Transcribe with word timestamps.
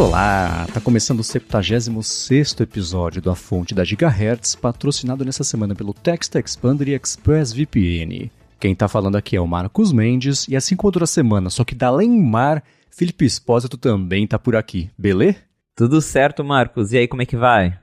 Olá, 0.00 0.66
tá 0.72 0.80
começando 0.80 1.20
o 1.20 1.22
76º 1.22 2.62
episódio 2.62 3.20
do 3.20 3.30
A 3.30 3.36
Fonte 3.36 3.74
da 3.74 3.84
Gigahertz, 3.84 4.54
patrocinado 4.54 5.26
nessa 5.26 5.44
semana 5.44 5.74
pelo 5.74 5.92
Text 5.92 6.34
Expander 6.36 6.88
e 6.88 6.94
ExpressVPN. 6.94 8.30
Quem 8.58 8.74
tá 8.74 8.88
falando 8.88 9.16
aqui 9.16 9.36
é 9.36 9.40
o 9.42 9.46
Marcos 9.46 9.92
Mendes, 9.92 10.48
e 10.48 10.56
assim 10.56 10.74
como 10.74 10.90
toda 10.90 11.06
semana, 11.06 11.50
só 11.50 11.64
que 11.64 11.74
da 11.74 11.92
mar, 11.92 12.64
Felipe 12.90 13.26
Espósito 13.26 13.76
também 13.76 14.26
tá 14.26 14.38
por 14.38 14.56
aqui, 14.56 14.90
beleza? 14.96 15.36
Tudo 15.76 16.00
certo, 16.00 16.42
Marcos. 16.42 16.94
E 16.94 16.96
aí, 16.96 17.06
como 17.06 17.20
é 17.20 17.26
que 17.26 17.36
vai? 17.36 17.78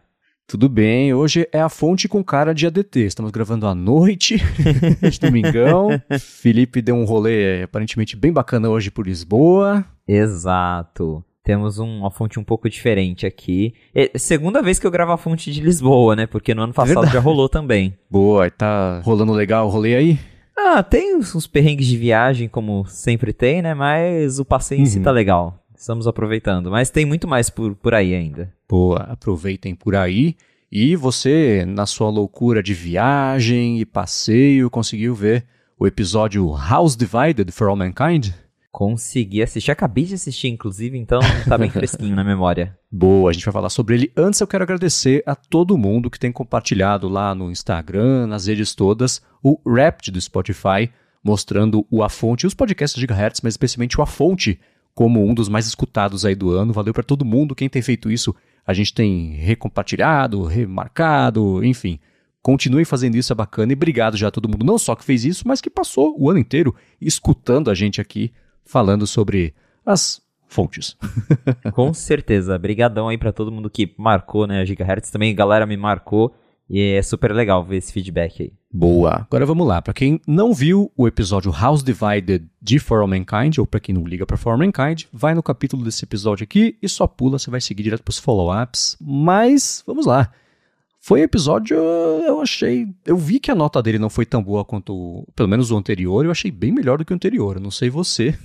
Tudo 0.47 0.67
bem, 0.67 1.13
hoje 1.13 1.47
é 1.51 1.61
a 1.61 1.69
fonte 1.69 2.07
com 2.07 2.23
cara 2.23 2.51
de 2.51 2.65
ADT. 2.65 2.99
Estamos 3.01 3.29
gravando 3.29 3.67
à 3.67 3.75
noite, 3.75 4.37
de 5.07 5.19
domingão. 5.19 5.89
Felipe 6.19 6.81
deu 6.81 6.95
um 6.95 7.05
rolê 7.05 7.61
aparentemente 7.61 8.15
bem 8.15 8.33
bacana 8.33 8.69
hoje 8.69 8.89
por 8.89 9.05
Lisboa. 9.05 9.85
Exato. 10.07 11.23
Temos 11.47 11.79
um, 11.79 11.99
uma 11.99 12.11
fonte 12.11 12.37
um 12.37 12.43
pouco 12.43 12.69
diferente 12.69 13.25
aqui. 13.25 13.73
É 13.95 14.11
segunda 14.17 14.61
vez 14.61 14.79
que 14.79 14.85
eu 14.85 14.91
gravo 14.91 15.13
a 15.13 15.17
fonte 15.17 15.49
de 15.49 15.61
Lisboa, 15.61 16.13
né? 16.13 16.27
Porque 16.27 16.53
no 16.53 16.61
ano 16.61 16.73
passado 16.73 16.95
Verdade. 16.95 17.13
já 17.13 17.21
rolou 17.21 17.47
também. 17.47 17.97
Boa, 18.11 18.51
tá 18.51 18.99
rolando 19.05 19.31
legal 19.31 19.65
o 19.65 19.69
rolê 19.69 19.95
aí? 19.95 20.19
Ah, 20.57 20.83
tem 20.83 21.15
uns 21.15 21.47
perrengues 21.47 21.87
de 21.87 21.95
viagem, 21.95 22.49
como 22.49 22.83
sempre 22.87 23.31
tem, 23.31 23.61
né? 23.61 23.73
Mas 23.73 24.39
o 24.39 24.43
passeio 24.43 24.79
uhum. 24.79 24.83
em 24.83 24.89
si 24.89 24.99
tá 24.99 25.11
uhum. 25.11 25.15
legal. 25.15 25.63
Estamos 25.73 26.05
aproveitando. 26.05 26.69
Mas 26.69 26.89
tem 26.89 27.05
muito 27.05 27.29
mais 27.29 27.49
por, 27.49 27.73
por 27.75 27.93
aí 27.93 28.13
ainda. 28.13 28.53
Boa, 28.67 29.03
aproveitem 29.03 29.73
por 29.73 29.95
aí. 29.95 30.35
E 30.69 30.97
você, 30.97 31.63
na 31.65 31.85
sua 31.85 32.09
loucura 32.09 32.61
de 32.61 32.73
viagem 32.73 33.79
e 33.79 33.85
passeio, 33.85 34.69
conseguiu 34.69 35.15
ver 35.15 35.45
o 35.79 35.87
episódio 35.87 36.53
House 36.53 36.97
Divided 36.97 37.49
for 37.53 37.69
All 37.69 37.77
Mankind? 37.77 38.31
Consegui 38.77 39.41
assistir, 39.41 39.71
acabei 39.71 40.03
de 40.03 40.13
assistir, 40.13 40.49
inclusive, 40.49 40.99
então 40.99 41.19
tá 41.49 41.57
bem 41.57 41.67
fresquinho 41.71 42.15
na 42.15 42.23
memória. 42.23 42.77
Boa, 42.91 43.31
a 43.31 43.33
gente 43.33 43.43
vai 43.43 43.51
falar 43.51 43.71
sobre 43.71 43.95
ele. 43.95 44.11
Antes, 44.15 44.39
eu 44.39 44.45
quero 44.45 44.63
agradecer 44.63 45.23
a 45.25 45.33
todo 45.33 45.75
mundo 45.79 46.11
que 46.11 46.19
tem 46.19 46.31
compartilhado 46.31 47.09
lá 47.09 47.33
no 47.33 47.49
Instagram, 47.49 48.27
nas 48.27 48.45
redes 48.45 48.75
todas, 48.75 49.19
o 49.41 49.59
Rapt 49.65 50.11
do 50.11 50.21
Spotify, 50.21 50.91
mostrando 51.23 51.87
o 51.89 52.03
A 52.03 52.07
Fonte 52.07 52.43
e 52.43 52.47
os 52.47 52.53
podcasts 52.53 52.93
de 52.93 53.01
Gigahertz, 53.01 53.41
mas 53.41 53.53
especialmente 53.53 53.99
o 53.99 54.03
A 54.03 54.05
Fonte, 54.05 54.59
como 54.93 55.27
um 55.27 55.33
dos 55.33 55.49
mais 55.49 55.65
escutados 55.65 56.23
aí 56.23 56.35
do 56.35 56.51
ano. 56.51 56.71
Valeu 56.71 56.93
para 56.93 57.01
todo 57.01 57.25
mundo. 57.25 57.55
Quem 57.55 57.67
tem 57.67 57.81
feito 57.81 58.11
isso, 58.11 58.35
a 58.63 58.75
gente 58.75 58.93
tem 58.93 59.37
recompartilhado, 59.37 60.43
remarcado, 60.43 61.65
enfim. 61.65 61.99
Continue 62.43 62.85
fazendo 62.85 63.15
isso, 63.15 63.33
é 63.33 63.35
bacana. 63.35 63.71
E 63.71 63.75
obrigado 63.75 64.15
já 64.15 64.27
a 64.27 64.31
todo 64.31 64.47
mundo, 64.47 64.63
não 64.63 64.77
só 64.77 64.95
que 64.95 65.03
fez 65.03 65.25
isso, 65.25 65.47
mas 65.47 65.61
que 65.61 65.69
passou 65.71 66.15
o 66.15 66.29
ano 66.29 66.37
inteiro 66.37 66.75
escutando 67.01 67.71
a 67.71 67.73
gente 67.73 67.99
aqui 67.99 68.31
falando 68.67 69.07
sobre 69.07 69.53
as 69.85 70.21
fontes. 70.47 70.95
Com 71.73 71.93
certeza. 71.93 72.57
Brigadão 72.57 73.07
aí 73.09 73.17
para 73.17 73.33
todo 73.33 73.51
mundo 73.51 73.69
que 73.69 73.93
marcou, 73.97 74.45
né, 74.45 74.61
a 74.61 74.65
Gigahertz. 74.65 75.09
Também 75.09 75.31
a 75.31 75.35
galera 75.35 75.65
me 75.65 75.77
marcou 75.77 76.33
e 76.69 76.93
é 76.93 77.01
super 77.01 77.31
legal 77.33 77.63
ver 77.63 77.77
esse 77.77 77.93
feedback 77.93 78.43
aí. 78.43 78.53
Boa. 78.71 79.25
Agora 79.29 79.45
vamos 79.45 79.65
lá. 79.65 79.81
Para 79.81 79.93
quem 79.93 80.19
não 80.27 80.53
viu 80.53 80.91
o 80.95 81.07
episódio 81.07 81.51
House 81.51 81.83
Divided 81.83 82.45
de 82.61 82.79
For 82.79 83.01
All 83.01 83.07
Mankind, 83.07 83.57
ou 83.57 83.65
para 83.65 83.79
quem 83.79 83.95
não 83.95 84.03
liga 84.03 84.25
para 84.25 84.37
For 84.37 84.51
All 84.51 84.57
Mankind, 84.57 85.05
vai 85.11 85.33
no 85.33 85.41
capítulo 85.41 85.83
desse 85.83 86.03
episódio 86.03 86.43
aqui 86.43 86.77
e 86.81 86.89
só 86.89 87.07
pula, 87.07 87.39
você 87.39 87.49
vai 87.49 87.61
seguir 87.61 87.83
direto 87.83 88.03
para 88.03 88.11
os 88.11 88.19
follow-ups. 88.19 88.97
Mas 89.01 89.83
vamos 89.87 90.05
lá. 90.05 90.31
Foi 91.07 91.21
episódio, 91.21 91.77
eu 91.77 92.41
achei. 92.41 92.85
Eu 93.05 93.15
vi 93.15 93.39
que 93.39 93.49
a 93.49 93.55
nota 93.55 93.81
dele 93.81 93.97
não 93.97 94.09
foi 94.09 94.25
tão 94.25 94.43
boa 94.43 94.65
quanto, 94.65 95.25
pelo 95.33 95.47
menos 95.47 95.71
o 95.71 95.77
anterior, 95.77 96.25
eu 96.25 96.31
achei 96.31 96.51
bem 96.51 96.69
melhor 96.69 96.97
do 96.97 97.05
que 97.05 97.13
o 97.13 97.15
anterior. 97.15 97.55
Eu 97.55 97.61
não 97.61 97.71
sei 97.71 97.89
você. 97.89 98.37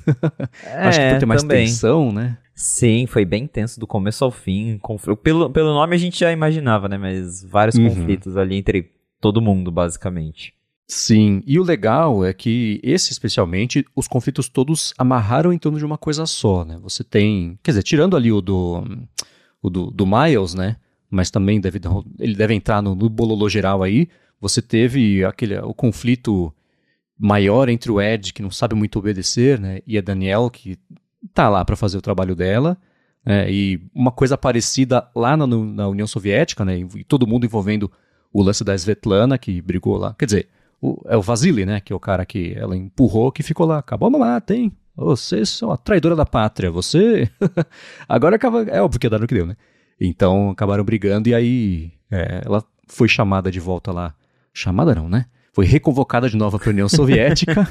É, 0.65 0.79
Acho 0.87 1.01
que 1.01 1.11
por 1.11 1.19
ter 1.19 1.27
mais 1.27 1.43
também. 1.43 1.67
tensão, 1.67 2.13
né? 2.13 2.39
Sim, 2.55 3.05
foi 3.09 3.25
bem 3.25 3.49
tenso 3.49 3.81
do 3.81 3.87
começo 3.87 4.25
ao 4.25 4.31
fim. 4.31 4.79
Pelo, 5.25 5.51
pelo 5.51 5.75
nome 5.75 5.97
a 5.97 5.99
gente 5.99 6.21
já 6.21 6.31
imaginava, 6.31 6.89
né? 6.89 6.97
Mas 6.97 7.43
vários 7.43 7.75
uhum. 7.75 7.89
conflitos 7.89 8.37
ali 8.37 8.55
entre 8.55 8.93
todo 9.21 9.43
mundo, 9.43 9.73
basicamente. 9.73 10.55
Sim, 10.87 11.43
e 11.45 11.59
o 11.59 11.65
legal 11.65 12.25
é 12.25 12.33
que 12.33 12.79
esse 12.85 13.11
especialmente, 13.11 13.85
os 13.97 14.07
conflitos 14.07 14.49
todos 14.49 14.95
amarraram 14.97 15.53
em 15.53 15.59
torno 15.59 15.79
de 15.79 15.85
uma 15.85 15.99
coisa 15.99 16.27
só, 16.27 16.65
né? 16.65 16.79
Você 16.81 17.03
tem, 17.03 17.59
quer 17.61 17.73
dizer, 17.73 17.83
tirando 17.83 18.17
ali 18.17 18.31
o 18.31 18.41
do 18.41 18.85
o 19.61 19.69
do, 19.69 19.91
do 19.91 20.07
Miles, 20.07 20.55
né? 20.55 20.77
Mas 21.13 21.31
também 21.31 21.61
deve, 21.61 21.79
ele 22.19 22.35
deve 22.35 22.55
entrar 22.55 22.81
no, 22.81 22.95
no 22.95 23.09
bololô 23.11 23.47
geral 23.47 23.83
aí. 23.83 24.09
Você 24.41 24.63
teve 24.63 25.23
aquele, 25.23 25.59
o 25.59 25.75
conflito 25.75 26.53
maior 27.19 27.69
entre 27.69 27.93
o 27.93 28.01
Ed, 28.01 28.33
que 28.33 28.43
não 28.43 28.51
sabe 28.51 28.75
muito 28.75 28.99
obedecer, 28.99 29.61
né, 29.61 29.81
e 29.87 29.99
a 29.99 30.01
Danielle, 30.01 30.51
que 30.51 30.79
tá 31.35 31.51
lá 31.51 31.65
para 31.65 31.77
fazer 31.77 31.99
o 31.99 32.03
trabalho 32.03 32.35
dela. 32.35 32.79
É, 33.25 33.49
e 33.53 33.81
uma 33.95 34.11
coisa 34.11 34.37
parecida 34.37 35.07
lá 35.15 35.37
na, 35.37 35.47
na, 35.47 35.87
União 35.87 36.07
Soviética, 36.07 36.65
né, 36.65 36.79
e 36.79 37.05
todo 37.05 37.27
mundo 37.27 37.45
envolvendo 37.45 37.93
o 38.33 38.43
lance 38.43 38.65
da 38.65 38.75
Svetlana, 38.75 39.37
que 39.37 39.61
brigou 39.61 39.99
lá. 39.99 40.15
Quer 40.19 40.25
dizer, 40.25 40.49
o, 40.81 41.01
é 41.07 41.17
o 41.17 41.23
Vasily, 41.23 41.67
né, 41.67 41.79
que 41.79 41.93
é 41.93 41.97
o 41.97 42.01
cara 42.01 42.25
que 42.25 42.55
ela 42.57 42.75
empurrou, 42.75 43.31
que 43.31 43.43
ficou 43.43 43.67
lá. 43.67 43.79
Acabou 43.79 44.11
a 44.23 44.41
tem. 44.41 44.73
Você 44.97 45.43
é 45.61 45.67
uma 45.67 45.77
traidora 45.77 46.17
da 46.17 46.27
pátria. 46.27 46.71
Você. 46.71 47.31
Agora 48.09 48.37
acaba. 48.37 48.63
É 48.65 48.83
óbvio 48.83 48.99
que 48.99 49.07
é 49.07 49.11
dar 49.11 49.21
no 49.21 49.27
que 49.27 49.35
deu, 49.35 49.47
né? 49.47 49.57
Então 50.03 50.51
acabaram 50.51 50.85
brigando 50.85 51.29
e 51.29 51.35
aí 51.35 51.93
é, 52.11 52.43
ela 52.45 52.65
foi 52.89 53.09
chamada 53.09 53.51
de 53.51 53.61
volta 53.61 53.93
lá. 53.93 54.15
Chamada 54.53 54.95
não, 54.95 55.09
né? 55.09 55.27
Foi 55.53 55.67
reconvocada 55.67 56.29
de 56.29 56.37
novo 56.37 56.59
para 56.59 56.69
a 56.69 56.73
União 56.73 56.89
Soviética. 56.91 57.67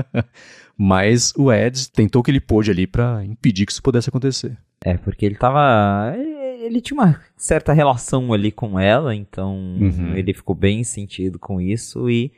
Mas 0.76 1.34
o 1.36 1.52
Ed 1.52 1.90
tentou 1.90 2.20
o 2.20 2.22
que 2.22 2.30
ele 2.30 2.40
pôde 2.40 2.70
ali 2.70 2.86
para 2.86 3.24
impedir 3.24 3.66
que 3.66 3.72
isso 3.72 3.82
pudesse 3.82 4.08
acontecer. 4.08 4.56
É, 4.84 4.96
porque 4.96 5.26
ele 5.26 5.34
tava. 5.34 6.14
Ele 6.60 6.80
tinha 6.80 7.00
uma 7.00 7.20
certa 7.36 7.72
relação 7.72 8.32
ali 8.32 8.52
com 8.52 8.78
ela, 8.78 9.14
então 9.14 9.56
uhum. 9.56 10.14
ele 10.14 10.32
ficou 10.32 10.54
bem 10.54 10.84
sentido 10.84 11.38
com 11.38 11.60
isso 11.60 12.08
e. 12.08 12.30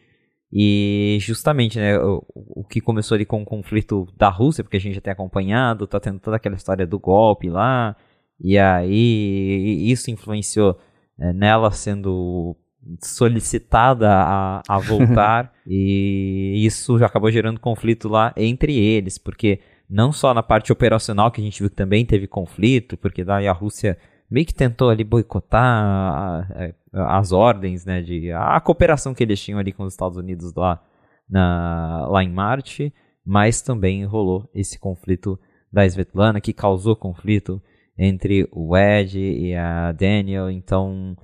E 0.53 1.19
justamente, 1.21 1.79
né, 1.79 1.97
o, 1.97 2.25
o, 2.35 2.65
que 2.65 2.81
começou 2.81 3.15
ali 3.15 3.25
com 3.25 3.41
o 3.41 3.45
conflito 3.45 4.09
da 4.17 4.29
Rússia, 4.29 4.65
porque 4.65 4.79
a 4.79 4.81
gente 4.81 4.97
já 4.97 5.01
tem 5.01 5.13
acompanhado, 5.13 5.87
tá 5.87 6.01
tendo 6.01 6.19
toda 6.19 6.39
aquela 6.39 6.57
história 6.57 6.85
do 6.85 6.99
golpe 6.99 7.49
lá, 7.49 7.95
e 8.41 8.59
aí 8.59 9.91
isso 9.91 10.11
influenciou 10.11 10.79
é, 11.19 11.33
nela 11.33 11.71
sendo 11.71 12.57
solicitada 13.01 14.11
a, 14.11 14.63
a 14.67 14.79
voltar. 14.81 15.53
E 15.67 16.65
isso 16.65 16.99
já 16.99 17.07
acabou 17.07 17.31
gerando 17.31 17.61
conflito 17.61 18.09
lá 18.09 18.33
entre 18.37 18.77
eles, 18.77 19.19
porque 19.19 19.61
não 19.89 20.13
só 20.13 20.33
na 20.33 20.43
parte 20.43 20.73
operacional 20.73 21.31
que 21.31 21.41
a 21.41 21.45
gente 21.45 21.61
viu 21.61 21.69
que 21.69 21.77
também 21.77 22.07
teve 22.07 22.27
conflito, 22.27 22.97
porque 22.97 23.25
daí 23.25 23.47
a 23.47 23.53
Rússia 23.53 23.99
meio 24.31 24.47
que 24.47 24.55
tentou 24.55 24.89
ali 24.89 25.03
boicotar 25.03 25.63
a, 25.63 26.73
a, 26.93 27.19
as 27.19 27.33
ordens, 27.33 27.85
né, 27.85 28.01
de 28.01 28.31
a 28.31 28.61
cooperação 28.61 29.13
que 29.13 29.25
eles 29.25 29.41
tinham 29.41 29.59
ali 29.59 29.73
com 29.73 29.83
os 29.83 29.93
Estados 29.93 30.17
Unidos 30.17 30.55
lá, 30.55 30.81
na, 31.29 32.07
lá 32.09 32.23
em 32.23 32.31
Marte, 32.31 32.93
mas 33.25 33.61
também 33.61 34.05
rolou 34.05 34.49
esse 34.55 34.79
conflito 34.79 35.39
da 35.73 35.85
Svetlana 35.85 36.41
que 36.41 36.53
causou 36.53 36.97
conflito 36.97 37.61
entre 37.99 38.49
o 38.53 38.77
Ed 38.77 39.19
e 39.19 39.55
a 39.55 39.93
Daniel, 39.93 40.51
então 40.51 41.17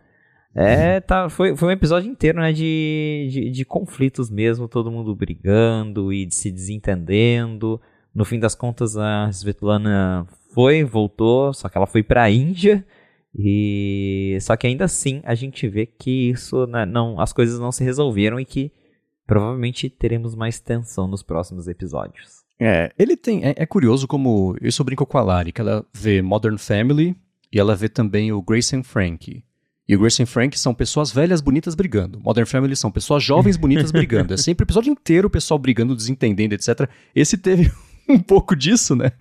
é, 0.59 1.01
tá, 1.01 1.29
foi, 1.29 1.55
foi 1.55 1.69
um 1.69 1.73
episódio 1.73 2.11
inteiro, 2.11 2.41
né, 2.41 2.51
de, 2.51 3.29
de, 3.31 3.51
de, 3.51 3.65
conflitos 3.67 4.31
mesmo, 4.31 4.67
todo 4.67 4.91
mundo 4.91 5.15
brigando 5.15 6.11
e 6.11 6.27
se 6.31 6.51
desentendendo. 6.51 7.79
No 8.15 8.25
fim 8.25 8.39
das 8.39 8.55
contas, 8.55 8.97
a 8.97 9.29
Svetlana 9.29 10.27
foi, 10.55 10.83
voltou, 10.83 11.53
só 11.53 11.69
que 11.69 11.77
ela 11.77 11.87
foi 11.87 12.03
para 12.03 12.23
a 12.23 12.31
Índia. 12.31 12.83
E 13.39 14.39
só 14.41 14.57
que 14.57 14.67
ainda 14.67 14.87
assim 14.87 15.21
a 15.25 15.35
gente 15.35 15.69
vê 15.69 15.85
que 15.85 16.31
isso 16.31 16.67
né, 16.67 16.87
não, 16.87 17.21
as 17.21 17.35
coisas 17.35 17.61
não 17.61 17.71
se 17.71 17.85
resolveram 17.85 18.41
e 18.41 18.47
que 18.47 18.73
provavelmente 19.27 19.91
teremos 19.91 20.35
mais 20.35 20.59
tensão 20.59 21.07
nos 21.07 21.23
próximos 21.23 21.69
episódios. 21.69 22.36
É, 22.59 22.93
ele 22.99 23.17
tem. 23.17 23.45
É, 23.45 23.55
é, 23.57 23.67
curioso 23.67 24.07
como. 24.07 24.57
Isso 24.61 24.81
eu 24.81 24.87
brinco 24.87 25.07
com 25.07 25.19
a 25.19 25.23
Lari, 25.23 25.53
que 25.53 25.61
ela 25.61 25.85
vê 25.93 26.23
Modern 26.23 26.57
Family 26.57 27.15
e 27.53 27.61
ela 27.61 27.77
vê 27.77 27.89
também 27.89 28.33
o 28.33 28.41
Grace 28.41 28.75
and 28.75 28.83
Frank. 28.83 29.43
E 29.89 29.95
o 29.95 30.01
Grace 30.01 30.21
and 30.21 30.27
Frank 30.27 30.59
são 30.59 30.75
pessoas 30.75 31.13
velhas 31.13 31.41
bonitas 31.41 31.75
brigando. 31.75 32.19
Modern 32.21 32.47
Family 32.47 32.75
são 32.75 32.91
pessoas 32.91 33.23
jovens 33.23 33.57
bonitas 33.57 33.93
brigando. 33.93 34.35
É 34.35 34.37
sempre 34.37 34.65
o 34.65 34.67
episódio 34.67 34.91
inteiro 34.91 35.29
o 35.29 35.31
pessoal 35.31 35.59
brigando, 35.59 35.95
desentendendo, 35.95 36.55
etc. 36.55 36.89
Esse 37.15 37.37
teve 37.37 37.71
um 38.09 38.19
pouco 38.19 38.57
disso, 38.57 38.97
né? 38.97 39.13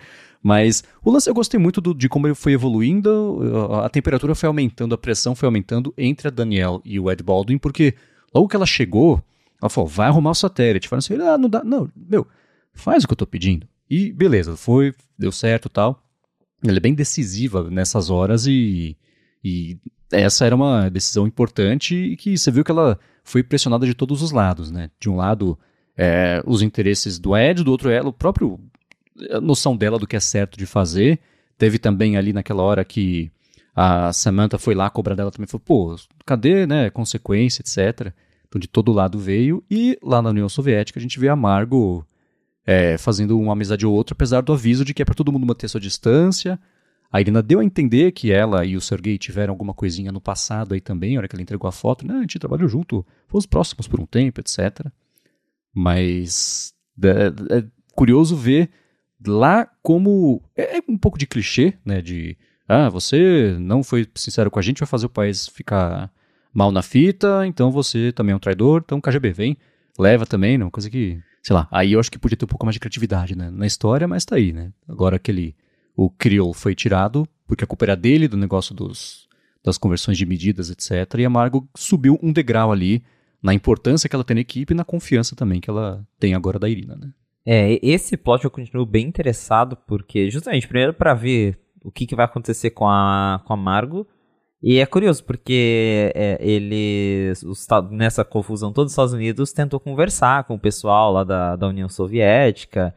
Mas 0.42 0.84
o 1.04 1.12
lance 1.12 1.30
eu 1.30 1.34
gostei 1.34 1.60
muito 1.60 1.82
do, 1.82 1.94
de 1.94 2.08
como 2.08 2.28
ele 2.28 2.36
foi 2.36 2.54
evoluindo, 2.54 3.42
a 3.84 3.90
temperatura 3.90 4.36
foi 4.36 4.46
aumentando, 4.46 4.94
a 4.94 4.98
pressão 4.98 5.34
foi 5.34 5.48
aumentando 5.48 5.92
entre 5.98 6.28
a 6.28 6.32
Danielle 6.32 6.80
e 6.86 7.00
o 7.00 7.12
Ed 7.12 7.24
Baldwin, 7.24 7.58
porque 7.58 7.96
logo 8.34 8.48
que 8.48 8.56
ela 8.56 8.66
chegou, 8.66 9.24
ela 9.60 9.72
falou: 9.72 9.90
vai 9.90 10.08
arrumar 10.08 10.32
o 10.32 10.36
satélite. 10.36 10.88
Falaram 10.88 11.00
assim: 11.00 11.16
ah, 11.16 11.38
não 11.38 11.50
dá, 11.50 11.64
não, 11.64 11.90
meu 11.96 12.28
faz 12.76 13.04
o 13.04 13.08
que 13.08 13.14
eu 13.14 13.18
tô 13.18 13.26
pedindo. 13.28 13.68
E 13.90 14.12
beleza, 14.12 14.56
foi, 14.56 14.94
deu 15.18 15.32
certo 15.32 15.70
tal. 15.70 16.04
Ela 16.64 16.78
é 16.78 16.80
bem 16.80 16.94
decisiva 16.94 17.70
nessas 17.70 18.10
horas 18.10 18.48
e, 18.48 18.98
e 19.44 19.78
essa 20.12 20.46
era 20.46 20.56
uma 20.56 20.90
decisão 20.90 21.28
importante 21.28 21.96
e 21.96 22.16
que 22.16 22.38
você 22.38 22.52
viu 22.52 22.64
que 22.64 22.72
ela 22.72 23.00
foi 23.24 23.44
pressionada 23.44 23.86
de 23.86 23.94
todos 23.94 24.22
os 24.22 24.32
lados, 24.32 24.72
né? 24.72 24.90
De 25.00 25.10
um 25.10 25.16
lado, 25.16 25.58
é, 25.98 26.42
os 26.46 26.62
interesses 26.62 27.20
do 27.20 27.36
Ed, 27.36 27.64
do 27.64 27.72
outro, 27.72 27.90
ela, 27.90 28.10
o 28.10 28.14
próprio 28.14 28.60
a 29.32 29.40
noção 29.40 29.76
dela 29.76 29.98
do 29.98 30.08
que 30.08 30.16
é 30.16 30.20
certo 30.20 30.58
de 30.58 30.66
fazer. 30.66 31.20
Teve 31.58 31.80
também 31.80 32.18
ali 32.18 32.34
naquela 32.34 32.64
hora 32.64 32.84
que 32.84 33.32
a 33.76 34.12
Samantha 34.14 34.58
foi 34.58 34.74
lá 34.74 34.90
cobrar 34.90 35.16
dela 35.16 35.32
também, 35.32 35.48
falou, 35.48 35.64
pô, 35.66 35.96
cadê, 36.26 36.66
né, 36.66 36.90
consequência, 36.90 37.62
etc. 37.62 38.14
Então 38.48 38.60
de 38.60 38.68
todo 38.68 38.94
lado 38.94 39.20
veio, 39.20 39.64
e 39.70 39.98
lá 40.02 40.22
na 40.22 40.30
União 40.30 40.48
Soviética 40.48 41.00
a 41.00 41.02
gente 41.02 41.20
vê 41.20 41.28
a 41.28 41.36
Margo 41.36 42.06
é, 42.66 42.98
fazendo 42.98 43.40
uma 43.40 43.54
amizade 43.54 43.86
ou 43.86 43.94
outra, 43.94 44.14
apesar 44.14 44.42
do 44.42 44.54
aviso 44.54 44.84
de 44.84 44.94
que 44.94 45.02
é 45.02 45.06
para 45.06 45.16
todo 45.16 45.32
mundo 45.32 45.46
manter 45.46 45.68
sua 45.68 45.80
distância. 45.80 46.60
A 47.12 47.22
Irina 47.22 47.42
deu 47.42 47.60
a 47.60 47.64
entender 47.64 48.12
que 48.12 48.32
ela 48.32 48.66
e 48.66 48.76
o 48.76 48.82
Sergei 48.82 49.18
tiveram 49.18 49.54
alguma 49.54 49.74
coisinha 49.74 50.12
no 50.12 50.20
passado 50.20 50.74
aí 50.74 50.82
também, 50.82 51.16
a 51.16 51.20
hora 51.20 51.28
que 51.28 51.36
ela 51.36 51.44
entregou 51.44 51.68
a 51.68 51.72
foto, 51.72 52.06
né, 52.06 52.16
a 52.16 52.22
gente 52.22 52.40
trabalhou 52.40 52.68
junto, 52.68 53.06
fomos 53.28 53.46
próximos 53.46 53.88
por 53.88 54.00
um 54.00 54.06
tempo, 54.06 54.42
etc. 54.42 54.88
Mas 55.74 56.74
é, 57.02 57.58
é 57.58 57.66
curioso 57.94 58.36
ver 58.36 58.70
lá 59.26 59.70
como 59.82 60.42
é, 60.56 60.78
é 60.78 60.82
um 60.90 60.98
pouco 60.98 61.18
de 61.18 61.28
clichê, 61.28 61.76
né, 61.86 62.02
de 62.02 62.38
ah, 62.68 62.90
você 62.90 63.56
não 63.60 63.84
foi 63.84 64.08
sincero 64.16 64.50
com 64.50 64.60
a 64.60 64.62
gente, 64.62 64.80
vai 64.80 64.88
fazer 64.88 65.06
o 65.06 65.10
país 65.10 65.48
ficar 65.48 66.12
mal 66.54 66.72
na 66.72 66.82
fita, 66.82 67.46
então 67.46 67.72
você 67.72 68.12
também 68.12 68.34
é 68.34 68.36
um 68.36 68.40
traidor, 68.40 68.82
então 68.84 69.00
KGB 69.00 69.32
vem, 69.32 69.58
leva 70.00 70.26
também, 70.26 70.58
não, 70.58 70.72
coisa 70.72 70.90
que, 70.90 71.20
sei 71.46 71.56
lá, 71.56 71.68
aí 71.72 71.92
eu 71.92 72.00
acho 72.00 72.12
que 72.12 72.18
podia 72.18 72.36
ter 72.36 72.46
um 72.46 72.48
pouco 72.48 72.66
mais 72.66 72.74
de 72.74 72.80
criatividade, 72.80 73.38
né, 73.38 73.52
na 73.52 73.68
história, 73.68 74.08
mas 74.08 74.26
tá 74.26 74.36
aí, 74.36 74.52
né. 74.52 74.74
Agora 74.90 75.18
aquele, 75.18 75.56
o 75.96 76.10
Kriol 76.10 76.52
foi 76.56 76.74
tirado, 76.74 77.28
porque 77.46 77.64
a 77.64 77.68
culpa 77.68 77.86
era 77.86 77.96
dele, 77.96 78.28
do 78.28 78.36
negócio 78.36 78.74
dos, 78.74 79.28
das 79.64 79.78
conversões 79.78 80.18
de 80.18 80.26
medidas, 80.26 80.72
etc, 80.72 81.20
e 81.20 81.26
a 81.26 81.30
Margo 81.30 81.70
subiu 81.78 82.18
um 82.24 82.34
degrau 82.34 82.72
ali, 82.72 83.04
na 83.44 83.54
importância 83.54 84.10
que 84.10 84.16
ela 84.16 84.24
tem 84.24 84.34
na 84.34 84.42
equipe 84.42 84.74
e 84.74 84.76
na 84.76 84.84
confiança 84.84 85.36
também 85.36 85.62
que 85.62 85.70
ela 85.70 86.04
tem 86.20 86.34
agora 86.34 86.58
da 86.58 86.68
Irina, 86.68 86.96
né. 86.96 87.12
É, 87.46 87.80
esse 87.84 88.18
plot 88.18 88.44
eu 88.44 88.50
continuo 88.50 88.88
bem 88.88 89.06
interessado, 89.06 89.78
porque 89.88 90.32
justamente, 90.32 90.68
primeiro 90.68 90.96
para 90.96 91.14
ver 91.14 91.60
o 91.84 91.92
que, 91.92 92.08
que 92.08 92.16
vai 92.16 92.26
acontecer 92.26 92.72
com 92.72 92.88
a, 92.88 93.40
com 93.46 93.54
a 93.54 93.58
Margo. 93.58 94.08
E 94.68 94.80
é 94.80 94.86
curioso, 94.88 95.24
porque 95.24 96.12
é, 96.16 96.40
eles, 96.42 97.44
os, 97.44 97.68
nessa 97.92 98.26
confusão 98.26 98.74
toda, 98.74 98.88
os 98.88 98.94
Estados 98.94 99.14
Unidos 99.14 99.54
tentou 99.54 99.80
conversar 99.80 100.44
com 100.46 100.56
o 100.56 100.60
pessoal 100.60 101.14
lá 101.14 101.24
da, 101.24 101.56
da 101.56 101.68
União 101.68 101.88
Soviética. 101.88 102.92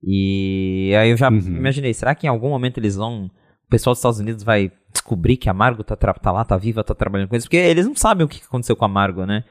E 0.00 0.92
aí 0.96 1.10
eu 1.10 1.16
já 1.16 1.28
uhum. 1.28 1.38
imaginei, 1.38 1.92
será 1.92 2.14
que 2.14 2.28
em 2.28 2.30
algum 2.30 2.48
momento 2.48 2.78
eles 2.78 2.94
vão. 2.94 3.24
O 3.24 3.68
pessoal 3.68 3.94
dos 3.94 3.98
Estados 3.98 4.20
Unidos 4.20 4.44
vai 4.44 4.70
descobrir 4.92 5.36
que 5.36 5.50
a 5.50 5.52
Margo 5.52 5.82
tá, 5.82 5.96
tá 5.96 6.30
lá, 6.30 6.44
tá 6.44 6.56
viva, 6.56 6.84
tá 6.84 6.94
trabalhando 6.94 7.28
com 7.28 7.34
eles? 7.34 7.46
Porque 7.46 7.56
eles 7.56 7.84
não 7.84 7.96
sabem 7.96 8.24
o 8.24 8.28
que 8.28 8.40
aconteceu 8.40 8.76
com 8.76 8.84
a 8.84 8.88
Margo, 8.88 9.26
né? 9.26 9.42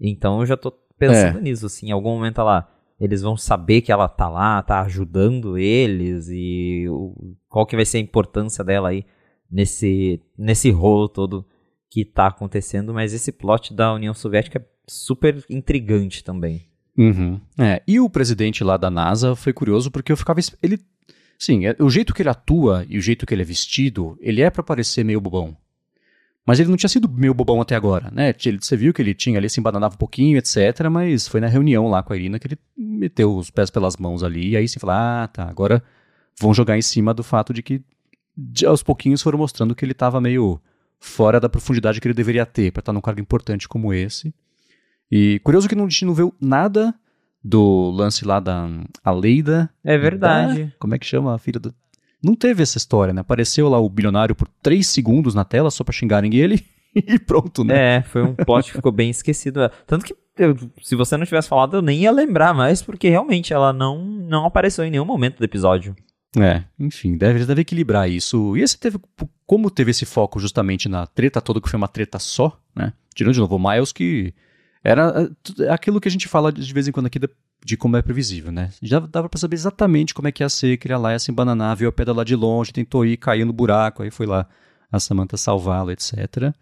Então 0.00 0.38
eu 0.38 0.46
já 0.46 0.56
tô 0.56 0.70
pensando 0.96 1.38
é. 1.38 1.42
nisso, 1.42 1.66
assim, 1.66 1.88
em 1.88 1.92
algum 1.92 2.10
momento 2.10 2.40
lá 2.44 2.68
eles 3.00 3.22
vão 3.22 3.36
saber 3.36 3.80
que 3.80 3.90
ela 3.90 4.08
tá 4.08 4.28
lá, 4.28 4.62
tá 4.62 4.82
ajudando 4.82 5.58
eles 5.58 6.28
e 6.30 6.86
o, 6.88 7.36
qual 7.48 7.66
que 7.66 7.76
vai 7.76 7.84
ser 7.84 7.98
a 7.98 8.00
importância 8.00 8.64
dela 8.64 8.90
aí 8.90 9.04
nesse, 9.50 10.20
nesse 10.36 10.70
rolo 10.70 11.08
todo 11.08 11.46
que 11.90 12.04
tá 12.04 12.26
acontecendo, 12.26 12.92
mas 12.92 13.14
esse 13.14 13.32
plot 13.32 13.72
da 13.72 13.94
União 13.94 14.12
Soviética 14.12 14.58
é 14.58 14.64
super 14.86 15.44
intrigante 15.48 16.22
também. 16.22 16.66
Uhum. 16.96 17.40
É, 17.58 17.82
e 17.86 18.00
o 18.00 18.10
presidente 18.10 18.64
lá 18.64 18.76
da 18.76 18.90
NASA 18.90 19.36
foi 19.36 19.52
curioso 19.52 19.90
porque 19.90 20.10
eu 20.10 20.16
ficava. 20.16 20.40
Ele. 20.62 20.78
Sim, 21.38 21.66
é, 21.66 21.76
o 21.78 21.88
jeito 21.88 22.12
que 22.12 22.20
ele 22.20 22.28
atua 22.28 22.84
e 22.88 22.98
o 22.98 23.00
jeito 23.00 23.24
que 23.24 23.32
ele 23.32 23.42
é 23.42 23.44
vestido, 23.44 24.18
ele 24.20 24.42
é 24.42 24.50
para 24.50 24.62
parecer 24.62 25.04
meio 25.04 25.20
bobão. 25.20 25.56
Mas 26.44 26.58
ele 26.58 26.70
não 26.70 26.76
tinha 26.76 26.88
sido 26.88 27.08
meio 27.08 27.34
bobão 27.34 27.60
até 27.60 27.76
agora, 27.76 28.10
né? 28.10 28.34
Você 28.58 28.74
viu 28.74 28.92
que 28.92 29.02
ele 29.02 29.14
tinha 29.14 29.38
ali, 29.38 29.50
se 29.50 29.60
embananava 29.60 29.94
um 29.94 29.98
pouquinho, 29.98 30.38
etc. 30.38 30.88
Mas 30.90 31.28
foi 31.28 31.40
na 31.40 31.46
reunião 31.46 31.88
lá 31.88 32.02
com 32.02 32.12
a 32.12 32.16
Irina 32.16 32.38
que 32.38 32.46
ele 32.46 32.58
meteu 32.74 33.36
os 33.36 33.50
pés 33.50 33.70
pelas 33.70 33.98
mãos 33.98 34.24
ali. 34.24 34.50
E 34.50 34.56
aí 34.56 34.66
você 34.66 34.80
fala, 34.80 35.24
ah, 35.24 35.28
tá, 35.28 35.44
agora 35.48 35.82
vão 36.40 36.54
jogar 36.54 36.78
em 36.78 36.82
cima 36.82 37.12
do 37.12 37.22
fato 37.22 37.52
de 37.52 37.62
que 37.62 37.82
de, 38.40 38.64
aos 38.64 38.84
pouquinhos 38.84 39.20
foram 39.20 39.38
mostrando 39.38 39.74
que 39.74 39.84
ele 39.84 39.92
estava 39.92 40.20
meio 40.20 40.60
fora 41.00 41.40
da 41.40 41.48
profundidade 41.48 42.00
que 42.00 42.06
ele 42.06 42.14
deveria 42.14 42.46
ter 42.46 42.70
para 42.70 42.80
estar 42.80 42.92
num 42.92 43.00
cargo 43.00 43.20
importante 43.20 43.68
como 43.68 43.92
esse. 43.92 44.32
E 45.10 45.40
curioso 45.42 45.68
que 45.68 45.74
a 45.74 45.78
gente 45.78 46.04
não 46.04 46.14
viu 46.14 46.32
nada 46.40 46.94
do 47.42 47.90
lance 47.90 48.24
lá 48.24 48.38
da 48.38 48.68
Aleida. 49.02 49.68
É 49.82 49.98
verdade. 49.98 50.64
Da, 50.64 50.72
como 50.78 50.94
é 50.94 50.98
que 50.98 51.06
chama 51.06 51.34
a 51.34 51.38
filha 51.38 51.58
do 51.58 51.74
não 52.22 52.34
teve 52.34 52.62
essa 52.62 52.78
história, 52.78 53.14
né? 53.14 53.20
Apareceu 53.20 53.68
lá 53.68 53.78
o 53.78 53.88
bilionário 53.88 54.34
por 54.34 54.48
três 54.60 54.88
segundos 54.88 55.34
na 55.34 55.44
tela 55.44 55.70
só 55.70 55.84
pra 55.84 55.92
xingarem 55.92 56.34
ele 56.34 56.64
e 56.94 57.18
pronto, 57.18 57.62
né? 57.62 57.96
É, 57.96 58.02
foi 58.02 58.22
um 58.22 58.34
plot 58.34 58.70
que 58.70 58.76
ficou 58.76 58.90
bem 58.90 59.10
esquecido. 59.10 59.70
Tanto 59.86 60.04
que 60.04 60.16
eu, 60.36 60.56
se 60.82 60.96
você 60.96 61.16
não 61.16 61.24
tivesse 61.24 61.48
falado, 61.48 61.76
eu 61.76 61.82
nem 61.82 62.00
ia 62.00 62.10
lembrar 62.10 62.52
mais, 62.52 62.82
porque 62.82 63.08
realmente 63.08 63.52
ela 63.52 63.72
não, 63.72 63.98
não 63.98 64.44
apareceu 64.44 64.84
em 64.84 64.90
nenhum 64.90 65.04
momento 65.04 65.38
do 65.38 65.44
episódio. 65.44 65.94
É, 66.36 66.64
enfim, 66.78 67.16
deve, 67.16 67.44
deve 67.44 67.62
equilibrar 67.62 68.08
isso. 68.10 68.56
E 68.56 68.62
esse 68.62 68.78
teve. 68.78 68.98
Como 69.46 69.70
teve 69.70 69.92
esse 69.92 70.04
foco 70.04 70.38
justamente 70.38 70.88
na 70.88 71.06
treta 71.06 71.40
toda, 71.40 71.60
que 71.60 71.68
foi 71.68 71.78
uma 71.78 71.88
treta 71.88 72.18
só, 72.18 72.60
né? 72.76 72.92
Tirando 73.14 73.34
de 73.34 73.40
novo 73.40 73.56
o 73.56 73.58
Miles, 73.58 73.92
que 73.92 74.34
era 74.84 75.30
é, 75.60 75.70
aquilo 75.70 76.00
que 76.00 76.08
a 76.08 76.10
gente 76.10 76.28
fala 76.28 76.52
de 76.52 76.72
vez 76.72 76.86
em 76.86 76.92
quando 76.92 77.06
aqui 77.06 77.18
de 77.64 77.76
como 77.76 77.96
é 77.96 78.02
previsível, 78.02 78.52
né? 78.52 78.70
Já 78.82 79.00
dava 79.00 79.28
para 79.28 79.40
saber 79.40 79.56
exatamente 79.56 80.14
como 80.14 80.28
é 80.28 80.32
que 80.32 80.42
ia 80.42 80.48
ser, 80.48 80.76
que 80.76 80.86
ele 80.86 80.94
ia 80.94 80.98
lá, 80.98 81.12
ia 81.12 81.18
se 81.18 81.30
embananar, 81.30 81.76
viu 81.76 81.88
a 81.88 81.92
pedra 81.92 82.14
lá 82.14 82.24
de 82.24 82.36
longe, 82.36 82.72
tentou 82.72 83.04
ir, 83.04 83.16
caiu 83.16 83.46
no 83.46 83.52
buraco, 83.52 84.02
aí 84.02 84.10
foi 84.10 84.26
lá 84.26 84.46
a 84.92 85.00
Samantha 85.00 85.36
salvá-lo, 85.36 85.90
etc. 85.90 86.52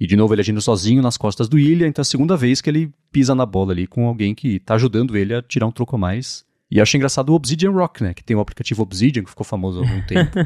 E 0.00 0.06
de 0.06 0.16
novo 0.16 0.34
ele 0.34 0.40
agindo 0.40 0.60
sozinho 0.60 1.02
nas 1.02 1.16
costas 1.16 1.48
do 1.48 1.58
Ilha, 1.58 1.86
então 1.86 2.00
é 2.00 2.04
a 2.04 2.06
segunda 2.06 2.36
vez 2.36 2.60
que 2.60 2.68
ele 2.68 2.92
pisa 3.12 3.34
na 3.34 3.46
bola 3.46 3.72
ali 3.72 3.86
com 3.86 4.06
alguém 4.06 4.34
que 4.34 4.58
tá 4.58 4.74
ajudando 4.74 5.16
ele 5.16 5.34
a 5.34 5.42
tirar 5.42 5.66
um 5.66 5.72
troco 5.72 5.94
a 5.94 5.98
mais. 5.98 6.44
E 6.70 6.80
acho 6.80 6.96
engraçado 6.96 7.30
o 7.30 7.34
Obsidian 7.34 7.70
Rock, 7.70 8.02
né? 8.02 8.14
Que 8.14 8.24
tem 8.24 8.36
o 8.36 8.40
aplicativo 8.40 8.82
Obsidian, 8.82 9.22
que 9.22 9.30
ficou 9.30 9.44
famoso 9.44 9.80
há 9.80 9.88
algum 9.88 10.00
tempo. 10.06 10.38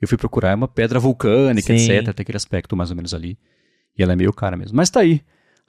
Eu 0.00 0.08
fui 0.08 0.16
procurar, 0.16 0.50
é 0.50 0.54
uma 0.54 0.68
pedra 0.68 0.98
vulcânica, 0.98 1.76
Sim. 1.76 1.90
etc. 1.90 2.14
Tem 2.14 2.22
aquele 2.22 2.36
aspecto 2.36 2.76
mais 2.76 2.90
ou 2.90 2.96
menos 2.96 3.12
ali. 3.12 3.38
E 3.96 4.02
ela 4.02 4.12
é 4.12 4.16
meio 4.16 4.32
cara 4.32 4.56
mesmo. 4.56 4.76
Mas 4.76 4.90
tá 4.90 5.00
aí. 5.00 5.22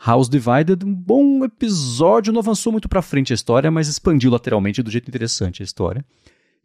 House 0.03 0.29
Divided, 0.29 0.83
um 0.85 0.93
bom 0.93 1.43
episódio, 1.45 2.33
não 2.33 2.41
avançou 2.41 2.71
muito 2.71 2.89
pra 2.89 3.01
frente 3.01 3.31
a 3.31 3.35
história, 3.35 3.71
mas 3.71 3.87
expandiu 3.87 4.29
lateralmente 4.29 4.83
do 4.83 4.91
jeito 4.91 5.07
interessante 5.07 5.61
a 5.61 5.65
história. 5.65 6.05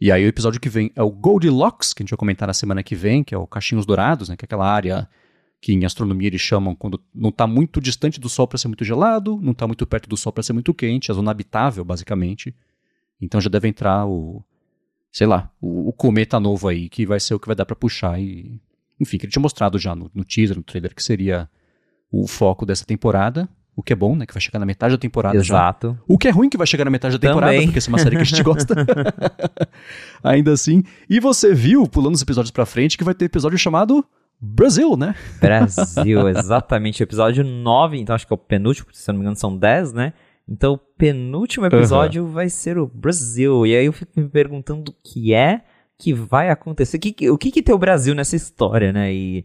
E 0.00 0.10
aí 0.10 0.24
o 0.24 0.28
episódio 0.28 0.60
que 0.60 0.68
vem 0.68 0.90
é 0.96 1.02
o 1.02 1.10
Goldilocks, 1.10 1.92
que 1.92 2.02
a 2.02 2.04
gente 2.04 2.10
vai 2.10 2.16
comentar 2.16 2.48
na 2.48 2.54
semana 2.54 2.82
que 2.82 2.94
vem, 2.94 3.22
que 3.22 3.34
é 3.34 3.38
o 3.38 3.46
Cachinhos 3.46 3.86
Dourados, 3.86 4.28
né, 4.28 4.36
que 4.36 4.44
é 4.44 4.46
aquela 4.46 4.66
área 4.66 5.08
que 5.60 5.74
em 5.74 5.84
astronomia 5.84 6.28
eles 6.28 6.40
chamam 6.40 6.74
quando 6.74 6.98
não 7.14 7.28
está 7.28 7.46
muito 7.46 7.80
distante 7.80 8.18
do 8.18 8.28
Sol 8.28 8.48
para 8.48 8.56
ser 8.56 8.68
muito 8.68 8.84
gelado, 8.84 9.38
não 9.42 9.52
está 9.52 9.66
muito 9.66 9.86
perto 9.86 10.08
do 10.08 10.16
Sol 10.16 10.32
para 10.32 10.42
ser 10.42 10.54
muito 10.54 10.72
quente, 10.72 11.10
a 11.10 11.14
zona 11.14 11.30
habitável, 11.30 11.84
basicamente. 11.84 12.54
Então 13.20 13.40
já 13.40 13.50
deve 13.50 13.68
entrar 13.68 14.06
o, 14.06 14.42
sei 15.12 15.26
lá, 15.26 15.50
o, 15.60 15.88
o 15.88 15.92
cometa 15.92 16.40
novo 16.40 16.68
aí, 16.68 16.88
que 16.88 17.04
vai 17.04 17.20
ser 17.20 17.34
o 17.34 17.40
que 17.40 17.46
vai 17.46 17.56
dar 17.56 17.66
para 17.66 17.76
puxar 17.76 18.20
e... 18.20 18.60
Enfim, 18.98 19.16
que 19.16 19.24
ele 19.24 19.32
tinha 19.32 19.40
mostrado 19.40 19.78
já 19.78 19.94
no, 19.94 20.10
no 20.14 20.24
teaser, 20.24 20.56
no 20.56 20.62
trailer, 20.62 20.94
que 20.94 21.02
seria 21.02 21.48
o 22.12 22.26
foco 22.26 22.66
dessa 22.66 22.84
temporada. 22.84 23.48
O 23.74 23.82
que 23.82 23.94
é 23.94 23.96
bom, 23.96 24.14
né? 24.14 24.26
Que 24.26 24.34
vai 24.34 24.40
chegar 24.42 24.58
na 24.58 24.66
metade 24.66 24.94
da 24.94 24.98
temporada 24.98 25.36
Exato. 25.36 25.96
já. 25.96 26.04
O 26.06 26.18
que 26.18 26.28
é 26.28 26.30
ruim 26.30 26.50
que 26.50 26.58
vai 26.58 26.66
chegar 26.66 26.84
na 26.84 26.90
metade 26.90 27.16
da 27.16 27.28
temporada, 27.28 27.52
Também. 27.52 27.66
porque 27.68 27.78
essa 27.78 27.88
é 27.88 27.92
uma 27.92 27.98
série 27.98 28.16
que 28.16 28.22
a 28.22 28.24
gente 28.24 28.42
gosta. 28.42 28.74
Ainda 30.22 30.52
assim. 30.52 30.82
E 31.08 31.18
você 31.18 31.54
viu, 31.54 31.86
pulando 31.86 32.14
os 32.14 32.20
episódios 32.20 32.50
pra 32.50 32.66
frente, 32.66 32.98
que 32.98 33.04
vai 33.04 33.14
ter 33.14 33.24
episódio 33.24 33.56
chamado 33.56 34.04
Brasil, 34.38 34.96
né? 34.96 35.14
Brasil, 35.40 36.28
exatamente. 36.28 37.02
Episódio 37.02 37.44
9, 37.44 37.98
então 37.98 38.14
acho 38.14 38.26
que 38.26 38.32
é 38.32 38.34
o 38.34 38.38
penúltimo, 38.38 38.88
se 38.92 39.08
não 39.08 39.14
me 39.14 39.22
engano 39.22 39.36
são 39.36 39.56
10, 39.56 39.92
né? 39.92 40.12
Então 40.50 40.72
o 40.72 40.78
penúltimo 40.78 41.64
episódio 41.64 42.24
uhum. 42.24 42.32
vai 42.32 42.50
ser 42.50 42.76
o 42.76 42.86
Brasil. 42.86 43.64
E 43.64 43.76
aí 43.76 43.86
eu 43.86 43.92
fico 43.92 44.18
me 44.18 44.28
perguntando 44.28 44.90
o 44.90 44.94
que 45.02 45.32
é 45.32 45.62
que 45.96 46.12
vai 46.12 46.50
acontecer. 46.50 46.96
O 46.96 47.00
que, 47.00 47.30
o 47.30 47.38
que, 47.38 47.52
que 47.52 47.62
tem 47.62 47.74
o 47.74 47.78
Brasil 47.78 48.14
nessa 48.14 48.34
história, 48.34 48.92
né? 48.92 49.12
E, 49.12 49.44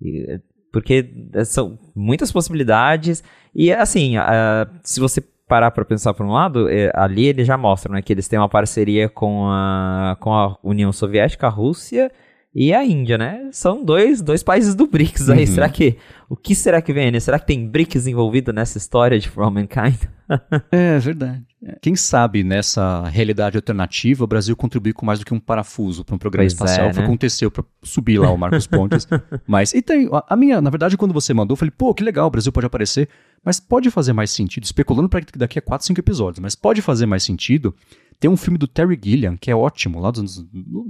e 0.00 0.40
porque 0.70 1.10
eh, 1.32 1.44
são 1.44 1.78
muitas 1.94 2.30
possibilidades. 2.30 3.24
E 3.54 3.72
assim, 3.72 4.18
uh, 4.18 4.68
se 4.82 5.00
você 5.00 5.22
parar 5.48 5.70
para 5.70 5.84
pensar 5.84 6.12
por 6.12 6.26
um 6.26 6.32
lado, 6.32 6.68
é, 6.68 6.90
ali 6.94 7.26
eles 7.26 7.46
já 7.46 7.56
mostram 7.56 7.94
né, 7.94 8.02
que 8.02 8.12
eles 8.12 8.26
têm 8.26 8.38
uma 8.38 8.48
parceria 8.48 9.08
com 9.08 9.46
a, 9.48 10.16
com 10.18 10.32
a 10.32 10.56
União 10.62 10.92
Soviética, 10.92 11.46
a 11.46 11.50
Rússia 11.50 12.10
e 12.54 12.74
a 12.74 12.84
Índia, 12.84 13.16
né? 13.16 13.48
São 13.50 13.82
dois, 13.82 14.20
dois 14.20 14.42
países 14.42 14.74
do 14.74 14.86
BRICS 14.86 15.30
aí. 15.30 15.40
Uhum. 15.40 15.46
Será 15.46 15.68
que. 15.68 15.96
O 16.28 16.36
que 16.36 16.54
será 16.54 16.82
que 16.82 16.92
vem, 16.92 17.10
né? 17.10 17.20
Será 17.20 17.38
que 17.38 17.46
tem 17.46 17.66
BRICS 17.66 18.06
envolvido 18.06 18.52
nessa 18.52 18.76
história 18.78 19.18
de 19.18 19.28
For 19.28 19.44
All 19.44 19.50
Mankind? 19.50 19.96
é, 20.70 20.98
verdade. 20.98 21.42
Quem 21.80 21.94
sabe 21.94 22.42
nessa 22.42 23.04
realidade 23.08 23.56
alternativa 23.56 24.24
o 24.24 24.26
Brasil 24.26 24.56
contribuir 24.56 24.92
com 24.92 25.06
mais 25.06 25.18
do 25.18 25.24
que 25.24 25.32
um 25.32 25.38
parafuso 25.38 26.04
para 26.04 26.14
um 26.14 26.18
programa 26.18 26.44
pois 26.44 26.52
espacial. 26.52 26.88
É, 26.88 26.92
Foi 26.92 26.98
o 26.98 27.02
né? 27.02 27.02
que 27.02 27.04
aconteceu 27.04 27.50
para 27.50 27.64
subir 27.82 28.18
lá 28.18 28.30
o 28.30 28.36
Marcos 28.36 28.66
Pontes. 28.66 29.06
mas, 29.46 29.72
e 29.72 29.80
tem, 29.80 30.08
a, 30.28 30.36
minha, 30.36 30.60
na 30.60 30.70
verdade, 30.70 30.96
quando 30.96 31.14
você 31.14 31.32
mandou, 31.32 31.54
eu 31.54 31.58
falei, 31.58 31.72
pô, 31.76 31.94
que 31.94 32.02
legal, 32.02 32.26
o 32.26 32.30
Brasil 32.30 32.52
pode 32.52 32.66
aparecer. 32.66 33.08
Mas 33.44 33.60
pode 33.60 33.90
fazer 33.90 34.12
mais 34.12 34.30
sentido, 34.30 34.64
especulando 34.64 35.08
para 35.08 35.24
daqui 35.36 35.58
a 35.58 35.62
4, 35.62 35.86
5 35.86 36.00
episódios, 36.00 36.40
mas 36.40 36.54
pode 36.54 36.82
fazer 36.82 37.06
mais 37.06 37.22
sentido. 37.22 37.74
Tem 38.22 38.30
um 38.30 38.36
filme 38.36 38.56
do 38.56 38.68
Terry 38.68 38.96
Gilliam, 39.02 39.36
que 39.36 39.50
é 39.50 39.56
ótimo, 39.56 39.98
lá 39.98 40.08
dos 40.12 40.20
anos. 40.20 40.46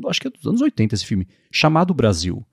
Acho 0.06 0.20
que 0.20 0.28
é 0.28 0.30
dos 0.30 0.46
anos 0.46 0.60
80 0.60 0.94
esse 0.94 1.06
filme, 1.06 1.26
chamado 1.50 1.94
Brasil. 1.94 2.44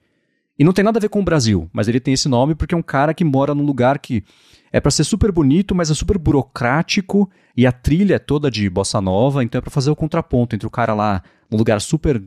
E 0.58 0.64
não 0.64 0.72
tem 0.72 0.86
nada 0.86 0.98
a 0.98 1.02
ver 1.02 1.10
com 1.10 1.20
o 1.20 1.24
Brasil, 1.24 1.70
mas 1.74 1.90
ele 1.90 2.00
tem 2.00 2.14
esse 2.14 2.30
nome 2.30 2.56
porque 2.56 2.74
é 2.74 2.78
um 2.78 2.82
cara 2.82 3.14
que 3.14 3.26
mora 3.26 3.54
num 3.54 3.66
lugar 3.66 4.00
que 4.00 4.24
é 4.72 4.80
para 4.80 4.90
ser 4.90 5.04
super 5.04 5.34
bonito, 5.34 5.76
mas 5.76 5.92
é 5.92 5.94
super 5.94 6.18
burocrático 6.18 7.30
e 7.58 7.68
a 7.68 7.74
trilha 7.74 8.16
é 8.16 8.20
toda 8.20 8.50
de 8.50 8.70
bossa 8.70 9.02
nova, 9.02 9.44
então 9.44 9.60
é 9.60 9.62
para 9.62 9.70
fazer 9.70 9.92
o 9.92 9.98
contraponto 9.98 10.56
entre 10.56 10.66
o 10.66 10.72
cara 10.72 10.94
lá 10.94 11.22
num 11.52 11.58
lugar 11.58 11.82
super 11.82 12.24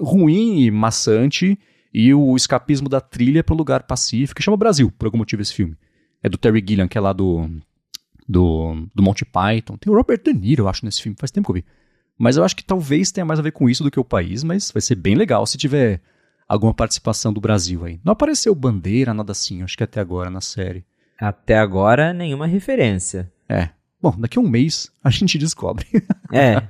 ruim 0.00 0.60
e 0.60 0.70
maçante 0.70 1.58
e 1.92 2.14
o 2.14 2.36
escapismo 2.36 2.88
da 2.88 3.00
trilha 3.00 3.42
para 3.42 3.54
o 3.54 3.58
lugar 3.58 3.82
pacífico. 3.82 4.40
Chama 4.40 4.56
Brasil, 4.56 4.92
por 4.96 5.06
algum 5.06 5.18
motivo, 5.18 5.42
esse 5.42 5.54
filme. 5.54 5.76
É 6.22 6.28
do 6.28 6.38
Terry 6.38 6.64
Gilliam, 6.64 6.86
que 6.86 6.96
é 6.96 7.00
lá 7.00 7.12
do, 7.12 7.50
do, 8.28 8.86
do 8.94 9.02
Monty 9.02 9.24
Python. 9.24 9.76
Tem 9.76 9.92
o 9.92 9.96
Robert 9.96 10.22
De 10.22 10.32
Niro, 10.32 10.62
eu 10.62 10.68
acho, 10.68 10.84
nesse 10.84 11.02
filme. 11.02 11.16
Faz 11.18 11.32
tempo 11.32 11.46
que 11.46 11.50
eu 11.50 11.62
vi. 11.62 11.64
Mas 12.18 12.36
eu 12.36 12.44
acho 12.44 12.56
que 12.56 12.64
talvez 12.64 13.12
tenha 13.12 13.24
mais 13.24 13.38
a 13.38 13.42
ver 13.42 13.52
com 13.52 13.68
isso 13.68 13.82
do 13.82 13.90
que 13.90 14.00
o 14.00 14.04
país, 14.04 14.42
mas 14.42 14.70
vai 14.70 14.80
ser 14.80 14.94
bem 14.94 15.14
legal 15.14 15.46
se 15.46 15.58
tiver 15.58 16.00
alguma 16.48 16.72
participação 16.72 17.32
do 17.32 17.40
Brasil 17.40 17.84
aí. 17.84 18.00
Não 18.04 18.12
apareceu 18.12 18.54
bandeira, 18.54 19.12
nada 19.12 19.32
assim, 19.32 19.62
acho 19.62 19.76
que 19.76 19.84
até 19.84 20.00
agora 20.00 20.30
na 20.30 20.40
série. 20.40 20.84
Até 21.18 21.58
agora, 21.58 22.12
nenhuma 22.12 22.46
referência. 22.46 23.30
É. 23.48 23.70
Bom, 24.00 24.14
daqui 24.18 24.38
a 24.38 24.42
um 24.42 24.48
mês 24.48 24.90
a 25.02 25.10
gente 25.10 25.38
descobre. 25.38 25.86
É. 26.32 26.62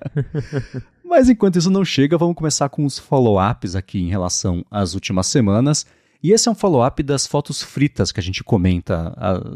Mas 1.05 1.29
enquanto 1.29 1.57
isso 1.57 1.71
não 1.71 1.85
chega, 1.85 2.19
vamos 2.19 2.35
começar 2.35 2.69
com 2.69 2.85
os 2.85 2.99
follow-ups 2.99 3.76
aqui 3.76 4.00
em 4.00 4.09
relação 4.09 4.65
às 4.71 4.95
últimas 4.95 5.26
semanas. 5.29 5.87
E 6.23 6.33
esse 6.33 6.49
é 6.49 6.50
um 6.50 6.55
follow-up 6.55 7.03
das 7.03 7.26
fotos 7.26 7.62
fritas 7.62 8.11
que 8.11 8.19
a 8.19 8.23
gente 8.23 8.43
comenta 8.43 9.15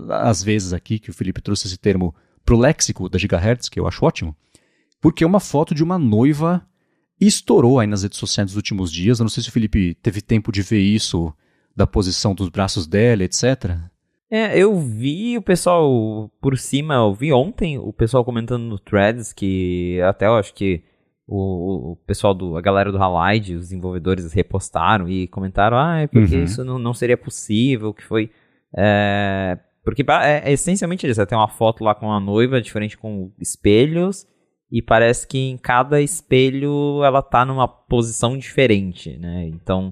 às 0.09 0.43
vezes 0.43 0.73
aqui, 0.73 0.99
que 0.99 1.11
o 1.11 1.15
Felipe 1.15 1.41
trouxe 1.41 1.67
esse 1.67 1.77
termo 1.77 2.15
pro 2.45 2.59
léxico 2.59 3.09
da 3.09 3.19
Gigahertz, 3.19 3.69
que 3.69 3.81
eu 3.81 3.89
acho 3.89 4.05
ótimo. 4.05 4.37
Porque 5.01 5.25
é 5.25 5.27
uma 5.27 5.41
foto 5.41 5.75
de 5.75 5.83
uma 5.83 5.99
noiva 5.99 6.67
estourou 7.21 7.79
aí 7.79 7.87
nas 7.87 8.03
redes 8.03 8.19
sociais 8.19 8.51
nos 8.51 8.57
últimos 8.57 8.91
dias. 8.91 9.19
Eu 9.19 9.25
não 9.25 9.31
sei 9.31 9.43
se 9.43 9.51
o 9.51 9.53
Felipe 9.53 9.95
teve 9.95 10.23
tempo 10.23 10.51
de 10.51 10.63
ver 10.63 10.81
isso, 10.81 11.33
da 11.77 11.87
posição 11.87 12.35
dos 12.35 12.49
braços 12.49 12.87
dela, 12.87 13.23
etc. 13.23 13.77
É, 14.31 14.57
eu 14.59 14.79
vi 14.79 15.37
o 15.37 15.43
pessoal 15.43 16.31
por 16.41 16.57
cima, 16.57 16.95
eu 16.95 17.13
vi 17.13 17.33
ontem 17.33 17.79
o 17.79 17.93
pessoal 17.93 18.25
comentando 18.25 18.63
no 18.63 18.79
Threads 18.79 19.33
que 19.33 20.01
até 20.03 20.27
eu 20.27 20.37
acho 20.37 20.55
que 20.55 20.83
o, 21.27 21.93
o 21.93 21.97
pessoal 22.07 22.33
do 22.33 22.57
a 22.57 22.61
galera 22.61 22.93
do 22.93 23.03
Halide, 23.03 23.57
os 23.57 23.63
desenvolvedores 23.63 24.33
repostaram 24.33 25.09
e 25.09 25.27
comentaram, 25.27 25.77
ah, 25.77 26.01
é 26.01 26.07
porque 26.07 26.37
uhum. 26.37 26.45
isso 26.45 26.65
não, 26.65 26.79
não 26.79 26.95
seria 26.95 27.17
possível, 27.17 27.93
que 27.93 28.05
foi 28.05 28.31
é, 28.77 29.59
porque 29.85 30.05
é, 30.09 30.49
é 30.49 30.53
essencialmente 30.53 31.09
isso, 31.09 31.27
tem 31.27 31.37
uma 31.37 31.49
foto 31.49 31.83
lá 31.83 31.95
com 31.95 32.13
a 32.13 32.21
noiva, 32.21 32.61
diferente 32.63 32.97
com 32.97 33.33
espelhos, 33.41 34.27
e 34.71 34.81
parece 34.81 35.27
que 35.27 35.39
em 35.39 35.57
cada 35.57 36.01
espelho 36.01 37.03
ela 37.05 37.23
tá 37.23 37.45
numa 37.45 37.67
posição 37.67 38.39
diferente, 38.39 39.17
né? 39.19 39.47
Então, 39.49 39.91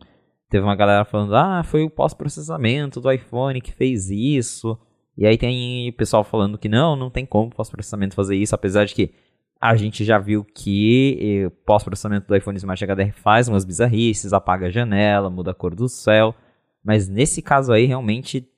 teve 0.49 0.64
uma 0.64 0.76
galera 0.76 1.04
falando, 1.04 1.35
ah, 1.35 1.62
foi 1.64 1.85
o 1.85 1.90
pós-processamento 1.90 3.00
do 3.00 3.11
iPhone 3.11 3.61
que 3.61 3.73
fez 3.73 4.08
isso. 4.11 4.78
E 5.16 5.26
aí 5.26 5.37
tem 5.37 5.92
pessoal 5.92 6.23
falando 6.23 6.56
que 6.56 6.68
não, 6.68 6.94
não 6.94 7.11
tem 7.11 7.26
como 7.26 7.50
pós-processamento 7.50 8.14
fazer 8.14 8.37
isso, 8.37 8.54
apesar 8.54 8.85
de 8.85 8.94
que 8.94 9.12
a 9.61 9.75
gente 9.75 10.04
já 10.04 10.18
viu 10.18 10.44
que 10.44 11.44
o 11.47 11.50
pós-processamento 11.50 12.28
do 12.28 12.37
iPhone 12.37 12.56
Smart 12.56 12.85
HDR 12.85 13.12
faz 13.12 13.49
umas 13.49 13.64
bizarrices, 13.64 14.32
apaga 14.32 14.66
a 14.66 14.70
janela, 14.70 15.28
muda 15.28 15.50
a 15.50 15.54
cor 15.54 15.75
do 15.75 15.88
céu. 15.88 16.32
Mas 16.85 17.08
nesse 17.08 17.42
caso 17.42 17.73
aí, 17.73 17.85
realmente 17.85 18.49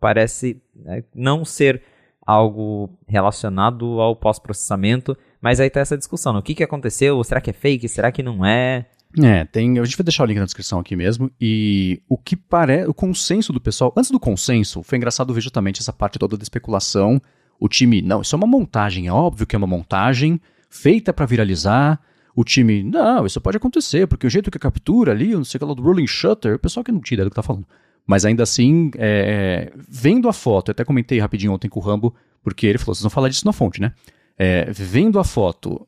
parece 0.00 0.60
né, 0.74 1.04
não 1.14 1.44
ser 1.44 1.80
algo 2.26 2.90
relacionado 3.06 4.00
ao 4.00 4.16
pós-processamento. 4.16 5.16
Mas 5.40 5.60
aí 5.60 5.70
tá 5.70 5.80
essa 5.80 5.96
discussão, 5.96 6.36
o 6.36 6.42
que, 6.42 6.54
que 6.54 6.64
aconteceu? 6.64 7.22
Será 7.22 7.40
que 7.40 7.50
é 7.50 7.52
fake? 7.52 7.88
Será 7.88 8.10
que 8.10 8.22
não 8.22 8.44
é? 8.44 8.86
É, 9.22 9.44
tem. 9.44 9.78
A 9.78 9.84
gente 9.84 9.96
vai 9.96 10.04
deixar 10.04 10.24
o 10.24 10.26
link 10.26 10.38
na 10.38 10.44
descrição 10.44 10.78
aqui 10.78 10.94
mesmo. 10.94 11.30
E 11.40 12.02
o 12.08 12.18
que 12.18 12.36
parece. 12.36 12.88
O 12.88 12.94
consenso 12.94 13.52
do 13.52 13.60
pessoal. 13.60 13.92
Antes 13.96 14.10
do 14.10 14.20
consenso, 14.20 14.82
foi 14.82 14.98
engraçado 14.98 15.32
ver 15.32 15.40
justamente 15.40 15.80
essa 15.80 15.92
parte 15.92 16.18
toda 16.18 16.36
da 16.36 16.42
especulação. 16.42 17.20
O 17.58 17.68
time, 17.68 18.02
não, 18.02 18.20
isso 18.20 18.34
é 18.34 18.38
uma 18.38 18.46
montagem, 18.46 19.08
é 19.08 19.12
óbvio 19.12 19.46
que 19.46 19.56
é 19.56 19.58
uma 19.58 19.66
montagem 19.66 20.40
feita 20.70 21.12
para 21.12 21.26
viralizar. 21.26 22.00
O 22.36 22.44
time, 22.44 22.84
não, 22.84 23.26
isso 23.26 23.40
pode 23.40 23.56
acontecer, 23.56 24.06
porque 24.06 24.26
o 24.26 24.30
jeito 24.30 24.48
que 24.48 24.58
captura 24.60 25.10
ali, 25.10 25.34
não 25.34 25.42
sei 25.42 25.58
o 25.58 25.60
que 25.60 25.64
lá 25.64 25.74
do 25.74 25.82
rolling 25.82 26.06
shutter, 26.06 26.54
o 26.54 26.58
pessoal 26.58 26.84
que 26.84 26.92
não 26.92 27.00
tira 27.00 27.24
do 27.24 27.30
que 27.30 27.34
tá 27.36 27.42
falando. 27.42 27.66
Mas 28.06 28.24
ainda 28.24 28.44
assim, 28.44 28.92
é, 28.96 29.72
vendo 29.88 30.28
a 30.28 30.32
foto, 30.32 30.68
eu 30.68 30.72
até 30.72 30.84
comentei 30.84 31.18
rapidinho 31.18 31.52
ontem 31.52 31.68
com 31.68 31.80
o 31.80 31.82
Rambo, 31.82 32.14
porque 32.44 32.64
ele 32.64 32.78
falou, 32.78 32.94
vocês 32.94 33.02
vão 33.02 33.10
falar 33.10 33.28
disso 33.28 33.44
na 33.44 33.52
fonte, 33.52 33.80
né? 33.80 33.92
É, 34.38 34.70
vendo 34.70 35.18
a 35.18 35.24
foto, 35.24 35.86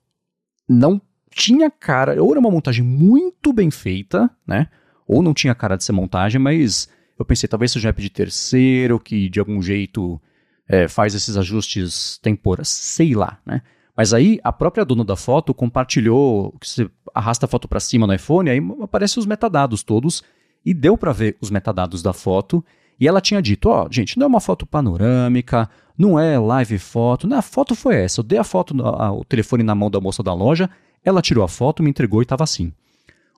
não 0.69 1.01
tinha 1.31 1.71
cara, 1.71 2.21
ou 2.23 2.31
era 2.31 2.41
uma 2.41 2.51
montagem 2.51 2.85
muito 2.85 3.53
bem 3.53 3.71
feita, 3.71 4.29
né? 4.47 4.69
Ou 5.07 5.23
não 5.23 5.33
tinha 5.33 5.55
cara 5.55 5.77
de 5.77 5.85
ser 5.85 5.93
montagem, 5.93 6.41
mas 6.41 6.89
eu 7.19 7.25
pensei, 7.25 7.49
talvez 7.49 7.71
seja 7.71 7.89
um 7.89 7.91
app 7.91 8.03
de 8.03 8.11
terceiro, 8.11 8.99
que 8.99 9.29
de 9.29 9.39
algum 9.39 9.63
jeito 9.63 10.21
é, 10.67 10.89
faz 10.89 11.15
esses 11.15 11.37
ajustes 11.37 12.19
temporais, 12.19 12.69
sei 12.69 13.15
lá, 13.15 13.39
né? 13.47 13.63
Mas 13.97 14.15
aí 14.15 14.41
a 14.43 14.53
própria 14.53 14.85
dona 14.85 15.05
da 15.05 15.17
foto 15.17 15.53
compartilhou, 15.53 16.53
que 16.61 16.69
você 16.69 16.91
arrasta 17.15 17.47
a 17.47 17.49
foto 17.49 17.69
para 17.69 17.81
cima 17.81 18.07
no 18.07 18.15
iPhone, 18.15 18.49
aí 18.49 18.61
aparecem 18.81 19.21
os 19.21 19.27
metadados 19.27 19.83
todos, 19.83 20.25
e 20.65 20.73
deu 20.73 20.97
para 20.97 21.13
ver 21.13 21.37
os 21.41 21.51
metadados 21.51 22.03
da 22.03 22.13
foto, 22.13 22.65
e 23.01 23.09
ela 23.09 23.21
tinha 23.21 23.41
dito, 23.41 23.71
ó, 23.71 23.87
oh, 23.87 23.93
gente, 23.93 24.19
não 24.19 24.25
é 24.25 24.29
uma 24.29 24.41
foto 24.41 24.67
panorâmica, 24.67 25.71
não 25.97 26.21
é 26.21 26.39
live 26.39 26.79
foto, 26.79 27.27
não, 27.27 27.39
a 27.39 27.43
foto 27.43 27.75
foi 27.75 27.97
essa. 27.97 28.21
Eu 28.21 28.25
dei 28.25 28.39
a 28.39 28.45
foto, 28.45 28.75
a, 28.87 29.11
o 29.11 29.25
telefone 29.25 29.63
na 29.63 29.75
mão 29.75 29.91
da 29.91 30.01
moça 30.01 30.23
da 30.23 30.35
loja, 30.35 30.69
ela 31.03 31.23
tirou 31.23 31.43
a 31.43 31.49
foto, 31.49 31.83
me 31.83 31.89
entregou 31.89 32.21
e 32.21 32.25
estava 32.25 32.45
assim. 32.45 32.73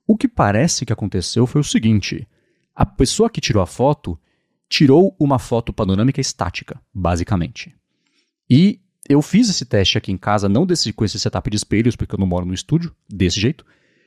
O 0.05 0.17
que 0.17 0.27
parece 0.27 0.85
que 0.85 0.93
aconteceu 0.93 1.47
foi 1.47 1.61
o 1.61 1.65
seguinte: 1.65 2.27
a 2.75 2.85
pessoa 2.85 3.31
que 3.31 3.41
tirou 3.41 3.63
a 3.63 3.67
foto 3.67 4.19
tirou 4.69 5.15
uma 5.19 5.39
foto 5.39 5.73
panorâmica 5.73 6.21
estática, 6.21 6.81
basicamente. 6.93 7.73
E 8.51 8.81
eu 9.09 9.23
fiz 9.23 9.49
esse 9.49 9.65
teste 9.65 9.97
aqui 9.97 10.11
em 10.11 10.17
casa, 10.17 10.49
não 10.49 10.67
desse, 10.67 10.93
com 10.93 11.05
esse 11.05 11.19
setup 11.21 11.49
de 11.51 11.57
espelhos, 11.57 11.95
porque 11.95 12.15
eu 12.15 12.19
não 12.19 12.27
moro 12.27 12.47
no 12.47 12.55
estúdio, 12.55 12.95
desse 13.09 13.41
jeito. 13.41 13.65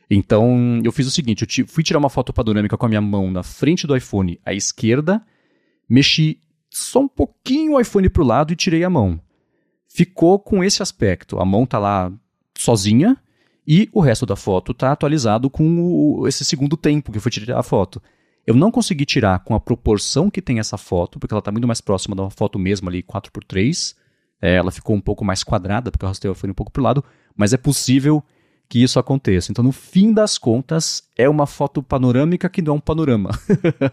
Então 0.10 0.82
eu 0.84 0.92
fiz 0.92 1.08
o 1.08 1.12
seguinte: 1.12 1.46
eu 1.60 1.68
fui 1.68 1.84
tirar 1.84 2.00
uma 2.00 2.10
foto 2.10 2.34
panorâmica 2.34 2.78
com 2.78 2.86
a 2.86 2.90
minha 2.90 3.02
mão 3.02 3.32
na 3.32 3.42
frente 3.42 3.88
do 3.88 3.96
iPhone 3.96 4.40
à 4.46 4.54
esquerda, 4.54 5.22
mexi 5.88 6.40
só 6.70 7.00
um 7.00 7.08
pouquinho 7.08 7.74
o 7.74 7.80
iPhone 7.80 8.10
para 8.10 8.24
o 8.24 8.26
lado 8.26 8.54
e 8.54 8.56
tirei 8.56 8.84
a 8.84 8.90
mão. 8.90 9.20
Ficou 9.88 10.38
com 10.38 10.64
esse 10.64 10.84
aspecto. 10.84 11.40
A 11.40 11.46
mão 11.46 11.66
tá 11.66 11.80
lá 11.80 12.12
sozinha 12.58 13.18
e 13.68 13.90
o 13.94 14.00
resto 14.00 14.26
da 14.26 14.36
foto 14.36 14.74
tá 14.74 14.92
atualizado 14.92 15.50
com 15.50 15.64
o, 15.80 16.28
esse 16.28 16.44
segundo 16.44 16.76
tempo 16.76 17.12
que 17.12 17.20
foi 17.20 17.32
tirar 17.32 17.60
a 17.60 17.64
foto. 17.64 18.02
Eu 18.46 18.54
não 18.54 18.70
consegui 18.70 19.06
tirar 19.06 19.40
com 19.40 19.56
a 19.56 19.60
proporção 19.60 20.30
que 20.30 20.42
tem 20.42 20.60
essa 20.60 20.78
foto, 20.78 21.18
porque 21.20 21.34
ela 21.34 21.40
está 21.40 21.52
muito 21.52 21.66
mais 21.68 21.82
próxima 21.82 22.16
da 22.16 22.30
foto 22.30 22.60
mesmo 22.60 22.88
ali, 22.88 23.02
4x3. 23.02 23.96
É, 24.42 24.56
ela 24.56 24.72
ficou 24.72 24.96
um 24.96 25.02
pouco 25.02 25.26
mais 25.26 25.44
quadrada, 25.44 25.90
porque 25.90 26.06
eu 26.06 26.08
arrastei 26.08 26.30
o 26.30 26.34
iPhone 26.34 26.52
um 26.52 26.56
pouco 26.56 26.72
para 26.72 26.82
o 26.82 26.84
lado, 26.84 27.04
mas 27.36 27.54
é 27.54 27.58
possível 27.58 28.24
que 28.70 28.84
isso 28.84 29.00
aconteça. 29.00 29.52
Então, 29.52 29.64
no 29.64 29.72
fim 29.72 30.14
das 30.14 30.38
contas, 30.38 31.04
é 31.18 31.28
uma 31.28 31.48
foto 31.48 31.82
panorâmica 31.82 32.50
que 32.50 32.62
não 32.62 32.74
é 32.74 32.78
um 32.78 32.80
panorama. 32.80 33.32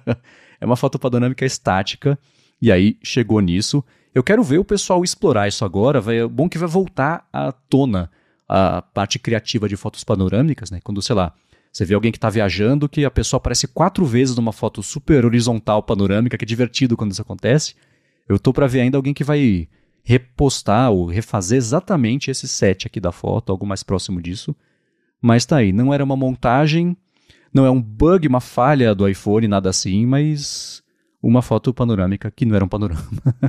é 0.63 0.67
uma 0.67 0.77
foto 0.77 0.97
panorâmica 0.97 1.45
estática 1.45 2.17
e 2.61 2.71
aí 2.71 2.97
chegou 3.03 3.41
nisso. 3.41 3.85
Eu 4.15 4.23
quero 4.23 4.45
ver 4.45 4.59
o 4.59 4.65
pessoal 4.65 5.03
explorar 5.03 5.49
isso 5.49 5.65
agora. 5.65 6.01
Vai, 6.01 6.19
é 6.19 6.27
bom 6.27 6.49
que 6.49 6.57
vai 6.57 6.69
voltar 6.69 7.27
à 7.33 7.51
tona 7.51 8.09
a 8.49 8.81
parte 8.81 9.19
criativa 9.19 9.69
de 9.69 9.77
fotos 9.77 10.05
panorâmicas, 10.05 10.71
né? 10.71 10.79
Quando, 10.85 11.03
sei 11.03 11.17
lá, 11.17 11.35
você 11.73 11.85
vê 11.85 11.95
alguém 11.95 12.13
que 12.13 12.19
está 12.19 12.31
viajando 12.31 12.89
que 12.89 13.05
a 13.05 13.11
pessoa 13.11 13.39
aparece 13.39 13.67
quatro 13.67 14.05
vezes 14.05 14.37
numa 14.37 14.53
foto 14.53 14.83
super 14.85 15.25
horizontal 15.25 15.83
panorâmica, 15.83 16.39
que 16.39 16.45
é 16.45 16.47
divertido 16.47 16.97
quando 16.97 17.11
isso 17.11 17.23
acontece. 17.23 17.75
Eu 18.29 18.39
tô 18.39 18.53
para 18.53 18.69
ver 18.69 18.83
ainda 18.83 18.97
alguém 18.97 19.15
que 19.15 19.25
vai 19.25 19.69
repostar 20.05 20.93
ou 20.93 21.07
refazer 21.07 21.59
exatamente 21.59 22.31
esse 22.31 22.47
set 22.47 22.87
aqui 22.87 23.01
da 23.01 23.11
foto, 23.11 23.51
algo 23.51 23.67
mais 23.67 23.83
próximo 23.83 24.23
disso. 24.23 24.55
Mas 25.21 25.45
tá 25.45 25.57
aí, 25.57 25.73
não 25.73 25.93
era 25.93 26.05
uma 26.05 26.17
montagem, 26.17 26.97
não 27.53 27.67
é 27.67 27.71
um 27.71 27.81
bug, 27.81 28.27
uma 28.27 28.41
falha 28.41 28.95
do 28.95 29.09
iPhone, 29.09 29.49
nada 29.49 29.71
assim, 29.71 30.07
mas 30.07 30.83
uma 31.23 31.43
foto 31.43 31.73
panorâmica 31.73 32.31
que 32.31 32.45
não 32.45 32.57
era 32.57 32.65
um 32.65 32.69
panorama. 32.69 33.03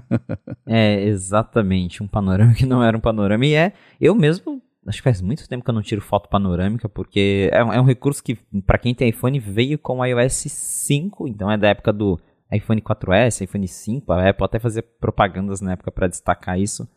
é, 0.67 1.03
exatamente, 1.03 2.03
um 2.03 2.07
panorama 2.07 2.53
que 2.53 2.65
não 2.65 2.83
era 2.83 2.95
um 2.95 2.99
panorama. 2.99 3.45
E 3.45 3.55
é, 3.55 3.73
eu 3.99 4.13
mesmo, 4.13 4.61
acho 4.85 4.99
que 4.99 5.03
faz 5.03 5.21
muito 5.21 5.47
tempo 5.47 5.63
que 5.63 5.69
eu 5.69 5.73
não 5.73 5.81
tiro 5.81 6.01
foto 6.01 6.29
panorâmica, 6.29 6.87
porque 6.87 7.49
é, 7.51 7.57
é 7.57 7.81
um 7.81 7.85
recurso 7.85 8.23
que, 8.23 8.35
para 8.65 8.77
quem 8.77 8.93
tem 8.93 9.09
iPhone, 9.09 9.39
veio 9.39 9.79
com 9.79 9.99
o 9.99 10.05
iOS 10.05 10.45
5, 10.47 11.27
então 11.27 11.49
é 11.49 11.57
da 11.57 11.69
época 11.69 11.91
do 11.91 12.19
iPhone 12.51 12.81
4S, 12.81 13.41
iPhone 13.41 13.67
5, 13.67 14.11
a 14.11 14.29
Apple 14.29 14.45
até 14.45 14.59
fazia 14.59 14.83
propagandas 14.83 15.59
na 15.59 15.71
época 15.71 15.91
para 15.91 16.07
destacar 16.07 16.59
isso. 16.59 16.87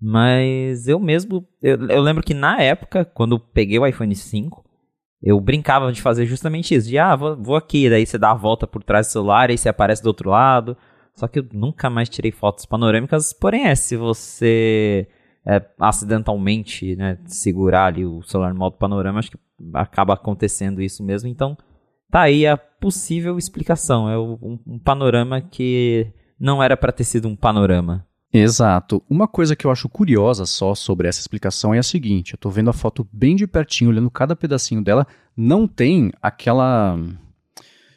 Mas 0.00 0.88
eu 0.88 0.98
mesmo, 0.98 1.46
eu, 1.60 1.88
eu 1.88 2.02
lembro 2.02 2.22
que 2.22 2.34
na 2.34 2.60
época, 2.60 3.04
quando 3.04 3.36
eu 3.36 3.40
peguei 3.40 3.78
o 3.78 3.86
iPhone 3.86 4.14
5, 4.14 4.64
eu 5.22 5.40
brincava 5.40 5.92
de 5.92 6.02
fazer 6.02 6.26
justamente 6.26 6.74
isso. 6.74 6.88
De, 6.88 6.98
ah, 6.98 7.14
vou, 7.14 7.36
vou 7.36 7.56
aqui, 7.56 7.88
daí 7.88 8.04
você 8.04 8.18
dá 8.18 8.32
a 8.32 8.34
volta 8.34 8.66
por 8.66 8.82
trás 8.82 9.06
do 9.06 9.10
celular, 9.10 9.50
aí 9.50 9.56
você 9.56 9.68
aparece 9.68 10.02
do 10.02 10.06
outro 10.06 10.30
lado. 10.30 10.76
Só 11.14 11.28
que 11.28 11.38
eu 11.38 11.46
nunca 11.52 11.88
mais 11.88 12.08
tirei 12.08 12.32
fotos 12.32 12.66
panorâmicas, 12.66 13.32
porém 13.32 13.66
é, 13.66 13.74
se 13.74 13.96
você 13.96 15.06
é, 15.46 15.62
acidentalmente 15.78 16.96
né, 16.96 17.18
segurar 17.26 17.86
ali 17.86 18.04
o 18.04 18.22
celular 18.22 18.52
no 18.52 18.58
modo 18.58 18.76
panorama, 18.76 19.18
acho 19.18 19.30
que 19.30 19.38
acaba 19.74 20.14
acontecendo 20.14 20.80
isso 20.80 21.04
mesmo. 21.04 21.28
Então, 21.28 21.56
tá 22.10 22.22
aí 22.22 22.46
a 22.46 22.56
possível 22.56 23.38
explicação. 23.38 24.08
É 24.08 24.18
um, 24.18 24.58
um 24.66 24.78
panorama 24.78 25.40
que 25.40 26.12
não 26.40 26.62
era 26.62 26.76
para 26.76 26.92
ter 26.92 27.04
sido 27.04 27.28
um 27.28 27.36
panorama. 27.36 28.06
Exato. 28.32 29.02
Uma 29.10 29.28
coisa 29.28 29.54
que 29.54 29.66
eu 29.66 29.70
acho 29.70 29.88
curiosa 29.88 30.46
só 30.46 30.74
sobre 30.74 31.06
essa 31.06 31.20
explicação 31.20 31.74
é 31.74 31.78
a 31.78 31.82
seguinte: 31.82 32.32
eu 32.32 32.38
tô 32.38 32.48
vendo 32.48 32.70
a 32.70 32.72
foto 32.72 33.06
bem 33.12 33.36
de 33.36 33.46
pertinho, 33.46 33.90
olhando 33.90 34.10
cada 34.10 34.34
pedacinho 34.34 34.82
dela, 34.82 35.06
não 35.36 35.68
tem 35.68 36.10
aquela. 36.22 36.98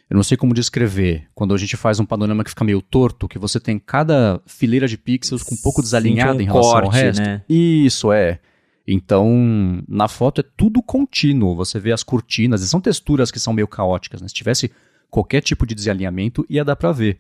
Eu 0.10 0.16
não 0.16 0.24
sei 0.24 0.38
como 0.38 0.54
descrever. 0.54 1.28
Quando 1.34 1.54
a 1.54 1.58
gente 1.58 1.78
faz 1.78 2.00
um 2.00 2.06
panorama 2.06 2.44
que 2.44 2.50
fica 2.50 2.66
meio 2.66 2.82
torto, 2.82 3.28
que 3.28 3.40
você 3.40 3.60
tem 3.60 3.80
cada 3.80 4.40
fileira 4.46 4.88
de 4.88 4.98
pixels 4.98 5.42
com 5.42 5.56
um 5.56 5.58
pouco 5.58 5.82
desalinhada 5.82 6.38
um 6.38 6.42
em 6.42 6.46
relação 6.46 6.72
corte, 6.72 6.86
ao 6.86 6.92
resto. 6.92 7.22
Né? 7.22 7.42
Isso 7.50 8.12
é. 8.12 8.40
Então, 8.88 9.82
na 9.88 10.08
foto 10.08 10.42
é 10.42 10.44
tudo 10.56 10.84
contínuo. 10.84 11.56
Você 11.56 11.80
vê 11.80 11.92
as 11.92 12.04
cortinas, 12.04 12.62
e 12.62 12.68
são 12.68 12.80
texturas 12.80 13.32
que 13.32 13.40
são 13.40 13.52
meio 13.52 13.68
caóticas. 13.68 14.22
Né? 14.22 14.28
Se 14.28 14.34
tivesse 14.34 14.72
qualquer 15.10 15.42
tipo 15.42 15.66
de 15.66 15.74
desalinhamento, 15.74 16.46
ia 16.48 16.64
dar 16.64 16.76
para 16.76 16.92
ver. 16.92 17.18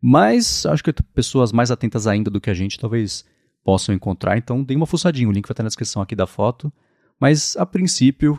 Mas 0.00 0.66
acho 0.66 0.84
que 0.84 0.92
pessoas 1.14 1.52
mais 1.52 1.70
atentas 1.70 2.06
ainda 2.06 2.30
do 2.30 2.40
que 2.40 2.50
a 2.50 2.54
gente 2.54 2.78
talvez 2.78 3.24
possam 3.64 3.94
encontrar. 3.94 4.38
Então, 4.38 4.62
dê 4.62 4.76
uma 4.76 4.86
fuçadinha. 4.86 5.28
O 5.28 5.32
link 5.32 5.46
vai 5.46 5.52
estar 5.52 5.62
na 5.62 5.68
descrição 5.68 6.00
aqui 6.00 6.14
da 6.14 6.26
foto. 6.26 6.72
Mas, 7.20 7.56
a 7.56 7.66
princípio, 7.66 8.38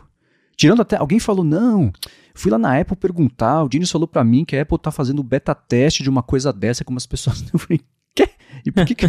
tirando 0.56 0.82
até. 0.82 0.96
Alguém 0.96 1.18
falou, 1.18 1.44
não. 1.44 1.92
Fui 2.34 2.50
lá 2.50 2.58
na 2.58 2.78
Apple 2.80 2.96
perguntar. 2.96 3.64
O 3.64 3.68
Diniz 3.68 3.90
falou 3.90 4.08
para 4.08 4.24
mim 4.24 4.44
que 4.44 4.56
a 4.56 4.62
Apple 4.62 4.78
tá 4.78 4.90
fazendo 4.90 5.22
beta 5.22 5.54
teste 5.54 6.02
de 6.02 6.08
uma 6.08 6.22
coisa 6.22 6.52
dessa. 6.52 6.84
Como 6.84 6.96
as 6.96 7.06
pessoas. 7.06 7.44
Eu 7.52 7.58
falei, 7.58 7.80
quê? 8.14 8.30
E 8.64 8.72
por 8.72 8.86
que, 8.86 8.94
que... 8.94 9.06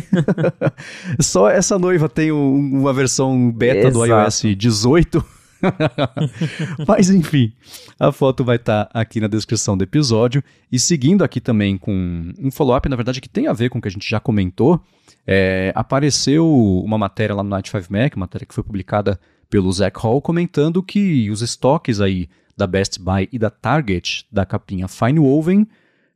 só 1.22 1.50
essa 1.50 1.80
noiva 1.80 2.10
tem 2.10 2.32
um, 2.32 2.56
uma 2.82 2.94
versão 2.94 3.52
beta 3.52 3.88
Exato. 3.88 3.94
do 3.94 4.06
iOS 4.06 4.42
18? 4.58 5.39
Mas 6.88 7.10
enfim, 7.10 7.54
a 8.00 8.12
foto 8.12 8.44
vai 8.44 8.56
estar 8.56 8.86
tá 8.86 9.00
aqui 9.00 9.20
na 9.20 9.28
descrição 9.28 9.78
do 9.78 9.84
episódio. 9.84 10.44
E 10.72 10.80
seguindo 10.80 11.24
aqui 11.24 11.42
também 11.42 11.78
com 11.78 12.34
um 12.40 12.52
follow-up, 12.52 12.88
na 12.90 12.96
verdade, 12.96 13.22
que 13.22 13.30
tem 13.30 13.48
a 13.48 13.54
ver 13.54 13.70
com 13.70 13.80
o 13.80 13.82
que 13.82 13.88
a 13.88 13.92
gente 13.92 14.10
já 14.10 14.20
comentou, 14.20 14.82
é, 15.26 15.72
apareceu 15.76 16.48
uma 16.84 16.98
matéria 16.98 17.36
lá 17.36 17.44
no 17.44 17.50
Night 17.50 17.70
5 17.70 17.92
Mac, 17.92 18.16
matéria 18.16 18.46
que 18.46 18.54
foi 18.54 18.64
publicada 18.64 19.20
pelo 19.50 19.72
Zach 19.72 20.00
Hall, 20.00 20.22
comentando 20.22 20.84
que 20.84 21.30
os 21.30 21.42
estoques 21.42 22.00
aí 22.02 22.30
da 22.56 22.68
Best 22.68 23.00
Buy 23.00 23.28
e 23.32 23.40
da 23.40 23.50
Target 23.50 24.26
da 24.32 24.46
capinha 24.46 24.88
Fine 24.88 25.20
Woven 25.20 25.68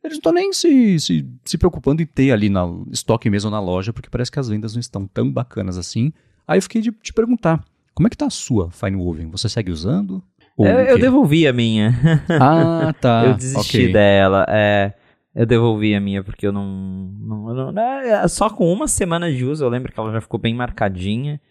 eles 0.04 0.18
não 0.18 0.20
estão 0.20 0.34
nem 0.34 0.52
se, 0.52 1.00
se, 1.00 1.26
se 1.46 1.58
preocupando 1.58 2.02
em 2.02 2.06
ter 2.06 2.32
ali 2.32 2.50
na 2.50 2.64
estoque 2.92 3.30
mesmo 3.30 3.50
na 3.50 3.62
loja, 3.62 3.94
porque 3.94 4.10
parece 4.10 4.30
que 4.30 4.38
as 4.38 4.50
vendas 4.50 4.74
não 4.74 4.82
estão 4.82 5.08
tão 5.08 5.32
bacanas 5.32 5.78
assim. 5.78 6.12
Aí 6.46 6.58
eu 6.58 6.62
fiquei 6.62 6.82
de 6.82 6.92
te 6.92 7.14
perguntar, 7.14 7.64
como 7.94 8.08
é 8.08 8.10
que 8.10 8.18
tá 8.18 8.26
a 8.26 8.32
sua 8.32 8.72
Fine 8.72 8.98
Woven? 8.98 9.30
Você 9.32 9.48
segue 9.48 9.72
usando? 9.72 10.24
Eu, 10.58 10.66
eu, 10.66 11.00
devolvi 11.00 11.48
a 11.48 11.54
minha. 11.54 11.94
Ah, 12.30 12.94
tá. 13.00 13.26
eu 13.26 13.34
desisti 13.34 13.78
okay. 13.78 13.94
dela. 13.94 14.46
É, 14.50 14.94
eu 15.36 15.46
devolvi 15.46 15.96
a 15.96 16.00
minha 16.00 16.24
porque 16.24 16.46
eu 16.46 16.52
não, 16.52 16.66
não, 16.66 17.72
não, 17.72 17.82
é, 17.82 18.28
Só 18.28 18.50
com 18.50 18.72
uma 18.72 18.88
semana 18.88 19.32
de 19.32 19.44
uso, 19.44 19.64
eu 19.64 19.70
lembro 19.70 19.92
que 19.92 20.00
ela 20.00 20.12
já 20.12 20.22
ficou 20.22 20.40
bem 20.40 20.54
marcadinha. 20.54 21.42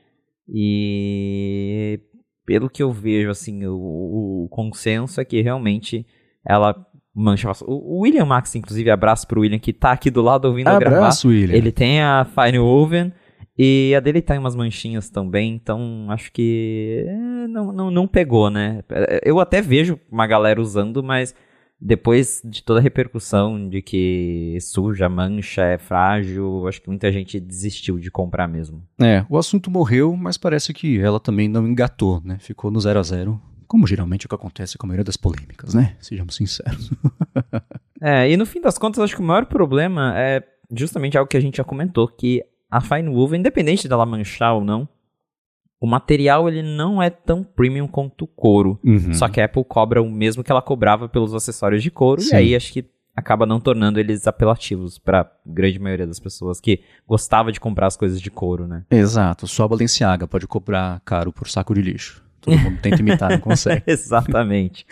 E 0.49 2.01
pelo 2.45 2.69
que 2.71 2.83
eu 2.83 2.93
vejo, 2.93 3.31
assim, 3.31 3.65
o, 3.67 4.45
o 4.45 4.49
consenso 4.51 5.21
é 5.21 5.25
que 5.25 5.41
realmente 5.41 6.07
ela 6.47 6.75
mancha. 7.15 7.51
O 7.67 8.03
William 8.03 8.25
Max, 8.25 8.55
inclusive, 8.55 8.91
abraço 8.91 9.27
pro 9.27 9.41
William 9.41 9.59
que 9.59 9.73
tá 9.73 9.93
aqui 9.93 10.11
do 10.11 10.23
lado 10.23 10.47
ouvindo 10.47 10.69
abraço, 10.69 10.85
eu 10.85 10.91
gravar. 10.91 11.05
Abraço, 11.07 11.29
William. 11.29 11.57
Ele 11.57 11.73
tem 11.73 12.01
a 12.03 12.25
Fine 12.25 12.59
Woven 12.59 13.13
e 13.65 13.95
a 13.95 14.01
dele 14.01 14.21
tá 14.21 14.35
em 14.35 14.39
umas 14.39 14.57
manchinhas 14.57 15.09
também, 15.09 15.55
então 15.55 16.07
acho 16.11 16.33
que 16.33 17.05
é, 17.07 17.47
não, 17.47 17.73
não, 17.73 17.91
não 17.93 18.09
pegou, 18.09 18.51
né? 18.51 18.83
Eu 19.25 19.39
até 19.39 19.63
vejo 19.63 20.01
uma 20.11 20.27
galera 20.27 20.61
usando, 20.61 21.01
mas 21.01 21.33
depois 21.81 22.43
de 22.45 22.61
toda 22.61 22.81
a 22.81 22.83
repercussão 22.83 23.69
de 23.69 23.81
que 23.81 24.59
suja, 24.61 25.09
mancha, 25.09 25.63
é 25.63 25.79
frágil, 25.79 26.67
acho 26.67 26.83
que 26.83 26.89
muita 26.89 27.13
gente 27.13 27.39
desistiu 27.39 28.01
de 28.01 28.11
comprar 28.11 28.49
mesmo. 28.49 28.83
É, 29.01 29.25
o 29.31 29.39
assunto 29.39 29.71
morreu, 29.71 30.17
mas 30.17 30.37
parece 30.37 30.75
que 30.75 30.99
ela 30.99 31.21
também 31.21 31.49
não 31.49 31.65
engatou, 31.65 32.21
né? 32.25 32.39
Ficou 32.41 32.69
no 32.69 32.81
zero 32.81 32.99
a 32.99 33.03
zero 33.05 33.41
como 33.69 33.87
geralmente 33.87 34.25
é 34.25 34.27
o 34.27 34.29
que 34.29 34.35
acontece 34.35 34.77
com 34.77 34.85
a 34.85 34.89
maioria 34.89 35.05
das 35.05 35.17
polêmicas, 35.17 35.73
né? 35.73 35.97
Sejamos 35.99 36.35
sinceros. 36.35 36.91
é, 38.03 38.31
e 38.31 38.37
no 38.37 38.45
fim 38.45 38.61
das 38.61 38.77
contas, 38.77 39.03
acho 39.03 39.17
que 39.17 39.23
o 39.23 39.25
maior 39.25 39.47
problema 39.47 40.13
é 40.15 40.43
justamente 40.71 41.17
algo 41.17 41.27
que 41.27 41.39
a 41.39 41.41
gente 41.41 41.57
já 41.57 41.65
comentou, 41.65 42.07
que 42.07 42.45
a 42.73 42.81
Fine 42.81 43.11
Woven, 43.11 43.41
independente 43.41 43.87
dela 43.87 44.07
manchar 44.07 44.55
ou 44.55 44.65
não, 44.65 44.89
o 45.79 45.87
material 45.87 46.49
ele 46.49 46.63
não 46.63 47.03
é 47.03 47.11
tão 47.11 47.45
premium 47.45 47.87
quanto 47.87 48.23
o 48.23 48.27
couro. 48.27 48.81
Uhum. 48.83 49.13
Só 49.13 49.29
que 49.29 49.43
a 49.43 49.45
Apple 49.45 49.63
cobra 49.63 50.03
o 50.03 50.11
mesmo 50.11 50.43
que 50.43 50.51
ela 50.51 50.63
cobrava 50.63 51.07
pelos 51.07 51.35
acessórios 51.35 51.83
de 51.83 51.91
couro, 51.91 52.23
Sim. 52.23 52.35
e 52.35 52.39
aí 52.39 52.57
acho 52.57 52.73
que 52.73 52.87
acaba 53.15 53.45
não 53.45 53.61
tornando 53.61 54.01
eles 54.01 54.27
apelativos 54.27 54.99
para 54.99 55.31
grande 55.45 55.79
maioria 55.79 56.07
das 56.07 56.19
pessoas 56.19 56.63
que 56.63 56.81
gostava 57.07 57.53
de 57.53 57.61
comprar 57.61 57.89
as 57.89 57.97
coisas 57.97 58.19
de 58.19 58.31
couro, 58.31 58.67
né? 58.67 58.87
Exato. 58.91 59.47
Só 59.47 59.65
a 59.65 59.69
Balenciaga 59.69 60.27
pode 60.27 60.47
cobrar 60.47 60.99
caro 61.05 61.31
por 61.31 61.49
saco 61.49 61.75
de 61.75 61.83
lixo. 61.83 62.25
Todo 62.41 62.59
mundo 62.59 62.79
tenta 62.81 63.01
imitar, 63.01 63.31
não 63.33 63.39
consegue. 63.41 63.83
Exatamente. 63.87 64.87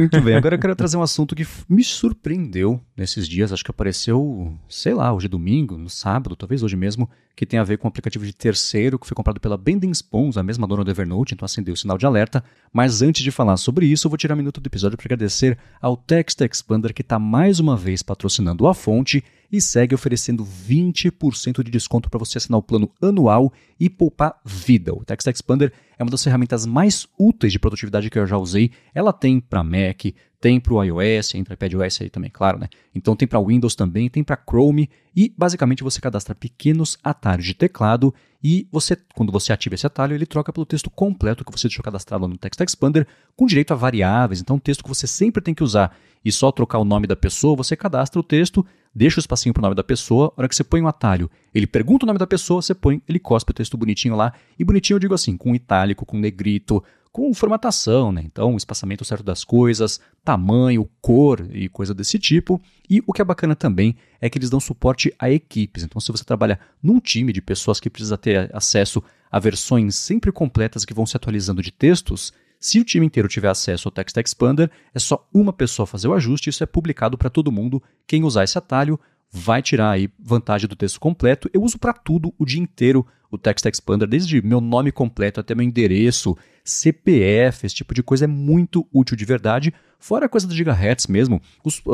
Muito 0.00 0.18
bem, 0.22 0.34
agora 0.34 0.54
eu 0.54 0.58
quero 0.58 0.74
trazer 0.74 0.96
um 0.96 1.02
assunto 1.02 1.36
que 1.36 1.46
me 1.68 1.84
surpreendeu 1.84 2.80
nesses 2.96 3.28
dias, 3.28 3.52
acho 3.52 3.62
que 3.62 3.70
apareceu, 3.70 4.56
sei 4.66 4.94
lá, 4.94 5.12
hoje 5.12 5.26
é 5.26 5.28
domingo, 5.28 5.76
no 5.76 5.90
sábado, 5.90 6.34
talvez 6.34 6.62
hoje 6.62 6.74
mesmo, 6.74 7.06
que 7.36 7.44
tem 7.44 7.60
a 7.60 7.64
ver 7.64 7.76
com 7.76 7.86
um 7.86 7.90
aplicativo 7.90 8.24
de 8.24 8.32
terceiro 8.32 8.98
que 8.98 9.06
foi 9.06 9.14
comprado 9.14 9.38
pela 9.38 9.58
Bending 9.58 9.90
Spoons, 9.90 10.38
a 10.38 10.42
mesma 10.42 10.66
dona 10.66 10.84
do 10.84 10.90
Evernote, 10.90 11.34
então 11.34 11.44
acendeu 11.44 11.74
o 11.74 11.76
sinal 11.76 11.98
de 11.98 12.06
alerta. 12.06 12.42
Mas 12.72 13.02
antes 13.02 13.22
de 13.22 13.30
falar 13.30 13.58
sobre 13.58 13.84
isso, 13.84 14.06
eu 14.06 14.10
vou 14.10 14.16
tirar 14.16 14.34
um 14.34 14.38
minuto 14.38 14.58
do 14.58 14.66
episódio 14.66 14.96
para 14.96 15.06
agradecer 15.06 15.58
ao 15.82 15.98
Text 15.98 16.40
Expander 16.40 16.94
que 16.94 17.02
está 17.02 17.18
mais 17.18 17.60
uma 17.60 17.76
vez 17.76 18.02
patrocinando 18.02 18.66
a 18.66 18.72
fonte 18.72 19.22
e 19.52 19.60
segue 19.60 19.94
oferecendo 19.94 20.44
20% 20.44 21.62
de 21.62 21.70
desconto 21.70 22.08
para 22.08 22.18
você 22.18 22.38
assinar 22.38 22.58
o 22.58 22.62
plano 22.62 22.90
anual 23.02 23.52
e 23.78 23.90
poupar 23.90 24.40
vida. 24.44 24.94
O 24.94 25.04
Text 25.04 25.26
Expander 25.26 25.72
uma 26.04 26.10
das 26.10 26.24
ferramentas 26.24 26.64
mais 26.66 27.06
úteis 27.18 27.52
de 27.52 27.58
produtividade 27.58 28.08
que 28.10 28.18
eu 28.18 28.26
já 28.26 28.36
usei. 28.36 28.70
Ela 28.94 29.12
tem 29.12 29.40
para 29.40 29.62
Mac, 29.62 30.06
tem 30.40 30.58
para 30.58 30.72
o 30.72 30.82
iOS, 30.82 31.34
entra 31.34 31.54
iPadOS 31.54 32.00
aí 32.00 32.08
também, 32.08 32.30
claro, 32.30 32.58
né? 32.58 32.68
Então 32.94 33.14
tem 33.14 33.28
para 33.28 33.38
Windows 33.38 33.74
também, 33.74 34.08
tem 34.08 34.24
para 34.24 34.36
Chrome 34.36 34.88
e 35.14 35.32
basicamente 35.36 35.84
você 35.84 36.00
cadastra 36.00 36.34
pequenos 36.34 36.96
atalhos 37.04 37.44
de 37.44 37.52
teclado 37.52 38.14
e 38.42 38.66
você, 38.72 38.96
quando 39.14 39.30
você 39.30 39.52
ativa 39.52 39.74
esse 39.74 39.86
atalho, 39.86 40.14
ele 40.14 40.24
troca 40.24 40.50
pelo 40.50 40.64
texto 40.64 40.88
completo 40.88 41.44
que 41.44 41.52
você 41.52 41.68
deixou 41.68 41.84
cadastrado 41.84 42.26
no 42.26 42.38
Text 42.38 42.58
Expander 42.58 43.06
com 43.36 43.44
direito 43.44 43.72
a 43.72 43.76
variáveis. 43.76 44.40
Então, 44.40 44.56
um 44.56 44.58
texto 44.58 44.82
que 44.82 44.88
você 44.88 45.06
sempre 45.06 45.42
tem 45.42 45.54
que 45.54 45.62
usar 45.62 45.94
e 46.24 46.32
só 46.32 46.50
trocar 46.50 46.78
o 46.78 46.84
nome 46.84 47.06
da 47.06 47.16
pessoa, 47.16 47.54
você 47.54 47.76
cadastra 47.76 48.18
o 48.18 48.22
texto, 48.22 48.64
deixa 48.94 49.18
o 49.18 49.20
espacinho 49.20 49.52
para 49.52 49.60
o 49.60 49.64
nome 49.64 49.74
da 49.74 49.84
pessoa, 49.84 50.32
a 50.36 50.40
hora 50.40 50.48
que 50.48 50.56
você 50.56 50.64
põe 50.64 50.80
um 50.80 50.88
atalho, 50.88 51.30
ele 51.54 51.66
pergunta 51.66 52.04
o 52.04 52.06
nome 52.06 52.18
da 52.18 52.26
pessoa, 52.26 52.62
você 52.62 52.74
põe, 52.74 53.02
ele 53.06 53.18
cospe 53.18 53.50
o 53.50 53.54
texto 53.54 53.76
bonitinho 53.76 54.16
lá. 54.16 54.32
E 54.58 54.64
bonitinho 54.64 54.96
eu 54.96 55.00
digo 55.00 55.14
assim, 55.14 55.36
com 55.36 55.54
itálico, 55.54 56.06
com 56.06 56.18
negrito, 56.18 56.82
com 57.12 57.34
formatação, 57.34 58.12
né? 58.12 58.22
Então, 58.24 58.54
o 58.54 58.56
espaçamento 58.56 59.04
certo 59.04 59.24
das 59.24 59.42
coisas, 59.42 60.00
tamanho, 60.24 60.88
cor 61.00 61.46
e 61.52 61.68
coisa 61.68 61.92
desse 61.92 62.18
tipo. 62.18 62.60
E 62.88 63.02
o 63.06 63.12
que 63.12 63.20
é 63.20 63.24
bacana 63.24 63.56
também 63.56 63.96
é 64.20 64.30
que 64.30 64.38
eles 64.38 64.50
dão 64.50 64.60
suporte 64.60 65.12
a 65.18 65.30
equipes. 65.30 65.82
Então, 65.82 66.00
se 66.00 66.12
você 66.12 66.24
trabalha 66.24 66.58
num 66.82 67.00
time 67.00 67.32
de 67.32 67.42
pessoas 67.42 67.80
que 67.80 67.90
precisa 67.90 68.16
ter 68.16 68.54
acesso 68.54 69.02
a 69.30 69.38
versões 69.38 69.96
sempre 69.96 70.30
completas 70.30 70.84
que 70.84 70.94
vão 70.94 71.06
se 71.06 71.16
atualizando 71.16 71.62
de 71.62 71.72
textos, 71.72 72.32
se 72.60 72.78
o 72.78 72.84
time 72.84 73.06
inteiro 73.06 73.28
tiver 73.28 73.48
acesso 73.48 73.88
ao 73.88 73.92
Text 73.92 74.16
Expander, 74.16 74.70
é 74.94 74.98
só 74.98 75.26
uma 75.32 75.52
pessoa 75.52 75.86
fazer 75.86 76.08
o 76.08 76.14
ajuste, 76.14 76.50
isso 76.50 76.62
é 76.62 76.66
publicado 76.66 77.16
para 77.16 77.30
todo 77.30 77.50
mundo. 77.50 77.82
Quem 78.06 78.22
usar 78.22 78.44
esse 78.44 78.58
atalho 78.58 79.00
vai 79.30 79.62
tirar 79.62 79.90
aí 79.90 80.10
vantagem 80.18 80.68
do 80.68 80.76
texto 80.76 80.98
completo. 80.98 81.48
Eu 81.52 81.62
uso 81.62 81.78
para 81.78 81.92
tudo 81.92 82.34
o 82.38 82.44
dia 82.44 82.60
inteiro 82.60 83.06
o 83.30 83.38
Text 83.38 83.64
Expander, 83.64 84.08
desde 84.08 84.42
meu 84.42 84.60
nome 84.60 84.90
completo 84.90 85.38
até 85.38 85.54
meu 85.54 85.64
endereço, 85.64 86.36
CPF, 86.64 87.64
esse 87.64 87.76
tipo 87.76 87.94
de 87.94 88.02
coisa 88.02 88.24
é 88.24 88.28
muito 88.28 88.86
útil 88.92 89.16
de 89.16 89.24
verdade. 89.24 89.72
Fora 89.98 90.26
a 90.26 90.28
coisa 90.28 90.48
do 90.48 90.54
gigahertz 90.54 91.06
mesmo, 91.06 91.40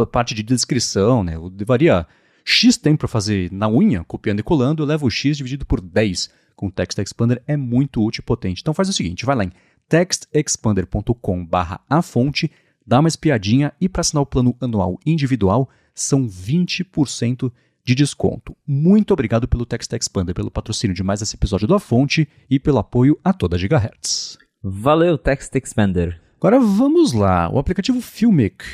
a 0.00 0.06
parte 0.06 0.34
de 0.34 0.42
descrição, 0.42 1.22
né? 1.22 1.36
Eu 1.36 1.52
levaria 1.54 2.06
X 2.42 2.78
tempo 2.78 3.00
para 3.00 3.08
fazer 3.08 3.52
na 3.52 3.68
unha, 3.68 4.02
copiando 4.04 4.40
e 4.40 4.42
colando, 4.42 4.82
eu 4.82 4.86
levo 4.86 5.06
o 5.06 5.10
X 5.10 5.36
dividido 5.36 5.66
por 5.66 5.80
10 5.80 6.30
com 6.54 6.68
o 6.68 6.70
Text 6.70 6.98
Expander, 6.98 7.42
é 7.46 7.56
muito 7.56 8.02
útil 8.02 8.22
e 8.22 8.24
potente. 8.24 8.62
Então 8.62 8.72
faz 8.72 8.88
o 8.88 8.92
seguinte, 8.92 9.26
vai 9.26 9.36
lá 9.36 9.44
em 9.44 9.52
textexpander.com 9.88 11.44
barra 11.44 11.80
a 11.88 12.00
fonte, 12.00 12.50
dá 12.86 13.00
uma 13.00 13.08
espiadinha 13.08 13.72
e 13.78 13.88
para 13.88 14.00
assinar 14.00 14.22
o 14.22 14.26
plano 14.26 14.56
anual 14.60 14.98
individual 15.04 15.68
são 15.96 16.28
20% 16.28 17.50
de 17.82 17.94
desconto. 17.94 18.54
Muito 18.66 19.12
obrigado 19.12 19.48
pelo 19.48 19.64
Text 19.64 19.92
Expander, 19.92 20.34
pelo 20.34 20.50
patrocínio 20.50 20.94
de 20.94 21.02
mais 21.02 21.22
esse 21.22 21.34
episódio 21.34 21.66
da 21.66 21.78
Fonte 21.78 22.28
e 22.50 22.60
pelo 22.60 22.78
apoio 22.78 23.18
a 23.24 23.32
toda 23.32 23.56
a 23.56 23.58
Gigahertz. 23.58 24.36
Valeu, 24.62 25.16
Text 25.16 25.54
Expander. 25.54 26.20
Agora 26.36 26.60
vamos 26.60 27.12
lá. 27.12 27.48
O 27.48 27.58
aplicativo 27.58 28.00
Filmic, 28.00 28.64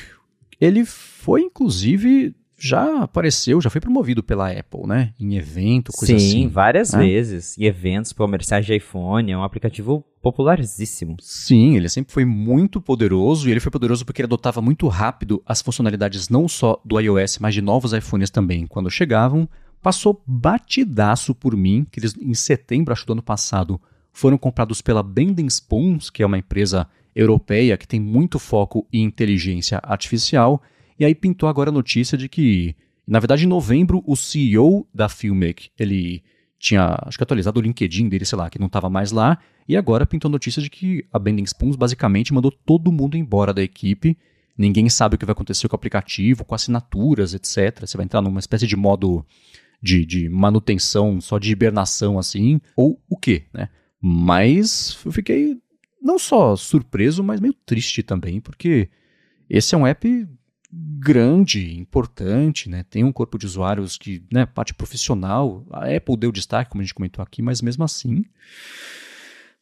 ele 0.61 0.85
foi 0.85 1.43
inclusive 1.43 2.35
já 2.64 3.03
apareceu, 3.03 3.61
já 3.61 3.68
foi 3.68 3.81
promovido 3.81 4.22
pela 4.22 4.48
Apple, 4.48 4.87
né? 4.87 5.12
Em 5.18 5.35
evento, 5.35 5.90
coisa 5.90 6.16
Sim, 6.16 6.16
assim. 6.16 6.42
Sim, 6.42 6.48
várias 6.48 6.92
né? 6.92 7.01
vezes. 7.01 7.59
Em 7.59 7.64
eventos 7.64 8.12
comerciais 8.12 8.64
de 8.64 8.72
iPhone. 8.72 9.33
É 9.33 9.37
um 9.37 9.42
aplicativo 9.42 10.05
popularíssimo. 10.22 11.16
Sim, 11.20 11.75
ele 11.77 11.88
sempre 11.88 12.12
foi 12.12 12.25
muito 12.25 12.81
poderoso. 12.81 13.48
E 13.48 13.51
ele 13.51 13.59
foi 13.59 13.72
poderoso 13.72 14.05
porque 14.05 14.22
ele 14.22 14.27
adotava 14.27 14.62
muito 14.62 14.87
rápido 14.87 15.42
as 15.44 15.61
funcionalidades 15.61 16.29
não 16.29 16.46
só 16.46 16.81
do 16.85 17.01
iOS, 17.01 17.40
mas 17.40 17.53
de 17.53 17.61
novos 17.61 17.92
iPhones 17.92 18.31
também, 18.31 18.64
quando 18.68 18.88
chegavam. 18.88 19.48
passou 19.83 20.22
batidaço 20.25 21.35
por 21.35 21.57
mim, 21.57 21.85
que 21.90 21.98
eles 21.98 22.16
em 22.16 22.33
setembro, 22.33 22.92
acho 22.92 23.05
do 23.05 23.14
ano 23.14 23.22
passado, 23.22 23.81
foram 24.12 24.38
comprados 24.38 24.81
pela 24.81 25.03
Bending 25.03 25.48
Spoons, 25.48 26.11
que 26.11 26.22
é 26.22 26.27
uma 26.27 26.38
empresa 26.38 26.87
europeia 27.12 27.77
que 27.77 27.88
tem 27.88 27.98
muito 27.98 28.38
foco 28.38 28.87
em 28.92 29.03
inteligência 29.03 29.81
artificial, 29.83 30.62
e 31.03 31.05
aí 31.05 31.17
pintou 31.17 31.49
agora 31.49 31.69
a 31.69 31.73
notícia 31.73 32.17
de 32.17 32.29
que, 32.29 32.77
na 33.05 33.19
verdade, 33.19 33.45
em 33.45 33.49
novembro, 33.49 34.05
o 34.07 34.15
CEO 34.15 34.87
da 34.95 35.09
Filmic, 35.09 35.69
ele 35.77 36.23
tinha, 36.61 36.97
acho 37.03 37.19
que 37.19 37.25
atualizado 37.25 37.59
o 37.59 37.62
LinkedIn 37.62 38.09
dele, 38.09 38.25
sei 38.25 38.38
lá, 38.38 38.49
que 38.49 38.57
não 38.57 38.69
estava 38.69 38.88
mais 38.88 39.11
lá, 39.11 39.37
e 39.67 39.77
agora 39.77 40.07
pintou 40.07 40.29
a 40.29 40.31
notícia 40.31 40.62
de 40.62 40.71
que 40.71 41.05
a 41.12 41.19
Bending 41.19 41.43
Spoons 41.43 41.75
basicamente 41.75 42.33
mandou 42.33 42.53
todo 42.53 42.93
mundo 42.93 43.17
embora 43.17 43.53
da 43.53 43.61
equipe, 43.61 44.17
ninguém 44.57 44.88
sabe 44.88 45.17
o 45.17 45.19
que 45.19 45.27
vai 45.27 45.33
acontecer 45.33 45.67
com 45.67 45.75
o 45.75 45.77
aplicativo, 45.77 46.45
com 46.45 46.55
assinaturas, 46.55 47.35
etc. 47.35 47.81
Você 47.81 47.97
vai 47.97 48.05
entrar 48.05 48.23
numa 48.23 48.38
espécie 48.38 48.69
de 48.69 48.77
modo 48.77 49.27
de, 49.83 50.07
de 50.07 50.29
manutenção, 50.29 51.21
só 51.21 51.37
de 51.37 51.51
hibernação 51.51 52.17
assim, 52.17 52.61
ou 52.77 53.03
o 53.11 53.19
quê, 53.19 53.47
né? 53.53 53.69
Mas 54.01 54.97
eu 55.05 55.11
fiquei 55.11 55.61
não 56.01 56.17
só 56.17 56.55
surpreso, 56.55 57.25
mas 57.25 57.41
meio 57.41 57.55
triste 57.67 58.05
também, 58.05 58.41
porque 58.41 58.88
esse 59.51 59.75
é 59.75 59.79
um 59.79 59.85
app 59.85 60.29
grande, 60.73 61.79
importante, 61.79 62.71
né? 62.71 62.83
Tem 62.83 63.05
um 63.05 63.13
corpo 63.13 63.39
de 63.39 63.45
usuários 63.45 63.99
que, 63.99 64.25
né, 64.33 64.47
parte 64.47 64.73
profissional. 64.73 65.67
A 65.71 65.95
Apple 65.95 66.17
deu 66.17 66.33
destaque, 66.33 66.71
como 66.71 66.81
a 66.81 66.85
gente 66.85 66.95
comentou 66.95 67.23
aqui, 67.23 67.43
mas 67.43 67.61
mesmo 67.61 67.85
assim, 67.85 68.25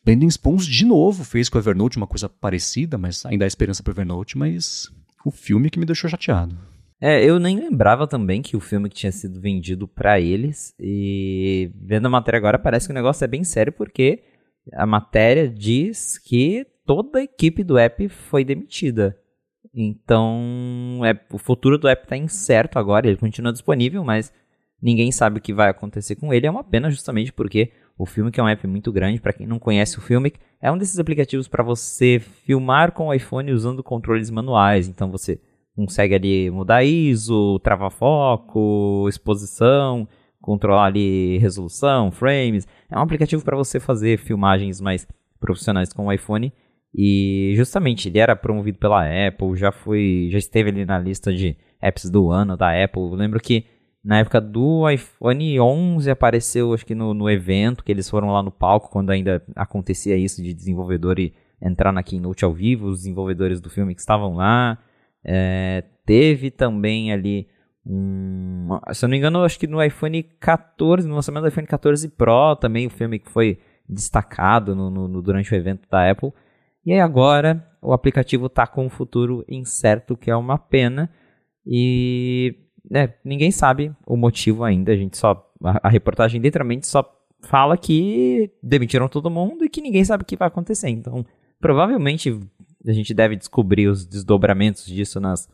Bending 0.04 0.28
Spoons 0.28 0.66
de 0.66 0.84
novo 0.84 1.24
fez 1.24 1.48
com 1.48 1.58
o 1.58 1.60
Evernote 1.60 1.96
uma 1.96 2.06
coisa 2.06 2.28
parecida, 2.28 2.96
mas 2.96 3.26
ainda 3.26 3.44
há 3.44 3.48
esperança 3.48 3.82
para 3.82 3.90
o 3.90 3.94
Evernote, 3.94 4.38
mas 4.38 4.88
o 5.24 5.30
filme 5.30 5.68
que 5.68 5.78
me 5.78 5.84
deixou 5.84 6.08
chateado. 6.08 6.56
É, 7.00 7.24
eu 7.24 7.38
nem 7.38 7.58
lembrava 7.58 8.06
também 8.06 8.42
que 8.42 8.56
o 8.56 8.60
filme 8.60 8.88
que 8.88 8.96
tinha 8.96 9.12
sido 9.12 9.40
vendido 9.40 9.88
para 9.88 10.20
eles 10.20 10.74
e 10.78 11.70
vendo 11.74 12.06
a 12.06 12.10
matéria 12.10 12.38
agora 12.38 12.58
parece 12.58 12.86
que 12.86 12.92
o 12.92 12.94
negócio 12.94 13.24
é 13.24 13.28
bem 13.28 13.42
sério 13.42 13.72
porque 13.72 14.22
a 14.74 14.86
matéria 14.86 15.48
diz 15.48 16.18
que 16.18 16.66
toda 16.84 17.18
a 17.18 17.22
equipe 17.22 17.64
do 17.64 17.78
app 17.78 18.08
foi 18.08 18.44
demitida. 18.44 19.16
Então, 19.72 21.00
é, 21.04 21.18
o 21.32 21.38
futuro 21.38 21.78
do 21.78 21.88
app 21.88 22.02
está 22.02 22.16
incerto 22.16 22.78
agora, 22.78 23.06
ele 23.06 23.16
continua 23.16 23.52
disponível, 23.52 24.04
mas 24.04 24.32
ninguém 24.82 25.12
sabe 25.12 25.38
o 25.38 25.40
que 25.40 25.52
vai 25.52 25.70
acontecer 25.70 26.16
com 26.16 26.32
ele. 26.34 26.46
É 26.46 26.50
uma 26.50 26.64
pena 26.64 26.90
justamente 26.90 27.32
porque 27.32 27.70
o 27.96 28.06
filme 28.06 28.32
é 28.34 28.42
um 28.42 28.48
app 28.48 28.66
muito 28.66 28.90
grande, 28.90 29.20
para 29.20 29.32
quem 29.32 29.46
não 29.46 29.58
conhece 29.58 29.98
o 29.98 30.00
Filmic, 30.00 30.38
é 30.60 30.72
um 30.72 30.78
desses 30.78 30.98
aplicativos 30.98 31.46
para 31.46 31.62
você 31.62 32.18
filmar 32.18 32.92
com 32.92 33.08
o 33.08 33.14
iPhone 33.14 33.52
usando 33.52 33.82
controles 33.82 34.30
manuais. 34.30 34.88
Então 34.88 35.10
você 35.10 35.38
consegue 35.76 36.14
ali 36.14 36.50
mudar 36.50 36.82
ISO, 36.82 37.58
travar 37.60 37.90
foco, 37.90 39.06
exposição, 39.08 40.08
controlar 40.40 40.86
ali 40.86 41.38
resolução, 41.38 42.10
frames. 42.10 42.66
É 42.90 42.98
um 42.98 43.02
aplicativo 43.02 43.44
para 43.44 43.56
você 43.56 43.78
fazer 43.78 44.18
filmagens 44.18 44.80
mais 44.80 45.06
profissionais 45.38 45.92
com 45.92 46.06
o 46.06 46.12
iPhone. 46.12 46.52
E 46.94 47.52
justamente 47.56 48.08
ele 48.08 48.18
era 48.18 48.34
promovido 48.34 48.78
pela 48.78 49.04
Apple, 49.04 49.56
já 49.56 49.70
foi, 49.70 50.28
já 50.30 50.38
esteve 50.38 50.70
ali 50.70 50.84
na 50.84 50.98
lista 50.98 51.32
de 51.32 51.56
apps 51.80 52.10
do 52.10 52.30
ano 52.30 52.56
da 52.56 52.70
Apple. 52.84 53.02
Eu 53.02 53.14
lembro 53.14 53.40
que 53.40 53.64
na 54.02 54.18
época 54.18 54.40
do 54.40 54.88
iPhone 54.90 55.60
11 55.60 56.10
apareceu, 56.10 56.72
acho 56.72 56.84
que 56.84 56.94
no, 56.94 57.14
no 57.14 57.30
evento, 57.30 57.84
que 57.84 57.92
eles 57.92 58.08
foram 58.08 58.32
lá 58.32 58.42
no 58.42 58.50
palco, 58.50 58.90
quando 58.90 59.10
ainda 59.10 59.42
acontecia 59.54 60.16
isso 60.16 60.42
de 60.42 60.52
desenvolvedor 60.52 61.18
e 61.18 61.32
entrar 61.62 61.92
na 61.92 62.02
Keynote 62.02 62.44
ao 62.44 62.52
vivo, 62.52 62.86
os 62.86 63.00
desenvolvedores 63.00 63.60
do 63.60 63.68
filme 63.68 63.94
que 63.94 64.00
estavam 64.00 64.34
lá. 64.34 64.78
É, 65.22 65.84
teve 66.06 66.50
também 66.50 67.12
ali 67.12 67.46
um. 67.84 68.68
Se 68.92 69.04
eu 69.04 69.08
não 69.08 69.12
me 69.12 69.18
engano, 69.18 69.44
acho 69.44 69.58
que 69.58 69.66
no 69.66 69.82
iPhone 69.82 70.22
14, 70.22 71.06
no 71.06 71.14
lançamento 71.14 71.42
do 71.42 71.48
iPhone 71.48 71.66
14 71.66 72.08
Pro, 72.08 72.56
também 72.56 72.86
o 72.86 72.90
filme 72.90 73.18
que 73.18 73.30
foi 73.30 73.58
destacado 73.88 74.74
no, 74.74 74.90
no, 74.90 75.20
durante 75.20 75.52
o 75.52 75.56
evento 75.56 75.88
da 75.90 76.10
Apple. 76.10 76.32
E 76.84 76.92
aí 76.92 77.00
agora 77.00 77.66
o 77.82 77.92
aplicativo 77.92 78.46
está 78.46 78.66
com 78.66 78.86
um 78.86 78.90
futuro 78.90 79.44
incerto, 79.48 80.16
que 80.16 80.30
é 80.30 80.36
uma 80.36 80.58
pena. 80.58 81.10
E 81.66 82.54
né, 82.90 83.14
ninguém 83.24 83.50
sabe 83.50 83.94
o 84.06 84.16
motivo 84.16 84.64
ainda. 84.64 84.92
A 84.92 84.96
gente 84.96 85.16
só. 85.16 85.46
A, 85.62 85.88
a, 85.88 85.90
reportagem 85.90 86.40
literalmente 86.40 86.86
só 86.86 87.04
fala 87.42 87.76
que 87.76 88.50
demitiram 88.62 89.08
todo 89.08 89.30
mundo 89.30 89.64
e 89.64 89.68
que 89.68 89.80
ninguém 89.80 90.04
sabe 90.04 90.22
o 90.22 90.26
que 90.26 90.36
vai 90.36 90.48
acontecer. 90.48 90.88
Então, 90.88 91.24
provavelmente 91.60 92.38
a 92.86 92.92
gente 92.92 93.12
deve 93.12 93.36
descobrir 93.36 93.88
os 93.88 94.06
desdobramentos 94.06 94.86
disso 94.86 95.20
nas 95.20 95.48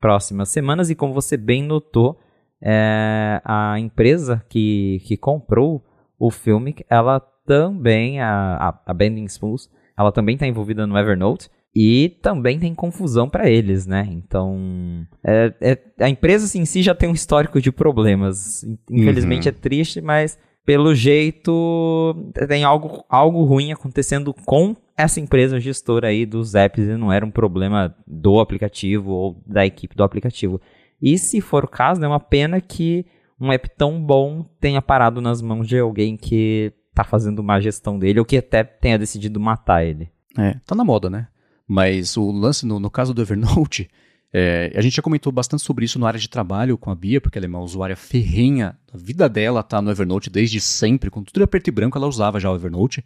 próximas 0.00 0.48
semanas. 0.48 0.90
E 0.90 0.94
como 0.94 1.14
você 1.14 1.36
bem 1.36 1.62
notou, 1.62 2.18
é, 2.60 3.40
a 3.44 3.78
empresa 3.78 4.44
que, 4.48 5.00
que 5.06 5.16
comprou 5.16 5.84
o 6.18 6.30
filme, 6.30 6.74
ela 6.88 7.20
também, 7.44 8.20
a, 8.20 8.56
a, 8.56 8.82
a 8.86 8.94
Bending 8.94 9.26
Spoons, 9.26 9.68
ela 9.98 10.12
também 10.12 10.34
está 10.34 10.46
envolvida 10.46 10.86
no 10.86 10.96
Evernote 10.96 11.50
e 11.74 12.18
também 12.20 12.58
tem 12.58 12.74
confusão 12.74 13.28
para 13.28 13.48
eles, 13.48 13.86
né? 13.86 14.06
Então, 14.10 15.06
é, 15.24 15.54
é, 15.60 16.04
a 16.04 16.08
empresa 16.08 16.44
assim, 16.44 16.60
em 16.60 16.66
si 16.66 16.82
já 16.82 16.94
tem 16.94 17.08
um 17.08 17.14
histórico 17.14 17.60
de 17.60 17.72
problemas. 17.72 18.62
Infelizmente 18.90 19.48
uhum. 19.48 19.54
é 19.56 19.58
triste, 19.58 20.00
mas 20.00 20.38
pelo 20.64 20.94
jeito 20.94 22.14
tem 22.46 22.62
algo, 22.62 23.04
algo 23.08 23.44
ruim 23.44 23.72
acontecendo 23.72 24.34
com 24.44 24.76
essa 24.96 25.18
empresa 25.18 25.58
gestora 25.58 26.08
aí 26.08 26.26
dos 26.26 26.54
apps 26.54 26.84
e 26.84 26.96
não 26.96 27.12
era 27.12 27.24
um 27.24 27.30
problema 27.30 27.94
do 28.06 28.38
aplicativo 28.38 29.10
ou 29.10 29.42
da 29.46 29.64
equipe 29.64 29.96
do 29.96 30.04
aplicativo. 30.04 30.60
E 31.00 31.18
se 31.18 31.40
for 31.40 31.64
o 31.64 31.68
caso, 31.68 32.04
é 32.04 32.06
uma 32.06 32.20
pena 32.20 32.60
que 32.60 33.04
um 33.40 33.50
app 33.50 33.68
tão 33.76 34.00
bom 34.00 34.44
tenha 34.60 34.80
parado 34.80 35.20
nas 35.20 35.42
mãos 35.42 35.66
de 35.66 35.78
alguém 35.78 36.16
que 36.16 36.72
tá 36.94 37.04
fazendo 37.04 37.42
má 37.42 37.60
gestão 37.60 37.98
dele 37.98 38.18
ou 38.18 38.24
que 38.24 38.36
até 38.36 38.62
tenha 38.62 38.98
decidido 38.98 39.40
matar 39.40 39.84
ele. 39.84 40.10
É, 40.38 40.54
tá 40.66 40.74
na 40.74 40.84
moda, 40.84 41.08
né? 41.10 41.28
Mas 41.66 42.16
o 42.16 42.30
lance, 42.30 42.66
no, 42.66 42.78
no 42.78 42.90
caso 42.90 43.14
do 43.14 43.22
Evernote, 43.22 43.88
é, 44.32 44.72
a 44.74 44.80
gente 44.80 44.96
já 44.96 45.02
comentou 45.02 45.32
bastante 45.32 45.62
sobre 45.62 45.84
isso 45.84 45.98
na 45.98 46.06
área 46.06 46.20
de 46.20 46.28
trabalho 46.28 46.76
com 46.76 46.90
a 46.90 46.94
Bia, 46.94 47.20
porque 47.20 47.38
ela 47.38 47.46
é 47.46 47.48
uma 47.48 47.60
usuária 47.60 47.96
ferrenha. 47.96 48.78
A 48.92 48.96
vida 48.96 49.28
dela 49.28 49.62
tá 49.62 49.80
no 49.80 49.90
Evernote 49.90 50.30
desde 50.30 50.60
sempre. 50.60 51.10
Com 51.10 51.22
tudo 51.22 51.42
era 51.42 51.62
e 51.66 51.70
branco, 51.70 51.96
ela 51.96 52.06
usava 52.06 52.40
já 52.40 52.50
o 52.50 52.54
Evernote. 52.54 53.04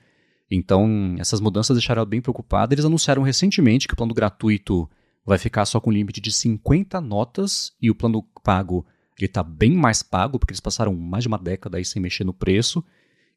Então, 0.50 1.16
essas 1.18 1.40
mudanças 1.40 1.76
deixaram 1.76 2.00
ela 2.00 2.08
bem 2.08 2.20
preocupada. 2.20 2.74
Eles 2.74 2.84
anunciaram 2.84 3.22
recentemente 3.22 3.88
que 3.88 3.94
o 3.94 3.96
plano 3.96 4.14
gratuito 4.14 4.88
vai 5.24 5.38
ficar 5.38 5.64
só 5.64 5.80
com 5.80 5.90
limite 5.90 6.20
de 6.20 6.30
50 6.30 7.00
notas 7.00 7.72
e 7.82 7.90
o 7.90 7.94
plano 7.94 8.22
pago 8.44 8.86
ele 9.18 9.26
está 9.26 9.42
bem 9.42 9.72
mais 9.72 10.02
pago, 10.02 10.38
porque 10.38 10.52
eles 10.52 10.60
passaram 10.60 10.94
mais 10.94 11.24
de 11.24 11.28
uma 11.28 11.38
década 11.38 11.78
aí 11.78 11.84
sem 11.84 12.00
mexer 12.02 12.24
no 12.24 12.34
preço. 12.34 12.84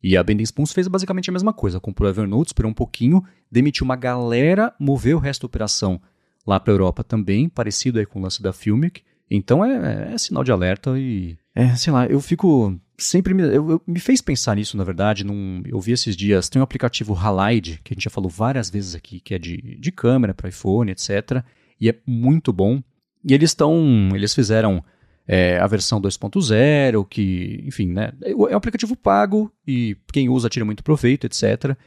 E 0.01 0.15
a 0.15 0.23
Bending 0.23 0.43
Spoons 0.43 0.71
fez 0.71 0.87
basicamente 0.87 1.29
a 1.29 1.33
mesma 1.33 1.53
coisa. 1.53 1.79
Comprou 1.79 2.07
o 2.07 2.11
Evernote, 2.11 2.49
esperou 2.49 2.71
um 2.71 2.73
pouquinho, 2.73 3.23
demitiu 3.51 3.83
uma 3.83 3.95
galera, 3.95 4.73
moveu 4.79 5.17
o 5.17 5.19
resto 5.19 5.41
da 5.41 5.47
operação 5.47 6.01
lá 6.47 6.59
para 6.59 6.71
a 6.71 6.75
Europa 6.75 7.03
também, 7.03 7.49
parecido 7.49 7.99
aí 7.99 8.05
com 8.05 8.19
o 8.19 8.21
lance 8.21 8.41
da 8.41 8.53
Filmic. 8.53 9.01
Então 9.29 9.63
é, 9.63 10.09
é, 10.09 10.13
é, 10.13 10.17
sinal 10.17 10.43
de 10.43 10.51
alerta 10.51 10.97
e. 10.97 11.37
É, 11.53 11.75
sei 11.75 11.93
lá, 11.93 12.05
eu 12.07 12.19
fico. 12.19 12.79
Sempre 12.97 13.33
me, 13.33 13.43
eu, 13.43 13.71
eu, 13.71 13.81
me 13.87 13.99
fez 13.99 14.21
pensar 14.21 14.55
nisso, 14.55 14.75
na 14.75 14.83
verdade. 14.83 15.23
Num, 15.23 15.61
eu 15.65 15.79
vi 15.79 15.91
esses 15.91 16.15
dias. 16.15 16.49
Tem 16.49 16.59
um 16.59 16.63
aplicativo 16.63 17.13
Halide, 17.13 17.79
que 17.83 17.93
a 17.93 17.95
gente 17.95 18.03
já 18.03 18.09
falou 18.09 18.29
várias 18.29 18.69
vezes 18.69 18.95
aqui, 18.95 19.19
que 19.19 19.33
é 19.33 19.39
de, 19.39 19.77
de 19.79 19.91
câmera 19.91 20.33
para 20.33 20.49
iPhone, 20.49 20.91
etc. 20.91 21.43
E 21.79 21.89
é 21.89 21.95
muito 22.05 22.51
bom. 22.51 22.81
E 23.23 23.33
eles 23.33 23.51
estão. 23.51 24.09
Eles 24.13 24.33
fizeram 24.33 24.83
é, 25.31 25.59
a 25.59 25.67
versão 25.67 26.01
2.0, 26.01 27.07
que, 27.07 27.63
enfim, 27.63 27.91
né, 27.91 28.11
é 28.23 28.33
um 28.33 28.57
aplicativo 28.57 28.95
pago 28.95 29.51
e 29.65 29.95
quem 30.11 30.27
usa 30.27 30.49
tira 30.49 30.65
muito 30.65 30.83
proveito, 30.83 31.25
etc. 31.25 31.77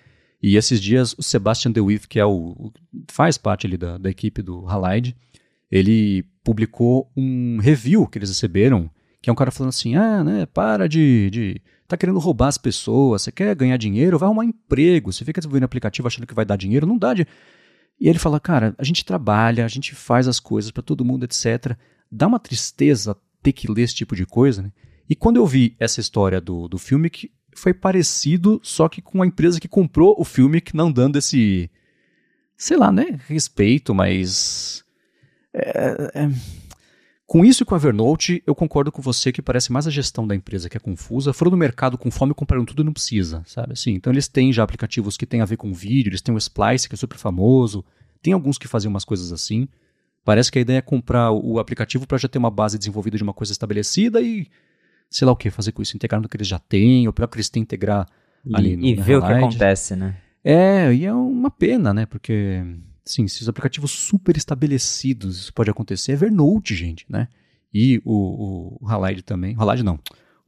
E 0.40 0.56
esses 0.56 0.80
dias 0.80 1.12
o 1.18 1.24
Sebastian 1.24 1.72
DeWitt, 1.72 2.06
que 2.06 2.20
é 2.20 2.24
o, 2.24 2.72
faz 3.10 3.36
parte 3.36 3.66
ali 3.66 3.76
da, 3.76 3.98
da 3.98 4.08
equipe 4.08 4.42
do 4.42 4.64
Halide, 4.68 5.16
ele 5.68 6.24
publicou 6.44 7.10
um 7.16 7.58
review 7.58 8.06
que 8.06 8.16
eles 8.16 8.28
receberam, 8.28 8.88
que 9.20 9.28
é 9.28 9.32
um 9.32 9.36
cara 9.36 9.50
falando 9.50 9.70
assim, 9.70 9.96
ah, 9.96 10.22
né, 10.22 10.46
para 10.46 10.88
de, 10.88 11.28
de 11.28 11.60
tá 11.88 11.96
querendo 11.96 12.20
roubar 12.20 12.46
as 12.46 12.58
pessoas, 12.58 13.22
você 13.22 13.32
quer 13.32 13.56
ganhar 13.56 13.76
dinheiro, 13.76 14.20
vai 14.20 14.28
arrumar 14.28 14.44
emprego, 14.44 15.12
você 15.12 15.24
fica 15.24 15.40
desenvolvendo 15.40 15.64
aplicativo 15.64 16.06
achando 16.06 16.28
que 16.28 16.34
vai 16.34 16.44
dar 16.44 16.54
dinheiro, 16.54 16.86
não 16.86 16.96
dá 16.96 17.12
de... 17.12 17.26
E 17.98 18.08
ele 18.08 18.20
fala, 18.20 18.38
cara, 18.38 18.72
a 18.78 18.84
gente 18.84 19.04
trabalha, 19.04 19.64
a 19.64 19.68
gente 19.68 19.96
faz 19.96 20.28
as 20.28 20.38
coisas 20.38 20.70
para 20.70 20.82
todo 20.82 21.04
mundo, 21.04 21.24
etc. 21.24 21.76
Dá 22.10 22.28
uma 22.28 22.38
tristeza 22.38 23.16
ter 23.42 23.52
que 23.52 23.70
ler 23.70 23.82
esse 23.82 23.94
tipo 23.94 24.14
de 24.14 24.24
coisa, 24.24 24.62
né? 24.62 24.72
E 25.08 25.16
quando 25.16 25.36
eu 25.36 25.46
vi 25.46 25.76
essa 25.78 26.00
história 26.00 26.40
do, 26.40 26.68
do 26.68 26.78
filme, 26.78 27.10
que 27.10 27.30
foi 27.54 27.74
parecido, 27.74 28.60
só 28.62 28.88
que 28.88 29.02
com 29.02 29.22
a 29.22 29.26
empresa 29.26 29.60
que 29.60 29.68
comprou 29.68 30.14
o 30.18 30.24
filme, 30.24 30.60
que 30.60 30.76
não 30.76 30.90
dando 30.90 31.18
esse, 31.18 31.70
sei 32.56 32.76
lá, 32.76 32.90
né, 32.90 33.20
respeito, 33.28 33.94
mas... 33.94 34.84
É, 35.52 36.12
é, 36.14 36.30
com 37.26 37.44
isso 37.44 37.62
e 37.62 37.66
com 37.66 37.74
a 37.74 37.78
Evernote, 37.78 38.42
eu 38.46 38.54
concordo 38.54 38.92
com 38.92 39.00
você 39.00 39.32
que 39.32 39.40
parece 39.40 39.72
mais 39.72 39.86
a 39.86 39.90
gestão 39.90 40.26
da 40.26 40.34
empresa 40.34 40.68
que 40.68 40.76
é 40.76 40.80
confusa. 40.80 41.32
Foram 41.32 41.50
no 41.50 41.56
mercado 41.56 41.96
com 41.96 42.10
fome, 42.10 42.34
compraram 42.34 42.64
tudo 42.64 42.82
e 42.82 42.84
não 42.84 42.92
precisa, 42.92 43.42
sabe? 43.46 43.72
Assim, 43.72 43.92
então 43.92 44.12
eles 44.12 44.28
têm 44.28 44.52
já 44.52 44.62
aplicativos 44.62 45.16
que 45.16 45.24
têm 45.24 45.40
a 45.40 45.46
ver 45.46 45.56
com 45.56 45.72
vídeo, 45.72 46.10
eles 46.10 46.20
têm 46.20 46.34
o 46.34 46.38
Splice, 46.38 46.88
que 46.88 46.94
é 46.94 46.98
super 46.98 47.16
famoso, 47.16 47.84
tem 48.22 48.32
alguns 48.34 48.58
que 48.58 48.68
fazem 48.68 48.88
umas 48.88 49.04
coisas 49.04 49.32
assim. 49.32 49.66
Parece 50.24 50.52
que 50.52 50.58
a 50.58 50.62
ideia 50.62 50.78
é 50.78 50.82
comprar 50.82 51.32
o 51.32 51.58
aplicativo 51.58 52.06
para 52.06 52.18
já 52.18 52.28
ter 52.28 52.38
uma 52.38 52.50
base 52.50 52.78
desenvolvida 52.78 53.16
de 53.16 53.22
uma 53.22 53.32
coisa 53.32 53.52
estabelecida 53.52 54.20
e 54.20 54.48
sei 55.10 55.26
lá 55.26 55.32
o 55.32 55.36
que 55.36 55.50
fazer 55.50 55.72
com 55.72 55.82
isso, 55.82 55.96
integrar 55.96 56.20
no 56.20 56.28
que 56.28 56.36
eles 56.36 56.48
já 56.48 56.58
têm, 56.58 57.06
ou 57.06 57.12
pior 57.12 57.26
que 57.26 57.36
eles 57.36 57.50
têm 57.50 57.62
integrar 57.62 58.08
E, 58.44 58.56
ali 58.56 58.76
no 58.76 58.86
e 58.86 58.94
ver 58.94 59.16
o 59.16 59.26
que 59.26 59.32
acontece, 59.32 59.94
né? 59.94 60.16
É, 60.42 60.92
e 60.92 61.04
é 61.04 61.12
uma 61.12 61.50
pena, 61.50 61.92
né? 61.92 62.06
Porque, 62.06 62.64
sim, 63.04 63.28
se 63.28 63.42
os 63.42 63.48
aplicativos 63.48 63.90
super 63.90 64.36
estabelecidos 64.36 65.38
isso 65.38 65.52
pode 65.52 65.70
acontecer, 65.70 66.12
Evernote, 66.12 66.74
gente, 66.74 67.04
né? 67.08 67.28
E 67.72 68.00
o, 68.04 68.78
o 68.80 68.88
Halide 68.88 69.22
também, 69.22 69.54
Halide 69.58 69.82
não, 69.82 69.98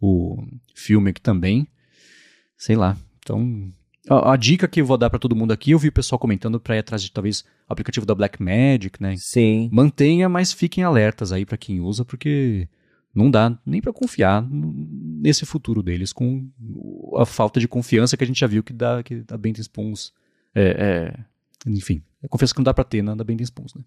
o 0.01 0.43
Filmic 0.75 1.21
também, 1.21 1.67
sei 2.57 2.77
lá. 2.77 2.97
Então, 3.19 3.73
a, 4.09 4.33
a 4.33 4.37
dica 4.37 4.69
que 4.69 4.81
eu 4.81 4.87
vou 4.87 4.99
dar 4.99 5.11
pra 5.11 5.19
todo 5.19 5.37
mundo 5.37 5.53
aqui, 5.53 5.73
eu 5.73 5.79
vi 5.79 5.89
o 5.89 5.93
pessoal 5.93 6.19
comentando 6.19 6.61
pra 6.61 6.77
ir 6.77 6.81
atrás 6.81 7.03
de 7.03 7.11
talvez 7.11 7.45
o 7.69 7.73
aplicativo 7.73 8.07
da 8.07 8.15
Blackmagic, 8.15 9.03
né? 9.03 9.15
Sim. 9.17 9.69
Mantenha, 9.73 10.29
mas 10.29 10.53
fiquem 10.53 10.85
alertas 10.85 11.33
aí 11.33 11.45
pra 11.45 11.57
quem 11.57 11.81
usa, 11.81 12.05
porque 12.05 12.69
não 13.15 13.31
dá 13.31 13.57
nem 13.65 13.81
pra 13.81 13.93
confiar 13.93 14.47
nesse 14.51 15.47
futuro 15.47 15.83
deles 15.83 16.13
com 16.13 16.49
a 17.17 17.25
falta 17.25 17.61
de 17.61 17.69
confiança 17.69 18.17
que 18.17 18.25
a 18.25 18.27
gente 18.27 18.41
já 18.41 18.47
viu 18.47 18.63
que 18.63 18.73
dá 18.73 19.03
que 19.03 19.25
a 19.31 19.37
Bending 19.37 19.63
Spoons 19.63 20.13
é, 20.55 21.15
é, 21.17 21.71
enfim, 21.71 22.03
confiança 22.29 22.53
que 22.53 22.59
não 22.59 22.65
dá 22.65 22.75
pra 22.75 22.85
ter 22.85 23.03
na 23.03 23.15
da 23.15 23.25
Bending 23.25 23.45
né? 23.77 23.85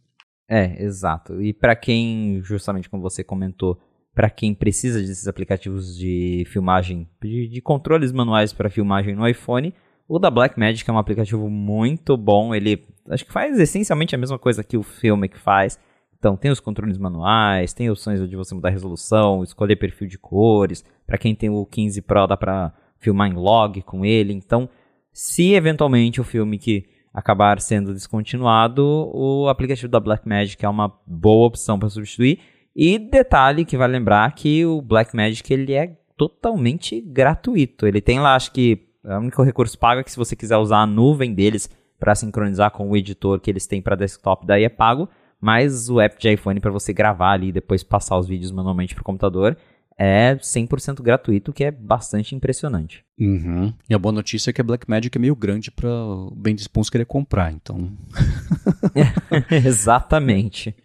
É, 0.50 0.82
exato. 0.82 1.42
E 1.42 1.54
pra 1.54 1.76
quem, 1.76 2.42
justamente 2.42 2.90
como 2.90 3.04
você 3.04 3.24
comentou, 3.24 3.82
pra 4.16 4.30
quem 4.30 4.54
precisa 4.54 5.00
desses 5.00 5.28
aplicativos 5.28 5.98
de 5.98 6.46
filmagem, 6.48 7.08
de, 7.22 7.50
de 7.50 7.62
controles 7.62 8.12
manuais 8.14 8.54
pra 8.54 8.70
filmagem 8.70 9.14
no 9.14 9.28
iPhone, 9.28 9.74
o 10.08 10.18
da 10.18 10.32
Blackmagic 10.32 10.90
é 10.90 10.94
um 10.94 10.98
aplicativo 10.98 11.50
muito 11.50 12.16
bom. 12.16 12.56
Ele 12.56 12.84
acho 13.10 13.26
que 13.26 13.34
faz 13.34 13.60
essencialmente 13.60 14.16
a 14.16 14.18
mesma 14.18 14.40
coisa 14.40 14.64
que 14.64 14.78
o 14.78 14.84
Filmic 14.84 15.38
faz. 15.38 15.80
Então 16.18 16.36
tem 16.36 16.50
os 16.50 16.60
controles 16.60 16.98
manuais, 16.98 17.74
tem 17.74 17.90
opções 17.90 18.28
de 18.28 18.36
você 18.36 18.56
mudar 18.56 18.70
a 18.70 18.72
resolução, 18.72 19.44
escolher 19.44 19.76
perfil 19.76 20.08
de 20.08 20.18
cores. 20.18 20.84
Pra 21.06 21.18
quem 21.18 21.36
tem 21.36 21.50
o 21.50 21.66
15 21.66 22.02
Pro 22.02 22.26
dá 22.26 22.38
pra 22.38 22.74
filmar 23.00 23.30
em 23.30 23.34
log 23.34 23.82
com 23.84 24.06
ele. 24.06 24.34
Então, 24.34 24.70
se 25.12 25.54
eventualmente 25.54 26.22
o 26.22 26.24
filme 26.24 26.58
que 26.58 26.86
acabar 27.14 27.60
sendo 27.60 27.94
descontinuado, 27.94 28.84
o 29.14 29.48
aplicativo 29.48 29.92
da 29.92 30.00
Blackmagic 30.00 30.64
é 30.64 30.70
uma 30.70 30.92
boa 31.06 31.48
opção 31.48 31.78
para 31.78 31.90
substituir. 31.90 32.40
E 32.76 32.98
detalhe 32.98 33.66
que 33.66 33.78
vai 33.78 33.88
lembrar 33.88 34.34
que 34.34 34.66
o 34.66 34.82
Blackmagic 34.82 35.52
ele 35.52 35.74
é 35.74 35.98
totalmente 36.16 37.02
gratuito. 37.02 37.88
Ele 37.88 38.02
tem 38.02 38.20
lá, 38.20 38.36
acho 38.36 38.52
que 38.52 38.87
o 39.16 39.20
único 39.20 39.44
recurso 39.44 39.78
pago 39.78 40.02
é 40.02 40.04
que 40.04 40.12
se 40.12 40.18
você 40.18 40.36
quiser 40.36 40.58
usar 40.58 40.80
a 40.80 40.88
nuvem 40.88 41.34
deles 41.34 41.70
para 42.00 42.14
sincronizar 42.16 42.72
com 42.72 42.90
o 42.90 42.98
editor 42.98 43.40
que 43.40 43.50
eles 43.50 43.66
têm 43.66 43.82
para 43.82 43.96
desktop, 43.96 44.46
daí 44.46 44.64
é 44.64 44.70
pago. 44.70 45.10
Mas 45.40 45.90
o 45.90 46.02
app 46.02 46.20
de 46.20 46.34
iPhone 46.34 46.60
para 46.60 46.72
você 46.72 46.92
gravar 46.92 47.32
ali 47.34 47.50
e 47.50 47.52
depois 47.52 47.84
passar 47.84 48.18
os 48.18 48.28
vídeos 48.28 48.52
manualmente 48.52 48.96
para 48.96 49.02
o 49.02 49.06
computador 49.06 49.56
é 49.98 50.36
100% 50.36 51.02
gratuito, 51.02 51.52
que 51.52 51.64
é 51.64 51.72
bastante 51.72 52.36
impressionante. 52.36 53.04
Uhum. 53.20 53.74
E 53.90 53.96
a 53.96 53.98
boa 53.98 54.12
notícia 54.12 54.52
é 54.52 54.54
que 54.54 54.62
a 54.62 54.64
Blackmagic 54.64 55.18
é 55.18 55.20
meio 55.20 55.36
grande 55.36 55.72
pra 55.72 55.90
o 55.90 56.36
Bending 56.36 56.62
Spoons 56.62 56.90
querer 56.90 57.06
comprar, 57.06 57.52
então 57.52 57.92
Exatamente. 59.66 60.76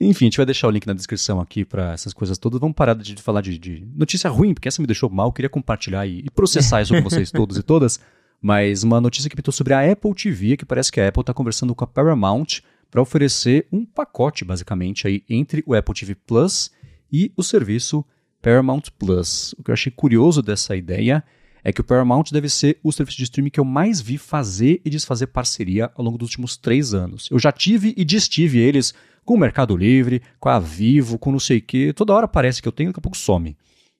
Enfim, 0.00 0.26
a 0.26 0.28
gente 0.28 0.36
vai 0.36 0.46
deixar 0.46 0.68
o 0.68 0.70
link 0.70 0.86
na 0.86 0.92
descrição 0.92 1.40
aqui 1.40 1.64
pra 1.64 1.92
essas 1.92 2.12
coisas 2.12 2.38
todas. 2.38 2.60
Vamos 2.60 2.76
parar 2.76 2.94
de 2.94 3.16
falar 3.16 3.40
de, 3.40 3.58
de 3.58 3.84
notícia 3.96 4.30
ruim, 4.30 4.54
porque 4.54 4.68
essa 4.68 4.80
me 4.80 4.86
deixou 4.86 5.10
mal. 5.10 5.28
Eu 5.28 5.32
queria 5.32 5.50
compartilhar 5.50 6.06
e, 6.06 6.20
e 6.20 6.30
processar 6.30 6.80
isso 6.80 6.94
com 6.94 7.02
vocês 7.02 7.30
todos 7.32 7.56
e 7.56 7.62
todas. 7.62 7.98
Mas 8.40 8.84
uma 8.84 9.00
notícia 9.00 9.28
que 9.28 9.36
pintou 9.36 9.52
sobre 9.52 9.74
a 9.74 9.90
Apple 9.90 10.14
TV, 10.14 10.56
que 10.56 10.64
parece 10.64 10.92
que 10.92 11.00
a 11.00 11.08
Apple 11.08 11.22
está 11.22 11.34
conversando 11.34 11.74
com 11.74 11.82
a 11.82 11.86
Paramount 11.86 12.60
para 12.90 13.02
oferecer 13.02 13.66
um 13.72 13.84
pacote, 13.84 14.44
basicamente, 14.44 15.06
aí 15.06 15.22
entre 15.28 15.62
o 15.66 15.74
Apple 15.74 15.94
TV 15.94 16.14
Plus 16.14 16.70
e 17.12 17.32
o 17.36 17.42
serviço 17.42 18.04
Paramount 18.42 18.82
Plus. 18.98 19.54
O 19.58 19.62
que 19.62 19.70
eu 19.70 19.74
achei 19.74 19.92
curioso 19.92 20.42
dessa 20.42 20.76
ideia 20.76 21.22
é 21.62 21.72
que 21.72 21.80
o 21.80 21.84
Paramount 21.84 22.24
deve 22.32 22.48
ser 22.48 22.78
o 22.82 22.90
serviço 22.90 23.18
de 23.18 23.24
streaming 23.24 23.50
que 23.50 23.60
eu 23.60 23.64
mais 23.64 24.00
vi 24.00 24.16
fazer 24.18 24.80
e 24.84 24.90
desfazer 24.90 25.26
parceria 25.28 25.90
ao 25.94 26.04
longo 26.04 26.18
dos 26.18 26.28
últimos 26.28 26.56
três 26.56 26.94
anos. 26.94 27.28
Eu 27.30 27.38
já 27.38 27.52
tive 27.52 27.94
e 27.96 28.04
destive 28.04 28.58
eles 28.58 28.94
com 29.24 29.34
o 29.34 29.38
Mercado 29.38 29.76
Livre, 29.76 30.22
com 30.38 30.48
a 30.48 30.58
Vivo, 30.58 31.18
com 31.18 31.30
não 31.30 31.38
sei 31.38 31.58
o 31.58 31.62
que. 31.62 31.92
Toda 31.92 32.14
hora 32.14 32.26
parece 32.26 32.62
que 32.62 32.68
eu 32.68 32.72
tenho, 32.72 32.90
daqui 32.90 33.00
a 33.00 33.02
pouco 33.02 33.16
some. 33.16 33.56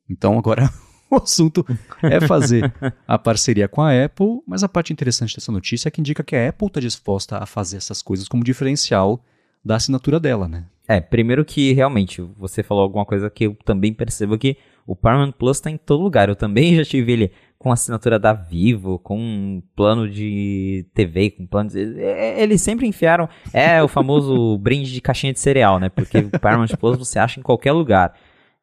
Então 0.09 0.39
agora 0.39 0.73
o 1.11 1.17
assunto 1.17 1.65
é 2.03 2.21
fazer 2.27 2.73
a 3.07 3.19
parceria 3.19 3.69
com 3.69 3.83
a 3.83 4.05
Apple, 4.05 4.41
mas 4.47 4.65
a 4.65 4.69
parte 4.69 4.93
interessante 4.93 5.37
dessa 5.37 5.53
notícia 5.53 5.89
é 5.89 5.91
que 5.91 6.01
indica 6.01 6.25
que 6.25 6.35
a 6.35 6.49
Apple 6.49 6.69
está 6.69 6.81
disposta 6.81 7.39
a 7.39 7.47
fazer 7.47 7.77
essas 7.77 8.01
coisas 8.01 8.27
como 8.27 8.43
diferencial 8.43 9.23
da 9.65 9.77
assinatura 9.77 10.19
dela, 10.19 10.49
né? 10.49 10.65
É, 10.91 11.01
primeiro 11.01 11.45
que 11.45 11.73
realmente 11.73 12.21
você 12.37 12.65
falou 12.65 12.83
alguma 12.83 13.05
coisa 13.05 13.31
que 13.31 13.45
eu 13.47 13.57
também 13.65 13.95
percebo 13.95 14.37
que 14.37 14.57
o 14.85 14.97
Paramount 14.97 15.31
Plus 15.31 15.59
está 15.59 15.71
em 15.71 15.77
todo 15.77 16.03
lugar. 16.03 16.29
Eu 16.29 16.35
também 16.35 16.75
já 16.75 16.85
tive 16.85 17.13
ele 17.13 17.33
com 17.61 17.71
assinatura 17.71 18.19
da 18.19 18.33
Vivo, 18.33 18.99
com 18.99 19.17
um 19.17 19.63
plano 19.77 20.11
de 20.11 20.85
TV, 20.93 21.31
com 21.31 21.47
plano 21.47 21.71
de... 21.71 22.01
é, 22.01 22.43
Eles 22.43 22.61
sempre 22.61 22.89
enfiaram, 22.89 23.29
é 23.53 23.81
o 23.81 23.87
famoso 23.87 24.59
brinde 24.59 24.93
de 24.93 25.01
caixinha 25.01 25.33
de 25.33 25.39
cereal, 25.39 25.79
né? 25.79 25.91
Porque 25.91 26.19
o 26.19 26.41
Paramount 26.41 26.77
Plus 26.77 26.99
você 26.99 27.21
acha 27.21 27.39
em 27.39 27.43
qualquer 27.45 27.71
lugar. 27.71 28.13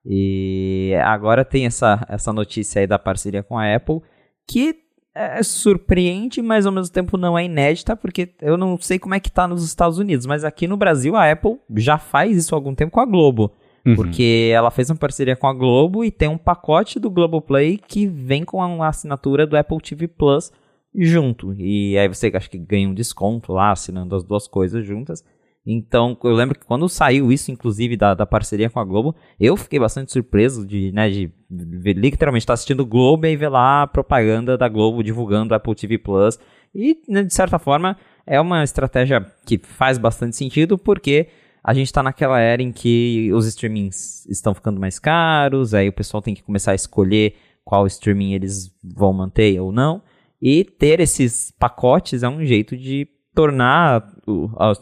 E 0.06 0.96
agora 1.06 1.46
tem 1.46 1.66
essa, 1.66 2.06
essa 2.10 2.34
notícia 2.34 2.82
aí 2.82 2.88
da 2.88 3.00
parceria 3.00 3.42
com 3.42 3.58
a 3.58 3.74
Apple, 3.74 4.02
que 4.46 4.76
é, 5.18 5.44
surpreende, 5.44 6.42
mas 6.42 6.66
ao 6.66 6.72
mesmo 6.72 6.94
tempo 6.94 7.18
não 7.18 7.38
é 7.38 7.46
inédita, 7.46 7.96
porque 7.96 8.30
eu 8.42 8.58
não 8.58 8.78
sei 8.80 9.00
como 9.00 9.16
é 9.16 9.20
que 9.20 9.32
tá 9.32 9.48
nos 9.48 9.64
Estados 9.64 9.98
Unidos, 9.98 10.26
mas 10.26 10.44
aqui 10.44 10.68
no 10.68 10.78
Brasil 10.78 11.16
a 11.16 11.32
Apple 11.32 11.58
já 11.76 11.98
faz 11.98 12.38
isso 12.38 12.54
há 12.54 12.58
algum 12.58 12.76
tempo 12.76 12.92
com 12.92 13.00
a 13.00 13.06
Globo. 13.06 13.52
Uhum. 13.86 13.96
Porque 13.96 14.52
ela 14.54 14.70
fez 14.70 14.90
uma 14.90 14.98
parceria 14.98 15.36
com 15.36 15.48
a 15.48 15.54
Globo 15.54 16.04
e 16.04 16.12
tem 16.12 16.28
um 16.28 16.38
pacote 16.38 17.00
do 17.00 17.10
Globoplay 17.10 17.78
que 17.78 18.06
vem 18.06 18.44
com 18.44 18.62
a 18.62 18.88
assinatura 18.88 19.48
do 19.48 19.56
Apple 19.56 19.80
TV 19.80 20.08
Plus 20.08 20.52
junto. 20.94 21.54
E 21.54 21.98
aí 21.98 22.08
você 22.08 22.32
acho 22.34 22.50
que 22.50 22.58
ganha 22.58 22.90
um 22.90 22.94
desconto 22.94 23.54
lá, 23.54 23.72
assinando 23.72 24.16
as 24.16 24.24
duas 24.24 24.48
coisas 24.48 24.86
juntas. 24.86 25.24
Então, 25.70 26.18
eu 26.24 26.32
lembro 26.32 26.58
que 26.58 26.66
quando 26.66 26.88
saiu 26.88 27.30
isso, 27.30 27.52
inclusive, 27.52 27.98
da, 27.98 28.14
da 28.14 28.26
parceria 28.26 28.70
com 28.70 28.80
a 28.80 28.86
Globo, 28.86 29.14
eu 29.38 29.58
fiquei 29.58 29.78
bastante 29.78 30.14
surpreso 30.14 30.66
de, 30.66 30.94
né, 30.94 31.10
de 31.10 31.30
ver, 31.50 31.92
literalmente 31.92 32.44
estar 32.44 32.54
assistindo 32.54 32.80
o 32.80 32.86
Globo 32.86 33.26
e 33.26 33.36
ver 33.36 33.50
lá 33.50 33.82
a 33.82 33.88
propaganda 33.88 34.58
da 34.58 34.70
Globo 34.70 35.04
divulgando 35.04 35.54
Apple 35.54 35.76
TV 35.76 35.98
Plus. 35.98 36.40
E, 36.74 36.98
né, 37.10 37.22
de 37.22 37.34
certa 37.34 37.60
forma, 37.60 37.98
é 38.26 38.40
uma 38.40 38.64
estratégia 38.64 39.26
que 39.46 39.58
faz 39.58 39.98
bastante 39.98 40.38
sentido, 40.38 40.78
porque 40.78 41.28
a 41.62 41.74
gente 41.74 41.88
está 41.88 42.02
naquela 42.02 42.40
era 42.40 42.64
em 42.64 42.72
que 42.72 43.30
os 43.34 43.46
streamings 43.46 44.26
estão 44.28 44.54
ficando 44.54 44.80
mais 44.80 44.98
caros, 44.98 45.74
aí 45.74 45.90
o 45.90 45.94
pessoal 45.94 46.22
tem 46.22 46.34
que 46.34 46.44
começar 46.44 46.72
a 46.72 46.76
escolher 46.76 47.36
qual 47.66 47.86
streaming 47.88 48.32
eles 48.32 48.74
vão 48.82 49.12
manter 49.12 49.60
ou 49.60 49.74
não. 49.74 50.02
E 50.42 50.64
ter 50.64 51.02
esses 51.02 51.52
pacotes 51.60 52.24
é 52.24 52.30
um 52.30 52.46
jeito 52.46 52.78
de 52.78 53.06
tornar, 53.38 54.04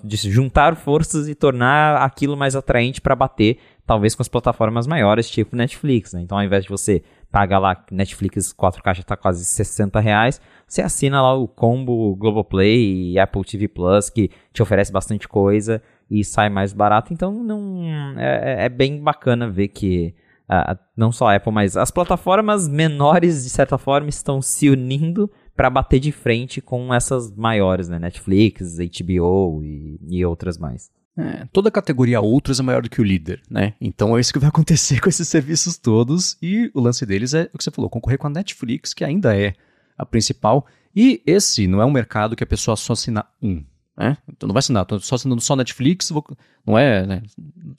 juntar 0.06 0.78
forças 0.78 1.28
e 1.28 1.36
tornar 1.36 1.98
aquilo 1.98 2.38
mais 2.38 2.56
atraente 2.56 3.02
para 3.02 3.14
bater, 3.14 3.58
talvez 3.86 4.16
com 4.16 4.22
as 4.22 4.30
plataformas 4.30 4.88
maiores, 4.88 5.30
tipo 5.30 5.58
Netflix. 5.58 6.14
Né? 6.14 6.22
Então, 6.22 6.38
ao 6.38 6.44
invés 6.44 6.64
de 6.64 6.70
você 6.70 7.04
pagar 7.30 7.60
lá, 7.60 7.84
Netflix 7.92 8.54
4K 8.54 8.94
já 8.94 9.02
está 9.02 9.18
quase 9.18 9.44
60 9.44 10.00
reais, 10.00 10.40
você 10.66 10.82
assina 10.82 11.22
lá 11.22 11.34
o 11.34 11.50
combo 11.50 12.16
Globoplay 12.16 13.12
e 13.12 13.20
Apple 13.20 13.44
TV 13.44 13.68
Plus, 13.68 14.10
que 14.10 14.32
te 14.54 14.64
oferece 14.64 14.90
bastante 14.90 15.28
coisa 15.28 15.84
e 16.10 16.24
sai 16.24 16.48
mais 16.48 16.72
barato. 16.72 17.12
Então, 17.12 17.44
não 17.44 17.84
é, 18.18 18.68
é 18.68 18.70
bem 18.70 19.04
bacana 19.04 19.50
ver 19.50 19.68
que 19.68 20.16
uh, 20.50 20.80
não 20.96 21.12
só 21.12 21.28
a 21.28 21.36
Apple, 21.36 21.52
mas 21.52 21.76
as 21.76 21.92
plataformas 21.92 22.70
menores, 22.70 23.44
de 23.44 23.50
certa 23.50 23.78
forma, 23.78 24.08
estão 24.08 24.42
se 24.42 24.70
unindo 24.70 25.30
para 25.56 25.70
bater 25.70 26.00
de 26.00 26.12
frente 26.12 26.62
com 26.62 26.94
essas 26.94 27.34
maiores, 27.34 27.88
né? 27.88 27.98
Netflix, 27.98 28.78
HBO 28.78 29.64
e, 29.64 30.00
e 30.10 30.26
outras 30.26 30.58
mais. 30.58 30.92
É, 31.18 31.48
toda 31.54 31.72
categoria 31.72 32.20
outras 32.20 32.60
é 32.60 32.64
maior 32.64 32.82
do 32.82 32.90
que 32.90 33.00
o 33.00 33.04
líder, 33.04 33.42
né? 33.50 33.74
Então 33.80 34.18
é 34.18 34.20
isso 34.20 34.34
que 34.34 34.40
vai 34.40 34.50
acontecer 34.50 35.00
com 35.00 35.08
esses 35.08 35.28
serviços 35.28 35.78
todos. 35.78 36.38
E 36.42 36.70
o 36.74 36.82
lance 36.82 37.06
deles 37.06 37.34
é 37.34 37.50
o 37.54 37.58
que 37.58 37.64
você 37.64 37.72
falou, 37.72 37.90
concorrer 37.90 38.18
com 38.18 38.28
a 38.28 38.30
Netflix, 38.30 38.94
que 38.94 39.04
ainda 39.04 39.36
é 39.36 39.54
a 39.98 40.06
principal. 40.06 40.68
E 40.94 41.22
esse 41.26 41.68
não 41.68 41.82
é 41.82 41.86
um 41.86 41.92
mercado 41.92 42.36
que 42.36 42.44
a 42.44 42.48
pessoa 42.48 42.76
só 42.76 42.94
assina 42.94 43.26
um. 43.42 43.64
Né? 43.98 44.18
Então 44.28 44.46
não 44.48 44.54
vai 44.54 44.60
assinar, 44.60 44.86
tô 44.86 45.00
só 45.00 45.16
assinando 45.16 45.40
só 45.40 45.56
Netflix, 45.56 46.10
vou, 46.10 46.26
não 46.68 46.78
é, 46.78 47.06
né? 47.06 47.24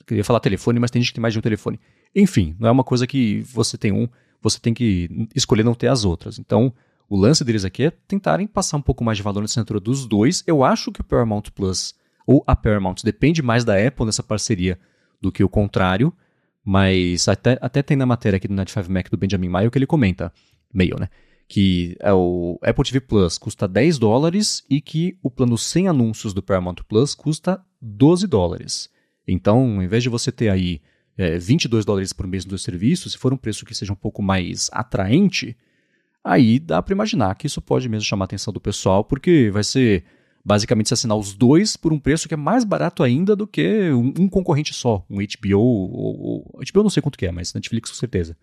Queria 0.07 0.23
falar 0.23 0.39
telefone, 0.39 0.79
mas 0.79 0.89
tem 0.89 0.99
gente 0.99 1.11
que 1.11 1.15
tem 1.15 1.21
mais 1.21 1.33
de 1.33 1.37
um 1.37 1.43
telefone. 1.43 1.79
Enfim, 2.15 2.55
não 2.59 2.67
é 2.67 2.71
uma 2.71 2.83
coisa 2.83 3.05
que 3.05 3.41
você 3.41 3.77
tem 3.77 3.91
um, 3.91 4.09
você 4.41 4.59
tem 4.59 4.73
que 4.73 5.27
escolher 5.35 5.63
não 5.63 5.75
ter 5.75 5.87
as 5.87 6.05
outras. 6.05 6.39
Então, 6.39 6.73
o 7.09 7.15
lance 7.15 7.43
deles 7.43 7.63
aqui 7.63 7.83
é 7.83 7.91
tentarem 7.91 8.47
passar 8.47 8.77
um 8.77 8.81
pouco 8.81 9.03
mais 9.03 9.17
de 9.17 9.23
valor 9.23 9.39
na 9.39 9.45
assinatura 9.45 9.79
dos 9.79 10.05
dois. 10.05 10.43
Eu 10.45 10.63
acho 10.63 10.91
que 10.91 11.01
o 11.01 11.03
Paramount 11.03 11.43
Plus 11.55 11.95
ou 12.25 12.43
a 12.45 12.55
Paramount 12.55 12.95
depende 13.03 13.41
mais 13.41 13.63
da 13.63 13.75
Apple 13.75 14.05
nessa 14.05 14.21
parceria 14.21 14.77
do 15.21 15.31
que 15.31 15.43
o 15.43 15.49
contrário, 15.49 16.13
mas 16.63 17.27
até, 17.29 17.57
até 17.61 17.81
tem 17.81 17.95
na 17.95 18.05
matéria 18.05 18.35
aqui 18.35 18.47
do 18.47 18.53
Net 18.53 18.69
5 18.69 18.91
Mac 18.91 19.09
do 19.09 19.17
Benjamin 19.17 19.47
Mayo 19.47 19.71
que 19.71 19.77
ele 19.77 19.87
comenta, 19.87 20.33
meio, 20.73 20.99
né? 20.99 21.07
Que 21.47 21.95
é 22.01 22.13
o 22.13 22.59
Apple 22.61 22.83
TV 22.83 22.99
Plus 22.99 23.37
custa 23.37 23.67
10 23.69 23.97
dólares 23.97 24.65
e 24.69 24.81
que 24.81 25.17
o 25.23 25.31
plano 25.31 25.57
sem 25.57 25.87
anúncios 25.87 26.33
do 26.33 26.43
Paramount 26.43 26.75
Plus 26.89 27.15
custa 27.15 27.63
12 27.81 28.27
dólares. 28.27 28.89
Então, 29.25 29.77
ao 29.77 29.81
invés 29.81 30.03
de 30.03 30.09
você 30.09 30.29
ter 30.29 30.49
aí 30.49 30.81
é, 31.17 31.37
22 31.37 31.85
dólares 31.85 32.11
por 32.11 32.27
mês 32.27 32.45
no 32.45 32.49
seu 32.49 32.57
serviço, 32.57 33.09
se 33.09 33.17
for 33.17 33.33
um 33.33 33.37
preço 33.37 33.65
que 33.65 33.73
seja 33.73 33.93
um 33.93 33.95
pouco 33.95 34.21
mais 34.21 34.69
atraente, 34.73 35.55
aí 36.27 36.59
dá 36.59 36.81
para 36.83 36.93
imaginar 36.93 37.33
que 37.35 37.47
isso 37.47 37.61
pode 37.61 37.87
mesmo 37.87 38.05
chamar 38.05 38.25
a 38.25 38.27
atenção 38.27 38.53
do 38.53 38.59
pessoal, 38.59 39.03
porque 39.03 39.49
vai 39.51 39.63
ser 39.63 40.03
basicamente 40.43 40.87
se 40.87 40.93
assinar 40.93 41.17
os 41.17 41.33
dois 41.33 41.75
por 41.75 41.91
um 41.91 41.99
preço 41.99 42.27
que 42.27 42.33
é 42.33 42.37
mais 42.37 42.63
barato 42.63 43.01
ainda 43.03 43.35
do 43.35 43.47
que 43.47 43.91
um, 43.91 44.13
um 44.19 44.29
concorrente 44.29 44.73
só, 44.73 45.05
um 45.09 45.17
HBO, 45.17 45.59
ou, 45.59 46.21
ou, 46.21 46.61
HBO 46.71 46.83
não 46.83 46.89
sei 46.89 47.01
quanto 47.01 47.17
que 47.17 47.25
é, 47.25 47.31
mas 47.31 47.53
Netflix 47.53 47.89
com 47.89 47.95
certeza. 47.95 48.37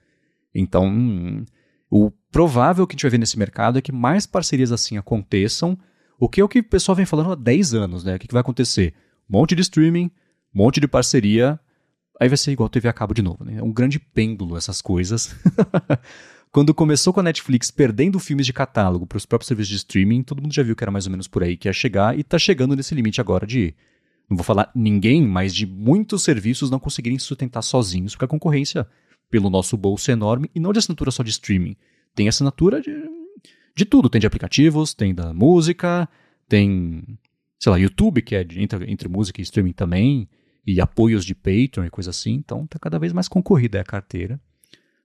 Então, 0.55 1.44
o 1.90 2.11
provável 2.31 2.87
que 2.87 2.92
a 2.92 2.94
gente 2.94 3.03
vai 3.03 3.11
ver 3.11 3.18
nesse 3.18 3.38
mercado 3.38 3.79
é 3.79 3.83
que 3.83 3.92
mais 3.92 4.27
parcerias 4.27 4.73
assim 4.73 4.97
aconteçam, 4.97 5.79
o 6.18 6.29
que 6.29 6.40
é 6.40 6.44
o 6.44 6.49
que 6.49 6.61
o 6.61 6.64
pessoal 6.64 6.97
vem 6.97 7.07
falando 7.07 7.33
há 7.33 7.35
10 7.35 7.75
anos, 7.75 8.05
né? 8.05 8.16
O 8.16 8.18
que, 8.18 8.27
que 8.27 8.35
vai 8.35 8.40
acontecer? 8.40 8.94
Um 9.29 9.38
monte 9.38 9.55
de 9.55 9.62
streaming, 9.62 10.11
um 10.55 10.59
monte 10.62 10.81
de 10.81 10.87
parceria, 10.87 11.59
aí 12.20 12.29
vai 12.29 12.37
ser 12.37 12.53
igual 12.53 12.68
TV 12.68 12.88
a 12.88 12.92
cabo 12.92 13.14
de 13.14 13.23
novo, 13.23 13.44
né? 13.44 13.57
É 13.59 13.62
um 13.62 13.73
grande 13.73 13.99
pêndulo 13.99 14.57
essas 14.57 14.81
coisas. 14.81 15.35
Quando 16.55 16.73
começou 16.73 17.12
com 17.12 17.19
a 17.19 17.23
Netflix 17.25 17.69
perdendo 17.73 18.21
filmes 18.21 18.47
de 18.47 18.53
catálogo 18.53 19.09
para 19.09 19.17
os 19.17 19.27
próprios 19.27 19.49
serviços 19.49 19.71
de 19.71 19.77
streaming, 19.79 20.23
todo 20.23 20.40
mundo 20.40 20.55
já 20.55 20.62
viu 20.62 20.77
que 20.77 20.85
era 20.85 20.90
mais 20.93 21.05
ou 21.05 21.11
menos 21.11 21.27
por 21.27 21.43
aí 21.43 21.57
que 21.57 21.67
ia 21.67 21.73
chegar 21.73 22.17
e 22.17 22.21
está 22.21 22.38
chegando 22.38 22.77
nesse 22.77 22.95
limite 22.95 23.21
agora 23.21 23.45
de, 23.45 23.75
não 24.31 24.37
vou 24.37 24.45
falar 24.45 24.71
ninguém, 24.73 25.27
mas 25.27 25.53
de 25.53 25.67
muitos 25.67 26.23
serviços 26.23 26.71
não 26.71 26.79
conseguirem 26.79 27.19
se 27.19 27.25
sustentar 27.25 27.61
sozinhos, 27.61 28.14
porque 28.14 28.27
a 28.27 28.29
concorrência 28.29 28.87
pelo 29.29 29.51
nosso 29.51 29.77
bolso 29.77 30.09
é 30.12 30.14
enorme 30.14 30.49
e 30.55 30.61
não 30.61 30.73
de 30.73 30.79
assinatura 30.79 31.11
só 31.11 31.25
de 31.25 31.31
streaming. 31.31 31.75
Tem 32.14 32.29
assinatura 32.29 32.81
de, 32.81 33.03
de 33.75 33.85
tudo, 33.85 34.09
tem 34.09 34.21
de 34.21 34.27
aplicativos, 34.29 34.95
tem 34.95 35.12
da 35.12 35.35
música, 35.35 36.09
tem, 36.49 37.19
sei 37.59 37.73
lá, 37.73 37.79
YouTube, 37.81 38.23
que 38.23 38.37
é 38.37 38.45
de, 38.45 38.62
entre, 38.62 38.93
entre 38.93 39.09
música 39.09 39.40
e 39.40 39.43
streaming 39.43 39.73
também, 39.73 40.29
e 40.64 40.81
apoios 40.81 41.25
de 41.25 41.35
Patreon 41.35 41.85
e 41.85 41.90
coisa 41.90 42.11
assim, 42.11 42.35
então 42.35 42.64
tá 42.64 42.79
cada 42.79 42.97
vez 42.97 43.12
mais 43.12 43.27
concorrida 43.27 43.81
a 43.81 43.85
carteira 43.85 44.40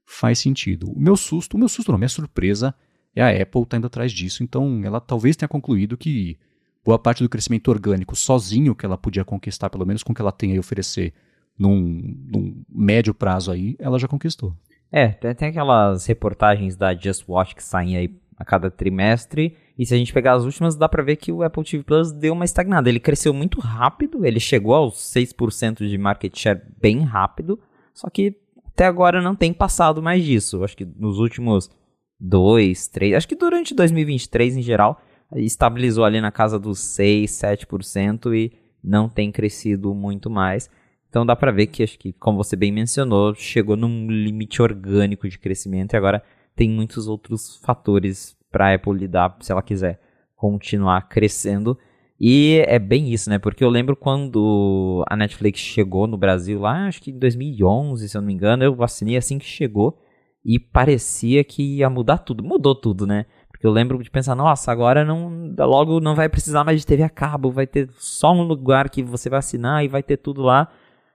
faz 0.10 0.40
sentido. 0.40 0.92
O 0.92 1.00
meu 1.00 1.16
susto, 1.16 1.54
o 1.54 1.58
meu 1.60 1.70
susto 1.70 1.92
não, 1.92 2.00
minha 2.00 2.10
surpresa 2.10 2.74
é 3.16 3.22
a 3.22 3.44
Apple 3.44 3.66
tá 3.66 3.78
indo 3.78 3.86
atrás 3.86 4.12
disso, 4.12 4.44
então 4.44 4.82
ela 4.84 5.00
talvez 5.00 5.36
tenha 5.36 5.48
concluído 5.48 5.96
que 5.96 6.36
boa 6.84 6.98
parte 6.98 7.22
do 7.22 7.30
crescimento 7.30 7.70
orgânico 7.70 8.16
sozinho 8.16 8.74
que 8.74 8.86
ela 8.86 8.98
podia 8.98 9.24
conquistar, 9.24 9.70
pelo 9.70 9.86
menos 9.86 10.02
com 10.02 10.12
o 10.12 10.16
que 10.16 10.22
ela 10.22 10.32
tem 10.32 10.58
a 10.58 10.60
oferecer 10.60 11.14
num, 11.58 12.18
num, 12.28 12.64
médio 12.68 13.14
prazo 13.14 13.52
aí, 13.52 13.76
ela 13.78 14.00
já 14.00 14.08
conquistou. 14.08 14.56
É, 14.92 15.10
tem 15.10 15.50
aquelas 15.50 16.08
reportagens 16.08 16.76
da 16.76 16.96
Just 16.96 17.26
Watch 17.28 17.54
que 17.54 17.64
saem 17.64 17.96
aí 17.96 18.20
a 18.36 18.44
cada 18.44 18.72
trimestre, 18.72 19.56
e 19.78 19.86
se 19.86 19.94
a 19.94 19.98
gente 19.98 20.14
pegar 20.14 20.34
as 20.34 20.44
últimas, 20.44 20.76
dá 20.76 20.90
pra 20.90 21.04
ver 21.04 21.18
que 21.18 21.32
o 21.32 21.44
Apple 21.44 21.64
TV 21.64 21.84
Plus 21.84 22.12
deu 22.12 22.34
uma 22.34 22.46
estagnada. 22.46 22.90
Ele 22.90 23.00
cresceu 23.00 23.34
muito 23.34 23.60
rápido, 23.60 24.26
ele 24.26 24.40
chegou 24.40 24.74
aos 24.74 24.96
6% 24.96 25.88
de 25.88 25.98
market 25.98 26.36
share 26.36 26.62
bem 26.82 27.02
rápido, 27.02 27.60
só 27.94 28.10
que 28.10 28.36
até 28.80 28.86
agora 28.86 29.22
não 29.22 29.36
tem 29.36 29.52
passado 29.52 30.02
mais 30.02 30.24
disso. 30.24 30.64
Acho 30.64 30.78
que 30.78 30.86
nos 30.86 31.20
últimos 31.20 31.70
dois, 32.18 32.88
três, 32.88 33.14
acho 33.14 33.28
que 33.28 33.36
durante 33.36 33.76
2023 33.76 34.56
em 34.56 34.62
geral, 34.62 35.02
estabilizou 35.36 36.06
ali 36.06 36.22
na 36.22 36.32
casa 36.32 36.58
dos 36.58 36.80
6, 36.80 37.30
7% 37.30 38.34
e 38.34 38.54
não 38.82 39.10
tem 39.10 39.34
crescido 39.34 39.94
muito 39.94 40.30
mais. 40.30 40.70
Então 41.10 41.26
dá 41.26 41.36
para 41.36 41.52
ver 41.52 41.68
que 41.68 41.84
acho 41.84 42.00
que, 42.00 42.14
como 42.14 42.38
você 42.38 42.56
bem 42.56 42.72
mencionou, 42.72 43.36
chegou 43.36 43.76
num 43.76 44.10
limite 44.10 44.62
orgânico 44.62 45.28
de 45.28 45.38
crescimento 45.38 45.94
e 45.94 45.98
agora 45.98 46.24
tem 46.56 46.70
muitos 46.70 47.06
outros 47.10 47.58
fatores 47.58 48.38
para 48.50 48.70
a 48.70 48.76
Apple 48.76 48.94
lidar 48.94 49.36
se 49.42 49.52
ela 49.52 49.62
quiser 49.62 50.00
continuar 50.38 51.10
crescendo. 51.10 51.78
E 52.20 52.62
é 52.68 52.78
bem 52.78 53.14
isso, 53.14 53.30
né? 53.30 53.40
Porque 53.40 53.64
eu 53.64 53.70
lembro 53.70 53.96
quando 53.96 55.06
a 55.08 55.16
Netflix 55.16 55.62
chegou 55.62 56.06
no 56.06 56.18
Brasil 56.18 56.60
lá, 56.60 56.88
acho 56.88 57.02
que 57.02 57.12
em 57.12 57.18
2011, 57.18 58.10
se 58.10 58.18
eu 58.18 58.22
não 58.22 58.28
me 58.28 58.34
engano, 58.34 58.64
eu 58.64 58.84
assinei 58.84 59.16
assim 59.16 59.38
que 59.40 59.46
chegou 59.46 59.98
e 60.44 60.60
parecia 60.60 61.44
que 61.44 61.78
ia 61.78 61.90
mudar 61.90 62.18
tudo. 62.20 62.44
Mudou 62.44 62.76
tudo, 62.76 63.08
né? 63.08 63.26
Porque 63.50 63.66
eu 63.66 63.72
lembro 63.72 64.02
de 64.04 64.10
pensar, 64.10 64.36
nossa, 64.36 64.72
agora 64.72 65.06
não, 65.06 65.54
logo 65.60 66.02
não 66.02 66.14
vai 66.16 66.28
precisar 66.28 66.64
mais 66.64 66.80
de 66.82 66.86
TV 66.86 67.04
a 67.04 67.10
cabo, 67.10 67.52
vai 67.52 67.68
ter 67.68 67.90
só 67.98 68.34
um 68.34 68.44
lugar 68.44 68.90
que 68.90 69.02
você 69.02 69.30
vai 69.30 69.40
assinar 69.40 69.84
e 69.84 69.88
vai 69.88 70.04
ter 70.04 70.18
tudo 70.18 70.42
lá. 70.42 70.70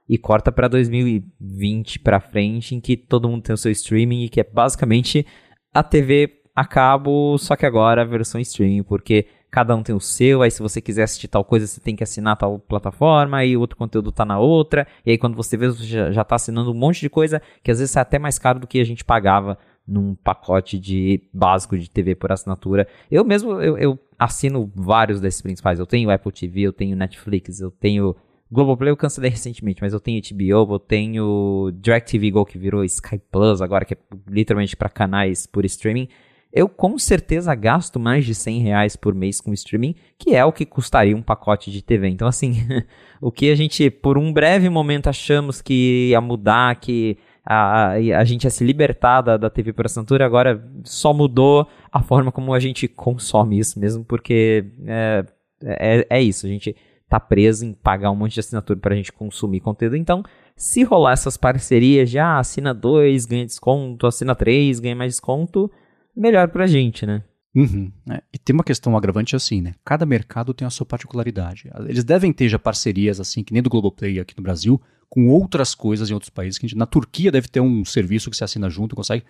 E 0.07 0.17
corta 0.17 0.51
para 0.51 0.67
2020 0.67 1.99
para 1.99 2.19
frente, 2.19 2.75
em 2.75 2.79
que 2.79 2.95
todo 2.95 3.27
mundo 3.29 3.43
tem 3.43 3.53
o 3.53 3.57
seu 3.57 3.71
streaming 3.71 4.23
e 4.23 4.29
que 4.29 4.39
é 4.39 4.43
basicamente 4.43 5.25
a 5.73 5.83
TV 5.83 6.41
a 6.55 6.63
cabo, 6.65 7.37
só 7.37 7.55
que 7.55 7.65
agora 7.65 8.03
a 8.03 8.05
versão 8.05 8.39
streaming, 8.39 8.83
porque 8.83 9.27
cada 9.55 9.73
um 9.73 9.81
tem 9.81 9.95
o 9.95 10.01
seu, 10.01 10.41
aí 10.41 10.51
se 10.51 10.61
você 10.61 10.81
quiser 10.81 11.03
assistir 11.03 11.29
tal 11.29 11.45
coisa, 11.45 11.65
você 11.65 11.79
tem 11.79 11.95
que 11.95 12.03
assinar 12.03 12.35
tal 12.35 12.59
plataforma, 12.59 13.37
aí 13.37 13.55
outro 13.55 13.77
conteúdo 13.77 14.11
tá 14.11 14.25
na 14.25 14.37
outra, 14.37 14.85
e 15.05 15.11
aí 15.11 15.17
quando 15.17 15.33
você 15.33 15.55
vê, 15.55 15.69
você 15.69 15.85
já, 15.85 16.11
já 16.11 16.25
tá 16.25 16.35
assinando 16.35 16.69
um 16.71 16.73
monte 16.73 16.99
de 16.99 17.09
coisa, 17.09 17.41
que 17.63 17.71
às 17.71 17.79
vezes 17.79 17.95
é 17.95 18.01
até 18.01 18.19
mais 18.19 18.37
caro 18.37 18.59
do 18.59 18.67
que 18.67 18.81
a 18.81 18.83
gente 18.83 19.05
pagava 19.05 19.57
num 19.87 20.13
pacote 20.13 20.77
de 20.77 21.23
básico 21.33 21.77
de 21.77 21.89
TV 21.89 22.15
por 22.15 22.33
assinatura. 22.33 22.85
Eu 23.09 23.23
mesmo, 23.23 23.61
eu, 23.61 23.77
eu 23.77 23.97
assino 24.19 24.69
vários 24.75 25.21
desses 25.21 25.41
principais, 25.41 25.79
eu 25.79 25.85
tenho 25.85 26.09
Apple 26.09 26.33
TV, 26.33 26.63
eu 26.63 26.73
tenho 26.73 26.93
Netflix, 26.97 27.61
eu 27.61 27.71
tenho 27.71 28.13
Globoplay 28.51 28.91
eu 28.91 28.97
cancelei 28.97 29.31
recentemente, 29.31 29.81
mas 29.81 29.93
eu 29.93 30.01
tenho 30.01 30.21
HBO, 30.21 30.73
eu 30.73 30.79
tenho 30.79 31.71
DirecTV 31.75 32.29
Go 32.29 32.45
que 32.45 32.57
virou 32.57 32.83
Sky 32.83 33.21
Plus 33.31 33.61
agora, 33.61 33.85
que 33.85 33.93
é 33.93 33.97
literalmente 34.27 34.75
para 34.75 34.89
canais 34.89 35.47
por 35.47 35.63
streaming 35.63 36.09
eu 36.55 36.69
com 36.69 36.97
certeza 36.97 37.53
gasto 37.53 37.99
mais 37.99 38.25
de 38.25 38.33
100 38.33 38.61
reais 38.61 38.95
por 38.95 39.13
mês 39.13 39.41
com 39.41 39.51
streaming, 39.51 39.93
que 40.17 40.33
é 40.33 40.45
o 40.45 40.53
que 40.53 40.65
custaria 40.65 41.15
um 41.15 41.21
pacote 41.21 41.69
de 41.69 41.81
TV. 41.81 42.07
Então, 42.07 42.29
assim, 42.29 42.65
o 43.19 43.29
que 43.29 43.51
a 43.51 43.55
gente, 43.55 43.89
por 43.89 44.17
um 44.17 44.31
breve 44.31 44.69
momento, 44.69 45.07
achamos 45.07 45.61
que 45.61 46.11
ia 46.11 46.21
mudar, 46.21 46.73
que 46.77 47.17
a, 47.45 47.89
a 47.89 48.23
gente 48.23 48.45
ia 48.45 48.49
se 48.49 48.63
libertar 48.63 49.21
da, 49.21 49.35
da 49.35 49.49
TV 49.49 49.73
por 49.73 49.85
assinatura, 49.85 50.25
agora 50.25 50.65
só 50.85 51.13
mudou 51.13 51.67
a 51.91 52.01
forma 52.01 52.31
como 52.31 52.53
a 52.53 52.59
gente 52.59 52.87
consome 52.87 53.59
isso 53.59 53.77
mesmo, 53.77 54.05
porque 54.05 54.65
é, 54.87 55.25
é, 55.61 56.07
é 56.09 56.21
isso, 56.21 56.45
a 56.45 56.49
gente 56.49 56.73
tá 57.09 57.19
preso 57.19 57.65
em 57.65 57.73
pagar 57.73 58.11
um 58.11 58.15
monte 58.15 58.35
de 58.35 58.39
assinatura 58.39 58.79
para 58.79 58.93
a 58.93 58.97
gente 58.97 59.11
consumir 59.11 59.59
conteúdo. 59.59 59.97
Então, 59.97 60.23
se 60.55 60.83
rolar 60.83 61.11
essas 61.11 61.35
parcerias 61.35 62.09
já 62.09 62.25
ah, 62.25 62.39
assina 62.39 62.73
dois, 62.73 63.25
ganha 63.25 63.45
desconto, 63.45 64.07
assina 64.07 64.33
três, 64.33 64.79
ganha 64.79 64.95
mais 64.95 65.13
desconto 65.15 65.69
melhor 66.15 66.49
pra 66.49 66.67
gente, 66.67 67.05
né? 67.05 67.23
Uhum. 67.55 67.89
É, 68.09 68.21
e 68.33 68.37
tem 68.37 68.53
uma 68.53 68.63
questão 68.63 68.97
agravante 68.97 69.35
assim, 69.35 69.61
né? 69.61 69.73
Cada 69.83 70.05
mercado 70.05 70.53
tem 70.53 70.67
a 70.67 70.69
sua 70.69 70.85
particularidade. 70.85 71.69
Eles 71.87 72.03
devem 72.03 72.33
ter 72.33 72.49
já 72.49 72.59
parcerias 72.59 73.19
assim, 73.19 73.43
que 73.43 73.53
nem 73.53 73.63
do 73.63 73.69
Globoplay 73.69 74.19
aqui 74.19 74.35
no 74.37 74.43
Brasil, 74.43 74.81
com 75.09 75.29
outras 75.29 75.73
coisas 75.73 76.09
em 76.09 76.13
outros 76.13 76.29
países. 76.29 76.57
Que 76.57 76.67
gente, 76.67 76.77
na 76.77 76.85
Turquia 76.85 77.31
deve 77.31 77.47
ter 77.47 77.61
um 77.61 77.85
serviço 77.85 78.29
que 78.29 78.35
se 78.35 78.43
assina 78.43 78.69
junto, 78.69 78.95
consegue. 78.95 79.23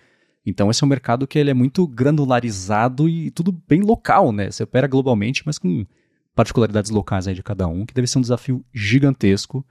Então 0.44 0.70
esse 0.70 0.82
é 0.82 0.86
um 0.86 0.88
mercado 0.88 1.26
que 1.26 1.38
ele 1.38 1.50
é 1.50 1.54
muito 1.54 1.86
granularizado 1.86 3.08
e 3.08 3.30
tudo 3.30 3.52
bem 3.52 3.80
local, 3.80 4.32
né? 4.32 4.50
Você 4.50 4.64
opera 4.64 4.88
globalmente, 4.88 5.42
mas 5.46 5.58
com 5.58 5.86
particularidades 6.34 6.90
locais 6.90 7.28
aí 7.28 7.34
de 7.34 7.42
cada 7.42 7.68
um, 7.68 7.86
que 7.86 7.94
deve 7.94 8.08
ser 8.08 8.18
um 8.18 8.22
desafio 8.22 8.64
gigantesco. 8.74 9.64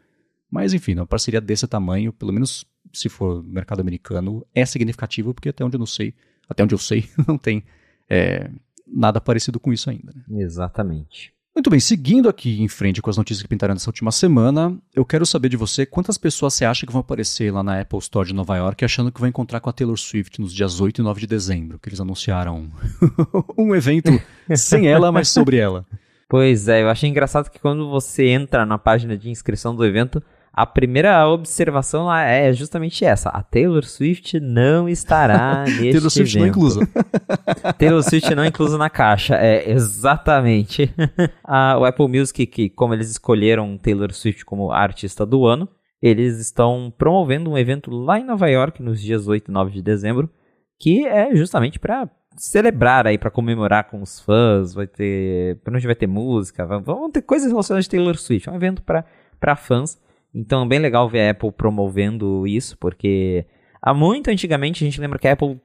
Mas 0.50 0.74
enfim, 0.74 0.96
uma 0.96 1.06
parceria 1.06 1.42
desse 1.42 1.68
tamanho, 1.68 2.14
pelo 2.14 2.32
menos 2.32 2.66
se 2.94 3.10
for 3.10 3.44
mercado 3.44 3.82
americano, 3.82 4.46
é 4.54 4.66
significativo, 4.66 5.34
porque 5.34 5.50
até 5.50 5.64
onde 5.64 5.76
eu 5.76 5.80
não 5.80 5.86
sei, 5.86 6.14
até 6.50 6.64
onde 6.64 6.74
eu 6.74 6.80
sei, 6.80 7.10
não 7.28 7.38
tem 7.38 7.64
é, 8.10 8.50
nada 8.88 9.20
parecido 9.20 9.60
com 9.60 9.74
isso 9.74 9.90
ainda. 9.90 10.14
Né? 10.14 10.42
Exatamente. 10.42 11.34
Muito 11.56 11.70
bem, 11.70 11.80
seguindo 11.80 12.28
aqui 12.28 12.62
em 12.62 12.68
frente 12.68 13.02
com 13.02 13.10
as 13.10 13.16
notícias 13.16 13.42
que 13.42 13.48
pintaram 13.48 13.74
nessa 13.74 13.90
última 13.90 14.12
semana, 14.12 14.78
eu 14.94 15.06
quero 15.06 15.26
saber 15.26 15.48
de 15.48 15.56
você 15.56 15.86
quantas 15.86 16.18
pessoas 16.18 16.54
você 16.54 16.66
acha 16.66 16.86
que 16.86 16.92
vão 16.92 17.00
aparecer 17.00 17.50
lá 17.50 17.64
na 17.64 17.80
Apple 17.80 18.00
Store 18.00 18.28
de 18.28 18.34
Nova 18.34 18.58
York 18.58 18.84
achando 18.84 19.10
que 19.10 19.22
vão 19.22 19.30
encontrar 19.30 19.62
com 19.62 19.70
a 19.70 19.74
Taylor 19.74 19.98
Swift 19.98 20.42
nos 20.42 20.54
dias 20.54 20.82
8 20.82 21.00
e 21.00 21.04
9 21.04 21.22
de 21.22 21.28
dezembro, 21.28 21.80
que 21.80 21.88
eles 21.88 22.02
anunciaram 22.02 22.70
um 23.58 23.74
evento 23.74 24.12
sem 24.54 24.90
ela, 24.90 25.14
mas 25.14 25.30
sobre 25.30 25.56
ela. 25.56 25.86
Pois 26.28 26.68
é, 26.68 26.82
eu 26.82 26.90
achei 26.90 27.10
engraçado 27.10 27.50
que 27.50 27.60
quando 27.60 27.90
você 27.90 28.28
entra 28.28 28.66
na 28.66 28.78
página 28.78 29.18
de 29.18 29.30
inscrição 29.30 29.74
do 29.74 29.86
evento, 29.86 30.22
a 30.58 30.66
primeira 30.66 31.28
observação 31.28 32.06
lá 32.06 32.24
é 32.24 32.54
justamente 32.54 33.04
essa. 33.04 33.28
A 33.28 33.44
Taylor 33.44 33.84
Swift 33.84 34.40
não 34.40 34.88
estará 34.88 35.66
neste 35.68 35.92
Taylor 35.92 36.10
Swift 36.10 36.38
evento. 36.38 36.40
não 36.40 36.48
inclusa. 36.48 36.90
Taylor 37.78 38.02
Swift 38.02 38.36
não 38.36 38.46
inclusa 38.46 38.78
na 38.78 38.90
caixa. 38.90 39.36
É, 39.36 39.70
exatamente. 39.70 40.90
o 41.78 41.84
Apple 41.84 42.08
Music, 42.08 42.46
que 42.46 42.70
como 42.70 42.94
eles 42.94 43.10
escolheram 43.10 43.78
Taylor 43.78 44.14
Swift 44.14 44.46
como 44.46 44.72
artista 44.72 45.26
do 45.26 45.46
ano, 45.46 45.68
eles 46.02 46.40
estão 46.40 46.94
promovendo 46.98 47.52
um 47.52 47.58
evento 47.58 47.92
lá 47.92 48.18
em 48.18 48.24
Nova 48.24 48.50
York 48.50 48.82
nos 48.82 49.02
dias 49.02 49.28
8 49.28 49.52
e 49.52 49.54
9 49.54 49.72
de 49.72 49.82
dezembro, 49.82 50.30
que 50.80 51.06
é 51.06 51.36
justamente 51.36 51.80
para 51.80 52.10
celebrar 52.38 53.06
aí, 53.06 53.18
para 53.18 53.30
comemorar 53.30 53.90
com 53.90 54.02
os 54.02 54.22
fãs, 54.22 54.74
vai 54.74 54.88
ter, 54.88 55.56
provavelmente 55.56 55.86
vai 55.86 55.96
ter 55.96 56.08
música, 56.08 56.66
vão 56.66 57.12
ter 57.12 57.24
coisas 57.24 57.50
relacionadas 57.50 57.88
a 57.88 57.92
Taylor 57.92 58.18
Swift, 58.18 58.48
é 58.48 58.52
um 58.54 58.56
evento 58.56 58.82
para 58.82 59.56
fãs. 59.58 60.00
Então 60.36 60.64
é 60.64 60.68
bem 60.68 60.80
legal 60.80 61.08
ver 61.08 61.22
a 61.22 61.32
Apple 61.32 61.52
promovendo 61.52 62.46
isso, 62.46 62.78
porque 62.78 63.46
há 63.82 63.94
muito 63.94 64.30
antigamente 64.30 64.84
a 64.84 64.86
gente 64.86 65.00
lembra 65.00 65.18
que 65.18 65.28
a 65.28 65.32
Apple 65.32 65.62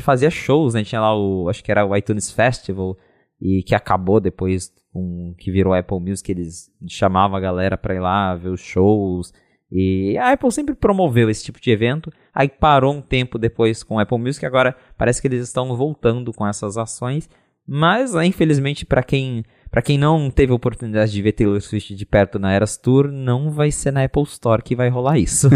fazia 0.00 0.30
shows, 0.30 0.72
né? 0.72 0.82
Tinha 0.82 1.00
lá 1.00 1.14
o, 1.14 1.48
acho 1.50 1.62
que 1.62 1.70
era 1.70 1.84
o 1.84 1.94
iTunes 1.94 2.32
Festival, 2.32 2.96
e 3.40 3.62
que 3.62 3.74
acabou 3.74 4.20
depois 4.20 4.72
com 4.92 5.34
que 5.36 5.50
virou 5.50 5.74
Apple 5.74 6.00
Music, 6.00 6.30
eles 6.30 6.70
chamavam 6.88 7.36
a 7.36 7.40
galera 7.40 7.76
pra 7.76 7.94
ir 7.94 8.00
lá 8.00 8.34
ver 8.34 8.48
os 8.48 8.60
shows, 8.60 9.32
E 9.70 10.16
a 10.18 10.32
Apple 10.32 10.52
sempre 10.52 10.74
promoveu 10.74 11.28
esse 11.28 11.44
tipo 11.44 11.60
de 11.60 11.70
evento, 11.70 12.12
aí 12.32 12.48
parou 12.48 12.94
um 12.94 13.02
tempo 13.02 13.38
depois 13.38 13.82
com 13.82 13.96
o 13.96 13.98
Apple 13.98 14.18
Music, 14.18 14.46
agora 14.46 14.76
parece 14.96 15.20
que 15.20 15.26
eles 15.26 15.42
estão 15.42 15.76
voltando 15.76 16.32
com 16.32 16.46
essas 16.46 16.78
ações, 16.78 17.28
mas 17.66 18.14
infelizmente 18.14 18.86
para 18.86 19.02
quem 19.02 19.44
para 19.74 19.82
quem 19.82 19.98
não 19.98 20.30
teve 20.30 20.52
a 20.52 20.54
oportunidade 20.54 21.10
de 21.10 21.20
ver 21.20 21.32
Taylor 21.32 21.60
Swift 21.60 21.96
de 21.96 22.06
perto 22.06 22.38
na 22.38 22.52
Eras 22.52 22.76
Tour, 22.76 23.10
não 23.10 23.50
vai 23.50 23.72
ser 23.72 23.90
na 23.90 24.04
Apple 24.04 24.22
Store 24.22 24.62
que 24.62 24.76
vai 24.76 24.88
rolar 24.88 25.18
isso. 25.18 25.48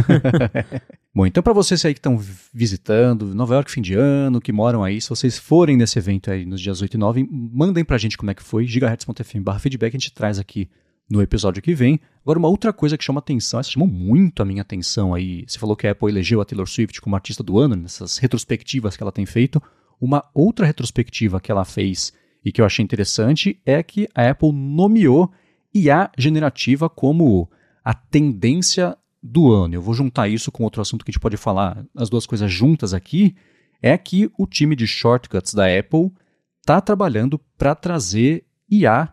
Bom, 1.15 1.25
então 1.25 1.41
para 1.41 1.53
vocês 1.53 1.85
aí 1.85 1.95
que 1.95 2.01
estão 2.01 2.19
visitando 2.53 3.33
Nova 3.33 3.55
York 3.55 3.71
fim 3.71 3.81
de 3.81 3.95
ano, 3.95 4.41
que 4.41 4.51
moram 4.51 4.83
aí, 4.83 5.01
se 5.01 5.09
vocês 5.09 5.39
forem 5.39 5.77
nesse 5.77 6.01
evento 6.01 6.33
aí 6.33 6.45
nos 6.45 6.61
dias 6.61 6.83
8 6.83 6.95
e 6.95 6.99
9, 6.99 7.29
mandem 7.31 7.85
pra 7.85 7.97
gente 7.97 8.19
como 8.19 8.33
é 8.33 8.35
que 8.35 8.43
foi, 8.43 8.67
gigahertz.fm 8.67 9.39
barra 9.41 9.61
feedback, 9.61 9.95
a 9.95 9.99
gente 10.01 10.13
traz 10.13 10.41
aqui 10.41 10.69
no 11.09 11.23
episódio 11.23 11.63
que 11.63 11.73
vem. 11.73 12.01
Agora, 12.21 12.41
uma 12.41 12.49
outra 12.49 12.73
coisa 12.73 12.99
que 12.99 13.05
chama 13.05 13.21
atenção, 13.21 13.61
essa 13.61 13.71
chamou 13.71 13.87
muito 13.87 14.43
a 14.43 14.45
minha 14.45 14.63
atenção 14.63 15.15
aí, 15.15 15.45
você 15.47 15.61
falou 15.61 15.77
que 15.77 15.87
a 15.87 15.93
Apple 15.93 16.11
elegeu 16.11 16.41
a 16.41 16.45
Taylor 16.45 16.67
Swift 16.67 17.01
como 17.01 17.15
artista 17.15 17.45
do 17.45 17.57
ano, 17.57 17.77
nessas 17.77 18.19
retrospectivas 18.19 18.97
que 18.97 19.03
ela 19.05 19.13
tem 19.13 19.25
feito. 19.25 19.63
Uma 20.01 20.25
outra 20.35 20.67
retrospectiva 20.67 21.41
que 21.41 21.53
ela 21.53 21.65
fez 21.65 22.13
e 22.45 22.53
que 22.53 22.61
eu 22.61 22.65
achei 22.65 22.83
interessante 22.83 23.61
é 23.65 23.83
que 23.83 24.09
a 24.15 24.31
Apple 24.31 24.53
nomeou 24.53 25.31
IA 25.75 26.11
generativa 26.17 26.89
como 26.89 27.51
a 27.85 27.95
tendência 27.95 28.97
do 29.23 29.53
ano. 29.53 29.75
Eu 29.75 29.83
vou 29.83 29.95
juntar 29.95 30.29
isso 30.29 30.51
com 30.51 30.65
outro 30.65 30.81
assunto 30.81 31.05
que 31.05 31.11
a 31.11 31.13
gente 31.13 31.21
pode 31.21 31.37
falar, 31.37 31.85
as 31.97 32.09
duas 32.09 32.27
coisas 32.27 32.51
juntas 32.51 32.95
aqui, 32.95 33.35
é 33.83 33.97
que 33.97 34.31
o 34.39 34.47
time 34.47 34.75
de 34.75 34.87
shortcuts 34.87 35.55
da 35.55 35.67
Apple 35.67 36.13
está 36.61 36.81
trabalhando 36.81 37.39
para 37.57 37.75
trazer 37.75 38.45
IA 38.71 39.09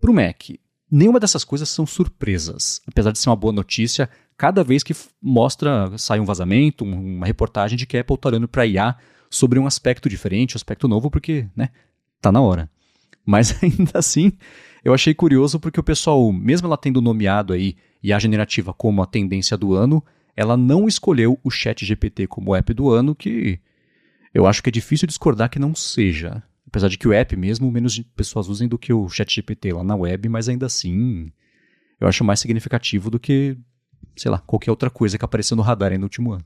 para 0.00 0.10
o 0.10 0.14
Mac. 0.14 0.50
Nenhuma 0.90 1.18
dessas 1.18 1.44
coisas 1.44 1.68
são 1.68 1.86
surpresas. 1.86 2.82
Apesar 2.86 3.12
de 3.12 3.18
ser 3.18 3.30
uma 3.30 3.36
boa 3.36 3.52
notícia, 3.52 4.10
cada 4.36 4.62
vez 4.62 4.82
que 4.82 4.94
mostra, 5.20 5.90
sai 5.96 6.20
um 6.20 6.24
vazamento, 6.24 6.84
uma 6.84 7.26
reportagem 7.26 7.78
de 7.78 7.86
que 7.86 7.96
a 7.96 8.00
Apple 8.02 8.16
está 8.16 8.28
olhando 8.28 8.46
para 8.46 8.66
IA 8.66 8.96
sobre 9.30 9.58
um 9.58 9.66
aspecto 9.66 10.08
diferente, 10.08 10.54
um 10.54 10.58
aspecto 10.58 10.86
novo, 10.86 11.10
porque, 11.10 11.48
né, 11.56 11.70
tá 12.22 12.32
na 12.32 12.40
hora. 12.40 12.70
Mas 13.26 13.56
ainda 13.62 13.98
assim, 13.98 14.32
eu 14.84 14.94
achei 14.94 15.12
curioso 15.12 15.60
porque 15.60 15.78
o 15.78 15.82
pessoal, 15.82 16.32
mesmo 16.32 16.66
ela 16.66 16.78
tendo 16.78 17.02
nomeado 17.02 17.52
aí 17.52 17.76
IA 18.02 18.18
generativa 18.18 18.72
como 18.72 19.02
a 19.02 19.06
tendência 19.06 19.56
do 19.56 19.74
ano, 19.74 20.02
ela 20.36 20.56
não 20.56 20.88
escolheu 20.88 21.38
o 21.44 21.50
Chat 21.50 21.84
GPT 21.84 22.26
como 22.26 22.54
app 22.54 22.72
do 22.72 22.90
ano, 22.90 23.14
que 23.14 23.60
eu 24.32 24.46
acho 24.46 24.62
que 24.62 24.70
é 24.70 24.72
difícil 24.72 25.06
discordar 25.06 25.50
que 25.50 25.58
não 25.58 25.74
seja. 25.74 26.42
Apesar 26.66 26.88
de 26.88 26.96
que 26.96 27.06
o 27.06 27.12
app 27.12 27.36
mesmo, 27.36 27.70
menos 27.70 27.98
pessoas 28.16 28.48
usem 28.48 28.66
do 28.66 28.78
que 28.78 28.92
o 28.92 29.08
Chat 29.08 29.34
GPT 29.34 29.72
lá 29.74 29.84
na 29.84 29.94
web, 29.94 30.28
mas 30.28 30.48
ainda 30.48 30.66
assim, 30.66 31.30
eu 32.00 32.08
acho 32.08 32.24
mais 32.24 32.40
significativo 32.40 33.10
do 33.10 33.20
que, 33.20 33.56
sei 34.16 34.30
lá, 34.30 34.38
qualquer 34.38 34.70
outra 34.70 34.88
coisa 34.88 35.18
que 35.18 35.24
apareceu 35.24 35.56
no 35.56 35.62
radar 35.62 35.92
aí 35.92 35.98
no 35.98 36.04
último 36.04 36.32
ano. 36.32 36.44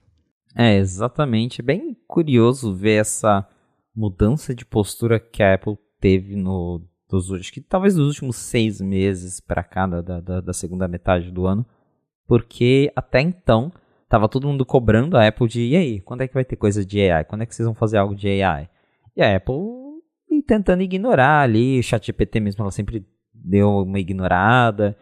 É, 0.55 0.77
exatamente. 0.77 1.63
Bem 1.63 1.97
curioso 2.09 2.75
ver 2.75 3.01
essa 3.03 3.47
mudança 3.97 4.55
de 4.55 4.65
postura 4.65 5.19
que 5.19 5.43
a 5.43 5.55
Apple 5.55 5.79
teve 5.99 6.37
no 6.37 6.83
dos 7.09 7.51
que 7.51 7.61
talvez 7.61 7.95
dos 7.95 8.09
últimos 8.09 8.37
seis 8.37 8.81
meses 8.81 9.41
para 9.41 9.63
cá 9.63 9.87
da, 9.87 10.21
da, 10.21 10.41
da, 10.41 10.53
segunda 10.53 10.89
metade 10.89 11.31
do 11.31 11.47
ano, 11.47 11.65
porque 12.27 12.93
até 12.97 13.21
então 13.21 13.73
tava 14.09 14.29
todo 14.29 14.49
mundo 14.49 14.67
cobrando 14.67 15.17
a 15.17 15.27
Apple 15.27 15.49
de 15.49 15.69
e 15.69 15.77
aí, 15.77 16.01
quando 16.01 16.23
é 16.23 16.29
que 16.29 16.35
vai 16.35 16.45
ter 16.45 16.57
coisa 16.57 16.85
de 16.85 17.01
AI? 17.01 17.25
Quando 17.25 17.43
é 17.43 17.47
que 17.47 17.55
vocês 17.55 17.65
vão 17.65 17.75
fazer 17.75 17.99
algo 17.99 18.15
de 18.15 18.43
AI? 18.43 18.69
E 19.17 19.23
a 19.23 19.37
Apple 19.37 19.55
tentando 20.47 20.83
ignorar 20.83 21.43
ali, 21.43 21.79
o 21.79 21.83
ChatGPT 21.83 22.41
mesmo 22.41 22.63
ela 22.63 22.71
sempre 22.71 23.05
deu 23.33 23.83
uma 23.83 23.99
ignorada. 23.99 24.97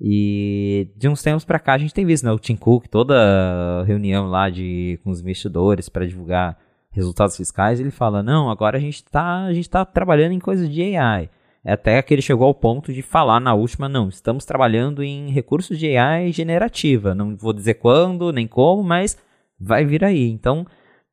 E 0.00 0.92
de 0.96 1.08
uns 1.08 1.22
tempos 1.22 1.44
para 1.44 1.58
cá 1.58 1.74
a 1.74 1.78
gente 1.78 1.94
tem 1.94 2.04
visto, 2.04 2.24
né, 2.24 2.32
o 2.32 2.38
Tim 2.38 2.56
Cook, 2.56 2.86
toda 2.88 3.82
reunião 3.84 4.26
lá 4.26 4.50
de 4.50 5.00
com 5.02 5.10
os 5.10 5.20
investidores 5.20 5.88
para 5.88 6.06
divulgar 6.06 6.58
resultados 6.96 7.36
fiscais, 7.36 7.78
ele 7.78 7.90
fala: 7.90 8.22
"Não, 8.22 8.50
agora 8.50 8.78
a 8.78 8.80
gente 8.80 8.96
está 8.96 9.44
a 9.44 9.52
gente 9.52 9.70
tá 9.70 9.84
trabalhando 9.84 10.32
em 10.32 10.40
coisas 10.40 10.68
de 10.68 10.96
AI". 10.96 11.30
É 11.64 11.72
até 11.72 12.00
que 12.02 12.14
ele 12.14 12.22
chegou 12.22 12.46
ao 12.46 12.54
ponto 12.54 12.92
de 12.92 13.02
falar 13.02 13.38
na 13.40 13.54
última: 13.54 13.88
"Não, 13.88 14.08
estamos 14.08 14.44
trabalhando 14.44 15.02
em 15.02 15.30
recursos 15.30 15.78
de 15.78 15.96
AI 15.96 16.32
generativa. 16.32 17.14
Não 17.14 17.36
vou 17.36 17.52
dizer 17.52 17.74
quando, 17.74 18.32
nem 18.32 18.46
como, 18.48 18.82
mas 18.82 19.16
vai 19.60 19.84
vir 19.84 20.04
aí". 20.04 20.28
Então, 20.30 20.66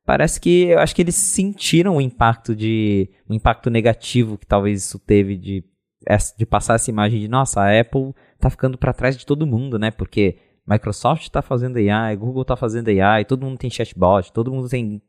parece 0.04 0.40
que 0.40 0.64
eu 0.68 0.78
acho 0.80 0.94
que 0.94 1.02
eles 1.02 1.14
sentiram 1.14 1.96
o 1.96 2.00
impacto 2.00 2.54
de 2.56 3.10
o 3.28 3.34
impacto 3.34 3.70
negativo 3.70 4.38
que 4.38 4.46
talvez 4.46 4.84
isso 4.84 4.98
teve 4.98 5.36
de 5.36 5.64
de 6.36 6.44
passar 6.46 6.74
essa 6.74 6.90
imagem 6.90 7.20
de, 7.20 7.28
nossa, 7.28 7.62
a 7.62 7.80
Apple 7.80 8.14
está 8.34 8.50
ficando 8.50 8.76
para 8.76 8.92
trás 8.92 9.16
de 9.16 9.24
todo 9.24 9.46
mundo, 9.46 9.78
né? 9.78 9.90
Porque 9.90 10.36
Microsoft 10.66 11.22
está 11.22 11.42
fazendo 11.42 11.78
AI, 11.78 12.16
Google 12.16 12.42
está 12.42 12.56
fazendo 12.56 12.88
AI, 12.88 13.24
todo 13.24 13.44
mundo 13.44 13.58
tem 13.58 13.70
chatbot, 13.70 14.32
todo 14.32 14.52
mundo 14.52 14.68
tem 14.68 15.00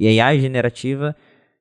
AI 0.00 0.40
generativa 0.40 1.14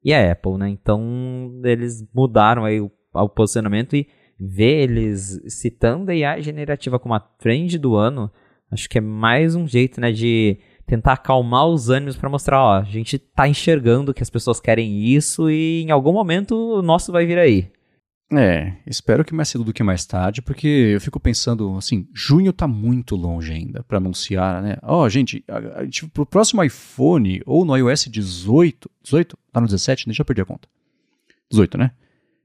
e 0.03 0.13
a 0.13 0.31
Apple, 0.31 0.57
né? 0.57 0.69
Então 0.69 1.61
eles 1.63 2.05
mudaram 2.13 2.65
aí 2.65 2.79
o, 2.79 2.91
o 3.13 3.29
posicionamento 3.29 3.95
e 3.95 4.07
ver 4.39 4.83
eles 4.83 5.41
citando 5.47 6.11
a 6.11 6.13
AI 6.13 6.41
generativa 6.41 6.97
como 6.97 7.13
a 7.13 7.19
trend 7.19 7.77
do 7.77 7.95
ano, 7.95 8.31
acho 8.71 8.87
que 8.87 8.97
é 8.97 9.01
mais 9.01 9.55
um 9.55 9.67
jeito, 9.67 9.99
né, 9.99 10.11
de 10.11 10.57
tentar 10.85 11.13
acalmar 11.13 11.67
os 11.67 11.89
ânimos 11.89 12.15
para 12.15 12.29
mostrar, 12.29 12.63
ó, 12.63 12.73
a 12.79 12.83
gente 12.83 13.19
tá 13.19 13.47
enxergando 13.47 14.13
que 14.13 14.23
as 14.23 14.29
pessoas 14.29 14.59
querem 14.59 15.03
isso 15.03 15.49
e 15.49 15.83
em 15.83 15.91
algum 15.91 16.13
momento 16.13 16.55
o 16.55 16.81
nosso 16.81 17.11
vai 17.11 17.25
vir 17.25 17.37
aí. 17.37 17.71
É, 18.31 18.73
espero 18.85 19.25
que 19.25 19.33
mais 19.33 19.49
cedo 19.49 19.63
do 19.63 19.73
que 19.73 19.81
mais 19.81 20.05
tarde, 20.05 20.39
porque 20.39 20.67
eu 20.67 21.01
fico 21.01 21.19
pensando, 21.19 21.75
assim, 21.77 22.07
junho 22.13 22.53
tá 22.53 22.67
muito 22.67 23.15
longe 23.15 23.51
ainda 23.51 23.83
para 23.83 23.97
anunciar, 23.97 24.61
né? 24.61 24.77
Ó, 24.83 25.03
oh, 25.03 25.09
gente, 25.09 25.43
a, 25.47 25.81
a, 25.81 25.87
tipo, 25.87 26.09
pro 26.09 26.25
próximo 26.27 26.63
iPhone 26.63 27.41
ou 27.43 27.65
no 27.65 27.75
iOS 27.75 28.05
18, 28.05 28.89
18? 29.01 29.37
Tá 29.51 29.59
no 29.59 29.65
17? 29.65 30.05
Deixa 30.05 30.21
eu 30.21 30.25
perder 30.25 30.43
a 30.43 30.45
conta. 30.45 30.67
18, 31.49 31.75
né? 31.79 31.91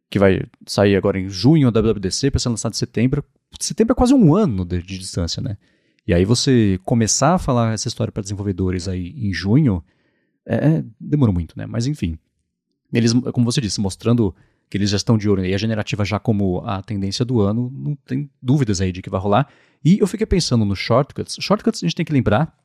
Que 0.09 0.19
vai 0.19 0.43
sair 0.67 0.97
agora 0.97 1.19
em 1.19 1.29
junho 1.29 1.71
da 1.71 1.83
WWDC 1.83 2.31
para 2.31 2.41
ser 2.41 2.49
lançado 2.49 2.73
em 2.73 2.77
setembro. 2.79 3.23
Setembro 3.61 3.93
é 3.93 3.95
quase 3.97 4.15
um 4.15 4.35
ano 4.35 4.65
de, 4.65 4.81
de 4.83 4.99
distância, 4.99 5.43
né? 5.43 5.59
E 6.07 6.15
aí 6.15 6.25
você 6.25 6.81
começar 6.85 7.35
a 7.35 7.39
falar 7.39 7.75
essa 7.75 7.89
história 7.89 8.11
para 8.11 8.23
desenvolvedores 8.23 8.89
aí 8.89 9.15
em 9.17 9.35
junho, 9.35 9.85
é, 10.47 10.55
é, 10.55 10.85
demorou 10.99 11.35
muito, 11.35 11.59
né? 11.59 11.67
Mas 11.67 11.87
enfim, 11.87 12.19
eles, 12.91 13.13
como 13.33 13.45
você 13.45 13.61
disse, 13.61 13.83
mostrando 13.83 14.35
que 14.69 14.77
eles 14.77 14.91
já 14.91 14.97
estão 14.97 15.17
de 15.17 15.29
olho 15.29 15.45
e 15.45 15.55
a 15.55 15.59
generativa 15.59 16.05
já 16.05 16.19
como 16.19 16.63
a 16.65 16.83
tendência 16.83 17.25
do 17.25 17.41
ano, 17.41 17.71
não 17.75 17.95
tem 17.95 18.31
dúvidas 18.43 18.81
aí 18.81 18.91
de 18.93 19.03
que 19.03 19.11
vai 19.11 19.21
rolar. 19.21 19.49
E 19.85 19.99
eu 19.99 20.07
fiquei 20.07 20.27
pensando 20.27 20.65
no 20.65 20.75
Shortcuts. 20.75 21.37
Shortcuts 21.41 21.83
a 21.83 21.87
gente 21.87 21.95
tem 21.95 22.05
que 22.05 22.13
lembrar, 22.13 22.57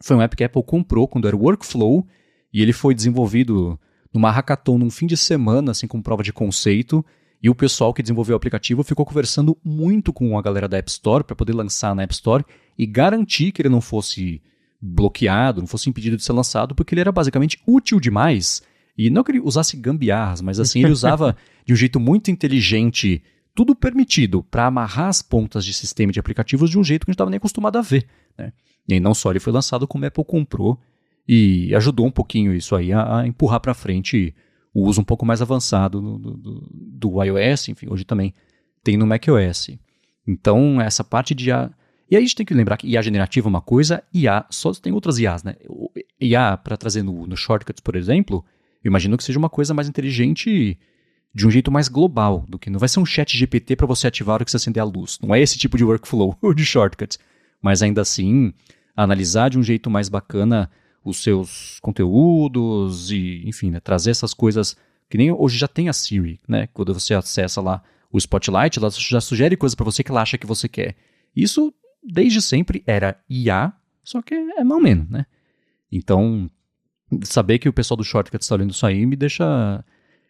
foi 0.00 0.16
um 0.16 0.22
app 0.22 0.36
que 0.36 0.44
a 0.44 0.46
Apple 0.46 0.62
comprou 0.62 1.08
quando 1.08 1.26
era 1.26 1.36
Workflow 1.36 2.06
e 2.52 2.62
ele 2.62 2.72
foi 2.72 2.94
desenvolvido 2.94 3.78
numa 4.12 4.30
hackathon 4.30 4.78
num 4.78 4.90
fim 4.90 5.06
de 5.06 5.16
semana, 5.16 5.72
assim 5.72 5.86
como 5.86 6.02
prova 6.02 6.22
de 6.22 6.32
conceito. 6.32 7.04
E 7.42 7.50
o 7.50 7.54
pessoal 7.54 7.92
que 7.92 8.02
desenvolveu 8.02 8.34
o 8.34 8.36
aplicativo 8.36 8.82
ficou 8.82 9.04
conversando 9.04 9.56
muito 9.64 10.12
com 10.12 10.38
a 10.38 10.42
galera 10.42 10.68
da 10.68 10.78
App 10.78 10.90
Store 10.90 11.22
para 11.22 11.36
poder 11.36 11.52
lançar 11.52 11.94
na 11.94 12.02
App 12.02 12.14
Store 12.14 12.44
e 12.78 12.86
garantir 12.86 13.52
que 13.52 13.62
ele 13.62 13.68
não 13.68 13.80
fosse 13.80 14.42
bloqueado, 14.80 15.60
não 15.60 15.66
fosse 15.66 15.88
impedido 15.88 16.16
de 16.16 16.24
ser 16.24 16.32
lançado, 16.32 16.74
porque 16.74 16.94
ele 16.94 17.00
era 17.00 17.12
basicamente 17.12 17.58
útil 17.66 18.00
demais 18.00 18.62
e 18.96 19.10
não 19.10 19.22
que 19.22 19.32
ele 19.32 19.40
usasse 19.40 19.76
gambiarras, 19.76 20.40
mas 20.40 20.58
assim, 20.58 20.82
ele 20.82 20.92
usava 20.92 21.36
de 21.64 21.72
um 21.72 21.76
jeito 21.76 22.00
muito 22.00 22.30
inteligente 22.30 23.22
tudo 23.54 23.74
permitido 23.74 24.42
para 24.42 24.66
amarrar 24.66 25.08
as 25.08 25.22
pontas 25.22 25.64
de 25.64 25.72
sistema 25.72 26.12
de 26.12 26.20
aplicativos 26.20 26.68
de 26.68 26.78
um 26.78 26.84
jeito 26.84 27.06
que 27.06 27.10
a 27.10 27.12
gente 27.12 27.16
estava 27.16 27.30
nem 27.30 27.38
acostumado 27.38 27.78
a 27.78 27.82
ver. 27.82 28.06
Né? 28.36 28.52
E 28.86 28.94
aí 28.94 29.00
não 29.00 29.14
só 29.14 29.30
ele 29.30 29.40
foi 29.40 29.52
lançado, 29.52 29.88
como 29.88 30.04
a 30.04 30.08
Apple 30.08 30.24
comprou 30.24 30.78
e 31.26 31.74
ajudou 31.74 32.06
um 32.06 32.10
pouquinho 32.10 32.54
isso 32.54 32.76
aí 32.76 32.92
a, 32.92 33.20
a 33.20 33.26
empurrar 33.26 33.60
para 33.60 33.72
frente 33.72 34.34
o 34.74 34.84
uso 34.84 35.00
um 35.00 35.04
pouco 35.04 35.24
mais 35.24 35.40
avançado 35.40 36.02
do, 36.02 36.18
do, 36.18 36.68
do, 36.70 37.24
iOS, 37.24 37.70
enfim, 37.70 37.86
hoje 37.88 38.04
também 38.04 38.34
tem 38.84 38.96
no 38.98 39.06
macOS. 39.06 39.70
Então, 40.26 40.80
essa 40.80 41.02
parte 41.02 41.34
de 41.34 41.48
IA... 41.48 41.70
E 42.10 42.14
aí 42.14 42.22
a 42.22 42.24
gente 42.24 42.36
tem 42.36 42.46
que 42.46 42.52
lembrar 42.52 42.76
que 42.76 42.86
IA 42.86 43.00
generativa 43.00 43.48
é 43.48 43.50
uma 43.50 43.62
coisa, 43.62 44.04
IA 44.12 44.44
só 44.50 44.70
tem 44.74 44.92
outras 44.92 45.18
IAs, 45.18 45.42
né? 45.42 45.56
IA 46.20 46.58
para 46.58 46.76
trazer 46.76 47.02
no, 47.02 47.26
no 47.26 47.36
Shortcuts, 47.36 47.80
por 47.80 47.96
exemplo, 47.96 48.44
eu 48.86 48.90
imagino 48.90 49.16
que 49.16 49.24
seja 49.24 49.38
uma 49.38 49.50
coisa 49.50 49.74
mais 49.74 49.88
inteligente 49.88 50.78
de 51.34 51.46
um 51.46 51.50
jeito 51.50 51.72
mais 51.72 51.88
global 51.88 52.44
do 52.48 52.58
que 52.58 52.70
não 52.70 52.78
vai 52.78 52.88
ser 52.88 53.00
um 53.00 53.04
chat 53.04 53.36
GPT 53.36 53.74
para 53.74 53.86
você 53.86 54.06
ativar 54.06 54.34
hora 54.34 54.44
que 54.44 54.50
você 54.50 54.56
acender 54.56 54.80
a 54.80 54.84
luz. 54.84 55.18
Não 55.20 55.34
é 55.34 55.40
esse 55.40 55.58
tipo 55.58 55.76
de 55.76 55.84
workflow 55.84 56.38
ou 56.40 56.54
de 56.54 56.64
shortcuts, 56.64 57.18
mas 57.60 57.82
ainda 57.82 58.00
assim 58.00 58.54
analisar 58.96 59.50
de 59.50 59.58
um 59.58 59.62
jeito 59.62 59.90
mais 59.90 60.08
bacana 60.08 60.70
os 61.04 61.22
seus 61.22 61.78
conteúdos 61.80 63.10
e, 63.10 63.42
enfim, 63.44 63.70
né, 63.70 63.80
trazer 63.80 64.12
essas 64.12 64.32
coisas 64.32 64.76
que 65.10 65.18
nem 65.18 65.32
hoje 65.32 65.58
já 65.58 65.68
tem 65.68 65.88
a 65.88 65.92
Siri, 65.92 66.40
né? 66.48 66.68
Quando 66.72 66.94
você 66.94 67.12
acessa 67.12 67.60
lá 67.60 67.82
o 68.10 68.18
Spotlight, 68.18 68.78
ela 68.78 68.90
já 68.90 69.20
sugere 69.20 69.56
coisas 69.56 69.74
para 69.74 69.84
você 69.84 70.02
que 70.02 70.10
ela 70.10 70.22
acha 70.22 70.38
que 70.38 70.46
você 70.46 70.68
quer. 70.68 70.96
Isso 71.34 71.74
desde 72.02 72.40
sempre 72.40 72.82
era 72.86 73.20
IA, 73.28 73.72
só 74.02 74.22
que 74.22 74.34
é 74.34 74.64
mal 74.64 74.80
menos, 74.80 75.08
né? 75.08 75.26
Então, 75.90 76.48
saber 77.22 77.58
que 77.58 77.68
o 77.68 77.72
pessoal 77.72 77.96
do 77.96 78.04
Shortcut 78.04 78.42
está 78.42 78.54
olhando 78.54 78.70
isso 78.70 78.86
aí 78.86 79.06
me 79.06 79.16
deixa 79.16 79.84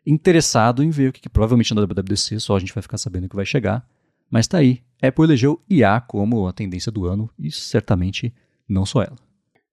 interessado 0.06 0.82
em 0.82 0.90
ver 0.90 1.08
o 1.08 1.12
que, 1.12 1.20
que 1.20 1.28
provavelmente 1.28 1.74
na 1.74 1.82
WWDC 1.82 2.38
só 2.38 2.56
a 2.56 2.58
gente 2.58 2.74
vai 2.74 2.82
ficar 2.82 2.98
sabendo 2.98 3.28
que 3.28 3.36
vai 3.36 3.46
chegar. 3.46 3.86
Mas 4.30 4.46
tá 4.46 4.58
aí. 4.58 4.82
Apple 5.02 5.24
elegeu 5.24 5.60
IA 5.68 6.00
como 6.00 6.46
a 6.46 6.52
tendência 6.52 6.90
do 6.90 7.06
ano 7.06 7.30
e 7.38 7.50
certamente 7.50 8.34
não 8.68 8.84
só 8.84 9.02
ela. 9.02 9.16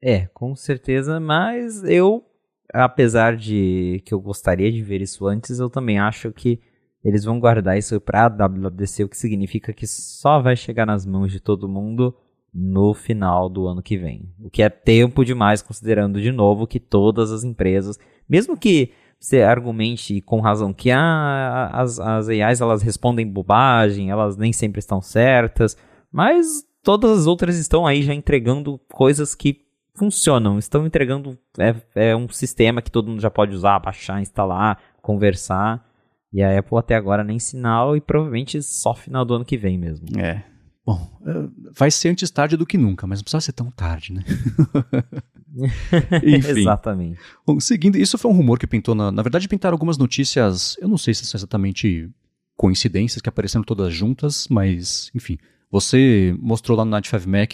É, 0.01 0.28
com 0.34 0.56
certeza, 0.56 1.20
mas 1.20 1.84
eu, 1.84 2.26
apesar 2.74 3.38
de 3.38 4.01
que 4.06 4.14
eu 4.14 4.20
gostaria 4.20 4.72
de 4.72 4.82
ver 4.82 5.01
isso 5.01 5.26
antes, 5.26 5.60
eu 5.60 5.70
também 5.70 5.97
acho 5.97 6.32
que 6.32 6.60
eles 7.04 7.24
vão 7.24 7.39
guardar 7.39 7.78
isso 7.78 7.99
para 7.99 8.26
a 8.26 8.30
WWDC, 8.30 9.04
o 9.04 9.10
que 9.10 9.18
significa 9.18 9.74
que 9.74 9.88
só 9.88 10.41
vai 10.41 10.56
chegar 10.56 10.86
nas 10.86 11.06
mãos 11.06 11.32
de 11.32 11.39
todo 11.39 11.70
mundo 11.70 12.16
no 12.54 12.93
final 12.93 13.49
do 13.49 13.68
ano 13.68 13.82
que 13.82 13.97
vem. 13.97 14.30
O 14.39 14.49
que 14.49 14.62
é 14.62 14.70
tempo 14.70 15.26
demais, 15.26 15.62
considerando 15.62 16.22
de 16.22 16.32
novo 16.32 16.68
que 16.68 16.80
todas 16.80 17.32
as 17.32 17.43
empresas, 17.43 17.97
mesmo 18.30 18.56
que 18.56 18.91
você 19.20 19.41
argumente 19.41 20.22
com 20.22 20.41
razão 20.41 20.74
que 20.74 20.91
ah, 20.91 21.70
as, 21.74 21.99
as 21.99 22.28
AIs 22.28 22.62
elas 22.62 22.82
respondem 22.82 23.26
bobagem, 23.26 24.12
elas 24.12 24.36
nem 24.36 24.51
sempre 24.51 24.80
estão 24.80 25.01
certas, 25.01 25.78
mas 26.12 26.64
todas 26.84 27.20
as 27.20 27.26
outras 27.26 27.58
estão 27.58 27.88
aí 27.88 28.04
já 28.04 28.14
entregando 28.14 28.80
coisas 28.91 29.34
que 29.34 29.62
funcionam, 29.95 30.60
estão 30.60 30.86
entregando 30.86 31.38
é, 31.58 31.76
é 31.95 32.16
um 32.16 32.28
sistema 32.28 32.82
que 32.82 32.91
todo 32.91 33.10
mundo 33.10 33.22
já 33.22 33.32
pode 33.32 33.56
usar, 33.56 33.80
baixar, 33.80 34.22
instalar, 34.22 34.78
conversar. 35.01 35.88
E 36.32 36.41
a 36.41 36.58
Apple 36.58 36.80
até 36.80 36.95
agora 36.95 37.24
nem 37.24 37.38
sinal 37.38 37.95
e 37.95 38.01
provavelmente 38.01 38.62
só 38.62 38.95
final 38.95 39.24
do 39.24 39.36
ano 39.36 39.45
que 39.45 39.56
vem 39.56 39.78
mesmo. 39.78 40.08
É. 40.20 40.43
Bom, 40.86 41.09
é, 41.25 41.31
vai 41.71 41.89
ser 41.89 42.09
antes 42.09 42.29
tarde 42.29 42.57
do 42.57 42.65
que 42.65 42.77
nunca, 42.77 43.07
mas 43.07 43.19
não 43.19 43.23
precisa 43.23 43.39
ser 43.39 43.53
tão 43.53 43.71
tarde, 43.71 44.13
né? 44.13 44.23
Enfim. 46.23 46.61
Exatamente. 46.61 47.19
Bom, 47.45 47.59
seguindo, 47.59 47.95
isso 47.95 48.17
foi 48.17 48.29
um 48.29 48.36
rumor 48.36 48.59
que 48.59 48.67
pintou, 48.67 48.93
na, 48.93 49.11
na 49.11 49.21
verdade 49.21 49.47
pintaram 49.47 49.75
algumas 49.75 49.97
notícias, 49.97 50.75
eu 50.81 50.88
não 50.88 50.97
sei 50.97 51.13
se 51.13 51.25
são 51.25 51.38
exatamente 51.38 52.09
coincidências 52.57 53.21
que 53.21 53.29
apareceram 53.29 53.63
todas 53.63 53.93
juntas, 53.93 54.47
mas 54.49 55.09
enfim. 55.15 55.38
Você 55.71 56.36
mostrou 56.39 56.77
lá 56.77 56.86
no 56.86 56.91
Night 56.91 57.09
5 57.09 57.27
Mac 57.27 57.53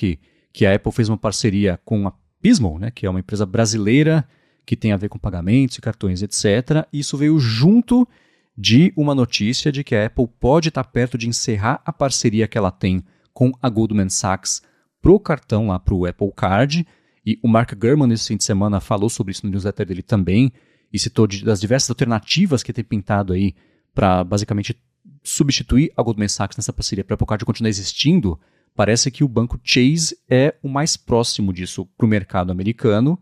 que 0.52 0.66
a 0.66 0.76
Apple 0.76 0.92
fez 0.92 1.08
uma 1.08 1.18
parceria 1.18 1.80
com 1.86 2.08
a 2.08 2.14
Pismo, 2.42 2.80
né, 2.80 2.90
que 2.90 3.06
é 3.06 3.10
uma 3.10 3.20
empresa 3.20 3.46
brasileira 3.46 4.28
que 4.66 4.76
tem 4.76 4.92
a 4.92 4.98
ver 4.98 5.10
com 5.10 5.18
pagamentos 5.18 5.78
e 5.78 5.82
cartões, 5.82 6.22
etc. 6.22 6.88
E 6.92 7.00
isso 7.00 7.18
veio 7.18 7.38
junto 7.40 8.08
de 8.58 8.94
uma 8.96 9.16
notícia 9.16 9.72
de 9.72 9.84
que 9.84 9.96
a 9.96 10.06
Apple 10.06 10.28
pode 10.40 10.70
estar 10.70 10.84
perto 10.84 11.18
de 11.18 11.28
encerrar 11.28 11.82
a 11.86 11.94
parceria 11.94 12.48
que 12.48 12.58
ela 12.58 12.72
tem 12.72 13.04
com 13.40 13.54
a 13.62 13.70
Goldman 13.70 14.10
Sachs 14.10 14.62
pro 15.02 15.18
cartão 15.18 15.70
lá 15.70 15.80
pro 15.80 16.06
Apple 16.06 16.30
Card. 16.36 16.86
E 17.26 17.40
o 17.42 17.48
Mark 17.48 17.74
Gurman, 17.74 18.06
nesse 18.06 18.28
fim 18.28 18.36
de 18.36 18.44
semana, 18.44 18.82
falou 18.82 19.10
sobre 19.10 19.32
isso 19.32 19.46
no 19.46 19.52
newsletter 19.54 19.86
dele 19.86 20.04
também 20.04 20.52
e 20.92 21.00
citou 21.00 21.26
de, 21.26 21.46
das 21.46 21.62
diversas 21.62 21.90
alternativas 21.90 22.62
que 22.62 22.74
tem 22.74 22.84
pintado 22.84 23.32
aí 23.32 23.56
para 23.96 24.26
basicamente 24.26 24.78
substituir 25.24 25.90
a 25.96 26.04
Goldman 26.04 26.28
Sachs 26.28 26.58
nessa 26.58 26.74
parceria 26.74 27.02
para 27.02 27.14
a 27.14 27.16
Apple 27.16 27.28
Card 27.28 27.46
continuar 27.46 27.70
existindo. 27.70 28.38
Parece 28.76 29.10
que 29.10 29.24
o 29.24 29.28
banco 29.30 29.58
Chase 29.64 30.18
é 30.30 30.56
o 30.62 30.68
mais 30.68 30.98
próximo 30.98 31.54
disso 31.54 31.86
para 31.98 32.06
o 32.06 32.10
mercado 32.10 32.52
americano. 32.52 33.18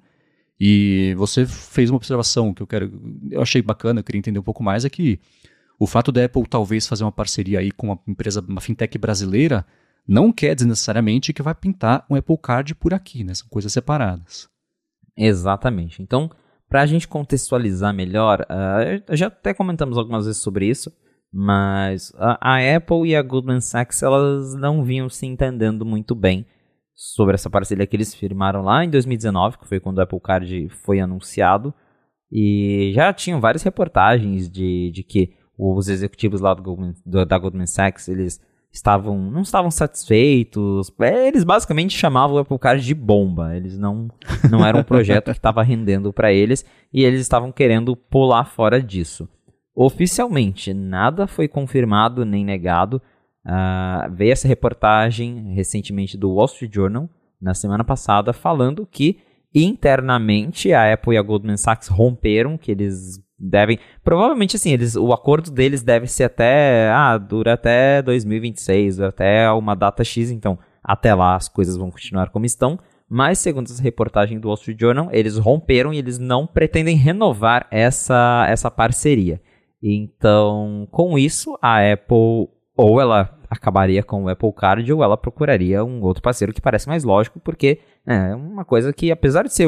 E 0.59 1.13
você 1.15 1.45
fez 1.45 1.91
uma 1.91 1.97
observação 1.97 2.55
que 2.55 2.63
eu 2.63 2.65
quero, 2.65 2.91
eu 3.29 3.39
achei 3.39 3.61
bacana, 3.61 3.99
eu 3.99 4.03
queria 4.03 4.17
entender 4.17 4.39
um 4.39 4.43
pouco 4.43 4.63
mais, 4.63 4.83
é 4.83 4.89
que 4.89 5.19
o 5.77 5.85
fato 5.85 6.11
da 6.11 6.25
Apple 6.25 6.47
talvez 6.49 6.87
fazer 6.87 7.03
uma 7.03 7.11
parceria 7.11 7.59
aí 7.59 7.71
com 7.71 7.89
uma 7.89 7.99
empresa, 8.07 8.43
uma 8.47 8.59
fintech 8.59 8.97
brasileira, 8.97 9.63
não 10.07 10.31
quer 10.31 10.55
dizer 10.55 10.67
necessariamente 10.67 11.33
que 11.33 11.41
vai 11.41 11.53
pintar 11.53 12.05
um 12.09 12.15
Apple 12.15 12.37
Card 12.37 12.73
por 12.75 12.93
aqui, 12.93 13.23
né? 13.23 13.33
São 13.33 13.47
coisas 13.49 13.73
separadas. 13.73 14.47
Exatamente. 15.17 16.01
Então, 16.01 16.29
para 16.69 16.81
a 16.81 16.85
gente 16.85 17.07
contextualizar 17.07 17.93
melhor, 17.93 18.41
uh, 18.41 19.15
já 19.15 19.27
até 19.27 19.53
comentamos 19.53 19.97
algumas 19.97 20.25
vezes 20.25 20.41
sobre 20.41 20.67
isso, 20.67 20.91
mas 21.31 22.13
a, 22.15 22.55
a, 22.55 22.75
Apple 22.75 23.09
e 23.09 23.15
a 23.15 23.21
Goldman 23.21 23.61
Sachs 23.61 24.01
elas 24.01 24.53
não 24.55 24.83
vinham 24.83 25.09
se 25.09 25.25
entendendo 25.25 25.85
muito 25.85 26.15
bem 26.15 26.45
sobre 26.93 27.35
essa 27.35 27.49
parceria 27.49 27.85
que 27.85 27.95
eles 27.95 28.15
firmaram 28.15 28.61
lá 28.61 28.83
em 28.83 28.89
2019, 28.89 29.59
que 29.59 29.67
foi 29.67 29.79
quando 29.79 29.97
o 29.97 30.01
Apple 30.01 30.19
Card 30.19 30.69
foi 30.69 30.99
anunciado, 30.99 31.73
e 32.31 32.91
já 32.93 33.13
tinham 33.13 33.39
várias 33.39 33.63
reportagens 33.63 34.49
de, 34.49 34.91
de 34.91 35.03
que 35.03 35.33
os 35.57 35.87
executivos 35.89 36.41
lá 36.41 36.53
do 36.53 36.61
Goldman, 36.61 36.93
do, 37.05 37.25
da 37.25 37.37
Goldman 37.37 37.65
Sachs 37.65 38.07
eles 38.07 38.41
estavam 38.71 39.17
não 39.31 39.41
estavam 39.41 39.71
satisfeitos. 39.71 40.91
É, 40.99 41.27
eles 41.27 41.43
basicamente 41.43 41.97
chamavam 41.97 42.37
o 42.37 42.39
Apple 42.39 42.59
Card 42.59 42.85
de 42.85 42.93
bomba. 42.93 43.55
Eles 43.55 43.77
não 43.77 44.09
não 44.49 44.65
era 44.65 44.77
um 44.77 44.83
projeto 44.83 45.25
que 45.25 45.31
estava 45.31 45.63
rendendo 45.63 46.13
para 46.13 46.31
eles 46.31 46.65
e 46.93 47.03
eles 47.03 47.21
estavam 47.21 47.51
querendo 47.51 47.95
pular 47.95 48.45
fora 48.45 48.81
disso. 48.81 49.27
Oficialmente, 49.75 50.73
nada 50.73 51.27
foi 51.27 51.47
confirmado 51.47 52.25
nem 52.25 52.43
negado. 52.43 53.01
Uh, 53.45 54.11
veio 54.13 54.33
essa 54.33 54.47
reportagem 54.47 55.53
recentemente 55.53 56.17
do 56.17 56.33
Wall 56.33 56.47
Street 56.47 56.73
Journal 56.73 57.09
na 57.39 57.53
semana 57.53 57.83
passada 57.83 58.33
falando 58.33 58.85
que 58.85 59.19
internamente 59.53 60.73
a 60.73 60.91
Apple 60.91 61.13
e 61.13 61.17
a 61.17 61.21
Goldman 61.21 61.57
Sachs 61.57 61.87
romperam, 61.87 62.57
que 62.57 62.71
eles 62.71 63.19
devem. 63.37 63.79
Provavelmente, 64.03 64.55
assim, 64.55 64.71
eles, 64.71 64.95
o 64.95 65.13
acordo 65.13 65.51
deles 65.51 65.83
deve 65.83 66.07
ser 66.07 66.25
até. 66.25 66.89
Ah, 66.89 67.17
dura 67.17 67.53
até 67.53 68.01
2026, 68.01 68.99
até 69.01 69.51
uma 69.51 69.75
data 69.75 70.03
X, 70.03 70.31
então 70.31 70.57
até 70.83 71.13
lá 71.13 71.35
as 71.35 71.47
coisas 71.49 71.75
vão 71.75 71.91
continuar 71.91 72.29
como 72.29 72.45
estão. 72.45 72.79
Mas, 73.09 73.39
segundo 73.39 73.67
essa 73.67 73.81
reportagem 73.81 74.39
do 74.39 74.47
Wall 74.47 74.55
Street 74.55 74.79
Journal, 74.79 75.09
eles 75.11 75.37
romperam 75.37 75.93
e 75.93 75.97
eles 75.97 76.19
não 76.19 76.45
pretendem 76.45 76.95
renovar 76.95 77.65
essa, 77.71 78.45
essa 78.49 78.69
parceria. 78.69 79.41
Então, 79.81 80.87
com 80.91 81.17
isso, 81.17 81.57
a 81.61 81.79
Apple 81.93 82.49
ou 82.75 83.01
ela 83.01 83.37
acabaria 83.49 84.03
com 84.03 84.23
o 84.23 84.29
Apple 84.29 84.51
Card 84.53 84.91
ou 84.91 85.03
ela 85.03 85.17
procuraria 85.17 85.83
um 85.83 86.01
outro 86.01 86.21
parceiro 86.21 86.53
que 86.53 86.61
parece 86.61 86.87
mais 86.87 87.03
lógico, 87.03 87.39
porque 87.39 87.79
é 88.05 88.35
uma 88.35 88.65
coisa 88.65 88.91
que, 88.91 89.09
apesar 89.09 89.43
de 89.43 89.53
ser 89.53 89.67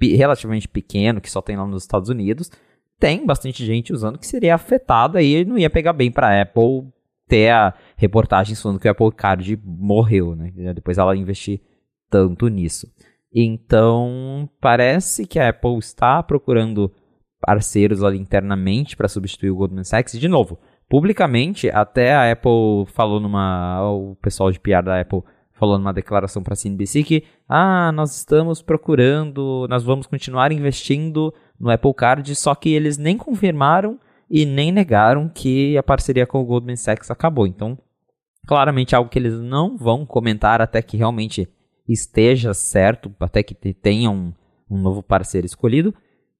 relativamente 0.00 0.68
pequeno, 0.68 1.20
que 1.20 1.30
só 1.30 1.40
tem 1.40 1.56
lá 1.56 1.66
nos 1.66 1.82
Estados 1.82 2.10
Unidos, 2.10 2.50
tem 2.98 3.24
bastante 3.26 3.64
gente 3.64 3.92
usando 3.92 4.18
que 4.18 4.26
seria 4.26 4.54
afetada 4.54 5.22
e 5.22 5.44
não 5.44 5.58
ia 5.58 5.70
pegar 5.70 5.92
bem 5.92 6.10
para 6.10 6.40
Apple 6.40 6.88
ter 7.26 7.50
a 7.50 7.74
reportagem 7.96 8.54
falando 8.54 8.78
que 8.78 8.88
o 8.88 8.90
Apple 8.90 9.12
Card 9.12 9.58
morreu, 9.64 10.34
né? 10.36 10.52
Depois 10.74 10.98
ela 10.98 11.16
investir 11.16 11.60
tanto 12.10 12.48
nisso. 12.48 12.86
Então, 13.32 14.48
parece 14.60 15.26
que 15.26 15.38
a 15.38 15.48
Apple 15.48 15.78
está 15.78 16.22
procurando 16.22 16.92
parceiros 17.40 18.02
ali 18.04 18.18
internamente 18.18 18.96
para 18.96 19.08
substituir 19.08 19.50
o 19.50 19.56
Goldman 19.56 19.84
Sachs. 19.84 20.14
E, 20.14 20.18
de 20.18 20.28
novo, 20.28 20.58
publicamente, 20.88 21.68
até 21.68 22.14
a 22.14 22.30
Apple 22.30 22.86
falou 22.86 23.18
numa. 23.18 23.82
O 23.90 24.16
pessoal 24.16 24.50
de 24.52 24.60
PR 24.60 24.82
da 24.84 25.00
Apple 25.00 25.22
falou 25.52 25.78
numa 25.78 25.92
declaração 25.92 26.42
para 26.42 26.54
a 26.54 26.56
CNBC 26.56 27.02
que 27.02 27.24
ah, 27.48 27.90
nós 27.92 28.16
estamos 28.16 28.62
procurando, 28.62 29.66
nós 29.68 29.82
vamos 29.82 30.06
continuar 30.06 30.52
investindo 30.52 31.32
no 31.64 31.70
Apple 31.70 31.94
Card, 31.94 32.34
só 32.34 32.54
que 32.54 32.68
eles 32.68 32.98
nem 32.98 33.16
confirmaram 33.16 33.98
e 34.28 34.44
nem 34.44 34.70
negaram 34.70 35.30
que 35.30 35.78
a 35.78 35.82
parceria 35.82 36.26
com 36.26 36.42
o 36.42 36.44
Goldman 36.44 36.76
Sachs 36.76 37.10
acabou. 37.10 37.46
Então, 37.46 37.78
claramente 38.46 38.94
algo 38.94 39.08
que 39.08 39.18
eles 39.18 39.40
não 39.40 39.74
vão 39.74 40.04
comentar 40.04 40.60
até 40.60 40.82
que 40.82 40.98
realmente 40.98 41.48
esteja 41.88 42.52
certo, 42.52 43.10
até 43.18 43.42
que 43.42 43.54
tenham 43.72 44.14
um, 44.68 44.76
um 44.76 44.78
novo 44.78 45.02
parceiro 45.02 45.46
escolhido. 45.46 45.94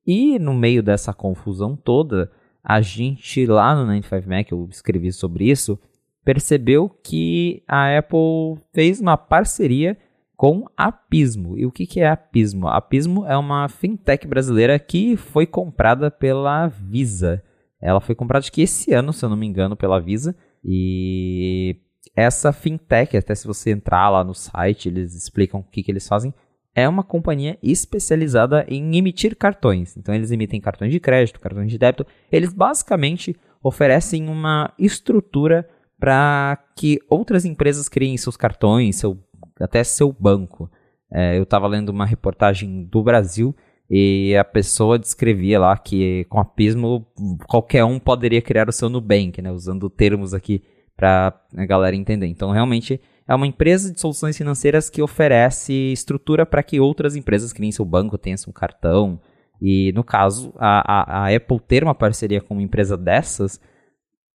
E 0.07 0.39
no 0.39 0.53
meio 0.53 0.83
dessa 0.83 1.15
confusão 1.15 1.75
toda, 1.75 2.31
a 2.63 2.83
gente 2.83 3.47
lá 3.47 3.75
no 3.75 3.87
95 3.87 4.29
Mac, 4.29 4.53
eu 4.53 4.69
escrevi 4.71 5.11
sobre 5.11 5.51
isso, 5.51 5.79
percebeu 6.23 6.91
que 7.03 7.63
a 7.67 7.97
Apple 7.97 8.61
fez 8.75 9.01
uma 9.01 9.17
parceria 9.17 9.97
com 10.37 10.65
a 10.77 10.91
Pismo. 10.91 11.57
E 11.57 11.67
o 11.67 11.71
que, 11.71 12.01
é 12.01 12.09
a 12.09 12.17
Pismo? 12.17 12.69
A 12.69 12.81
Pismo 12.81 13.25
é 13.27 13.37
uma 13.37 13.69
fintech 13.69 14.27
brasileira 14.27 14.79
que 14.79 15.17
foi 15.17 15.47
comprada 15.47 16.11
pela 16.11 16.67
Visa. 16.69 17.43
Ela 17.81 18.01
foi 18.01 18.15
comprada 18.15 18.43
acho 18.43 18.53
que 18.53 18.63
esse 18.63 18.93
ano, 18.93 19.13
se 19.13 19.25
eu 19.25 19.29
não 19.29 19.37
me 19.37 19.47
engano, 19.47 19.77
pela 19.77 20.01
Visa. 20.01 20.35
E 20.65 21.77
essa 22.17 22.53
fintech, 22.53 23.17
até 23.17 23.35
se 23.35 23.47
você 23.47 23.71
entrar 23.71 24.09
lá 24.11 24.25
no 24.25 24.35
site, 24.35 24.89
eles 24.89 25.15
explicam 25.15 25.61
o 25.61 25.65
que, 25.65 25.83
que 25.83 25.91
eles 25.91 26.09
fazem. 26.09 26.33
É 26.75 26.89
uma 26.89 27.05
companhia 27.05 27.57
especializada 27.63 28.65
em 28.69 28.97
emitir 28.97 29.37
cartões. 29.37 29.97
Então 29.97 30.15
eles 30.15 30.31
emitem 30.31 30.61
cartões 30.61 30.91
de 30.91 30.99
crédito, 30.99 31.39
cartões 31.39 31.71
de 31.71 31.79
débito. 31.79 32.07
Eles 32.33 32.53
basicamente 32.53 33.37
oferecem 33.63 34.29
uma 34.29 34.73
estrutura 34.79 35.69
para 35.99 36.59
que 36.77 36.99
outras 37.09 37.45
empresas 37.45 37.89
criem 37.89 38.17
seus 38.17 38.37
cartões, 38.37 38.97
seu, 38.97 39.17
até 39.61 39.83
seu 39.85 40.13
banco. 40.13 40.71
É, 41.13 41.39
eu 41.39 41.45
estava 41.45 41.67
lendo 41.67 41.91
uma 41.91 42.07
reportagem 42.07 42.85
do 42.85 43.03
Brasil 43.03 43.55
e 43.89 44.35
a 44.37 44.45
pessoa 44.45 44.99
descrevia 44.99 45.61
lá 45.61 45.77
que 45.77 46.25
com 46.25 46.41
a 46.41 46.45
Pismo 46.45 47.07
qualquer 47.47 47.85
um 47.85 47.99
poderia 47.99 48.41
criar 48.41 48.69
o 48.69 48.73
seu 48.73 48.89
Nubank, 48.89 49.41
né, 49.41 49.53
usando 49.53 49.91
termos 49.91 50.33
aqui 50.35 50.63
para 50.97 51.39
a 51.57 51.67
galera 51.67 51.95
entender. 51.95 52.27
Então, 52.27 52.51
realmente 52.51 53.01
é 53.27 53.35
uma 53.35 53.47
empresa 53.47 53.93
de 53.93 54.01
soluções 54.01 54.37
financeiras 54.37 54.89
que 54.89 55.03
oferece 55.03 55.73
estrutura 55.93 56.47
para 56.47 56.63
que 56.63 56.81
outras 56.81 57.17
empresas 57.17 57.53
criem 57.53 57.73
seu 57.73 57.85
banco, 57.85 58.19
tenham 58.19 58.37
seu 58.37 58.53
cartão. 58.53 59.21
E 59.61 59.93
no 59.93 60.05
caso, 60.05 60.53
a, 60.57 61.25
a, 61.25 61.25
a 61.25 61.37
Apple 61.37 61.61
ter 61.61 61.83
uma 61.83 61.95
parceria 61.95 62.41
com 62.41 62.55
uma 62.55 62.63
empresa 62.63 62.97
dessas 62.97 63.61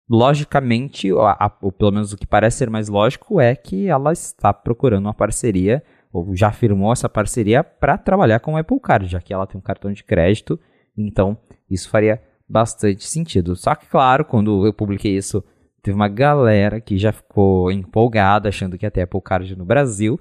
logicamente, 0.10 1.12
ou 1.12 1.72
pelo 1.72 1.92
menos 1.92 2.14
o 2.14 2.18
que 2.18 2.28
parece 2.28 2.58
ser 2.58 2.70
mais 2.70 2.88
lógico, 2.88 3.40
é 3.40 3.56
que 3.56 3.88
ela 3.88 4.14
está 4.14 4.54
procurando 4.54 5.06
uma 5.06 5.14
parceria, 5.14 5.84
ou 6.14 6.36
já 6.36 6.52
firmou 6.52 6.94
essa 6.94 7.10
parceria 7.10 7.64
para 7.64 7.98
trabalhar 7.98 8.40
com 8.40 8.54
o 8.54 8.58
Apple 8.58 8.80
Card, 8.80 9.08
já 9.08 9.20
que 9.20 9.34
ela 9.34 9.48
tem 9.48 9.58
um 9.58 9.64
cartão 9.64 9.92
de 9.92 10.04
crédito, 10.04 10.60
então 10.98 11.38
isso 11.70 11.90
faria 11.90 12.22
bastante 12.48 13.04
sentido. 13.06 13.56
Só 13.56 13.74
que, 13.76 13.88
claro, 13.88 14.24
quando 14.24 14.66
eu 14.66 14.74
publiquei 14.74 15.18
isso, 15.18 15.44
teve 15.82 15.96
uma 15.96 16.08
galera 16.08 16.80
que 16.80 16.98
já 16.98 17.12
ficou 17.12 17.72
empolgada, 17.72 18.50
achando 18.50 18.78
que 18.78 18.90
ter 18.90 19.02
Apple 19.02 19.22
Card 19.22 19.56
no 19.56 19.66
Brasil, 19.66 20.20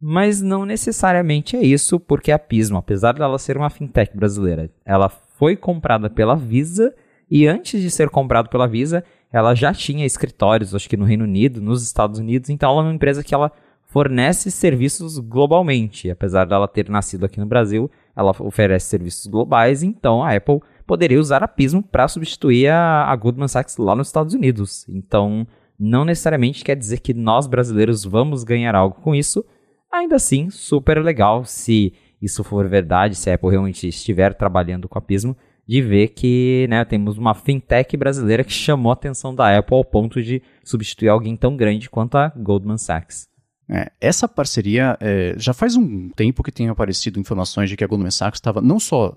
mas 0.00 0.40
não 0.40 0.64
necessariamente 0.64 1.56
é 1.56 1.62
isso, 1.62 2.00
porque 2.00 2.32
a 2.32 2.38
Pismo, 2.38 2.78
apesar 2.78 3.12
dela 3.12 3.38
ser 3.38 3.56
uma 3.56 3.70
fintech 3.70 4.16
brasileira, 4.16 4.70
ela 4.84 5.08
foi 5.08 5.56
comprada 5.56 6.08
pela 6.08 6.36
Visa 6.36 6.94
e 7.30 7.46
antes 7.46 7.80
de 7.80 7.90
ser 7.90 8.08
comprada 8.08 8.48
pela 8.48 8.66
Visa, 8.66 9.04
ela 9.32 9.54
já 9.54 9.72
tinha 9.72 10.06
escritórios, 10.06 10.74
acho 10.74 10.88
que 10.88 10.96
no 10.96 11.04
Reino 11.04 11.24
Unido, 11.24 11.60
nos 11.60 11.82
Estados 11.82 12.18
Unidos, 12.18 12.50
então 12.50 12.70
ela 12.70 12.80
é 12.80 12.84
uma 12.84 12.94
empresa 12.94 13.22
que 13.22 13.34
ela 13.34 13.52
fornece 13.88 14.50
serviços 14.50 15.18
globalmente. 15.18 16.10
Apesar 16.10 16.44
dela 16.44 16.68
ter 16.68 16.88
nascido 16.88 17.24
aqui 17.24 17.40
no 17.40 17.46
Brasil, 17.46 17.90
ela 18.16 18.34
oferece 18.38 18.86
serviços 18.86 19.26
globais, 19.26 19.82
então 19.82 20.22
a 20.22 20.34
Apple 20.34 20.60
poderia 20.86 21.20
usar 21.20 21.42
a 21.42 21.48
Pismo 21.48 21.82
para 21.82 22.08
substituir 22.08 22.68
a, 22.68 23.04
a 23.04 23.16
Goldman 23.16 23.48
Sachs 23.48 23.76
lá 23.76 23.94
nos 23.94 24.08
Estados 24.08 24.34
Unidos. 24.34 24.86
Então, 24.88 25.46
não 25.78 26.04
necessariamente 26.04 26.64
quer 26.64 26.76
dizer 26.76 27.00
que 27.00 27.14
nós 27.14 27.46
brasileiros 27.46 28.04
vamos 28.04 28.44
ganhar 28.44 28.74
algo 28.74 29.00
com 29.00 29.14
isso. 29.14 29.44
Ainda 29.92 30.16
assim, 30.16 30.50
super 30.50 31.02
legal 31.02 31.44
se 31.44 31.92
isso 32.20 32.42
for 32.42 32.66
verdade, 32.68 33.14
se 33.14 33.30
a 33.30 33.34
Apple 33.34 33.50
realmente 33.50 33.86
estiver 33.86 34.34
trabalhando 34.34 34.88
com 34.88 34.98
a 34.98 35.02
Pismo, 35.02 35.36
de 35.68 35.82
ver 35.82 36.08
que 36.08 36.66
né, 36.70 36.82
temos 36.86 37.18
uma 37.18 37.34
fintech 37.34 37.94
brasileira 37.94 38.42
que 38.42 38.52
chamou 38.52 38.90
a 38.90 38.94
atenção 38.94 39.34
da 39.34 39.58
Apple 39.58 39.76
ao 39.76 39.84
ponto 39.84 40.22
de 40.22 40.42
substituir 40.64 41.08
alguém 41.08 41.36
tão 41.36 41.54
grande 41.54 41.90
quanto 41.90 42.16
a 42.16 42.30
Goldman 42.30 42.78
Sachs. 42.78 43.28
É, 43.70 43.92
essa 44.00 44.26
parceria 44.26 44.96
é, 44.98 45.34
já 45.36 45.52
faz 45.52 45.76
um 45.76 46.08
tempo 46.08 46.42
que 46.42 46.50
tem 46.50 46.70
aparecido 46.70 47.20
informações 47.20 47.68
de 47.68 47.76
que 47.76 47.84
a 47.84 47.86
Goldman 47.86 48.10
Sachs 48.10 48.38
estava 48.38 48.62
não 48.62 48.80
só 48.80 49.14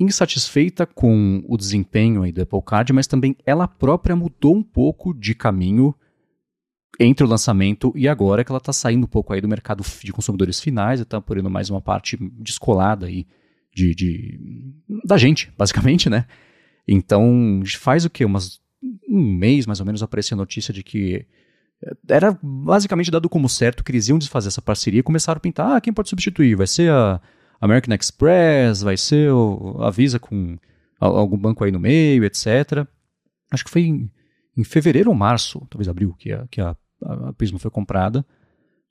insatisfeita 0.00 0.86
com 0.86 1.44
o 1.46 1.58
desempenho 1.58 2.22
aí 2.22 2.32
do 2.32 2.40
Apple 2.40 2.62
Card, 2.64 2.90
mas 2.94 3.06
também 3.06 3.36
ela 3.44 3.68
própria 3.68 4.16
mudou 4.16 4.56
um 4.56 4.62
pouco 4.62 5.12
de 5.12 5.34
caminho 5.34 5.94
entre 6.98 7.22
o 7.22 7.28
lançamento 7.28 7.92
e 7.94 8.08
agora 8.08 8.42
que 8.42 8.50
ela 8.50 8.56
está 8.56 8.72
saindo 8.72 9.04
um 9.04 9.08
pouco 9.08 9.34
aí 9.34 9.42
do 9.42 9.48
mercado 9.48 9.84
de 10.02 10.10
consumidores 10.10 10.58
finais 10.58 11.00
e 11.00 11.02
está 11.02 11.20
por 11.20 11.40
mais 11.42 11.68
uma 11.68 11.82
parte 11.82 12.16
descolada 12.38 13.06
aí 13.06 13.26
de, 13.72 13.94
de, 13.94 14.40
da 15.04 15.16
gente, 15.16 15.52
basicamente, 15.56 16.10
né? 16.10 16.26
Então, 16.86 17.62
faz 17.78 18.04
o 18.04 18.10
quê? 18.10 18.24
Umas, 18.24 18.60
um 19.08 19.34
mês, 19.34 19.66
mais 19.66 19.80
ou 19.80 19.86
menos, 19.86 20.02
apareceu 20.02 20.34
a 20.34 20.38
notícia 20.38 20.72
de 20.72 20.82
que 20.82 21.26
eh, 21.84 21.96
era 22.08 22.36
basicamente 22.42 23.10
dado 23.10 23.28
como 23.28 23.48
certo 23.48 23.84
que 23.84 23.92
eles 23.92 24.08
iam 24.08 24.18
desfazer 24.18 24.48
essa 24.48 24.62
parceria 24.62 25.00
e 25.00 25.04
começaram 25.04 25.38
a 25.38 25.40
pintar, 25.40 25.76
ah, 25.76 25.80
quem 25.80 25.92
pode 25.92 26.08
substituir? 26.08 26.56
Vai 26.56 26.66
ser 26.66 26.90
a 26.90 27.20
American 27.60 27.94
Express, 27.94 28.82
vai 28.82 28.96
ser 28.96 29.30
a 29.80 29.90
Visa 29.90 30.18
com 30.18 30.56
algum 30.98 31.38
banco 31.38 31.64
aí 31.64 31.70
no 31.70 31.80
meio, 31.80 32.24
etc. 32.24 32.86
Acho 33.50 33.64
que 33.64 33.70
foi 33.70 33.82
em, 33.82 34.10
em 34.56 34.64
fevereiro 34.64 35.10
ou 35.10 35.16
março, 35.16 35.66
talvez 35.70 35.88
abril, 35.88 36.14
que 36.18 36.32
a, 36.32 36.46
que 36.48 36.60
a, 36.60 36.76
a 37.02 37.32
Prisma 37.34 37.58
foi 37.58 37.70
comprada. 37.70 38.24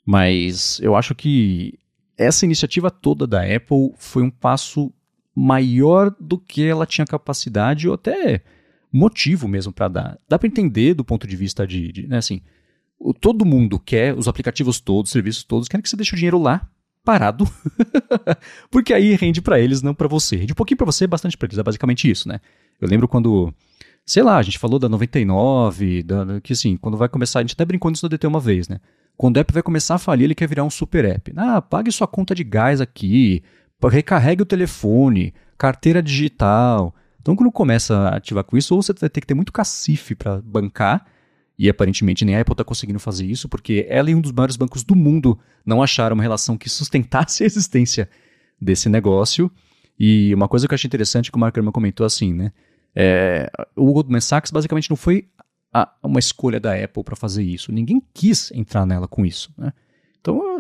Mas 0.06 0.80
eu 0.82 0.96
acho 0.96 1.14
que 1.14 1.78
essa 2.20 2.46
iniciativa 2.46 2.92
toda 2.92 3.26
da 3.26 3.42
Apple 3.42 3.94
foi 3.98 4.22
um 4.22 4.30
passo 4.30 4.94
maior 5.34 6.14
do 6.20 6.38
que 6.38 6.66
ela 6.66 6.86
tinha 6.86 7.08
capacidade 7.08 7.88
ou 7.88 7.94
até 7.94 8.44
motivo 8.92 9.48
mesmo 9.48 9.72
para 9.72 9.88
dar. 9.88 10.20
Dá 10.28 10.38
para 10.38 10.48
entender 10.48 10.94
do 10.94 11.06
ponto 11.06 11.26
de 11.26 11.36
vista 11.38 11.66
de, 11.66 11.92
de 11.94 12.08
né, 12.08 12.18
assim, 12.18 12.42
o, 13.00 13.14
todo 13.14 13.46
mundo 13.46 13.80
quer, 13.80 14.14
os 14.18 14.28
aplicativos 14.28 14.82
todos, 14.82 15.10
os 15.10 15.14
serviços 15.14 15.46
todos, 15.46 15.70
querem 15.70 15.82
que 15.82 15.90
você 15.90 15.96
deixe 15.96 16.14
o 16.14 16.18
dinheiro 16.18 16.38
lá 16.38 16.70
parado, 17.06 17.46
porque 18.70 18.94
aí 18.94 19.16
rende 19.16 19.42
para 19.42 19.58
eles, 19.58 19.82
não 19.82 19.94
para 19.96 20.08
você. 20.08 20.36
Rende 20.36 20.52
um 20.52 20.56
pouquinho 20.56 20.78
para 20.78 20.86
você, 20.86 21.08
bastante 21.08 21.38
para 21.38 21.48
eles, 21.48 21.58
é 21.58 21.64
basicamente 21.64 22.12
isso, 22.12 22.28
né? 22.28 22.42
Eu 22.82 22.90
lembro 22.90 23.08
quando, 23.08 23.54
sei 24.06 24.22
lá, 24.24 24.38
a 24.38 24.42
gente 24.42 24.60
falou 24.60 24.78
da 24.78 24.90
99, 24.90 26.04
da, 26.04 26.42
que 26.42 26.52
assim, 26.52 26.76
quando 26.76 26.98
vai 26.98 27.08
começar, 27.08 27.40
a 27.40 27.44
gente 27.44 27.54
até 27.54 27.64
brincou 27.64 27.90
nisso 27.90 28.06
no 28.06 28.10
DT 28.10 28.28
uma 28.28 28.42
vez, 28.42 28.68
né? 28.68 28.82
Quando 29.20 29.36
o 29.36 29.40
app 29.42 29.54
vai 29.54 29.62
começar 29.62 29.96
a 29.96 30.00
falir, 30.00 30.24
ele 30.24 30.34
quer 30.34 30.48
virar 30.48 30.64
um 30.64 30.70
super 30.70 31.04
app. 31.04 31.34
Ah, 31.36 31.62
pague 31.62 31.92
sua 31.92 32.08
conta 32.08 32.34
de 32.34 32.42
gás 32.42 32.80
aqui, 32.80 33.44
recarregue 33.84 34.44
o 34.44 34.46
telefone, 34.46 35.34
carteira 35.58 36.02
digital. 36.02 36.96
Então, 37.20 37.36
quando 37.36 37.52
começa 37.52 37.98
a 37.98 38.16
ativar 38.16 38.46
com 38.46 38.56
isso, 38.56 38.74
ou 38.74 38.82
você 38.82 38.94
vai 38.94 39.10
ter 39.10 39.20
que 39.20 39.28
ter 39.28 39.34
muito 39.34 39.52
cacife 39.52 40.16
para 40.16 40.42
bancar, 40.42 41.06
e 41.58 41.68
aparentemente 41.68 42.24
nem 42.24 42.38
a 42.38 42.40
Apple 42.40 42.54
está 42.54 42.64
conseguindo 42.64 42.98
fazer 42.98 43.26
isso, 43.26 43.50
porque 43.50 43.86
ela 43.90 44.10
e 44.10 44.16
um 44.16 44.22
dos 44.22 44.32
maiores 44.32 44.56
bancos 44.56 44.86
do 44.86 44.96
mundo 44.96 45.38
não 45.66 45.84
acharam 45.84 46.14
uma 46.14 46.24
relação 46.24 46.58
que 46.58 46.70
sustentasse 46.70 47.44
a 47.44 47.46
existência 47.46 48.10
desse 48.60 48.88
negócio. 48.88 49.52
E 50.00 50.34
uma 50.34 50.48
coisa 50.48 50.66
que 50.66 50.74
eu 50.74 50.76
achei 50.76 50.88
interessante 50.88 51.30
que 51.30 51.36
o 51.36 51.40
Mark 51.42 51.54
Gurman 51.54 51.74
comentou 51.74 52.06
assim, 52.06 52.34
né? 52.34 52.54
É, 52.96 53.52
o 53.76 53.92
Goldman 53.92 54.22
Sachs 54.22 54.50
basicamente 54.50 54.90
não 54.90 54.96
foi 54.96 55.28
a, 55.74 55.92
uma 56.04 56.20
escolha 56.20 56.60
da 56.60 56.74
Apple 56.74 57.04
para 57.04 57.16
fazer 57.16 57.44
isso. 57.44 57.72
Ninguém 57.72 58.02
quis 58.14 58.52
entrar 58.52 58.86
nela 58.86 59.08
com 59.08 59.26
isso. 59.26 59.54
Né? 59.58 59.72
Então 60.20 60.60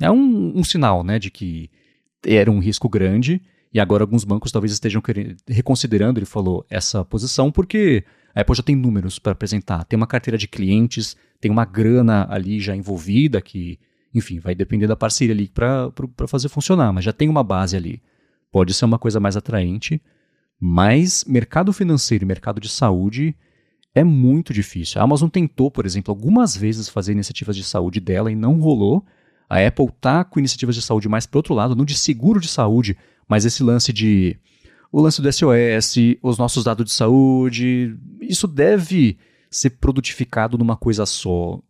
é 0.00 0.10
um, 0.10 0.58
um, 0.58 0.64
sinal 0.64 1.04
né, 1.04 1.18
de 1.18 1.30
que 1.30 1.70
era 2.24 2.50
um 2.50 2.58
risco 2.58 2.88
grande 2.88 3.40
e 3.72 3.78
agora 3.78 4.02
alguns 4.02 4.24
bancos 4.24 4.50
talvez 4.50 4.72
estejam 4.72 5.00
querendo, 5.00 5.36
reconsiderando, 5.46 6.18
ele 6.18 6.26
falou, 6.26 6.64
essa 6.70 7.04
posição, 7.04 7.52
porque 7.52 8.04
a 8.34 8.40
Apple 8.40 8.56
já 8.56 8.62
tem 8.62 8.74
números 8.74 9.18
para 9.18 9.32
apresentar, 9.32 9.84
tem 9.84 9.96
uma 9.96 10.06
carteira 10.06 10.38
de 10.38 10.48
clientes, 10.48 11.16
tem 11.40 11.50
uma 11.50 11.64
grana 11.64 12.26
ali 12.30 12.60
já 12.60 12.74
envolvida 12.74 13.40
que, 13.40 13.78
enfim, 14.14 14.38
vai 14.38 14.54
depender 14.54 14.86
da 14.86 14.96
parceria 14.96 15.34
ali 15.34 15.48
para 15.48 15.92
fazer 16.26 16.48
funcionar, 16.48 16.92
mas 16.92 17.04
já 17.04 17.12
tem 17.12 17.28
uma 17.28 17.44
base 17.44 17.76
ali. 17.76 18.02
Pode 18.50 18.72
ser 18.72 18.86
uma 18.86 18.98
coisa 18.98 19.20
mais 19.20 19.36
atraente, 19.36 20.00
mas 20.58 21.24
mercado 21.24 21.72
financeiro 21.72 22.24
e 22.24 22.26
mercado 22.26 22.60
de 22.60 22.68
saúde 22.68 23.36
é 23.98 24.04
muito 24.04 24.52
difícil. 24.52 25.00
A 25.00 25.04
Amazon 25.04 25.28
tentou, 25.28 25.70
por 25.70 25.84
exemplo, 25.84 26.12
algumas 26.12 26.56
vezes 26.56 26.88
fazer 26.88 27.12
iniciativas 27.12 27.56
de 27.56 27.64
saúde 27.64 28.00
dela 28.00 28.30
e 28.30 28.36
não 28.36 28.60
rolou. 28.60 29.04
A 29.48 29.64
Apple 29.64 29.86
está 29.86 30.24
com 30.24 30.38
iniciativas 30.38 30.74
de 30.74 30.82
saúde 30.82 31.08
mais 31.08 31.26
para 31.26 31.38
outro 31.38 31.54
lado, 31.54 31.74
não 31.74 31.84
de 31.84 31.96
seguro 31.96 32.40
de 32.40 32.48
saúde, 32.48 32.96
mas 33.26 33.44
esse 33.44 33.62
lance 33.62 33.92
de 33.92 34.36
o 34.90 35.00
lance 35.00 35.20
do 35.20 35.30
SOS, 35.30 36.16
os 36.22 36.38
nossos 36.38 36.64
dados 36.64 36.84
de 36.86 36.92
saúde, 36.92 37.94
isso 38.22 38.46
deve 38.46 39.18
ser 39.50 39.70
produtificado 39.70 40.56
numa 40.56 40.76
coisa 40.76 41.04
só 41.04 41.60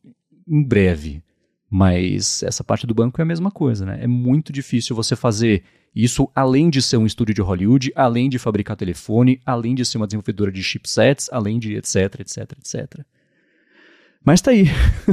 em 0.47 0.63
breve. 0.63 1.23
Mas 1.71 2.43
essa 2.43 2.65
parte 2.65 2.87
do 2.87 2.95
banco 2.95 3.21
é 3.21 3.23
a 3.23 3.27
mesma 3.27 3.51
coisa, 3.51 3.85
né? 3.85 3.99
É 4.03 4.07
muito 4.07 4.53
difícil 4.53 4.97
você 4.97 5.15
fazer 5.15 5.63
isso 5.95 6.31
além 6.35 6.71
de 6.71 6.81
ser 6.81 6.97
um 6.97 7.07
estúdio 7.07 7.35
de 7.35 7.43
Hollywood, 7.43 7.93
além 7.95 8.29
de 8.29 8.39
fabricar 8.39 8.77
telefone, 8.77 9.41
além 9.45 9.75
de 9.75 9.85
ser 9.85 9.99
uma 9.99 10.07
desenvolvedora 10.07 10.53
de 10.53 10.63
chipsets, 10.63 11.29
além 11.33 11.59
de 11.59 11.75
etc, 11.75 12.21
etc, 12.21 12.53
etc. 12.53 13.05
Mas 14.25 14.41
tá 14.41 14.51
aí. 14.51 14.67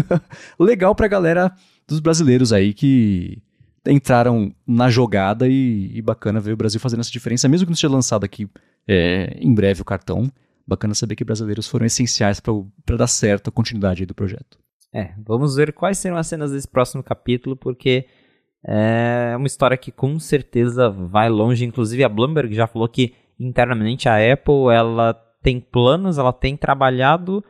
Legal 0.59 0.95
pra 0.95 1.07
galera 1.07 1.53
dos 1.87 1.99
brasileiros 1.99 2.51
aí 2.51 2.73
que 2.73 3.41
entraram 3.85 4.53
na 4.65 4.89
jogada 4.89 5.47
e, 5.47 5.91
e, 5.93 6.01
bacana 6.01 6.39
ver 6.39 6.53
o 6.53 6.57
Brasil 6.57 6.79
fazendo 6.79 7.01
essa 7.01 7.11
diferença, 7.11 7.47
mesmo 7.47 7.65
que 7.65 7.71
não 7.71 7.75
seja 7.75 7.93
lançado 7.93 8.23
aqui 8.23 8.47
é, 8.87 9.37
em 9.39 9.53
breve 9.53 9.81
o 9.81 9.85
cartão. 9.85 10.31
Bacana 10.67 10.95
saber 10.95 11.15
que 11.15 11.23
brasileiros 11.23 11.67
foram 11.67 11.85
essenciais 11.85 12.39
para 12.39 12.97
dar 12.97 13.07
certo 13.07 13.49
a 13.49 13.51
continuidade 13.51 14.03
do 14.05 14.15
projeto. 14.15 14.57
É, 14.95 15.09
vamos 15.27 15.57
ver 15.57 15.73
quais 15.73 15.97
serão 15.97 16.15
as 16.15 16.25
cenas 16.25 16.53
desse 16.53 16.69
próximo 16.69 17.03
capítulo, 17.03 17.57
porque 17.57 18.05
é 18.65 19.33
uma 19.35 19.45
história 19.45 19.75
que 19.75 19.91
com 19.91 20.17
certeza 20.17 20.89
vai 20.89 21.27
longe. 21.27 21.65
Inclusive 21.65 22.01
a 22.01 22.07
Bloomberg 22.07 22.55
já 22.55 22.65
falou 22.65 22.87
que 22.87 23.13
internamente 23.37 24.07
a 24.07 24.15
Apple 24.15 24.73
ela 24.73 25.13
tem 25.43 25.59
planos, 25.59 26.17
ela 26.17 26.31
tem 26.31 26.55
trabalhado 26.55 27.43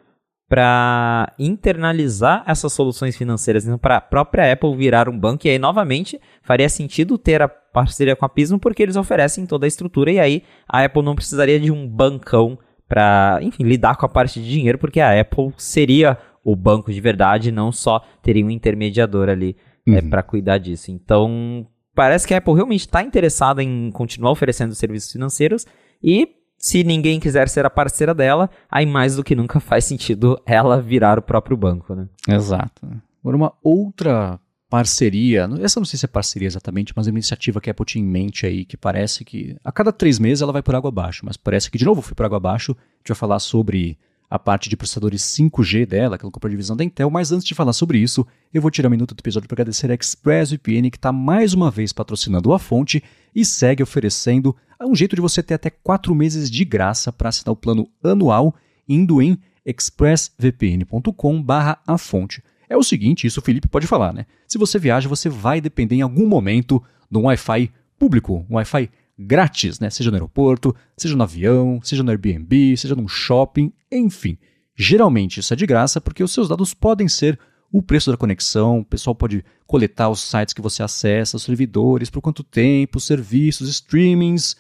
para 0.50 1.34
internalizar 1.38 2.43
essas 2.48 2.74
soluções 2.74 3.16
financeiras, 3.16 3.66
então 3.66 3.78
para 3.78 3.98
a 3.98 4.02
própria 4.02 4.52
Apple 4.52 4.76
virar 4.76 5.08
um 5.08 5.18
banco. 5.18 5.46
E 5.46 5.52
aí 5.52 5.60
novamente 5.60 6.20
faria 6.41 6.68
sentido 6.68 7.16
ter 7.16 7.43
a 7.43 7.48
parceria 7.48 8.16
com 8.16 8.26
a 8.26 8.30
Pismo 8.30 8.60
porque 8.60 8.82
eles 8.82 8.96
oferecem 8.96 9.46
toda 9.46 9.68
a 9.68 9.68
estrutura 9.68 10.12
e 10.12 10.20
aí 10.20 10.43
a 10.68 10.84
Apple 10.84 11.04
não 11.04 11.14
precisaria 11.14 11.60
de 11.60 11.72
um 11.72 11.88
bancão 11.88 12.58
para, 12.88 13.38
enfim, 13.43 13.64
lidar 13.64 13.98
com 13.98 14.06
a 14.06 14.10
parte 14.10 14.41
de 14.41 14.50
dinheiro, 14.50 14.80
porque 14.80 15.00
a 15.00 15.20
Apple 15.20 15.54
seria 15.58 16.18
o 16.46 16.56
banco 16.56 16.93
de 16.93 17.02
verdade, 17.02 17.52
não 17.52 17.72
só 17.72 18.00
teria 18.22 18.46
um 18.46 18.52
intermediador 18.52 19.28
ali 19.28 19.58
é, 19.86 19.89
uhum. 19.89 19.98
é, 19.98 20.02
para 20.04 20.22
cuidar 20.22 20.60
disso. 20.60 20.91
Então, 20.91 21.68
parece 21.96 22.28
que 22.28 22.36
a 22.36 22.38
Apple 22.38 22.54
realmente 22.54 22.82
está 22.82 23.02
interessada 23.02 23.64
em 23.64 23.89
continuar 23.91 24.32
oferecendo 24.32 24.76
serviços 24.76 25.12
financeiros 25.12 25.66
e 26.02 26.30
se 26.58 26.84
ninguém 26.84 27.20
quiser 27.20 27.50
ser 27.50 27.66
a 27.66 27.70
parceira 27.70 28.14
dela, 28.14 28.50
aí 28.70 28.86
mais 28.86 29.16
do 29.16 29.24
que 29.24 29.36
nunca 29.36 29.60
faz 29.62 29.86
sentido 29.86 30.39
ela 30.46 30.80
virar 30.80 31.18
o 31.18 31.22
próprio 31.24 31.58
banco, 31.58 31.96
né? 31.96 32.08
Exato. 32.30 32.88
Agora, 33.22 33.36
uma 33.36 33.54
outra 33.64 34.39
parceria, 34.70 35.50
essa 35.62 35.80
não 35.80 35.86
sei 35.86 35.98
se 35.98 36.06
é 36.06 36.08
parceria 36.08 36.48
exatamente, 36.48 36.93
mas 36.96 37.08
é 37.08 37.12
uma 37.12 37.18
iniciativa 37.18 37.62
que 37.62 37.70
a 37.70 37.72
Apple 37.72 37.86
tinha 37.86 38.04
em 38.04 38.08
mente 38.08 38.46
aí, 38.46 38.66
que 38.66 38.78
parece 38.78 39.24
que 39.24 39.56
a 39.64 39.72
cada 39.72 39.91
três 39.91 40.20
meses 40.20 40.41
ela 40.41 40.52
vai 40.52 40.62
por 40.62 40.76
água 40.76 40.89
abaixo, 40.89 41.26
mas 41.26 41.38
parece 41.38 41.72
que 41.72 41.78
de 41.78 41.86
novo 41.86 42.02
foi 42.02 42.14
por 42.14 42.26
água 42.26 42.38
abaixo, 42.38 42.74
a 42.74 42.98
gente 42.98 43.08
vai 43.08 43.16
falar 43.16 43.39
sobre 43.39 43.98
a 44.30 44.39
parte 44.39 44.69
de 44.69 44.76
processadores 44.76 45.21
5G 45.21 45.86
dela, 45.86 46.17
que 46.17 46.26
ela 46.26 46.32
comprou 46.32 46.49
a 46.49 46.51
divisão 46.51 46.76
da 46.76 46.84
Intel, 46.84 47.09
mas 47.09 47.32
antes 47.32 47.45
de 47.45 47.53
falar 47.53 47.73
sobre 47.73 47.97
isso, 47.97 48.26
eu 48.53 48.61
vou 48.61 48.71
tirar 48.71 48.88
um 48.88 48.91
minuto 48.91 49.13
do 49.13 49.19
episódio 49.19 49.47
para 49.47 49.55
agradecer 49.55 49.89
a 49.91 49.93
ExpressVPN, 49.93 50.89
que 50.89 50.97
está 50.97 51.11
mais 51.11 51.53
uma 51.53 51.69
vez 51.69 51.93
patrocinando 51.93 52.53
a 52.53 52.59
fonte 52.59 53.03
e 53.34 53.45
segue 53.45 53.84
oferecendo 53.84 54.55
um 54.82 54.95
jeito 54.95 55.15
de 55.15 55.21
você 55.21 55.41
ter 55.41 55.53
até 55.53 55.69
4 55.69 56.13
meses 56.13 56.49
de 56.49 56.65
graça 56.65 57.11
para 57.11 57.30
assinar 57.30 57.53
o 57.53 57.55
plano 57.55 57.88
anual 58.03 58.55
indo 58.88 59.21
em 59.21 59.38
expressvpn.com 59.65 61.45
a 61.88 61.97
fonte. 61.97 62.43
É 62.67 62.76
o 62.76 62.84
seguinte, 62.84 63.26
isso 63.26 63.39
o 63.39 63.43
Felipe 63.43 63.67
pode 63.67 63.88
falar, 63.88 64.13
né? 64.13 64.26
Se 64.47 64.57
você 64.57 64.78
viaja, 64.78 65.07
você 65.07 65.30
vai 65.30 65.61
depender 65.61 65.95
em 65.95 66.01
algum 66.01 66.28
momento 66.28 66.82
de 67.09 67.17
um 67.17 67.26
Wi-Fi 67.26 67.71
público, 67.97 68.45
um 68.49 68.55
Wi-Fi 68.55 68.89
grátis, 69.18 69.80
né? 69.80 69.89
Seja 69.89 70.11
no 70.11 70.16
aeroporto, 70.16 70.76
seja 70.97 71.16
no 71.16 71.24
avião, 71.24 71.80
seja 71.84 72.03
no 72.03 72.11
Airbnb, 72.11 72.76
seja 72.78 72.95
num 72.95 73.07
shopping, 73.07 73.72
enfim. 73.91 74.38
Geralmente 74.76 75.39
isso 75.39 75.53
é 75.53 75.55
de 75.55 75.66
graça 75.66 76.01
porque 76.01 76.24
os 76.24 76.34
seus 76.34 76.49
dados 76.49 76.74
podem 76.74 77.07
ser 77.07 77.39
o 77.72 77.82
preço 77.82 78.11
da 78.11 78.18
conexão, 78.18 78.80
o 78.80 78.86
pessoal 78.86 79.16
pode 79.16 79.43
coletar 79.66 80.09
os 80.09 80.22
sites 80.22 80.53
que 80.53 80.61
você 80.61 80.84
acessa, 80.84 81.38
os 81.38 81.43
servidores, 81.43 82.09
por 82.09 82.22
quanto 82.22 82.43
tempo, 82.43 82.99
serviços, 82.99 83.68
streamings, 83.70 84.55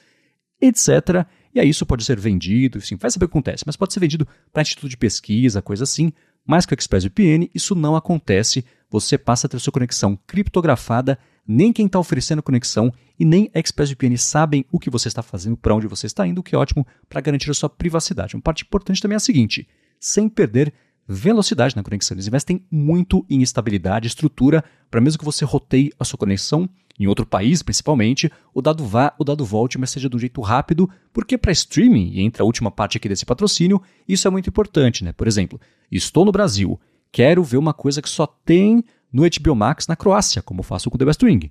etc. 0.61 1.25
E 1.53 1.59
aí 1.59 1.69
isso 1.69 1.85
pode 1.85 2.03
ser 2.03 2.19
vendido, 2.19 2.77
enfim, 2.77 2.97
vai 2.97 3.09
saber 3.09 3.25
o 3.25 3.29
que 3.29 3.33
acontece, 3.33 3.63
mas 3.65 3.77
pode 3.77 3.93
ser 3.93 3.99
vendido 3.99 4.27
para 4.51 4.61
instituto 4.61 4.89
de 4.89 4.97
pesquisa, 4.97 5.61
coisa 5.61 5.83
assim. 5.83 6.11
Mas 6.45 6.65
com 6.65 6.73
o 6.73 6.77
ExpressVPN 6.77 7.49
isso 7.53 7.73
não 7.73 7.95
acontece. 7.95 8.65
Você 8.89 9.17
passa 9.17 9.47
a 9.47 9.49
ter 9.49 9.59
sua 9.59 9.73
conexão 9.73 10.17
criptografada 10.27 11.17
nem 11.47 11.71
quem 11.71 11.85
está 11.85 11.99
oferecendo 11.99 12.41
conexão 12.41 12.91
e 13.19 13.25
nem 13.25 13.49
ExpressVPN 13.53 14.17
sabem 14.17 14.65
o 14.71 14.79
que 14.79 14.89
você 14.89 15.07
está 15.07 15.21
fazendo, 15.21 15.55
para 15.55 15.75
onde 15.75 15.87
você 15.87 16.07
está 16.07 16.25
indo, 16.25 16.39
o 16.39 16.43
que 16.43 16.55
é 16.55 16.57
ótimo 16.57 16.85
para 17.07 17.21
garantir 17.21 17.49
a 17.51 17.53
sua 17.53 17.69
privacidade. 17.69 18.35
Uma 18.35 18.41
parte 18.41 18.63
importante 18.63 19.01
também 19.01 19.15
é 19.15 19.17
a 19.17 19.19
seguinte: 19.19 19.67
sem 19.99 20.27
perder 20.27 20.73
velocidade 21.07 21.75
na 21.75 21.83
conexão. 21.83 22.15
Eles 22.15 22.27
investem 22.27 22.65
muito 22.69 23.25
em 23.29 23.41
estabilidade, 23.41 24.07
estrutura, 24.07 24.63
para 24.89 25.01
mesmo 25.01 25.19
que 25.19 25.25
você 25.25 25.45
roteie 25.45 25.91
a 25.99 26.03
sua 26.03 26.17
conexão 26.17 26.67
em 26.99 27.07
outro 27.07 27.25
país, 27.25 27.61
principalmente, 27.61 28.31
o 28.53 28.61
dado 28.61 28.85
vá, 28.85 29.13
o 29.19 29.23
dado 29.23 29.43
volte, 29.45 29.77
mas 29.77 29.89
seja 29.89 30.09
de 30.09 30.15
um 30.15 30.19
jeito 30.19 30.41
rápido, 30.41 30.89
porque 31.13 31.37
para 31.37 31.51
streaming, 31.51 32.11
e 32.13 32.21
entra 32.21 32.41
a 32.43 32.45
última 32.45 32.71
parte 32.71 32.97
aqui 32.97 33.09
desse 33.09 33.25
patrocínio, 33.25 33.81
isso 34.07 34.27
é 34.27 34.31
muito 34.31 34.49
importante, 34.49 35.03
né? 35.03 35.11
Por 35.11 35.27
exemplo, 35.27 35.59
estou 35.91 36.23
no 36.23 36.31
Brasil, 36.31 36.79
quero 37.11 37.43
ver 37.43 37.57
uma 37.57 37.73
coisa 37.73 38.01
que 38.01 38.09
só 38.09 38.25
tem 38.25 38.83
no 39.15 39.23
HBO 39.23 39.55
Max 39.55 39.87
na 39.87 39.95
Croácia, 39.95 40.41
como 40.41 40.61
faço 40.61 40.89
com 40.89 40.97
o 40.97 40.99
The 40.99 41.05
Best 41.05 41.25
Ring. 41.25 41.49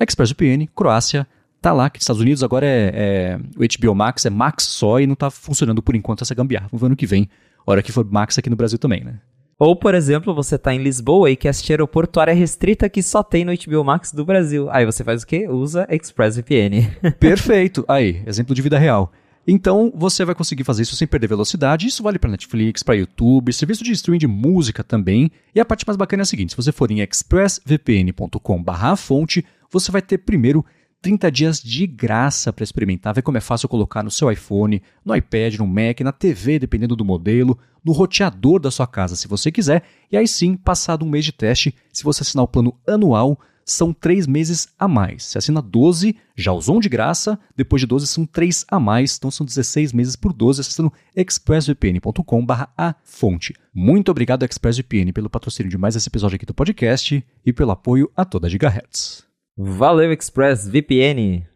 ExpressVPN, 0.00 0.68
Croácia, 0.68 1.26
tá 1.60 1.72
lá, 1.72 1.90
que 1.90 1.98
nos 1.98 2.04
Estados 2.04 2.22
Unidos 2.22 2.44
agora 2.44 2.64
é, 2.64 2.92
é, 2.94 3.40
o 3.56 3.88
HBO 3.88 3.94
Max 3.96 4.24
é 4.24 4.30
Max 4.30 4.62
só 4.62 5.00
e 5.00 5.06
não 5.06 5.16
tá 5.16 5.28
funcionando 5.28 5.82
por 5.82 5.96
enquanto 5.96 6.22
essa 6.22 6.34
gambiarra. 6.36 6.68
Vamos 6.70 6.80
ver 6.80 6.86
ano 6.86 6.96
que 6.96 7.06
vem, 7.06 7.28
hora 7.66 7.82
que 7.82 7.90
for 7.90 8.04
Max 8.08 8.38
aqui 8.38 8.48
no 8.48 8.54
Brasil 8.54 8.78
também, 8.78 9.02
né? 9.02 9.18
Ou, 9.58 9.74
por 9.74 9.94
exemplo, 9.94 10.34
você 10.34 10.56
tá 10.56 10.72
em 10.72 10.82
Lisboa 10.82 11.30
e 11.30 11.36
quer 11.36 11.48
assistir 11.48 11.72
aeroportuária 11.72 12.34
restrita 12.34 12.88
que 12.88 13.02
só 13.02 13.22
tem 13.22 13.44
no 13.44 13.52
HBO 13.52 13.84
Max 13.84 14.12
do 14.12 14.24
Brasil. 14.24 14.68
Aí 14.70 14.86
você 14.86 15.02
faz 15.02 15.22
o 15.22 15.26
quê? 15.26 15.48
Usa 15.48 15.86
ExpressVPN. 15.90 16.90
Perfeito. 17.18 17.84
Aí, 17.88 18.22
exemplo 18.26 18.54
de 18.54 18.62
vida 18.62 18.78
real. 18.78 19.12
Então 19.46 19.92
você 19.94 20.24
vai 20.24 20.34
conseguir 20.34 20.64
fazer 20.64 20.82
isso 20.82 20.96
sem 20.96 21.06
perder 21.06 21.28
velocidade. 21.28 21.86
Isso 21.86 22.02
vale 22.02 22.18
para 22.18 22.30
Netflix, 22.30 22.82
para 22.82 22.96
YouTube, 22.96 23.52
serviço 23.52 23.84
de 23.84 23.92
streaming 23.92 24.18
de 24.18 24.26
música 24.26 24.82
também. 24.82 25.30
E 25.54 25.60
a 25.60 25.64
parte 25.64 25.86
mais 25.86 25.96
bacana 25.96 26.22
é 26.22 26.24
a 26.24 26.26
seguinte: 26.26 26.50
se 26.50 26.56
você 26.56 26.72
for 26.72 26.90
em 26.90 26.98
expressvpn.com/fonte, 27.00 29.44
você 29.70 29.92
vai 29.92 30.02
ter 30.02 30.18
primeiro 30.18 30.66
30 31.04 31.30
dias 31.30 31.62
de 31.62 31.86
graça 31.86 32.50
para 32.50 32.64
experimentar, 32.64 33.12
ver 33.12 33.20
como 33.20 33.36
é 33.36 33.40
fácil 33.40 33.68
colocar 33.68 34.02
no 34.02 34.10
seu 34.10 34.32
iPhone, 34.32 34.82
no 35.04 35.14
iPad, 35.14 35.58
no 35.58 35.66
Mac, 35.66 36.00
na 36.00 36.12
TV, 36.12 36.58
dependendo 36.58 36.96
do 36.96 37.04
modelo, 37.04 37.58
no 37.84 37.92
roteador 37.92 38.58
da 38.58 38.70
sua 38.70 38.86
casa, 38.86 39.14
se 39.14 39.28
você 39.28 39.52
quiser. 39.52 39.82
E 40.10 40.16
aí 40.16 40.26
sim, 40.26 40.56
passado 40.56 41.04
um 41.04 41.10
mês 41.10 41.26
de 41.26 41.32
teste, 41.32 41.74
se 41.92 42.02
você 42.02 42.22
assinar 42.22 42.44
o 42.44 42.48
plano 42.48 42.74
anual, 42.88 43.38
são 43.64 43.92
três 43.92 44.26
meses 44.26 44.68
a 44.78 44.86
mais. 44.86 45.24
Se 45.24 45.38
assina 45.38 45.62
12, 45.62 46.16
já 46.36 46.52
usou 46.52 46.76
um 46.76 46.80
de 46.80 46.88
graça, 46.88 47.38
depois 47.56 47.80
de 47.80 47.86
12 47.86 48.06
são 48.06 48.26
três 48.26 48.64
a 48.68 48.78
mais, 48.78 49.16
então 49.16 49.30
são 49.30 49.46
16 49.46 49.92
meses 49.92 50.16
por 50.16 50.32
12, 50.32 50.60
acessando 50.60 50.92
expressvpn.com 51.16 52.46
a 52.76 52.94
fonte. 53.02 53.54
Muito 53.74 54.10
obrigado 54.10 54.44
ExpressVPN 54.44 55.12
pelo 55.12 55.30
patrocínio 55.30 55.70
de 55.70 55.78
mais 55.78 55.96
esse 55.96 56.08
episódio 56.08 56.36
aqui 56.36 56.46
do 56.46 56.54
podcast 56.54 57.24
e 57.44 57.52
pelo 57.52 57.70
apoio 57.70 58.10
a 58.16 58.24
toda 58.24 58.46
a 58.46 58.50
Gigahertz. 58.50 59.24
Valeu 59.56 60.12
ExpressVPN! 60.12 61.54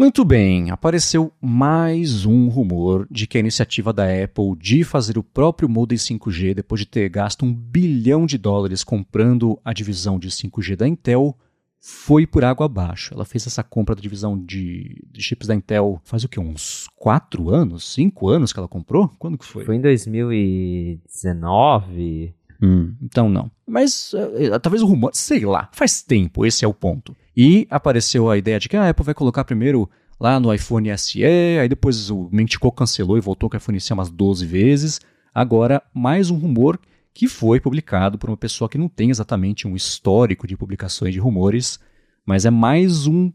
Muito 0.00 0.24
bem, 0.24 0.70
apareceu 0.70 1.30
mais 1.42 2.24
um 2.24 2.48
rumor 2.48 3.06
de 3.10 3.26
que 3.26 3.36
a 3.36 3.40
iniciativa 3.40 3.92
da 3.92 4.04
Apple 4.04 4.56
de 4.58 4.82
fazer 4.82 5.18
o 5.18 5.22
próprio 5.22 5.68
modem 5.68 5.98
5G 5.98 6.54
depois 6.54 6.80
de 6.80 6.86
ter 6.86 7.06
gasto 7.10 7.44
um 7.44 7.52
bilhão 7.52 8.24
de 8.24 8.38
dólares 8.38 8.82
comprando 8.82 9.60
a 9.62 9.74
divisão 9.74 10.18
de 10.18 10.30
5G 10.30 10.74
da 10.74 10.88
Intel 10.88 11.36
foi 11.80 12.26
por 12.26 12.44
água 12.44 12.66
abaixo. 12.66 13.14
Ela 13.14 13.24
fez 13.24 13.46
essa 13.46 13.62
compra 13.62 13.94
da 13.94 14.02
divisão 14.02 14.38
de, 14.38 15.02
de 15.10 15.22
chips 15.22 15.48
da 15.48 15.54
Intel 15.54 15.98
faz 16.04 16.22
o 16.24 16.28
que? 16.28 16.38
Uns 16.38 16.86
4 16.96 17.48
anos? 17.48 17.90
5 17.94 18.28
anos 18.28 18.52
que 18.52 18.58
ela 18.58 18.68
comprou? 18.68 19.08
Quando 19.18 19.38
que 19.38 19.46
foi? 19.46 19.64
Foi 19.64 19.76
em 19.76 19.80
2019. 19.80 22.34
Hum, 22.62 22.94
então 23.02 23.30
não. 23.30 23.50
Mas 23.66 24.12
uh, 24.12 24.60
talvez 24.60 24.82
o 24.82 24.86
rumor, 24.86 25.12
sei 25.14 25.46
lá, 25.46 25.70
faz 25.72 26.02
tempo, 26.02 26.44
esse 26.44 26.62
é 26.62 26.68
o 26.68 26.74
ponto. 26.74 27.16
E 27.34 27.66
apareceu 27.70 28.28
a 28.28 28.36
ideia 28.36 28.60
de 28.60 28.68
que 28.68 28.76
a 28.76 28.90
Apple 28.90 29.04
vai 29.04 29.14
colocar 29.14 29.44
primeiro 29.44 29.88
lá 30.20 30.38
no 30.38 30.52
iPhone 30.52 30.94
SE, 30.98 31.24
aí 31.24 31.66
depois 31.66 32.10
o 32.10 32.28
Mentico 32.30 32.70
cancelou 32.70 33.16
e 33.16 33.22
voltou 33.22 33.48
com 33.48 33.56
o 33.56 33.58
iPhone 33.58 33.80
SE 33.80 33.94
umas 33.94 34.10
12 34.10 34.44
vezes. 34.44 35.00
Agora, 35.34 35.82
mais 35.94 36.30
um 36.30 36.36
rumor 36.36 36.78
que 37.12 37.28
foi 37.28 37.60
publicado 37.60 38.18
por 38.18 38.30
uma 38.30 38.36
pessoa 38.36 38.68
que 38.68 38.78
não 38.78 38.88
tem 38.88 39.10
exatamente 39.10 39.66
um 39.66 39.74
histórico 39.74 40.46
de 40.46 40.56
publicações 40.56 41.12
de 41.12 41.20
rumores, 41.20 41.78
mas 42.24 42.44
é 42.44 42.50
mais 42.50 43.06
um 43.06 43.32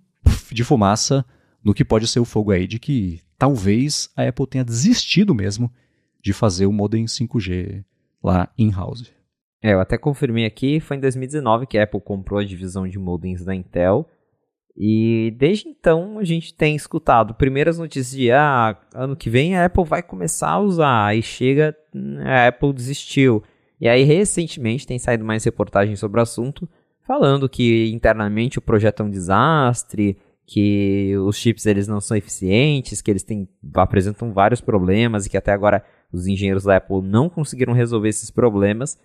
de 0.52 0.64
fumaça 0.64 1.26
no 1.64 1.74
que 1.74 1.84
pode 1.84 2.08
ser 2.08 2.20
o 2.20 2.26
fogo 2.26 2.52
aí 2.52 2.68
de 2.68 2.80
que 2.80 3.22
talvez 3.38 4.10
a 4.16 4.28
Apple 4.28 4.48
tenha 4.48 4.64
desistido 4.64 5.34
mesmo 5.34 5.72
de 6.22 6.34
fazer 6.34 6.66
o 6.66 6.72
modem 6.72 7.06
5G 7.06 7.84
lá 8.24 8.50
in-house. 8.58 9.12
É, 9.62 9.74
eu 9.74 9.80
até 9.80 9.98
confirmei 9.98 10.46
aqui, 10.46 10.80
foi 10.80 10.98
em 10.98 11.00
2019 11.00 11.66
que 11.66 11.78
a 11.78 11.84
Apple 11.84 12.00
comprou 12.00 12.40
a 12.40 12.44
divisão 12.44 12.88
de 12.88 13.00
modems 13.00 13.44
da 13.44 13.54
Intel. 13.54 14.08
E 14.78 15.34
desde 15.38 15.70
então 15.70 16.20
a 16.20 16.24
gente 16.24 16.54
tem 16.54 16.76
escutado 16.76 17.34
primeiras 17.34 17.80
notícias 17.80 18.12
de 18.12 18.32
ah, 18.32 18.78
ano 18.94 19.16
que 19.16 19.30
vem 19.30 19.56
a 19.56 19.66
Apple 19.66 19.86
vai 19.86 20.04
começar 20.04 20.50
a 20.50 20.60
usar, 20.60 21.06
aí 21.06 21.22
chega, 21.22 21.76
a 22.26 22.48
Apple 22.48 22.74
desistiu. 22.74 23.42
E 23.80 23.88
aí, 23.88 24.04
recentemente, 24.04 24.88
tem 24.88 24.98
saído 24.98 25.26
mais 25.26 25.44
reportagens 25.44 26.00
sobre 26.00 26.20
o 26.20 26.24
assunto, 26.24 26.68
falando 27.02 27.50
que 27.50 27.92
internamente 27.92 28.58
o 28.58 28.62
projeto 28.62 29.02
é 29.02 29.06
um 29.06 29.10
desastre, 29.10 30.18
que 30.46 31.18
os 31.18 31.38
chips 31.38 31.66
eles 31.66 31.88
não 31.88 32.00
são 32.00 32.16
eficientes, 32.16 33.02
que 33.02 33.12
eles 33.12 33.24
têm, 33.24 33.48
apresentam 33.74 34.32
vários 34.32 34.62
problemas 34.62 35.26
e 35.26 35.30
que 35.30 35.38
até 35.38 35.52
agora 35.52 35.84
os 36.12 36.28
engenheiros 36.28 36.64
da 36.64 36.78
Apple 36.78 37.02
não 37.02 37.28
conseguiram 37.30 37.74
resolver 37.74 38.10
esses 38.10 38.30
problemas. 38.30 38.98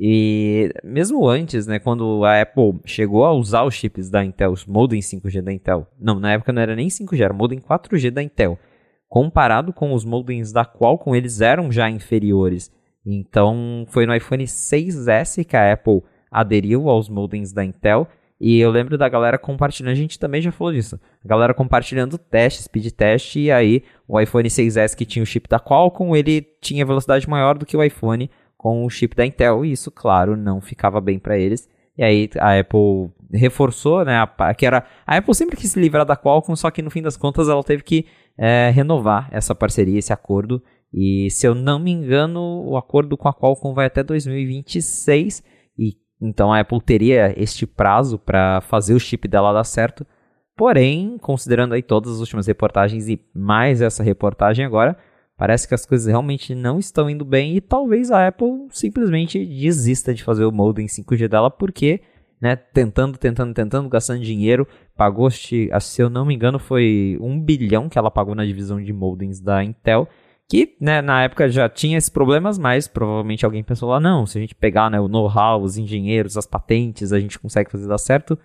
E 0.00 0.72
mesmo 0.82 1.26
antes, 1.28 1.66
né, 1.66 1.78
quando 1.78 2.24
a 2.24 2.40
Apple 2.40 2.80
chegou 2.84 3.24
a 3.24 3.32
usar 3.32 3.64
os 3.64 3.74
chips 3.74 4.08
da 4.08 4.24
Intel, 4.24 4.52
os 4.52 4.64
modem 4.64 5.00
5G 5.00 5.42
da 5.42 5.52
Intel, 5.52 5.86
não, 5.98 6.20
na 6.20 6.32
época 6.32 6.52
não 6.52 6.62
era 6.62 6.76
nem 6.76 6.88
5G, 6.88 7.20
era 7.20 7.34
modem 7.34 7.58
4G 7.58 8.10
da 8.10 8.22
Intel, 8.22 8.58
comparado 9.08 9.72
com 9.72 9.92
os 9.92 10.04
modems 10.04 10.52
da 10.52 10.64
Qualcomm, 10.64 11.16
eles 11.16 11.40
eram 11.40 11.70
já 11.72 11.90
inferiores. 11.90 12.70
Então, 13.10 13.86
foi 13.88 14.04
no 14.04 14.14
iPhone 14.14 14.44
6S 14.44 15.42
que 15.44 15.56
a 15.56 15.72
Apple 15.72 16.02
aderiu 16.30 16.90
aos 16.90 17.08
modems 17.08 17.52
da 17.52 17.64
Intel. 17.64 18.06
E 18.38 18.60
eu 18.60 18.70
lembro 18.70 18.98
da 18.98 19.08
galera 19.08 19.38
compartilhando, 19.38 19.92
a 19.92 19.96
gente 19.96 20.18
também 20.18 20.42
já 20.42 20.52
falou 20.52 20.72
disso. 20.72 21.00
A 21.24 21.26
galera 21.26 21.54
compartilhando 21.54 22.18
teste, 22.18 22.62
speed 22.62 22.92
test, 22.92 23.36
e 23.36 23.50
aí 23.50 23.82
o 24.06 24.20
iPhone 24.20 24.48
6S 24.48 24.94
que 24.94 25.06
tinha 25.06 25.22
o 25.22 25.26
chip 25.26 25.48
da 25.48 25.58
Qualcomm, 25.58 26.14
ele 26.14 26.42
tinha 26.60 26.84
velocidade 26.84 27.28
maior 27.28 27.56
do 27.56 27.64
que 27.64 27.76
o 27.76 27.82
iPhone 27.82 28.30
com 28.58 28.84
o 28.84 28.90
chip 28.90 29.16
da 29.16 29.24
Intel, 29.24 29.64
e 29.64 29.72
isso, 29.72 29.90
claro, 29.90 30.36
não 30.36 30.60
ficava 30.60 31.00
bem 31.00 31.18
para 31.18 31.38
eles. 31.38 31.68
E 31.96 32.04
aí 32.04 32.30
a 32.38 32.58
Apple 32.60 33.10
reforçou, 33.32 34.04
né, 34.04 34.18
a, 34.18 34.54
que 34.54 34.66
era 34.66 34.84
a 35.06 35.16
Apple 35.16 35.34
sempre 35.34 35.56
quis 35.56 35.72
se 35.72 35.80
livrar 35.80 36.04
da 36.04 36.16
Qualcomm, 36.16 36.54
só 36.56 36.70
que 36.70 36.82
no 36.82 36.90
fim 36.90 37.02
das 37.02 37.16
contas 37.16 37.48
ela 37.48 37.62
teve 37.64 37.82
que 37.82 38.06
é, 38.36 38.70
renovar 38.72 39.28
essa 39.32 39.54
parceria, 39.54 39.98
esse 39.98 40.12
acordo, 40.12 40.62
e 40.92 41.30
se 41.30 41.46
eu 41.46 41.54
não 41.54 41.78
me 41.78 41.90
engano, 41.90 42.64
o 42.66 42.76
acordo 42.76 43.16
com 43.16 43.28
a 43.28 43.34
Qualcomm 43.34 43.74
vai 43.74 43.86
até 43.86 44.02
2026 44.02 45.42
e 45.78 45.96
então 46.20 46.52
a 46.52 46.60
Apple 46.60 46.80
teria 46.80 47.32
este 47.40 47.66
prazo 47.66 48.18
para 48.18 48.60
fazer 48.62 48.94
o 48.94 49.00
chip 49.00 49.28
dela 49.28 49.52
dar 49.52 49.64
certo. 49.64 50.06
Porém, 50.56 51.16
considerando 51.18 51.74
aí 51.74 51.82
todas 51.82 52.14
as 52.14 52.20
últimas 52.20 52.46
reportagens 52.46 53.08
e 53.08 53.20
mais 53.32 53.80
essa 53.80 54.02
reportagem 54.02 54.64
agora, 54.64 54.96
parece 55.36 55.68
que 55.68 55.74
as 55.74 55.86
coisas 55.86 56.08
realmente 56.08 56.52
não 56.54 56.80
estão 56.80 57.08
indo 57.08 57.24
bem 57.24 57.56
e 57.56 57.60
talvez 57.60 58.10
a 58.10 58.26
Apple 58.26 58.66
simplesmente 58.70 59.44
desista 59.46 60.12
de 60.12 60.24
fazer 60.24 60.44
o 60.44 60.50
modem 60.50 60.86
5G 60.86 61.28
dela 61.28 61.48
porque, 61.48 62.00
né, 62.40 62.56
tentando, 62.56 63.16
tentando, 63.16 63.54
tentando, 63.54 63.88
gastando 63.88 64.20
dinheiro, 64.20 64.66
pagou, 64.96 65.30
se 65.30 65.70
eu 65.98 66.10
não 66.10 66.24
me 66.24 66.34
engano, 66.34 66.58
foi 66.58 67.16
um 67.20 67.38
bilhão 67.40 67.88
que 67.88 67.96
ela 67.96 68.10
pagou 68.10 68.34
na 68.34 68.44
divisão 68.44 68.82
de 68.82 68.92
modems 68.92 69.40
da 69.40 69.62
Intel 69.62 70.08
Que 70.50 70.76
né, 70.80 71.02
na 71.02 71.24
época 71.24 71.48
já 71.50 71.68
tinha 71.68 71.98
esses 71.98 72.08
problemas, 72.08 72.58
mas 72.58 72.88
provavelmente 72.88 73.44
alguém 73.44 73.62
pensou 73.62 73.90
lá, 73.90 74.00
não, 74.00 74.24
se 74.24 74.38
a 74.38 74.40
gente 74.40 74.54
pegar 74.54 74.90
né, 74.90 74.98
o 74.98 75.06
know-how, 75.06 75.62
os 75.62 75.76
engenheiros, 75.76 76.38
as 76.38 76.46
patentes, 76.46 77.12
a 77.12 77.20
gente 77.20 77.38
consegue 77.38 77.70
fazer 77.70 77.86
dar 77.86 77.98
certo. 77.98 78.38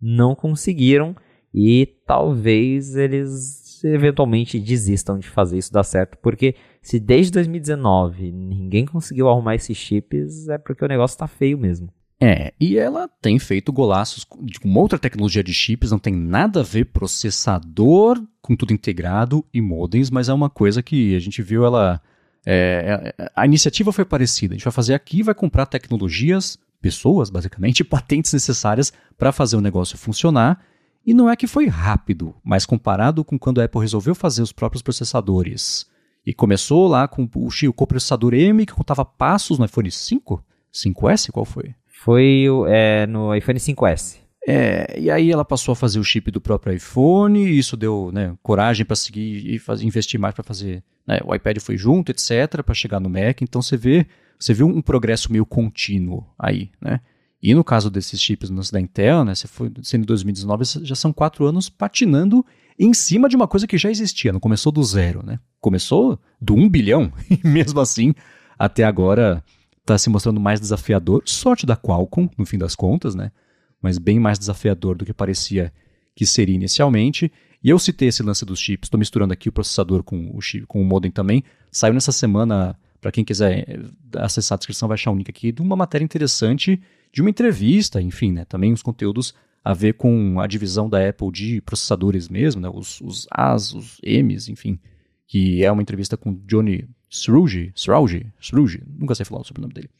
Não 0.00 0.34
conseguiram 0.34 1.16
e 1.54 1.86
talvez 2.06 2.94
eles 2.96 3.82
eventualmente 3.84 4.58
desistam 4.58 5.18
de 5.18 5.28
fazer 5.28 5.58
isso 5.58 5.72
dar 5.72 5.84
certo, 5.84 6.18
porque 6.18 6.54
se 6.82 7.00
desde 7.00 7.32
2019 7.32 8.30
ninguém 8.32 8.84
conseguiu 8.84 9.28
arrumar 9.28 9.54
esses 9.54 9.76
chips, 9.76 10.48
é 10.48 10.58
porque 10.58 10.84
o 10.84 10.88
negócio 10.88 11.18
tá 11.18 11.26
feio 11.26 11.56
mesmo. 11.56 11.88
É, 12.20 12.52
e 12.58 12.76
ela 12.76 13.08
tem 13.22 13.38
feito 13.38 13.72
golaços 13.72 14.24
com 14.24 14.74
outra 14.74 14.98
tecnologia 14.98 15.42
de 15.42 15.54
chips, 15.54 15.92
não 15.92 16.00
tem 16.00 16.12
nada 16.12 16.60
a 16.60 16.64
ver 16.64 16.86
processador 16.86 18.20
com 18.42 18.56
tudo 18.56 18.72
integrado 18.72 19.44
e 19.54 19.60
modems, 19.60 20.10
mas 20.10 20.28
é 20.28 20.32
uma 20.32 20.50
coisa 20.50 20.82
que 20.82 21.14
a 21.14 21.20
gente 21.20 21.40
viu 21.42 21.64
ela. 21.64 22.00
É, 22.44 23.14
é 23.18 23.30
a 23.36 23.46
iniciativa 23.46 23.92
foi 23.92 24.04
parecida. 24.04 24.54
A 24.54 24.56
gente 24.56 24.64
vai 24.64 24.72
fazer 24.72 24.94
aqui, 24.94 25.22
vai 25.22 25.34
comprar 25.34 25.66
tecnologias, 25.66 26.58
pessoas, 26.80 27.30
basicamente, 27.30 27.84
patentes 27.84 28.32
necessárias 28.32 28.92
para 29.16 29.30
fazer 29.30 29.56
o 29.56 29.60
negócio 29.60 29.96
funcionar. 29.96 30.64
E 31.06 31.14
não 31.14 31.30
é 31.30 31.36
que 31.36 31.46
foi 31.46 31.68
rápido, 31.68 32.34
mas 32.42 32.66
comparado 32.66 33.24
com 33.24 33.38
quando 33.38 33.60
a 33.60 33.64
Apple 33.64 33.80
resolveu 33.80 34.14
fazer 34.14 34.42
os 34.42 34.52
próprios 34.52 34.82
processadores 34.82 35.86
e 36.26 36.34
começou 36.34 36.88
lá 36.88 37.06
com 37.06 37.22
o, 37.22 37.48
o 37.48 37.72
coprocessador 37.72 38.34
M 38.34 38.66
que 38.66 38.74
contava 38.74 39.04
passos 39.04 39.58
no 39.58 39.64
iPhone 39.64 39.90
5, 39.90 40.44
5S, 40.74 41.30
qual 41.30 41.46
foi? 41.46 41.74
Foi 42.00 42.46
é, 42.68 43.06
no 43.06 43.34
iPhone 43.34 43.58
5S. 43.58 44.18
É, 44.46 44.98
e 44.98 45.10
aí 45.10 45.32
ela 45.32 45.44
passou 45.44 45.72
a 45.72 45.76
fazer 45.76 45.98
o 45.98 46.04
chip 46.04 46.30
do 46.30 46.40
próprio 46.40 46.72
iPhone, 46.72 47.44
e 47.44 47.58
isso 47.58 47.76
deu 47.76 48.10
né, 48.12 48.34
coragem 48.40 48.86
para 48.86 48.94
seguir 48.94 49.52
e 49.52 49.58
fazer, 49.58 49.84
investir 49.84 50.18
mais 50.18 50.32
para 50.32 50.44
fazer. 50.44 50.82
Né, 51.06 51.18
o 51.24 51.34
iPad 51.34 51.58
foi 51.58 51.76
junto, 51.76 52.10
etc., 52.10 52.62
para 52.64 52.72
chegar 52.72 53.00
no 53.00 53.10
Mac. 53.10 53.42
Então 53.42 53.60
você 53.60 53.76
vê, 53.76 54.06
você 54.38 54.54
viu 54.54 54.68
um 54.68 54.80
progresso 54.80 55.30
meio 55.32 55.44
contínuo 55.44 56.24
aí, 56.38 56.70
né? 56.80 57.00
E 57.42 57.52
no 57.52 57.64
caso 57.64 57.90
desses 57.90 58.20
chips 58.20 58.48
da 58.70 58.80
Intel, 58.80 59.24
né, 59.24 59.34
foi 59.46 59.70
sendo 59.82 60.06
2019, 60.06 60.64
já 60.82 60.94
são 60.94 61.12
quatro 61.12 61.46
anos 61.46 61.68
patinando 61.68 62.44
em 62.78 62.94
cima 62.94 63.28
de 63.28 63.36
uma 63.36 63.48
coisa 63.48 63.66
que 63.66 63.76
já 63.76 63.90
existia, 63.90 64.32
não 64.32 64.40
começou 64.40 64.70
do 64.70 64.82
zero, 64.84 65.24
né? 65.24 65.40
Começou 65.60 66.18
do 66.40 66.54
1 66.54 66.68
bilhão, 66.68 67.12
e 67.28 67.46
mesmo 67.46 67.80
assim, 67.80 68.14
até 68.56 68.84
agora 68.84 69.42
está 69.88 69.98
se 69.98 70.10
mostrando 70.10 70.38
mais 70.38 70.60
desafiador. 70.60 71.22
Sorte 71.24 71.64
da 71.64 71.76
Qualcomm, 71.76 72.28
no 72.36 72.44
fim 72.44 72.58
das 72.58 72.74
contas, 72.74 73.14
né? 73.14 73.32
Mas 73.80 73.96
bem 73.96 74.20
mais 74.20 74.38
desafiador 74.38 74.96
do 74.96 75.04
que 75.04 75.14
parecia 75.14 75.72
que 76.14 76.26
seria 76.26 76.54
inicialmente. 76.54 77.32
E 77.62 77.70
eu 77.70 77.78
citei 77.78 78.08
esse 78.08 78.22
lance 78.22 78.44
dos 78.44 78.60
chips, 78.60 78.86
estou 78.86 78.98
misturando 78.98 79.32
aqui 79.32 79.48
o 79.48 79.52
processador 79.52 80.02
com 80.02 80.30
o, 80.34 80.40
chip, 80.40 80.66
com 80.66 80.80
o 80.82 80.84
modem 80.84 81.10
também. 81.10 81.42
Saiu 81.72 81.94
nessa 81.94 82.12
semana, 82.12 82.78
para 83.00 83.10
quem 83.10 83.24
quiser 83.24 83.64
eh, 83.68 83.80
acessar 84.16 84.56
a 84.56 84.58
descrição, 84.58 84.88
vai 84.88 84.94
achar 84.94 85.10
um 85.10 85.16
link 85.16 85.30
aqui 85.30 85.50
de 85.50 85.62
uma 85.62 85.74
matéria 85.74 86.04
interessante, 86.04 86.80
de 87.12 87.20
uma 87.20 87.30
entrevista, 87.30 88.00
enfim, 88.00 88.32
né? 88.32 88.44
Também 88.44 88.72
os 88.72 88.82
conteúdos 88.82 89.34
a 89.64 89.74
ver 89.74 89.94
com 89.94 90.40
a 90.40 90.46
divisão 90.46 90.88
da 90.88 91.08
Apple 91.08 91.32
de 91.32 91.60
processadores 91.62 92.28
mesmo, 92.28 92.60
né? 92.60 92.68
Os, 92.68 93.00
os 93.00 93.26
A's, 93.30 93.72
os 93.72 94.00
M's, 94.04 94.48
enfim. 94.48 94.78
Que 95.26 95.64
é 95.64 95.70
uma 95.70 95.82
entrevista 95.82 96.16
com 96.16 96.34
Johnny 96.46 96.88
Srouji, 97.08 97.72
Srouji, 97.74 98.26
Srouji, 98.40 98.82
nunca 98.86 99.14
sei 99.14 99.24
falar 99.24 99.40
o 99.40 99.44
sobrenome 99.44 99.74
dele, 99.74 99.90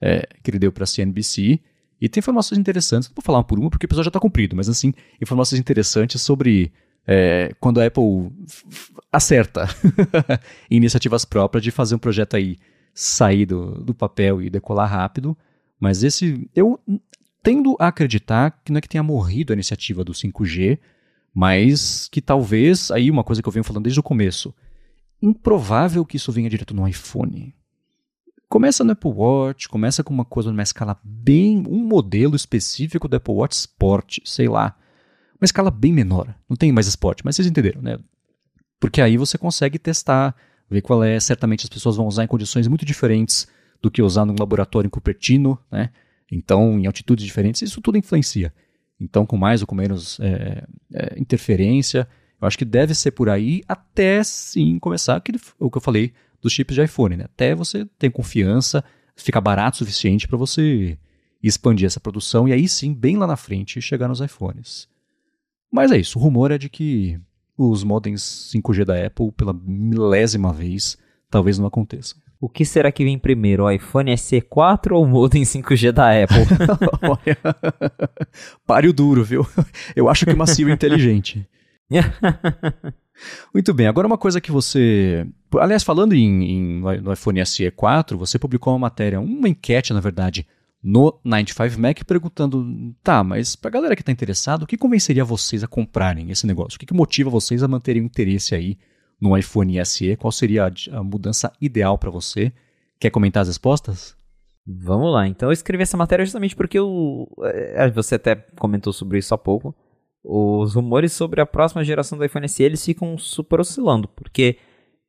é, 0.00 0.28
que 0.42 0.50
ele 0.50 0.58
deu 0.58 0.72
para 0.72 0.84
a 0.84 0.86
CNBC. 0.86 1.60
E 2.00 2.08
tem 2.08 2.20
informações 2.20 2.58
interessantes, 2.58 3.08
não 3.08 3.14
vou 3.14 3.22
falar 3.22 3.38
uma 3.38 3.44
por 3.44 3.58
uma 3.58 3.68
porque 3.68 3.84
o 3.84 3.88
episódio 3.88 4.06
já 4.06 4.10
está 4.10 4.20
cumprido, 4.20 4.56
mas 4.56 4.68
assim, 4.68 4.94
informações 5.20 5.58
interessantes 5.58 6.22
sobre 6.22 6.72
é, 7.06 7.54
quando 7.60 7.80
a 7.80 7.86
Apple 7.86 8.30
acerta 9.12 9.68
iniciativas 10.70 11.24
próprias 11.24 11.62
de 11.62 11.70
fazer 11.70 11.94
um 11.94 11.98
projeto 11.98 12.36
aí 12.36 12.56
sair 12.94 13.46
do, 13.46 13.82
do 13.82 13.94
papel 13.94 14.42
e 14.42 14.50
decolar 14.50 14.90
rápido. 14.90 15.36
Mas 15.78 16.02
esse, 16.02 16.48
eu 16.54 16.78
tendo 17.42 17.76
a 17.78 17.88
acreditar 17.88 18.60
que 18.64 18.70
não 18.70 18.78
é 18.78 18.80
que 18.80 18.88
tenha 18.88 19.02
morrido 19.02 19.52
a 19.52 19.54
iniciativa 19.54 20.04
do 20.04 20.12
5G, 20.12 20.78
mas 21.34 22.08
que 22.08 22.20
talvez, 22.20 22.90
aí 22.90 23.10
uma 23.10 23.24
coisa 23.24 23.42
que 23.42 23.48
eu 23.48 23.52
venho 23.52 23.64
falando 23.64 23.84
desde 23.84 24.00
o 24.00 24.02
começo, 24.02 24.54
improvável 25.22 26.04
que 26.04 26.16
isso 26.16 26.32
venha 26.32 26.50
direto 26.50 26.74
no 26.74 26.86
iPhone. 26.86 27.54
Começa 28.48 28.82
no 28.82 28.92
Apple 28.92 29.12
Watch, 29.12 29.68
começa 29.68 30.02
com 30.02 30.12
uma 30.12 30.24
coisa 30.24 30.50
numa 30.50 30.62
escala 30.62 30.98
bem. 31.04 31.64
um 31.68 31.84
modelo 31.84 32.34
específico 32.34 33.06
do 33.06 33.16
Apple 33.16 33.34
Watch 33.34 33.54
Sport, 33.54 34.18
sei 34.24 34.48
lá. 34.48 34.76
Uma 35.40 35.44
escala 35.44 35.70
bem 35.70 35.92
menor. 35.92 36.34
Não 36.48 36.56
tem 36.56 36.72
mais 36.72 36.86
Sport, 36.88 37.20
mas 37.24 37.36
vocês 37.36 37.46
entenderam, 37.46 37.80
né? 37.80 37.98
Porque 38.80 39.00
aí 39.00 39.16
você 39.16 39.38
consegue 39.38 39.78
testar, 39.78 40.34
ver 40.68 40.82
qual 40.82 41.04
é. 41.04 41.20
Certamente 41.20 41.64
as 41.64 41.68
pessoas 41.68 41.96
vão 41.96 42.06
usar 42.06 42.24
em 42.24 42.26
condições 42.26 42.66
muito 42.66 42.84
diferentes 42.84 43.46
do 43.80 43.90
que 43.90 44.02
usar 44.02 44.24
num 44.24 44.34
laboratório 44.38 44.88
em 44.88 44.90
Cupertino, 44.90 45.58
né? 45.70 45.90
Então, 46.30 46.78
em 46.78 46.86
altitudes 46.86 47.24
diferentes, 47.24 47.62
isso 47.62 47.80
tudo 47.80 47.98
influencia. 47.98 48.52
Então, 49.00 49.24
com 49.24 49.36
mais 49.36 49.60
ou 49.60 49.66
com 49.66 49.74
menos 49.74 50.18
é, 50.20 50.64
é, 50.92 51.18
interferência, 51.18 52.06
eu 52.40 52.48
acho 52.48 52.58
que 52.58 52.64
deve 52.64 52.94
ser 52.94 53.10
por 53.10 53.28
aí 53.28 53.62
até 53.68 54.22
sim 54.24 54.78
começar 54.78 55.16
aquele, 55.16 55.38
o 55.58 55.70
que 55.70 55.78
eu 55.78 55.82
falei 55.82 56.12
dos 56.40 56.52
chips 56.52 56.74
de 56.74 56.82
iPhone, 56.82 57.16
né? 57.16 57.24
Até 57.24 57.54
você 57.54 57.84
ter 57.98 58.10
confiança, 58.10 58.82
ficar 59.14 59.40
barato 59.40 59.76
o 59.76 59.78
suficiente 59.78 60.26
para 60.26 60.38
você 60.38 60.98
expandir 61.42 61.86
essa 61.86 62.00
produção 62.00 62.48
e 62.48 62.52
aí 62.52 62.68
sim, 62.68 62.94
bem 62.94 63.16
lá 63.16 63.26
na 63.26 63.36
frente, 63.36 63.80
chegar 63.80 64.08
nos 64.08 64.20
iPhones. 64.20 64.88
Mas 65.70 65.92
é 65.92 65.98
isso, 65.98 66.18
o 66.18 66.22
rumor 66.22 66.50
é 66.50 66.58
de 66.58 66.68
que 66.68 67.18
os 67.56 67.84
modems 67.84 68.50
5G 68.54 68.84
da 68.84 69.06
Apple, 69.06 69.32
pela 69.32 69.52
milésima 69.52 70.52
vez, 70.52 70.96
talvez 71.30 71.58
não 71.58 71.66
aconteçam. 71.66 72.18
O 72.40 72.48
que 72.48 72.64
será 72.64 72.90
que 72.90 73.04
vem 73.04 73.18
primeiro, 73.18 73.64
o 73.64 73.70
iPhone 73.70 74.10
SE4 74.12 74.92
ou 74.92 75.04
o 75.04 75.06
modem 75.06 75.42
5G 75.42 75.92
da 75.92 76.10
Apple? 76.10 76.38
Olha, 77.06 77.38
páreo 78.66 78.94
duro, 78.94 79.22
viu? 79.22 79.46
Eu 79.94 80.08
acho 80.08 80.24
que 80.24 80.34
macio 80.34 80.68
inteligente. 80.72 81.46
Muito 83.52 83.74
bem, 83.74 83.86
agora 83.86 84.06
uma 84.06 84.18
coisa 84.18 84.40
que 84.40 84.50
você. 84.50 85.26
Aliás, 85.58 85.82
falando 85.82 86.14
em, 86.14 86.44
em, 86.44 86.80
no 87.02 87.12
iPhone 87.12 87.44
SE 87.44 87.70
4, 87.70 88.16
você 88.16 88.38
publicou 88.38 88.72
uma 88.72 88.78
matéria, 88.78 89.20
uma 89.20 89.48
enquete, 89.48 89.92
na 89.92 90.00
verdade, 90.00 90.46
no 90.82 91.12
95Mac, 91.26 92.04
perguntando: 92.04 92.94
tá, 93.02 93.22
mas 93.22 93.56
pra 93.56 93.70
galera 93.70 93.94
que 93.94 94.02
está 94.02 94.12
interessada, 94.12 94.64
o 94.64 94.66
que 94.66 94.78
convenceria 94.78 95.24
vocês 95.24 95.62
a 95.62 95.68
comprarem 95.68 96.30
esse 96.30 96.46
negócio? 96.46 96.76
O 96.76 96.78
que, 96.78 96.86
que 96.86 96.94
motiva 96.94 97.28
vocês 97.28 97.62
a 97.62 97.68
manterem 97.68 98.02
o 98.02 98.06
interesse 98.06 98.54
aí 98.54 98.78
no 99.20 99.36
iPhone 99.36 99.84
SE? 99.84 100.16
Qual 100.16 100.32
seria 100.32 100.66
a, 100.66 100.98
a 100.98 101.02
mudança 101.02 101.52
ideal 101.60 101.98
para 101.98 102.10
você? 102.10 102.52
Quer 102.98 103.10
comentar 103.10 103.42
as 103.42 103.48
respostas? 103.48 104.16
Vamos 104.66 105.12
lá, 105.12 105.26
então 105.26 105.48
eu 105.48 105.52
escrevi 105.52 105.82
essa 105.82 105.96
matéria 105.96 106.24
justamente 106.24 106.54
porque 106.54 106.78
eu, 106.78 107.26
é, 107.42 107.90
você 107.90 108.14
até 108.14 108.36
comentou 108.36 108.92
sobre 108.92 109.18
isso 109.18 109.34
há 109.34 109.38
pouco 109.38 109.74
os 110.22 110.74
rumores 110.74 111.12
sobre 111.12 111.40
a 111.40 111.46
próxima 111.46 111.84
geração 111.84 112.18
do 112.18 112.24
iPhone 112.24 112.48
SE 112.48 112.62
eles 112.62 112.84
ficam 112.84 113.16
super 113.16 113.60
oscilando, 113.60 114.08
porque 114.08 114.56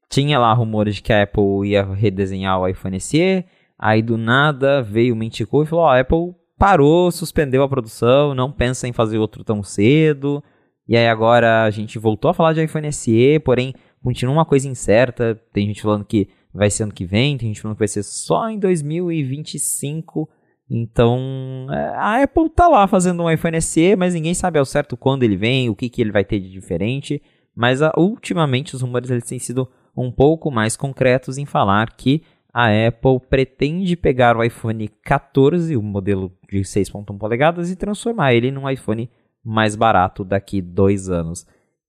tinha 0.09 0.39
lá 0.39 0.53
rumores 0.53 0.95
de 0.95 1.01
que 1.01 1.13
a 1.13 1.23
Apple 1.23 1.67
ia 1.67 1.83
redesenhar 1.83 2.59
o 2.59 2.67
iPhone 2.67 2.99
SE, 2.99 3.45
aí 3.77 4.01
do 4.01 4.17
nada 4.17 4.81
veio 4.81 5.13
o 5.13 5.17
Mentico 5.17 5.63
e 5.63 5.65
falou: 5.65 5.85
oh, 5.85 5.87
a 5.87 5.99
Apple 5.99 6.35
parou, 6.57 7.11
suspendeu 7.11 7.63
a 7.63 7.69
produção, 7.69 8.35
não 8.35 8.51
pensa 8.51 8.87
em 8.87 8.93
fazer 8.93 9.17
outro 9.17 9.43
tão 9.43 9.63
cedo. 9.63 10.43
E 10.87 10.97
aí 10.97 11.07
agora 11.07 11.63
a 11.63 11.69
gente 11.69 11.97
voltou 11.97 12.29
a 12.29 12.33
falar 12.33 12.53
de 12.53 12.63
iPhone 12.63 12.91
SE, 12.91 13.39
porém 13.39 13.73
continua 14.03 14.33
uma 14.33 14.45
coisa 14.45 14.67
incerta. 14.67 15.39
Tem 15.53 15.65
gente 15.65 15.81
falando 15.81 16.05
que 16.05 16.29
vai 16.53 16.69
ser 16.69 16.83
ano 16.83 16.93
que 16.93 17.05
vem, 17.05 17.37
tem 17.37 17.47
gente 17.47 17.61
falando 17.61 17.75
que 17.75 17.81
vai 17.81 17.87
ser 17.87 18.03
só 18.03 18.49
em 18.49 18.59
2025. 18.59 20.29
Então, 20.73 21.67
é, 21.69 21.95
a 21.97 22.23
Apple 22.23 22.49
tá 22.49 22.65
lá 22.69 22.87
fazendo 22.87 23.23
um 23.23 23.29
iPhone 23.29 23.61
SE, 23.61 23.93
mas 23.97 24.13
ninguém 24.13 24.33
sabe 24.33 24.57
ao 24.57 24.63
certo 24.63 24.95
quando 24.95 25.23
ele 25.23 25.35
vem, 25.35 25.69
o 25.69 25.75
que, 25.75 25.89
que 25.89 26.01
ele 26.01 26.13
vai 26.13 26.23
ter 26.23 26.39
de 26.39 26.49
diferente. 26.49 27.21
Mas 27.53 27.81
a, 27.81 27.91
ultimamente 27.97 28.73
os 28.73 28.81
rumores 28.81 29.09
eles 29.09 29.25
têm 29.25 29.37
sido 29.37 29.67
um 29.95 30.09
pouco 30.09 30.49
mais 30.49 30.77
concretos 30.77 31.37
em 31.37 31.45
falar 31.45 31.91
que 31.97 32.23
a 32.53 32.69
Apple 32.87 33.19
pretende 33.29 33.97
pegar 33.97 34.37
o 34.37 34.43
iPhone 34.43 34.87
14, 35.03 35.75
o 35.75 35.81
modelo 35.81 36.31
de 36.49 36.59
6.1 36.61 37.17
polegadas, 37.17 37.69
e 37.69 37.75
transformar 37.75 38.33
ele 38.33 38.49
num 38.49 38.69
iPhone 38.69 39.09
mais 39.43 39.75
barato 39.75 40.23
daqui 40.23 40.61
dois 40.61 41.09
anos. 41.09 41.45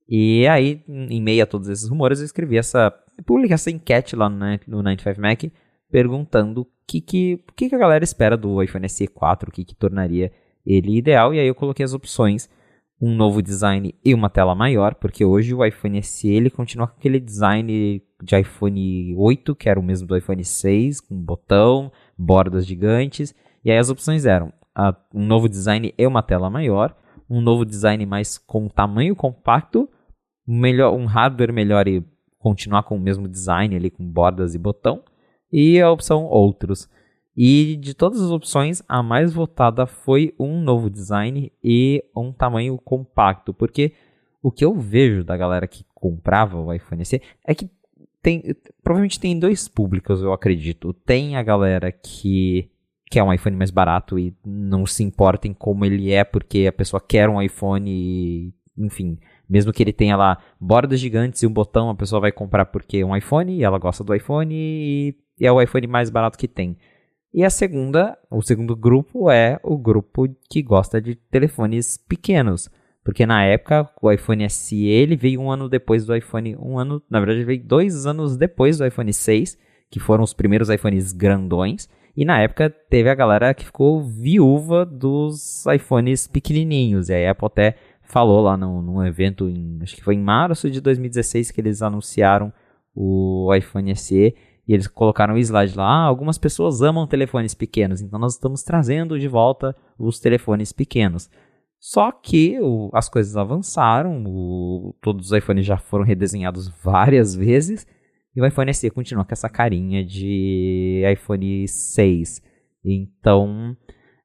E 0.09 0.45
aí, 0.49 0.83
em 0.89 1.22
meio 1.22 1.45
a 1.45 1.47
todos 1.47 1.68
esses 1.68 1.89
rumores, 1.89 2.18
eu 2.18 2.24
escrevi 2.24 2.59
essa, 2.59 2.93
publiquei 3.24 3.55
essa 3.55 3.70
enquete 3.70 4.16
lá 4.16 4.28
no, 4.28 4.45
no 4.66 4.83
95Mac, 4.83 5.53
perguntando 5.89 6.66
o 6.99 7.01
que, 7.01 7.01
que, 7.01 7.45
que, 7.57 7.68
que 7.70 7.74
a 7.74 7.78
galera 7.78 8.05
espera 8.05 8.36
do 8.36 8.62
iPhone 8.62 8.88
SE 8.88 9.07
4, 9.07 9.49
o 9.49 9.53
que, 9.53 9.64
que 9.64 9.74
tornaria 9.74 10.30
ele 10.66 10.99
ideal. 10.99 11.32
E 11.32 11.40
aí 11.40 11.47
eu 11.47 11.55
coloquei 11.55 11.84
as 11.84 11.95
opções, 11.95 12.51
um 13.01 13.14
novo 13.14 13.43
design 13.43 13.95
e 14.05 14.14
uma 14.14 14.28
tela 14.28 14.55
maior, 14.55 14.95
porque 14.95 15.24
hoje 15.24 15.55
o 15.55 15.64
iPhone 15.64 16.03
SE 16.03 16.28
ele 16.28 16.51
continua 16.51 16.86
com 16.86 16.97
aquele 16.97 17.18
design 17.18 18.03
de 18.22 18.38
iPhone 18.38 19.14
8, 19.16 19.55
que 19.55 19.68
era 19.68 19.80
o 19.80 19.82
mesmo 19.82 20.07
do 20.07 20.16
iPhone 20.16 20.45
6, 20.45 21.01
com 21.01 21.16
botão, 21.16 21.90
bordas 22.16 22.66
gigantes. 22.66 23.34
E 23.64 23.70
aí 23.70 23.78
as 23.78 23.90
opções 23.90 24.26
eram 24.26 24.53
a, 24.74 24.95
um 25.14 25.24
novo 25.26 25.49
design 25.49 25.93
e 25.97 26.07
uma 26.07 26.22
tela 26.22 26.51
maior, 26.51 26.95
um 27.28 27.40
novo 27.40 27.64
design 27.64 28.05
mais 28.07 28.38
com 28.38 28.68
tamanho 28.68 29.16
compacto, 29.16 29.88
melhor, 30.47 30.93
um 30.95 31.07
hardware 31.07 31.53
melhor 31.53 31.88
e 31.88 32.05
continuar 32.38 32.82
com 32.82 32.97
o 32.97 33.01
mesmo 33.01 33.28
design 33.28 33.74
ali, 33.74 33.90
com 33.90 34.05
bordas 34.05 34.55
e 34.55 34.59
botão, 34.59 35.03
e 35.53 35.80
a 35.80 35.90
opção 35.90 36.24
outros. 36.24 36.88
E 37.36 37.76
de 37.76 37.94
todas 37.94 38.20
as 38.20 38.30
opções, 38.30 38.82
a 38.88 39.03
mais 39.03 39.32
votada 39.32 39.86
foi 39.86 40.34
um 40.38 40.61
novo 40.61 40.90
design 40.90 41.50
e 41.62 42.05
um 42.14 42.32
tamanho 42.32 42.78
compacto, 42.78 43.55
porque 43.55 43.92
o 44.42 44.50
que 44.50 44.64
eu 44.64 44.74
vejo 44.74 45.24
da 45.24 45.36
galera 45.36 45.66
que 45.66 45.84
comprava 45.94 46.59
o 46.59 46.72
iPhone 46.72 47.05
SE 47.05 47.22
é 47.46 47.55
que 47.55 47.70
tem, 48.22 48.42
provavelmente 48.82 49.18
tem 49.18 49.38
dois 49.38 49.66
públicos, 49.66 50.22
eu 50.22 50.32
acredito. 50.32 50.92
Tem 50.92 51.36
a 51.36 51.42
galera 51.42 51.90
que 51.90 52.70
quer 53.11 53.22
um 53.22 53.32
iPhone 53.32 53.57
mais 53.57 53.70
barato 53.70 54.18
e 54.18 54.34
não 54.44 54.86
se 54.86 55.03
importa 55.03 55.48
em 55.48 55.53
como 55.53 55.84
ele 55.84 56.12
é, 56.12 56.24
porque 56.24 56.66
a 56.66 56.72
pessoa 56.72 57.00
quer 57.00 57.28
um 57.28 57.42
iPhone 57.42 57.90
e, 57.90 58.55
enfim, 58.76 59.18
mesmo 59.48 59.72
que 59.72 59.82
ele 59.82 59.92
tenha 59.92 60.16
lá 60.16 60.38
bordas 60.61 61.00
gigantes 61.00 61.42
e 61.42 61.46
um 61.46 61.53
botão, 61.53 61.90
a 61.90 61.94
pessoa 61.94 62.20
vai 62.20 62.32
comprar 62.32 62.66
porque 62.66 62.98
é 62.98 63.05
um 63.05 63.16
iPhone 63.16 63.53
e 63.55 63.64
ela 63.64 63.78
gosta 63.78 64.05
do 64.05 64.14
iPhone 64.14 64.55
e 64.55 65.14
é 65.41 65.51
o 65.51 65.61
iPhone 65.61 65.87
mais 65.87 66.11
barato 66.11 66.39
que 66.39 66.49
tem. 66.49 66.76
E 67.35 67.45
a 67.45 67.51
segunda, 67.51 68.18
o 68.30 68.43
segundo 68.43 68.76
grupo 68.76 69.30
é 69.30 69.59
o 69.62 69.78
grupo 69.78 70.28
que 70.51 70.62
gosta 70.62 71.01
de 71.01 71.14
telefones 71.14 71.97
pequenos. 71.97 72.68
Porque 73.05 73.26
na 73.26 73.43
época 73.45 73.91
o 74.01 74.11
iPhone 74.12 74.49
SE 74.49 74.87
ele 74.87 75.16
veio 75.16 75.41
um 75.41 75.51
ano 75.51 75.68
depois 75.68 76.05
do 76.05 76.14
iPhone. 76.14 76.57
Um 76.57 76.78
ano, 76.78 77.03
na 77.11 77.18
verdade, 77.18 77.45
veio 77.45 77.64
dois 77.64 78.07
anos 78.07 78.37
depois 78.37 78.78
do 78.78 78.87
iPhone 78.87 79.12
6, 79.12 79.59
que 79.91 79.99
foram 79.99 80.22
os 80.22 80.35
primeiros 80.35 80.68
iPhones 80.68 81.12
grandões. 81.12 81.89
E 82.16 82.24
na 82.24 82.41
época 82.41 82.68
teve 82.68 83.09
a 83.09 83.14
galera 83.14 83.55
que 83.55 83.64
ficou 83.64 84.03
viúva 84.03 84.85
dos 84.85 85.64
iPhones 85.66 86.28
pequenininhos. 86.28 87.09
E 87.09 87.14
a 87.14 87.30
Apple 87.30 87.47
até 87.47 87.76
falou 88.03 88.43
lá 88.43 88.57
num, 88.57 88.83
num 88.83 89.05
evento, 89.05 89.49
em, 89.49 89.78
acho 89.83 89.97
que 89.97 90.05
foi 90.05 90.14
em 90.14 90.20
março 90.20 90.70
de 90.70 90.80
2016 90.80 91.51
que 91.51 91.61
eles 91.61 91.80
anunciaram 91.80 92.53
o 92.95 93.53
iPhone 93.55 93.97
SE 93.97 94.35
e 94.66 94.72
eles 94.72 94.86
colocaram 94.86 95.34
o 95.34 95.38
slide 95.38 95.76
lá, 95.76 95.84
ah, 95.84 96.04
algumas 96.04 96.38
pessoas 96.38 96.82
amam 96.82 97.06
telefones 97.06 97.54
pequenos, 97.54 98.00
então 98.00 98.18
nós 98.18 98.34
estamos 98.34 98.62
trazendo 98.62 99.18
de 99.18 99.28
volta 99.28 99.74
os 99.98 100.20
telefones 100.20 100.72
pequenos. 100.72 101.28
Só 101.80 102.12
que 102.12 102.60
o, 102.60 102.90
as 102.94 103.08
coisas 103.08 103.36
avançaram, 103.36 104.22
o, 104.24 104.94
todos 105.02 105.26
os 105.26 105.32
iPhones 105.36 105.66
já 105.66 105.76
foram 105.76 106.04
redesenhados 106.04 106.68
várias 106.82 107.34
vezes, 107.36 107.86
e 108.34 108.40
o 108.40 108.46
iPhone 108.46 108.72
SE 108.72 108.88
continua 108.90 109.24
com 109.24 109.32
essa 109.32 109.48
carinha 109.48 110.04
de 110.04 111.02
iPhone 111.12 111.66
6. 111.68 112.40
Então, 112.84 113.76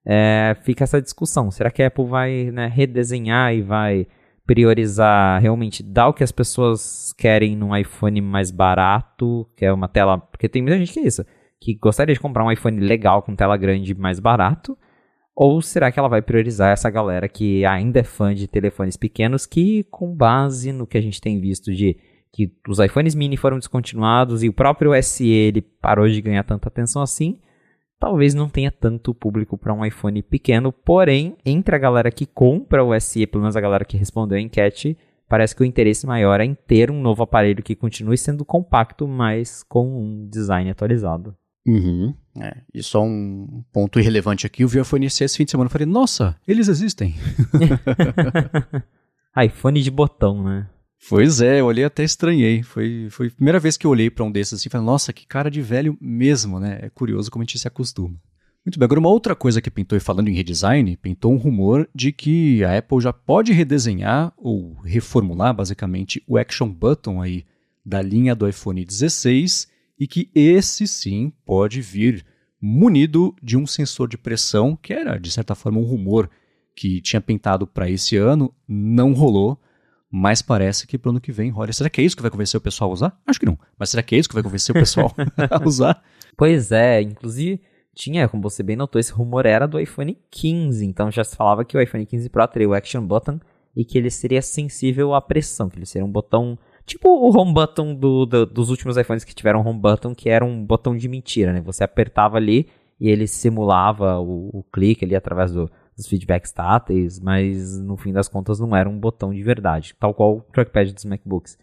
é, 0.05 0.55
fica 0.61 0.85
essa 0.85 1.01
discussão. 1.01 1.51
Será 1.51 1.69
que 1.69 1.83
a 1.83 1.87
Apple 1.87 2.05
vai 2.05 2.51
né, 2.51 2.67
redesenhar 2.67 3.53
e 3.53 3.61
vai 3.61 4.07
priorizar 4.47 5.41
realmente 5.41 5.83
dar 5.83 6.07
o 6.07 6.13
que 6.13 6.23
as 6.23 6.31
pessoas 6.31 7.13
querem 7.17 7.55
num 7.55 7.75
iPhone 7.75 8.21
mais 8.21 8.49
barato, 8.49 9.45
que 9.55 9.65
é 9.65 9.71
uma 9.71 9.89
tela. 9.89 10.17
Porque 10.17 10.47
tem 10.47 10.61
muita 10.61 10.79
gente 10.79 10.93
que 10.93 10.99
é 11.01 11.03
isso, 11.03 11.25
que 11.59 11.75
gostaria 11.75 12.15
de 12.15 12.19
comprar 12.19 12.45
um 12.45 12.51
iPhone 12.51 12.79
legal 12.79 13.21
com 13.21 13.35
tela 13.35 13.57
grande 13.57 13.93
mais 13.93 14.19
barato. 14.19 14.77
Ou 15.35 15.61
será 15.61 15.91
que 15.91 15.99
ela 15.99 16.07
vai 16.07 16.21
priorizar 16.21 16.71
essa 16.71 16.89
galera 16.89 17.27
que 17.27 17.63
ainda 17.65 17.99
é 17.99 18.03
fã 18.03 18.33
de 18.33 18.47
telefones 18.47 18.97
pequenos, 18.97 19.45
que 19.45 19.83
com 19.91 20.15
base 20.15 20.71
no 20.71 20.87
que 20.87 20.97
a 20.97 21.01
gente 21.01 21.21
tem 21.21 21.39
visto 21.39 21.71
de 21.71 21.97
que 22.31 22.51
os 22.67 22.79
iPhones 22.79 23.13
mini 23.13 23.37
foram 23.37 23.59
descontinuados 23.59 24.43
e 24.43 24.49
o 24.49 24.53
próprio 24.53 24.91
SE 25.03 25.27
ele 25.27 25.61
parou 25.61 26.07
de 26.07 26.21
ganhar 26.21 26.43
tanta 26.43 26.67
atenção 26.67 27.01
assim, 27.01 27.39
talvez 27.99 28.33
não 28.33 28.49
tenha 28.49 28.71
tanto 28.71 29.13
público 29.13 29.57
para 29.57 29.73
um 29.73 29.85
iPhone 29.85 30.21
pequeno, 30.21 30.71
porém, 30.71 31.35
entre 31.45 31.75
a 31.75 31.79
galera 31.79 32.11
que 32.11 32.25
compra 32.25 32.83
o 32.83 32.97
SE, 32.99 33.25
pelo 33.27 33.43
menos 33.43 33.55
a 33.55 33.61
galera 33.61 33.85
que 33.85 33.97
respondeu 33.97 34.37
a 34.37 34.41
enquete, 34.41 34.97
parece 35.27 35.55
que 35.55 35.61
o 35.61 35.65
interesse 35.65 36.05
maior 36.05 36.39
é 36.39 36.45
em 36.45 36.55
ter 36.55 36.89
um 36.91 37.01
novo 37.01 37.23
aparelho 37.23 37.63
que 37.63 37.75
continue 37.75 38.17
sendo 38.17 38.45
compacto, 38.45 39.07
mas 39.07 39.63
com 39.63 39.87
um 40.01 40.27
design 40.27 40.69
atualizado. 40.69 41.35
Uhum. 41.67 42.13
É, 42.39 42.57
e 42.73 42.81
só 42.81 43.03
um 43.03 43.63
ponto 43.73 43.99
irrelevante 43.99 44.45
aqui, 44.45 44.63
eu 44.63 44.67
vi 44.67 44.79
o 44.79 44.83
iPhone 44.83 45.09
SE 45.09 45.23
esse 45.23 45.37
fim 45.37 45.43
de 45.43 45.51
semana 45.51 45.67
e 45.67 45.71
falei, 45.71 45.85
nossa, 45.87 46.35
eles 46.47 46.67
existem. 46.69 47.15
iPhone 49.43 49.81
de 49.81 49.91
botão, 49.91 50.43
né? 50.43 50.67
Pois 51.09 51.39
é, 51.39 51.61
eu 51.61 51.65
olhei 51.65 51.85
até 51.85 52.03
estranhei. 52.03 52.63
Foi, 52.63 53.07
foi 53.09 53.27
a 53.27 53.31
primeira 53.31 53.59
vez 53.59 53.77
que 53.77 53.87
eu 53.87 53.91
olhei 53.91 54.09
para 54.09 54.25
um 54.25 54.31
desses 54.31 54.53
assim 54.53 54.67
e 54.67 54.71
falei, 54.71 54.85
nossa, 54.85 55.13
que 55.13 55.25
cara 55.25 55.49
de 55.49 55.61
velho 55.61 55.97
mesmo, 56.01 56.59
né? 56.59 56.79
É 56.81 56.89
curioso 56.89 57.31
como 57.31 57.43
a 57.43 57.45
gente 57.45 57.57
se 57.57 57.67
acostuma. 57.67 58.19
Muito 58.65 58.77
bem, 58.77 58.85
agora 58.85 58.99
uma 58.99 59.09
outra 59.09 59.33
coisa 59.33 59.61
que 59.61 59.71
pintou, 59.71 59.97
e 59.97 60.01
falando 60.01 60.27
em 60.27 60.33
redesign, 60.33 60.97
pintou 60.97 61.31
um 61.31 61.37
rumor 61.37 61.87
de 61.95 62.11
que 62.11 62.61
a 62.65 62.77
Apple 62.77 62.99
já 62.99 63.13
pode 63.13 63.53
redesenhar 63.53 64.33
ou 64.35 64.73
reformular 64.83 65.53
basicamente 65.53 66.21
o 66.27 66.37
Action 66.37 66.69
Button 66.69 67.21
aí 67.21 67.45
da 67.85 68.01
linha 68.01 68.35
do 68.35 68.45
iPhone 68.45 68.83
16 68.83 69.69
e 69.97 70.05
que 70.05 70.29
esse 70.35 70.85
sim 70.85 71.31
pode 71.45 71.79
vir 71.79 72.25
munido 72.61 73.33
de 73.41 73.55
um 73.55 73.65
sensor 73.65 74.09
de 74.09 74.17
pressão, 74.17 74.75
que 74.75 74.91
era 74.91 75.17
de 75.17 75.31
certa 75.31 75.55
forma 75.55 75.79
um 75.79 75.85
rumor 75.85 76.29
que 76.75 76.99
tinha 76.99 77.21
pintado 77.21 77.65
para 77.65 77.89
esse 77.89 78.17
ano, 78.17 78.53
não 78.67 79.13
rolou 79.13 79.57
mas 80.11 80.41
parece 80.41 80.87
que 80.87 80.97
pro 80.97 81.11
ano 81.11 81.21
que 81.21 81.31
vem 81.31 81.49
rola. 81.49 81.71
Será 81.73 81.89
que 81.89 82.01
é 82.01 82.03
isso 82.03 82.15
que 82.15 82.21
vai 82.21 82.31
convencer 82.31 82.57
o 82.57 82.61
pessoal 82.61 82.89
a 82.89 82.93
usar? 82.93 83.21
Acho 83.25 83.39
que 83.39 83.45
não. 83.45 83.57
Mas 83.77 83.89
será 83.89 84.01
que 84.01 84.15
é 84.15 84.17
isso 84.17 84.29
que 84.29 84.35
vai 84.35 84.43
convencer 84.43 84.75
o 84.75 84.79
pessoal 84.79 85.13
a 85.49 85.67
usar? 85.67 86.01
Pois 86.35 86.71
é, 86.71 87.01
inclusive 87.01 87.61
tinha, 87.93 88.27
como 88.27 88.43
você 88.43 88.61
bem 88.61 88.75
notou, 88.75 88.99
esse 88.99 89.11
rumor 89.11 89.45
era 89.45 89.67
do 89.67 89.79
iPhone 89.79 90.17
15, 90.29 90.85
então 90.85 91.11
já 91.11 91.23
se 91.23 91.35
falava 91.35 91.65
que 91.65 91.75
o 91.75 91.81
iPhone 91.81 92.05
15 92.05 92.29
Pro 92.29 92.47
teria 92.47 92.69
o 92.69 92.73
Action 92.73 93.05
Button 93.05 93.39
e 93.75 93.83
que 93.83 93.97
ele 93.97 94.11
seria 94.11 94.41
sensível 94.41 95.15
à 95.15 95.21
pressão, 95.21 95.67
que 95.67 95.77
ele 95.77 95.85
seria 95.85 96.05
um 96.05 96.11
botão 96.11 96.57
tipo 96.85 97.09
o 97.09 97.35
home 97.37 97.53
button 97.53 97.93
do, 97.93 98.25
do, 98.25 98.45
dos 98.45 98.69
últimos 98.69 98.97
iPhones 98.97 99.23
que 99.23 99.35
tiveram 99.35 99.65
home 99.65 99.79
button, 99.79 100.15
que 100.15 100.29
era 100.29 100.45
um 100.45 100.63
botão 100.63 100.95
de 100.95 101.09
mentira, 101.09 101.51
né? 101.51 101.59
Você 101.61 101.83
apertava 101.83 102.37
ali 102.37 102.67
e 102.99 103.09
ele 103.09 103.27
simulava 103.27 104.19
o, 104.19 104.59
o 104.59 104.63
clique 104.71 105.03
ali 105.03 105.15
através 105.15 105.51
do, 105.51 105.69
dos 105.97 106.07
feedbacks 106.07 106.51
táteis, 106.51 107.19
mas 107.19 107.77
no 107.79 107.97
fim 107.97 108.13
das 108.13 108.27
contas 108.27 108.59
não 108.59 108.75
era 108.75 108.87
um 108.87 108.99
botão 108.99 109.33
de 109.33 109.41
verdade, 109.41 109.95
tal 109.99 110.13
qual 110.13 110.37
o 110.37 110.41
trackpad 110.41 110.93
dos 110.93 111.03
MacBooks. 111.03 111.57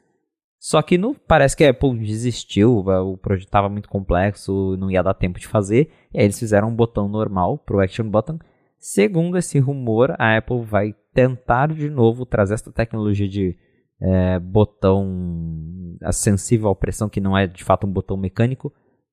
Só 0.59 0.83
que 0.83 0.99
no, 0.99 1.15
parece 1.15 1.57
que 1.57 1.63
a 1.63 1.71
Apple 1.71 1.97
desistiu, 1.99 2.79
o 2.79 3.17
projeto 3.17 3.47
estava 3.47 3.69
muito 3.69 3.89
complexo, 3.89 4.77
não 4.79 4.91
ia 4.91 5.03
dar 5.03 5.15
tempo 5.15 5.39
de 5.39 5.47
fazer, 5.47 5.91
e 6.13 6.19
aí 6.19 6.25
eles 6.25 6.39
fizeram 6.39 6.69
um 6.69 6.75
botão 6.75 7.07
normal 7.07 7.59
para 7.59 7.77
o 7.77 7.81
Action 7.81 8.09
Button. 8.09 8.39
Segundo 8.79 9.39
esse 9.39 9.59
rumor, 9.59 10.15
a 10.19 10.37
Apple 10.37 10.63
vai 10.63 10.95
tentar 11.13 11.73
de 11.73 11.89
novo 11.89 12.27
trazer 12.27 12.55
essa 12.55 12.73
tecnologia 12.73 13.29
de 13.29 13.57
é, 14.01 14.39
botão 14.39 15.97
sensível 16.11 16.71
à 16.71 16.75
pressão, 16.75 17.09
que 17.09 17.21
não 17.21 17.37
é 17.37 17.47
de 17.47 17.63
fato 17.63 17.87
um 17.87 17.93
botão 17.93 18.17
mecânico, 18.17 18.73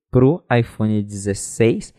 para 0.10 0.26
o 0.26 0.42
iPhone 0.52 1.04
16 1.04 1.94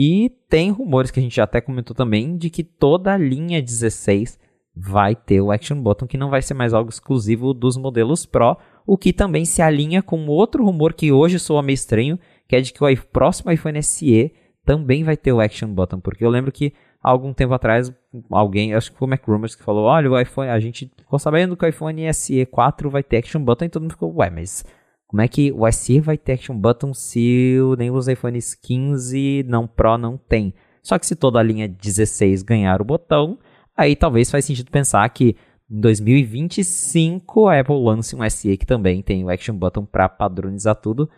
e 0.00 0.30
tem 0.48 0.70
rumores 0.70 1.10
que 1.10 1.18
a 1.18 1.22
gente 1.22 1.34
já 1.34 1.42
até 1.42 1.60
comentou 1.60 1.92
também 1.92 2.36
de 2.36 2.50
que 2.50 2.62
toda 2.62 3.12
a 3.12 3.18
linha 3.18 3.60
16 3.60 4.38
vai 4.72 5.16
ter 5.16 5.40
o 5.40 5.50
Action 5.50 5.82
Button, 5.82 6.06
que 6.06 6.16
não 6.16 6.30
vai 6.30 6.40
ser 6.40 6.54
mais 6.54 6.72
algo 6.72 6.88
exclusivo 6.88 7.52
dos 7.52 7.76
modelos 7.76 8.24
Pro, 8.24 8.56
o 8.86 8.96
que 8.96 9.12
também 9.12 9.44
se 9.44 9.60
alinha 9.60 10.00
com 10.00 10.24
outro 10.28 10.64
rumor 10.64 10.92
que 10.92 11.10
hoje 11.10 11.40
soa 11.40 11.64
meio 11.64 11.74
estranho, 11.74 12.16
que 12.46 12.54
é 12.54 12.60
de 12.60 12.72
que 12.72 12.84
o 12.84 13.06
próximo 13.06 13.50
iPhone 13.50 13.82
SE 13.82 14.32
também 14.64 15.02
vai 15.02 15.16
ter 15.16 15.32
o 15.32 15.40
Action 15.40 15.74
Button, 15.74 15.98
porque 15.98 16.24
eu 16.24 16.30
lembro 16.30 16.52
que 16.52 16.72
algum 17.02 17.32
tempo 17.32 17.52
atrás 17.52 17.92
alguém, 18.30 18.74
acho 18.74 18.92
que 18.92 18.98
foi 18.98 19.08
o 19.08 19.10
MacRumors 19.10 19.56
que 19.56 19.64
falou, 19.64 19.86
olha, 19.86 20.08
o 20.08 20.20
iPhone, 20.20 20.48
a 20.48 20.60
gente 20.60 20.88
ficou 20.96 21.18
sabendo 21.18 21.56
que 21.56 21.64
o 21.64 21.68
iPhone 21.68 22.14
SE 22.14 22.46
4 22.46 22.88
vai 22.88 23.02
ter 23.02 23.16
Action 23.16 23.42
Button 23.42 23.64
e 23.64 23.68
todo 23.68 23.82
mundo 23.82 23.92
ficou, 23.94 24.14
ué, 24.14 24.30
mas 24.30 24.64
como 25.08 25.22
é 25.22 25.26
que 25.26 25.50
o 25.50 25.70
SE 25.72 26.00
vai 26.00 26.18
ter 26.18 26.34
Action 26.34 26.54
Button 26.54 26.92
se 26.92 27.56
nem 27.78 27.90
os 27.90 28.08
iPhones 28.08 28.54
15 28.54 29.42
não 29.48 29.66
Pro 29.66 29.96
não 29.96 30.18
tem? 30.18 30.52
Só 30.82 30.98
que 30.98 31.06
se 31.06 31.16
toda 31.16 31.38
a 31.38 31.42
linha 31.42 31.66
16 31.66 32.42
ganhar 32.42 32.82
o 32.82 32.84
botão, 32.84 33.38
aí 33.74 33.96
talvez 33.96 34.30
faz 34.30 34.44
sentido 34.44 34.70
pensar 34.70 35.08
que 35.08 35.34
em 35.70 35.80
2025 35.80 37.48
a 37.48 37.58
Apple 37.58 37.82
lance 37.82 38.14
um 38.14 38.28
SE 38.28 38.54
que 38.58 38.66
também 38.66 39.00
tem 39.00 39.24
o 39.24 39.30
Action 39.30 39.56
Button 39.56 39.86
para 39.86 40.10
padronizar 40.10 40.76
tudo. 40.76 41.08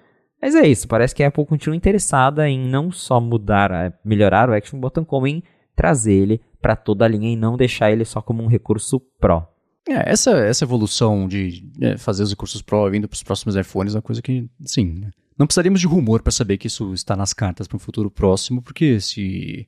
Mas 0.40 0.54
é 0.54 0.68
isso, 0.68 0.86
parece 0.86 1.12
que 1.12 1.24
a 1.24 1.26
Apple 1.26 1.44
continua 1.44 1.76
interessada 1.76 2.48
em 2.48 2.60
não 2.60 2.92
só 2.92 3.20
mudar, 3.20 3.98
melhorar 4.04 4.48
o 4.48 4.54
Action 4.54 4.78
Button, 4.78 5.04
como 5.04 5.26
em 5.26 5.42
trazer 5.74 6.12
ele 6.12 6.40
para 6.62 6.76
toda 6.76 7.04
a 7.04 7.08
linha 7.08 7.28
e 7.28 7.36
não 7.36 7.56
deixar 7.56 7.90
ele 7.90 8.04
só 8.04 8.22
como 8.22 8.40
um 8.40 8.46
recurso 8.46 9.00
Pro. 9.18 9.49
É, 9.88 10.10
essa, 10.10 10.30
essa 10.32 10.64
evolução 10.64 11.26
de 11.26 11.68
é, 11.80 11.96
fazer 11.96 12.22
os 12.22 12.30
recursos 12.30 12.62
Pro 12.62 12.90
vindo 12.90 13.08
para 13.08 13.16
os 13.16 13.22
próximos 13.22 13.56
iPhones 13.56 13.94
é 13.94 13.96
uma 13.96 14.02
coisa 14.02 14.20
que, 14.20 14.48
sim, 14.64 15.00
né? 15.00 15.10
não 15.40 15.46
precisaríamos 15.46 15.80
de 15.80 15.86
rumor 15.86 16.22
para 16.22 16.30
saber 16.30 16.58
que 16.58 16.66
isso 16.66 16.92
está 16.92 17.16
nas 17.16 17.32
cartas 17.32 17.66
para 17.66 17.76
um 17.76 17.80
futuro 17.80 18.10
próximo, 18.10 18.60
porque 18.60 19.00
se 19.00 19.66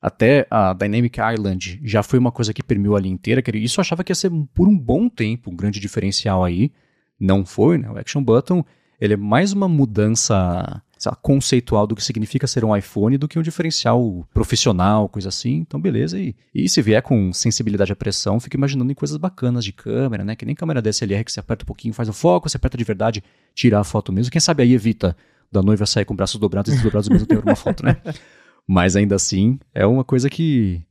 até 0.00 0.46
a 0.50 0.74
Dynamic 0.74 1.18
Island 1.18 1.80
já 1.82 2.02
foi 2.02 2.18
uma 2.18 2.30
coisa 2.30 2.52
que 2.52 2.62
permeou 2.62 2.94
a 2.94 3.00
linha 3.00 3.14
inteira, 3.14 3.40
que 3.40 3.50
isso 3.56 3.80
eu 3.80 3.82
achava 3.82 4.04
que 4.04 4.10
ia 4.12 4.14
ser 4.14 4.30
por 4.52 4.68
um 4.68 4.78
bom 4.78 5.08
tempo 5.08 5.50
um 5.50 5.56
grande 5.56 5.80
diferencial 5.80 6.44
aí, 6.44 6.70
não 7.18 7.46
foi, 7.46 7.78
né? 7.78 7.90
O 7.90 7.96
Action 7.96 8.22
Button, 8.22 8.62
ele 9.00 9.14
é 9.14 9.16
mais 9.16 9.54
uma 9.54 9.66
mudança 9.66 10.82
lá, 11.04 11.16
conceitual 11.16 11.86
do 11.86 11.94
que 11.94 12.02
significa 12.02 12.46
ser 12.46 12.64
um 12.64 12.76
iPhone 12.76 13.18
do 13.18 13.28
que 13.28 13.38
um 13.38 13.42
diferencial 13.42 14.26
profissional, 14.32 15.08
coisa 15.08 15.28
assim. 15.28 15.56
Então, 15.56 15.80
beleza. 15.80 16.18
E, 16.18 16.34
e 16.54 16.68
se 16.68 16.80
vier 16.80 17.02
com 17.02 17.32
sensibilidade 17.32 17.92
à 17.92 17.96
pressão, 17.96 18.40
fica 18.40 18.56
imaginando 18.56 18.90
em 18.90 18.94
coisas 18.94 19.16
bacanas 19.16 19.64
de 19.64 19.72
câmera, 19.72 20.24
né? 20.24 20.36
Que 20.36 20.46
nem 20.46 20.54
câmera 20.54 20.80
DSLR 20.80 21.24
que 21.24 21.32
você 21.32 21.40
aperta 21.40 21.64
um 21.64 21.66
pouquinho, 21.66 21.94
faz 21.94 22.08
o 22.08 22.12
foco, 22.12 22.48
você 22.48 22.56
aperta 22.56 22.76
de 22.76 22.84
verdade, 22.84 23.22
tira 23.54 23.80
a 23.80 23.84
foto 23.84 24.12
mesmo. 24.12 24.30
Quem 24.30 24.40
sabe 24.40 24.62
aí 24.62 24.72
evita 24.72 25.16
da 25.50 25.62
noiva 25.62 25.86
sair 25.86 26.04
com 26.04 26.16
braços 26.16 26.40
dobrados 26.40 26.72
e 26.72 26.74
desdobrados 26.74 27.08
ao 27.08 27.12
mesmo 27.12 27.26
tempo 27.26 27.42
uma 27.42 27.56
foto, 27.56 27.84
né? 27.84 27.96
Mas 28.66 28.96
ainda 28.96 29.14
assim, 29.14 29.58
é 29.74 29.86
uma 29.86 30.04
coisa 30.04 30.30
que, 30.30 30.82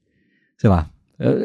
sei 0.58 0.70
lá, 0.70 0.90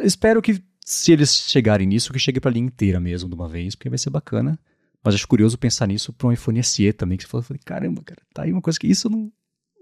espero 0.04 0.42
que 0.42 0.62
se 0.84 1.12
eles 1.12 1.44
chegarem 1.48 1.86
nisso, 1.86 2.12
que 2.12 2.18
chegue 2.18 2.40
pra 2.40 2.50
linha 2.50 2.66
inteira 2.66 2.98
mesmo 2.98 3.28
de 3.28 3.34
uma 3.34 3.48
vez, 3.48 3.74
porque 3.74 3.88
vai 3.88 3.98
ser 3.98 4.10
bacana. 4.10 4.58
Mas 5.04 5.14
acho 5.14 5.28
curioso 5.28 5.56
pensar 5.56 5.86
nisso 5.86 6.12
para 6.12 6.28
um 6.28 6.32
iPhone 6.32 6.62
SE 6.62 6.92
também, 6.92 7.16
que 7.16 7.24
você 7.24 7.30
falou, 7.30 7.42
falei, 7.42 7.60
caramba, 7.64 8.02
cara, 8.04 8.20
tá 8.34 8.42
aí 8.42 8.52
uma 8.52 8.60
coisa 8.60 8.78
que 8.78 8.86
isso 8.86 9.06
eu 9.06 9.10
não, 9.10 9.32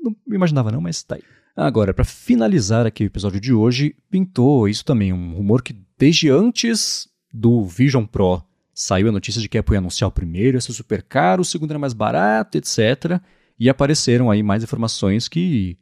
não 0.02 0.16
imaginava 0.34 0.70
não, 0.70 0.80
mas 0.80 1.02
tá 1.02 1.16
aí. 1.16 1.22
Agora, 1.56 1.94
para 1.94 2.04
finalizar 2.04 2.86
aqui 2.86 3.04
o 3.04 3.06
episódio 3.06 3.40
de 3.40 3.52
hoje, 3.52 3.96
pintou 4.10 4.68
isso 4.68 4.84
também, 4.84 5.12
um 5.12 5.34
rumor 5.34 5.62
que 5.62 5.74
desde 5.96 6.28
antes 6.28 7.08
do 7.32 7.64
Vision 7.64 8.04
Pro 8.04 8.42
saiu 8.74 9.08
a 9.08 9.12
notícia 9.12 9.40
de 9.40 9.48
que 9.48 9.56
a 9.56 9.60
Apple 9.60 9.74
ia 9.74 9.78
anunciar 9.78 10.08
o 10.08 10.12
primeiro, 10.12 10.58
ia 10.58 10.60
ser 10.60 10.74
super 10.74 11.02
caro, 11.02 11.40
o 11.40 11.44
segundo 11.44 11.70
era 11.70 11.78
mais 11.78 11.94
barato, 11.94 12.58
etc. 12.58 13.20
E 13.58 13.70
apareceram 13.70 14.30
aí 14.30 14.42
mais 14.42 14.62
informações 14.62 15.28
que 15.28 15.78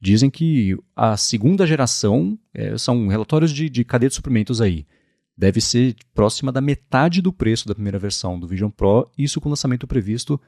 dizem 0.00 0.30
que 0.30 0.76
a 0.96 1.16
segunda 1.16 1.66
geração, 1.66 2.38
é, 2.54 2.78
são 2.78 3.08
relatórios 3.08 3.52
de, 3.52 3.68
de 3.68 3.84
cadeia 3.84 4.08
de 4.08 4.14
suprimentos 4.14 4.62
aí, 4.62 4.86
deve 5.38 5.60
ser 5.60 5.94
próxima 6.12 6.50
da 6.50 6.60
metade 6.60 7.22
do 7.22 7.32
preço 7.32 7.68
da 7.68 7.74
primeira 7.74 7.96
versão 7.96 8.40
do 8.40 8.48
Vision 8.48 8.70
Pro, 8.70 9.08
isso 9.16 9.40
com 9.40 9.48
lançamento 9.48 9.86
previsto 9.86 10.40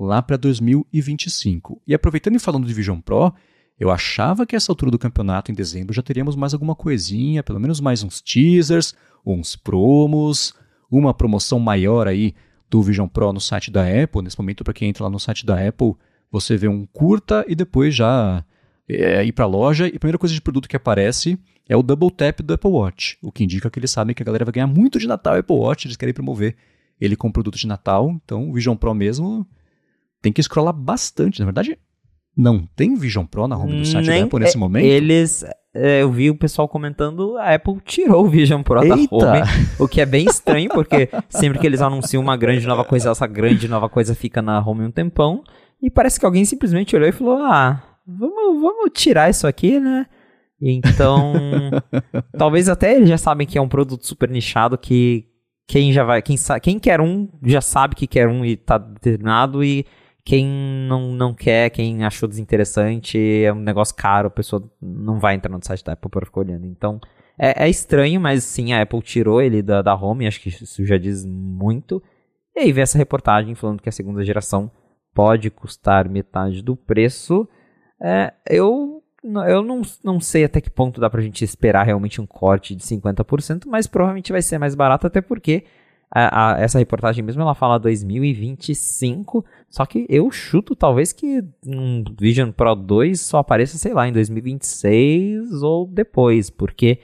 lá 0.00 0.22
para 0.22 0.38
2025. 0.38 1.82
E 1.86 1.92
aproveitando 1.92 2.36
e 2.36 2.38
falando 2.38 2.66
de 2.66 2.72
Vision 2.72 2.98
Pro, 2.98 3.34
eu 3.78 3.90
achava 3.90 4.46
que 4.46 4.56
essa 4.56 4.72
altura 4.72 4.90
do 4.90 4.98
campeonato, 4.98 5.52
em 5.52 5.54
dezembro, 5.54 5.92
já 5.92 6.00
teríamos 6.00 6.34
mais 6.34 6.54
alguma 6.54 6.74
coisinha, 6.74 7.42
pelo 7.42 7.60
menos 7.60 7.78
mais 7.78 8.02
uns 8.02 8.22
teasers, 8.22 8.94
uns 9.24 9.54
promos, 9.54 10.54
uma 10.90 11.12
promoção 11.12 11.60
maior 11.60 12.08
aí 12.08 12.34
do 12.70 12.82
Vision 12.82 13.06
Pro 13.06 13.34
no 13.34 13.40
site 13.40 13.70
da 13.70 13.82
Apple. 13.82 14.22
Nesse 14.22 14.38
momento, 14.38 14.64
para 14.64 14.72
quem 14.72 14.88
entra 14.88 15.04
lá 15.04 15.10
no 15.10 15.20
site 15.20 15.44
da 15.44 15.68
Apple, 15.68 15.94
você 16.32 16.56
vê 16.56 16.68
um 16.68 16.86
curta 16.86 17.44
e 17.46 17.54
depois 17.54 17.94
já 17.94 18.42
é, 18.88 19.22
ir 19.26 19.32
para 19.32 19.44
a 19.44 19.48
loja 19.48 19.86
e 19.86 19.96
a 19.96 19.98
primeira 19.98 20.18
coisa 20.18 20.34
de 20.34 20.40
produto 20.40 20.68
que 20.68 20.76
aparece 20.76 21.38
é 21.68 21.76
o 21.76 21.82
double 21.82 22.10
tap 22.10 22.40
do 22.40 22.54
Apple 22.54 22.70
Watch, 22.70 23.18
o 23.22 23.30
que 23.30 23.44
indica 23.44 23.70
que 23.70 23.78
eles 23.78 23.90
sabem 23.90 24.14
que 24.14 24.22
a 24.22 24.26
galera 24.26 24.44
vai 24.44 24.52
ganhar 24.52 24.66
muito 24.66 24.98
de 24.98 25.06
Natal 25.06 25.34
o 25.34 25.38
Apple 25.38 25.56
Watch, 25.56 25.86
eles 25.86 25.96
querem 25.96 26.14
promover 26.14 26.56
ele 27.00 27.14
com 27.14 27.30
produto 27.30 27.58
de 27.58 27.66
Natal, 27.66 28.10
então 28.24 28.48
o 28.48 28.52
Vision 28.52 28.76
Pro 28.76 28.94
mesmo 28.94 29.46
tem 30.22 30.32
que 30.32 30.42
scrollar 30.42 30.72
bastante, 30.72 31.38
na 31.40 31.44
verdade 31.44 31.78
não 32.38 32.64
tem 32.76 32.94
Vision 32.94 33.26
Pro 33.26 33.48
na 33.48 33.58
home 33.58 33.80
do 33.80 33.84
site 33.84 34.06
Nem, 34.06 34.20
da 34.20 34.26
Apple 34.26 34.38
nesse 34.38 34.56
é, 34.56 34.60
momento? 34.60 34.84
Eles, 34.84 35.44
é, 35.74 36.02
eu 36.02 36.12
vi 36.12 36.30
o 36.30 36.36
pessoal 36.36 36.68
comentando, 36.68 37.36
a 37.36 37.52
Apple 37.52 37.78
tirou 37.84 38.24
o 38.24 38.28
Vision 38.28 38.62
Pro 38.62 38.80
Eita. 38.80 38.94
da 38.94 39.02
home, 39.10 39.42
o 39.76 39.88
que 39.88 40.00
é 40.00 40.06
bem 40.06 40.24
estranho, 40.24 40.70
porque 40.70 41.08
sempre 41.28 41.58
que 41.58 41.66
eles 41.66 41.82
anunciam 41.82 42.22
uma 42.22 42.36
grande 42.36 42.64
nova 42.64 42.84
coisa, 42.84 43.10
essa 43.10 43.26
grande 43.26 43.66
nova 43.66 43.88
coisa 43.88 44.14
fica 44.14 44.40
na 44.40 44.64
home 44.64 44.84
um 44.84 44.90
tempão, 44.90 45.42
e 45.82 45.90
parece 45.90 46.20
que 46.20 46.24
alguém 46.24 46.44
simplesmente 46.44 46.94
olhou 46.94 47.08
e 47.08 47.12
falou, 47.12 47.38
ah, 47.38 47.82
vamos, 48.06 48.62
vamos 48.62 48.90
tirar 48.94 49.28
isso 49.28 49.46
aqui, 49.46 49.80
né? 49.80 50.06
Então, 50.60 51.32
talvez 52.36 52.68
até 52.68 52.96
eles 52.96 53.08
já 53.08 53.18
sabem 53.18 53.46
que 53.46 53.58
é 53.58 53.60
um 53.60 53.68
produto 53.68 54.06
super 54.06 54.28
nichado 54.28 54.76
que 54.76 55.26
quem 55.66 55.92
já 55.92 56.02
vai, 56.02 56.22
quem, 56.22 56.36
quem 56.62 56.78
quer 56.78 57.00
um 57.00 57.28
já 57.44 57.60
sabe 57.60 57.94
que 57.94 58.06
quer 58.06 58.28
um 58.28 58.44
e 58.44 58.56
tá 58.56 58.78
determinado 58.78 59.62
e 59.62 59.86
quem 60.24 60.46
não, 60.88 61.12
não 61.12 61.32
quer, 61.32 61.70
quem 61.70 62.04
achou 62.04 62.28
desinteressante, 62.28 63.18
é 63.18 63.52
um 63.52 63.60
negócio 63.60 63.94
caro, 63.94 64.28
a 64.28 64.30
pessoa 64.30 64.70
não 64.80 65.18
vai 65.18 65.34
entrar 65.34 65.50
no 65.50 65.64
site 65.64 65.82
da 65.82 65.92
Apple 65.92 66.10
para 66.10 66.26
ficar 66.26 66.40
olhando. 66.40 66.66
Então, 66.66 67.00
é, 67.38 67.64
é, 67.64 67.68
estranho, 67.70 68.20
mas 68.20 68.44
sim, 68.44 68.72
a 68.72 68.82
Apple 68.82 69.00
tirou 69.00 69.40
ele 69.40 69.62
da, 69.62 69.80
da 69.80 69.94
home, 69.94 70.26
acho 70.26 70.40
que 70.40 70.50
isso 70.50 70.84
já 70.84 70.98
diz 70.98 71.24
muito. 71.24 72.02
E 72.54 72.60
aí 72.60 72.72
vê 72.72 72.82
essa 72.82 72.98
reportagem 72.98 73.54
falando 73.54 73.80
que 73.80 73.88
a 73.88 73.92
segunda 73.92 74.22
geração 74.22 74.70
pode 75.14 75.48
custar 75.48 76.08
metade 76.08 76.60
do 76.60 76.76
preço. 76.76 77.48
É, 78.02 78.32
eu 78.50 78.97
eu 79.22 79.62
não, 79.62 79.82
não 80.04 80.20
sei 80.20 80.44
até 80.44 80.60
que 80.60 80.70
ponto 80.70 81.00
dá 81.00 81.10
pra 81.10 81.20
gente 81.20 81.44
esperar 81.44 81.84
realmente 81.84 82.20
um 82.20 82.26
corte 82.26 82.74
de 82.74 82.82
50%, 82.84 83.64
mas 83.66 83.86
provavelmente 83.86 84.32
vai 84.32 84.42
ser 84.42 84.58
mais 84.58 84.74
barato, 84.74 85.06
até 85.06 85.20
porque 85.20 85.64
a, 86.10 86.54
a, 86.54 86.60
essa 86.60 86.78
reportagem 86.78 87.22
mesmo 87.24 87.42
ela 87.42 87.54
fala 87.54 87.78
2025, 87.78 89.44
só 89.68 89.84
que 89.84 90.06
eu 90.08 90.30
chuto 90.30 90.74
talvez 90.76 91.12
que 91.12 91.44
um 91.66 92.04
Vision 92.18 92.50
Pro 92.50 92.74
2 92.74 93.20
só 93.20 93.38
apareça, 93.38 93.76
sei 93.76 93.92
lá, 93.92 94.08
em 94.08 94.12
2026 94.12 95.62
ou 95.62 95.86
depois, 95.86 96.48
porque 96.48 97.00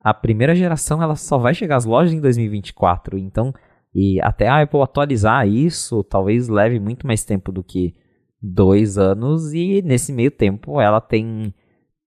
a 0.00 0.14
primeira 0.14 0.54
geração 0.54 1.02
ela 1.02 1.16
só 1.16 1.38
vai 1.38 1.54
chegar 1.54 1.76
às 1.76 1.84
lojas 1.84 2.12
em 2.12 2.20
2024, 2.20 3.18
então 3.18 3.54
e 3.94 4.20
até 4.22 4.48
a 4.48 4.62
Apple 4.62 4.82
atualizar 4.82 5.46
isso 5.48 6.04
talvez 6.04 6.48
leve 6.48 6.78
muito 6.78 7.06
mais 7.06 7.24
tempo 7.24 7.50
do 7.50 7.62
que 7.62 7.94
dois 8.40 8.98
anos 8.98 9.52
e 9.52 9.82
nesse 9.82 10.12
meio 10.12 10.30
tempo 10.30 10.80
ela 10.80 11.00
tem 11.00 11.52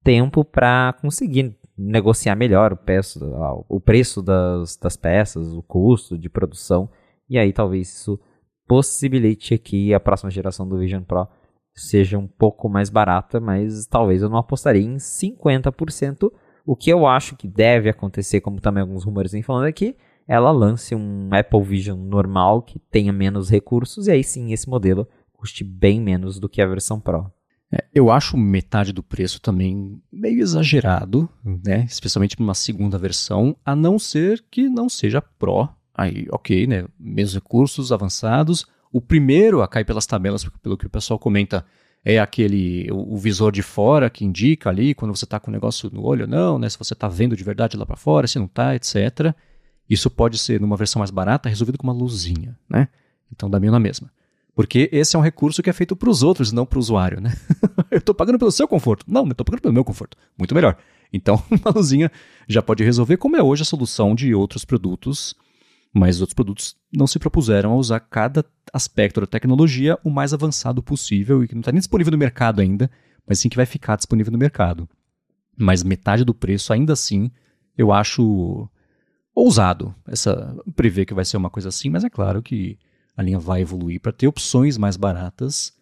tempo 0.03 0.43
para 0.43 0.93
conseguir 1.01 1.55
negociar 1.77 2.35
melhor 2.35 2.73
o 2.73 2.77
preço, 2.77 3.19
o 3.67 3.79
preço 3.79 4.21
das, 4.21 4.77
das 4.77 4.95
peças, 4.95 5.53
o 5.53 5.61
custo 5.61 6.17
de 6.17 6.29
produção. 6.29 6.89
E 7.29 7.37
aí 7.37 7.51
talvez 7.51 7.89
isso 7.89 8.19
possibilite 8.67 9.57
que 9.57 9.93
a 9.93 9.99
próxima 9.99 10.31
geração 10.31 10.67
do 10.67 10.77
Vision 10.77 11.03
Pro 11.03 11.27
seja 11.73 12.17
um 12.17 12.27
pouco 12.27 12.69
mais 12.69 12.89
barata, 12.89 13.39
mas 13.39 13.85
talvez 13.87 14.21
eu 14.21 14.29
não 14.29 14.37
apostaria 14.37 14.81
em 14.81 14.97
50%, 14.97 16.31
o 16.65 16.75
que 16.75 16.89
eu 16.89 17.07
acho 17.07 17.35
que 17.35 17.47
deve 17.47 17.89
acontecer, 17.89 18.41
como 18.41 18.61
também 18.61 18.81
alguns 18.81 19.03
rumores 19.03 19.31
vêm 19.31 19.41
falando 19.41 19.65
aqui, 19.65 19.95
ela 20.27 20.51
lance 20.51 20.93
um 20.93 21.29
Apple 21.31 21.63
Vision 21.63 21.99
normal 21.99 22.61
que 22.61 22.79
tenha 22.79 23.11
menos 23.11 23.49
recursos 23.49 24.07
e 24.07 24.11
aí 24.11 24.23
sim 24.23 24.53
esse 24.53 24.69
modelo 24.69 25.07
custe 25.41 25.63
bem 25.63 25.99
menos 25.99 26.39
do 26.39 26.47
que 26.47 26.61
a 26.61 26.67
versão 26.67 26.99
Pro. 26.99 27.31
É, 27.73 27.83
eu 27.95 28.11
acho 28.11 28.37
metade 28.37 28.93
do 28.93 29.01
preço 29.01 29.41
também 29.41 29.99
meio 30.11 30.39
exagerado, 30.39 31.27
né? 31.43 31.83
Especialmente 31.89 32.35
para 32.35 32.43
uma 32.43 32.53
segunda 32.53 32.95
versão, 32.95 33.57
a 33.65 33.75
não 33.75 33.97
ser 33.97 34.43
que 34.51 34.69
não 34.69 34.87
seja 34.87 35.19
Pro. 35.19 35.67
Aí, 35.95 36.27
ok, 36.31 36.67
né? 36.67 36.85
Mesmos 36.99 37.33
recursos 37.33 37.91
avançados. 37.91 38.67
O 38.93 39.01
primeiro 39.01 39.63
a 39.63 39.67
cair 39.67 39.83
pelas 39.83 40.05
tabelas, 40.05 40.47
pelo 40.61 40.77
que 40.77 40.85
o 40.85 40.89
pessoal 40.91 41.17
comenta, 41.17 41.65
é 42.05 42.19
aquele 42.19 42.87
o, 42.91 43.15
o 43.15 43.17
visor 43.17 43.51
de 43.51 43.63
fora 43.63 44.11
que 44.11 44.23
indica 44.23 44.69
ali 44.69 44.93
quando 44.93 45.15
você 45.15 45.25
está 45.25 45.39
com 45.39 45.49
o 45.49 45.53
negócio 45.53 45.89
no 45.91 46.05
olho 46.05 46.25
ou 46.25 46.29
não, 46.29 46.59
né? 46.59 46.69
Se 46.69 46.77
você 46.77 46.93
está 46.93 47.07
vendo 47.07 47.35
de 47.35 47.43
verdade 47.43 47.77
lá 47.77 47.85
para 47.85 47.97
fora, 47.97 48.27
se 48.27 48.37
não 48.37 48.45
está, 48.45 48.75
etc. 48.75 49.33
Isso 49.89 50.07
pode 50.07 50.37
ser 50.37 50.61
numa 50.61 50.77
versão 50.77 50.99
mais 50.99 51.09
barata 51.09 51.49
resolvido 51.49 51.79
com 51.79 51.87
uma 51.87 51.93
luzinha, 51.93 52.55
né? 52.69 52.89
Então 53.31 53.49
dá 53.49 53.59
meio 53.59 53.71
na 53.71 53.79
mesma. 53.79 54.11
Porque 54.53 54.89
esse 54.91 55.15
é 55.15 55.19
um 55.19 55.21
recurso 55.21 55.63
que 55.63 55.69
é 55.69 55.73
feito 55.73 55.95
para 55.95 56.09
os 56.09 56.23
outros, 56.23 56.51
não 56.51 56.65
para 56.65 56.77
o 56.77 56.79
usuário, 56.79 57.21
né? 57.21 57.33
eu 57.89 57.99
estou 57.99 58.13
pagando 58.13 58.37
pelo 58.37 58.51
seu 58.51 58.67
conforto. 58.67 59.05
Não, 59.07 59.25
eu 59.25 59.31
estou 59.31 59.45
pagando 59.45 59.61
pelo 59.61 59.73
meu 59.73 59.83
conforto. 59.83 60.17
Muito 60.37 60.53
melhor. 60.53 60.77
Então, 61.13 61.41
uma 61.49 61.71
luzinha 61.73 62.11
já 62.47 62.61
pode 62.61 62.83
resolver, 62.83 63.17
como 63.17 63.37
é 63.37 63.43
hoje 63.43 63.61
a 63.61 63.65
solução 63.65 64.13
de 64.13 64.33
outros 64.33 64.65
produtos, 64.65 65.33
mas 65.93 66.15
os 66.15 66.21
outros 66.21 66.33
produtos 66.33 66.75
não 66.91 67.07
se 67.07 67.19
propuseram 67.19 67.71
a 67.71 67.75
usar 67.75 67.99
cada 67.99 68.45
aspecto 68.73 69.21
da 69.21 69.27
tecnologia 69.27 69.97
o 70.03 70.09
mais 70.09 70.33
avançado 70.33 70.81
possível 70.81 71.43
e 71.43 71.47
que 71.47 71.55
não 71.55 71.61
está 71.61 71.71
nem 71.71 71.79
disponível 71.79 72.11
no 72.11 72.17
mercado 72.17 72.61
ainda, 72.61 72.89
mas 73.27 73.39
sim 73.39 73.49
que 73.49 73.57
vai 73.57 73.65
ficar 73.65 73.95
disponível 73.95 74.31
no 74.31 74.37
mercado. 74.37 74.87
Mas 75.57 75.83
metade 75.83 76.23
do 76.23 76.33
preço, 76.33 76.71
ainda 76.71 76.93
assim, 76.93 77.29
eu 77.77 77.91
acho 77.91 78.69
ousado 79.33 79.93
essa 80.07 80.55
prever 80.75 81.05
que 81.05 81.13
vai 81.13 81.25
ser 81.25 81.37
uma 81.37 81.49
coisa 81.49 81.69
assim, 81.69 81.89
mas 81.89 82.03
é 82.03 82.09
claro 82.09 82.41
que 82.41 82.77
a 83.21 83.23
linha 83.23 83.39
vai 83.39 83.61
evoluir 83.61 83.99
para 84.01 84.11
ter 84.11 84.27
opções 84.27 84.77
mais 84.77 84.97
baratas. 84.97 85.73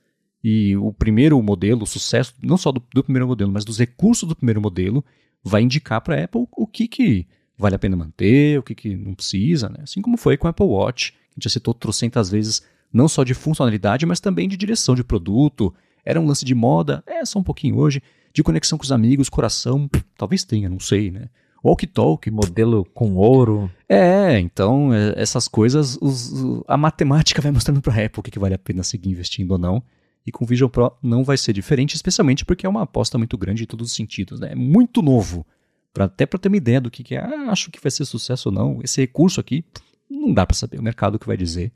E 0.43 0.75
o 0.77 0.93
primeiro 0.93 1.41
modelo, 1.41 1.83
o 1.83 1.87
sucesso, 1.87 2.33
não 2.41 2.57
só 2.57 2.71
do, 2.71 2.81
do 2.93 3.03
primeiro 3.03 3.27
modelo, 3.27 3.51
mas 3.51 3.65
dos 3.65 3.79
recursos 3.79 4.27
do 4.27 4.35
primeiro 4.35 4.61
modelo, 4.61 5.03
vai 5.43 5.61
indicar 5.61 6.01
para 6.01 6.15
a 6.15 6.23
Apple 6.23 6.47
o 6.51 6.67
que, 6.67 6.87
que 6.87 7.27
vale 7.57 7.75
a 7.75 7.79
pena 7.79 7.97
manter, 7.97 8.59
o 8.59 8.63
que, 8.63 8.75
que 8.75 8.95
não 8.95 9.13
precisa. 9.13 9.67
Né? 9.69 9.79
Assim 9.83 10.01
como 10.01 10.17
foi 10.17 10.37
com 10.37 10.47
o 10.47 10.49
Apple 10.49 10.65
Watch, 10.65 11.11
que 11.11 11.17
a 11.17 11.33
gente 11.35 11.43
já 11.43 11.49
citou 11.49 11.73
trocentas 11.73 12.29
vezes, 12.29 12.63
não 12.91 13.07
só 13.07 13.23
de 13.23 13.33
funcionalidade, 13.33 14.05
mas 14.05 14.19
também 14.19 14.47
de 14.47 14.55
direção 14.55 14.95
de 14.95 15.03
produto. 15.03 15.73
Era 16.05 16.21
um 16.21 16.25
lance 16.25 16.45
de 16.45 16.55
moda, 16.55 17.03
é 17.05 17.25
só 17.25 17.39
um 17.39 17.43
pouquinho 17.43 17.77
hoje, 17.77 18.01
de 18.33 18.41
conexão 18.41 18.77
com 18.77 18.83
os 18.83 18.91
amigos, 18.91 19.27
coração, 19.27 19.89
talvez 20.17 20.43
tenha, 20.43 20.69
não 20.69 20.79
sei, 20.79 21.11
né? 21.11 21.29
Walk-talk. 21.63 22.29
Modelo 22.31 22.85
com 22.93 23.15
ouro. 23.15 23.71
É, 23.87 24.39
então 24.39 24.93
é, 24.93 25.13
essas 25.15 25.47
coisas, 25.47 25.97
os, 26.01 26.63
a 26.67 26.77
matemática 26.77 27.41
vai 27.41 27.51
mostrando 27.51 27.81
para 27.81 27.93
a 27.93 28.05
Apple 28.05 28.19
o 28.19 28.23
que, 28.23 28.31
que 28.31 28.39
vale 28.39 28.53
a 28.53 28.59
pena 28.59 28.83
seguir 28.83 29.09
investindo 29.09 29.51
ou 29.51 29.57
não. 29.57 29.83
E 30.25 30.31
com 30.31 30.43
o 30.43 30.47
Vision 30.47 30.69
Pro 30.69 30.91
não 31.01 31.23
vai 31.23 31.37
ser 31.37 31.53
diferente, 31.53 31.95
especialmente 31.95 32.45
porque 32.45 32.65
é 32.65 32.69
uma 32.69 32.83
aposta 32.83 33.17
muito 33.17 33.37
grande 33.37 33.63
em 33.63 33.65
todos 33.65 33.89
os 33.89 33.95
sentidos. 33.95 34.39
Né? 34.39 34.51
É 34.51 34.55
muito 34.55 35.01
novo. 35.01 35.45
Pra, 35.93 36.05
até 36.05 36.25
para 36.25 36.39
ter 36.39 36.49
uma 36.49 36.57
ideia 36.57 36.79
do 36.79 36.91
que, 36.91 37.03
que 37.03 37.15
é, 37.15 37.19
ah, 37.19 37.51
acho 37.51 37.71
que 37.71 37.81
vai 37.81 37.89
ser 37.89 38.05
sucesso 38.05 38.49
ou 38.49 38.55
não. 38.55 38.79
Esse 38.83 39.01
recurso 39.01 39.39
aqui, 39.39 39.65
não 40.09 40.33
dá 40.33 40.45
para 40.45 40.55
saber. 40.55 40.79
O 40.79 40.83
mercado 40.83 41.17
que 41.17 41.27
vai 41.27 41.37
dizer. 41.37 41.71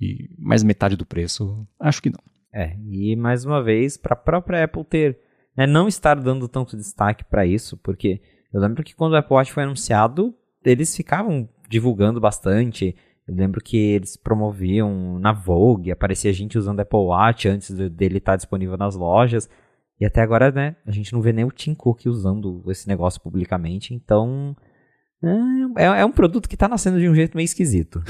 E 0.00 0.30
mais 0.38 0.62
metade 0.62 0.96
do 0.96 1.06
preço, 1.06 1.66
acho 1.78 2.00
que 2.02 2.10
não. 2.10 2.20
É, 2.52 2.76
e 2.90 3.14
mais 3.16 3.44
uma 3.44 3.62
vez, 3.62 3.96
para 3.96 4.14
a 4.14 4.16
própria 4.16 4.64
Apple 4.64 4.84
ter, 4.84 5.18
né, 5.56 5.66
não 5.66 5.88
estar 5.88 6.14
dando 6.14 6.48
tanto 6.48 6.76
destaque 6.76 7.24
para 7.24 7.44
isso, 7.44 7.76
porque 7.76 8.20
eu 8.52 8.60
lembro 8.60 8.82
que 8.82 8.94
quando 8.94 9.12
o 9.12 9.16
Apple 9.16 9.34
Watch 9.34 9.52
foi 9.52 9.62
anunciado, 9.62 10.34
eles 10.64 10.94
ficavam 10.96 11.48
divulgando 11.68 12.20
bastante. 12.20 12.96
Eu 13.26 13.34
lembro 13.34 13.60
que 13.62 13.76
eles 13.76 14.16
promoviam 14.16 15.18
na 15.18 15.32
Vogue, 15.32 15.90
aparecia 15.90 16.32
gente 16.32 16.56
usando 16.56 16.80
Apple 16.80 16.98
Watch 16.98 17.46
antes 17.48 17.70
dele 17.70 18.18
estar 18.18 18.36
disponível 18.36 18.76
nas 18.76 18.94
lojas. 18.94 19.48
E 20.00 20.06
até 20.06 20.22
agora, 20.22 20.50
né, 20.50 20.76
a 20.86 20.90
gente 20.90 21.12
não 21.12 21.20
vê 21.20 21.32
nem 21.32 21.44
o 21.44 21.50
Tim 21.50 21.74
Cook 21.74 22.06
usando 22.06 22.62
esse 22.70 22.86
negócio 22.86 23.20
publicamente, 23.20 23.92
então 23.92 24.56
é, 25.76 25.84
é 25.84 26.04
um 26.04 26.12
produto 26.12 26.48
que 26.48 26.54
está 26.54 26.68
nascendo 26.68 27.00
de 27.00 27.08
um 27.08 27.14
jeito 27.14 27.36
meio 27.36 27.44
esquisito. 27.44 28.02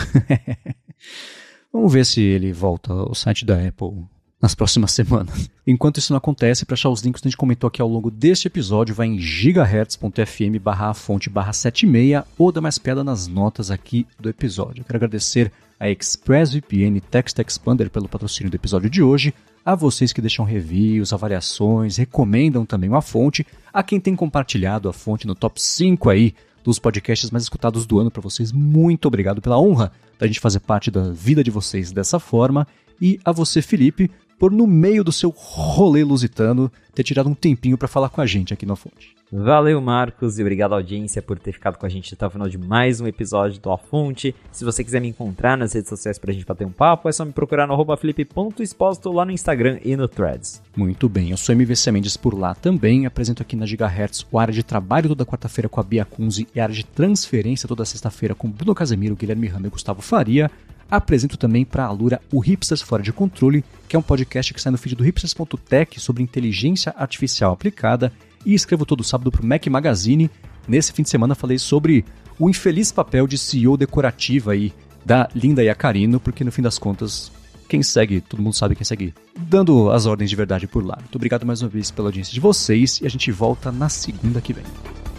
Vamos 1.73 1.93
ver 1.93 2.05
se 2.05 2.21
ele 2.21 2.53
volta 2.53 2.93
ao 2.93 3.15
site 3.15 3.45
da 3.45 3.55
Apple 3.67 4.07
nas 4.41 4.55
próximas 4.55 4.93
semanas. 4.93 5.51
Enquanto 5.67 5.99
isso 5.99 6.13
não 6.13 6.19
acontece, 6.19 6.65
para 6.65 6.75
achar 6.75 6.89
os 6.89 7.03
links 7.03 7.21
que 7.21 7.29
a 7.29 7.31
gente 7.31 7.37
comentou 7.37 7.69
aqui 7.69 7.83
ao 7.83 7.89
longo 7.89 8.11
deste 8.11 8.47
episódio, 8.47 8.95
vai 8.95 9.09
em 9.09 9.19
gigahertz.fm 9.19 10.59
barra 10.63 10.95
fonte 10.95 11.29
barra 11.29 11.53
76 11.53 12.25
ou 12.39 12.53
dá 12.53 12.61
mais 12.61 12.79
pedra 12.79 13.03
nas 13.03 13.27
notas 13.27 13.71
aqui 13.71 14.07
do 14.19 14.29
episódio. 14.29 14.81
Eu 14.81 14.85
quero 14.85 14.99
agradecer 14.99 15.53
a 15.79 15.91
ExpressVPN 15.91 17.01
Text 17.01 17.39
Expander 17.39 17.91
pelo 17.91 18.09
patrocínio 18.09 18.51
do 18.51 18.57
episódio 18.57 18.91
de 18.91 19.03
hoje, 19.03 19.35
a 19.65 19.75
vocês 19.75 20.13
que 20.13 20.21
deixam 20.21 20.45
reviews, 20.45 21.13
avaliações, 21.13 21.97
recomendam 21.97 22.65
também 22.65 22.89
uma 22.89 23.03
fonte, 23.03 23.47
a 23.73 23.83
quem 23.83 24.01
tem 24.01 24.17
compartilhado 24.17 24.89
a 24.89 24.93
fonte 24.93 25.27
no 25.27 25.35
top 25.35 25.61
5 25.61 26.09
aí 26.09 26.35
dos 26.65 26.79
podcasts 26.79 27.31
mais 27.31 27.45
escutados 27.45 27.87
do 27.87 27.99
ano 27.99 28.11
para 28.11 28.23
vocês. 28.23 28.51
Muito 28.51 29.07
obrigado 29.07 29.43
pela 29.43 29.61
honra 29.61 29.93
da 30.19 30.27
gente 30.27 30.41
fazer 30.41 30.61
parte 30.61 30.91
da 30.91 31.13
vida 31.13 31.45
de 31.45 31.51
vocês 31.51 31.93
dessa 31.93 32.19
forma. 32.19 32.67
E 33.01 33.21
a 33.25 33.31
você, 33.31 33.63
Felipe, 33.63 34.11
por 34.39 34.53
no 34.53 34.67
meio 34.67 35.03
do 35.03 35.13
seu 35.13 35.31
rolê 35.31 36.05
lusitano 36.05 36.71
ter 36.95 37.03
tirado 37.03 37.29
um 37.29 37.35
tempinho 37.35 37.79
para 37.79 37.89
falar 37.89 38.09
com 38.09 38.21
a 38.21 38.27
gente 38.27 38.53
aqui 38.53 38.67
na 38.67 38.77
Fonte. 38.77 39.17
Valeu, 39.31 39.79
Marcos, 39.81 40.39
e 40.39 40.43
obrigado 40.43 40.73
audiência 40.73 41.21
por 41.21 41.39
ter 41.39 41.53
ficado 41.53 41.77
com 41.77 41.85
a 41.85 41.89
gente 41.89 42.15
até 42.15 42.27
o 42.27 42.31
final 42.31 42.49
de 42.49 42.57
mais 42.57 42.99
um 42.99 43.07
episódio 43.07 43.61
do 43.61 43.71
A 43.71 43.77
Fonte. 43.77 44.35
Se 44.51 44.65
você 44.65 44.83
quiser 44.83 45.01
me 45.01 45.09
encontrar 45.09 45.57
nas 45.57 45.75
redes 45.75 45.91
sociais 45.91 46.19
pra 46.19 46.33
gente 46.33 46.47
bater 46.47 46.67
um 46.67 46.73
papo, 46.73 47.09
é 47.09 47.13
só 47.13 47.27
me 47.27 47.33
procurar 47.33 47.67
no 47.67 47.75
arroba 47.75 47.97
felipe.exposto 47.97 49.13
lá 49.13 49.27
no 49.27 49.31
Instagram 49.31 49.79
e 49.85 49.95
no 49.97 50.09
Threads. 50.09 50.63
Muito 50.75 51.11
bem, 51.11 51.31
eu 51.31 51.37
sou 51.37 51.55
MVC 51.55 51.93
Mendes 51.93 52.17
por 52.17 52.33
lá 52.33 52.55
também, 52.55 53.05
apresento 53.05 53.43
aqui 53.43 53.55
na 53.55 53.67
Gigahertz 53.67 54.27
o 54.33 54.39
área 54.39 54.55
de 54.55 54.63
trabalho 54.63 55.09
toda 55.09 55.27
quarta-feira 55.27 55.69
com 55.69 55.79
a 55.79 55.85
Bia 55.85 56.07
Kunze 56.07 56.49
e 56.55 56.59
a 56.59 56.63
área 56.63 56.75
de 56.75 56.87
transferência 56.87 57.69
toda 57.69 57.85
sexta-feira 57.85 58.35
com 58.35 58.51
Bruno 58.51 58.75
Casemiro, 58.75 59.15
Guilherme 59.15 59.47
Rama 59.47 59.67
e 59.67 59.71
Gustavo 59.71 60.01
Faria. 60.01 60.51
Apresento 60.91 61.37
também 61.37 61.65
para 61.65 61.85
a 61.85 61.89
Alura 61.89 62.21
o 62.33 62.39
Hipsters 62.39 62.81
Fora 62.81 63.03
de 63.03 63.13
Controle, 63.13 63.65
que 63.87 63.95
é 63.95 63.99
um 63.99 64.03
podcast 64.03 64.55
que 64.55 64.61
sai 64.61 64.73
no 64.73 64.79
feed 64.79 64.97
do 64.97 65.05
hipsters.tech 65.05 66.01
sobre 66.01 66.23
inteligência 66.23 66.95
artificial 66.97 67.53
aplicada 67.53 68.13
e 68.45 68.55
escrevo 68.55 68.87
todo 68.87 69.05
sábado 69.05 69.31
para 69.31 69.43
o 69.43 69.47
Mac 69.47 69.67
Magazine. 69.67 70.31
Nesse 70.67 70.93
fim 70.93 71.03
de 71.03 71.11
semana 71.11 71.35
falei 71.35 71.59
sobre 71.59 72.05
o 72.39 72.49
infeliz 72.49 72.91
papel 72.91 73.27
de 73.27 73.37
CEO 73.37 73.77
decorativa 73.77 74.53
aí 74.53 74.73
da 75.05 75.29
Linda 75.35 75.63
Yacarino, 75.63 76.21
porque 76.21 76.45
no 76.45 76.53
fim 76.53 76.63
das 76.63 76.79
contas, 76.79 77.31
quem 77.69 77.83
segue, 77.83 78.21
todo 78.21 78.43
mundo 78.43 78.55
sabe 78.55 78.75
quem 78.75 78.85
segue, 78.85 79.15
dando 79.37 79.91
as 79.91 80.07
ordens 80.07 80.31
de 80.31 80.37
verdade 80.37 80.67
por 80.67 80.85
lá. 80.85 80.97
Muito 81.01 81.17
obrigado 81.17 81.45
mais 81.45 81.61
uma 81.63 81.69
vez 81.69 81.91
pela 81.91 82.09
audiência 82.09 82.33
de 82.33 82.41
vocês 82.41 83.01
e 83.03 83.07
a 83.07 83.11
gente 83.11 83.31
volta 83.31 83.71
na 83.71 83.89
segunda 83.89 84.41
que 84.41 84.53
vem. 84.53 84.65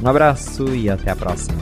Um 0.02 0.08
abraço 0.08 0.74
e 0.74 0.90
até 0.90 1.12
a 1.12 1.16
próxima. 1.16 1.58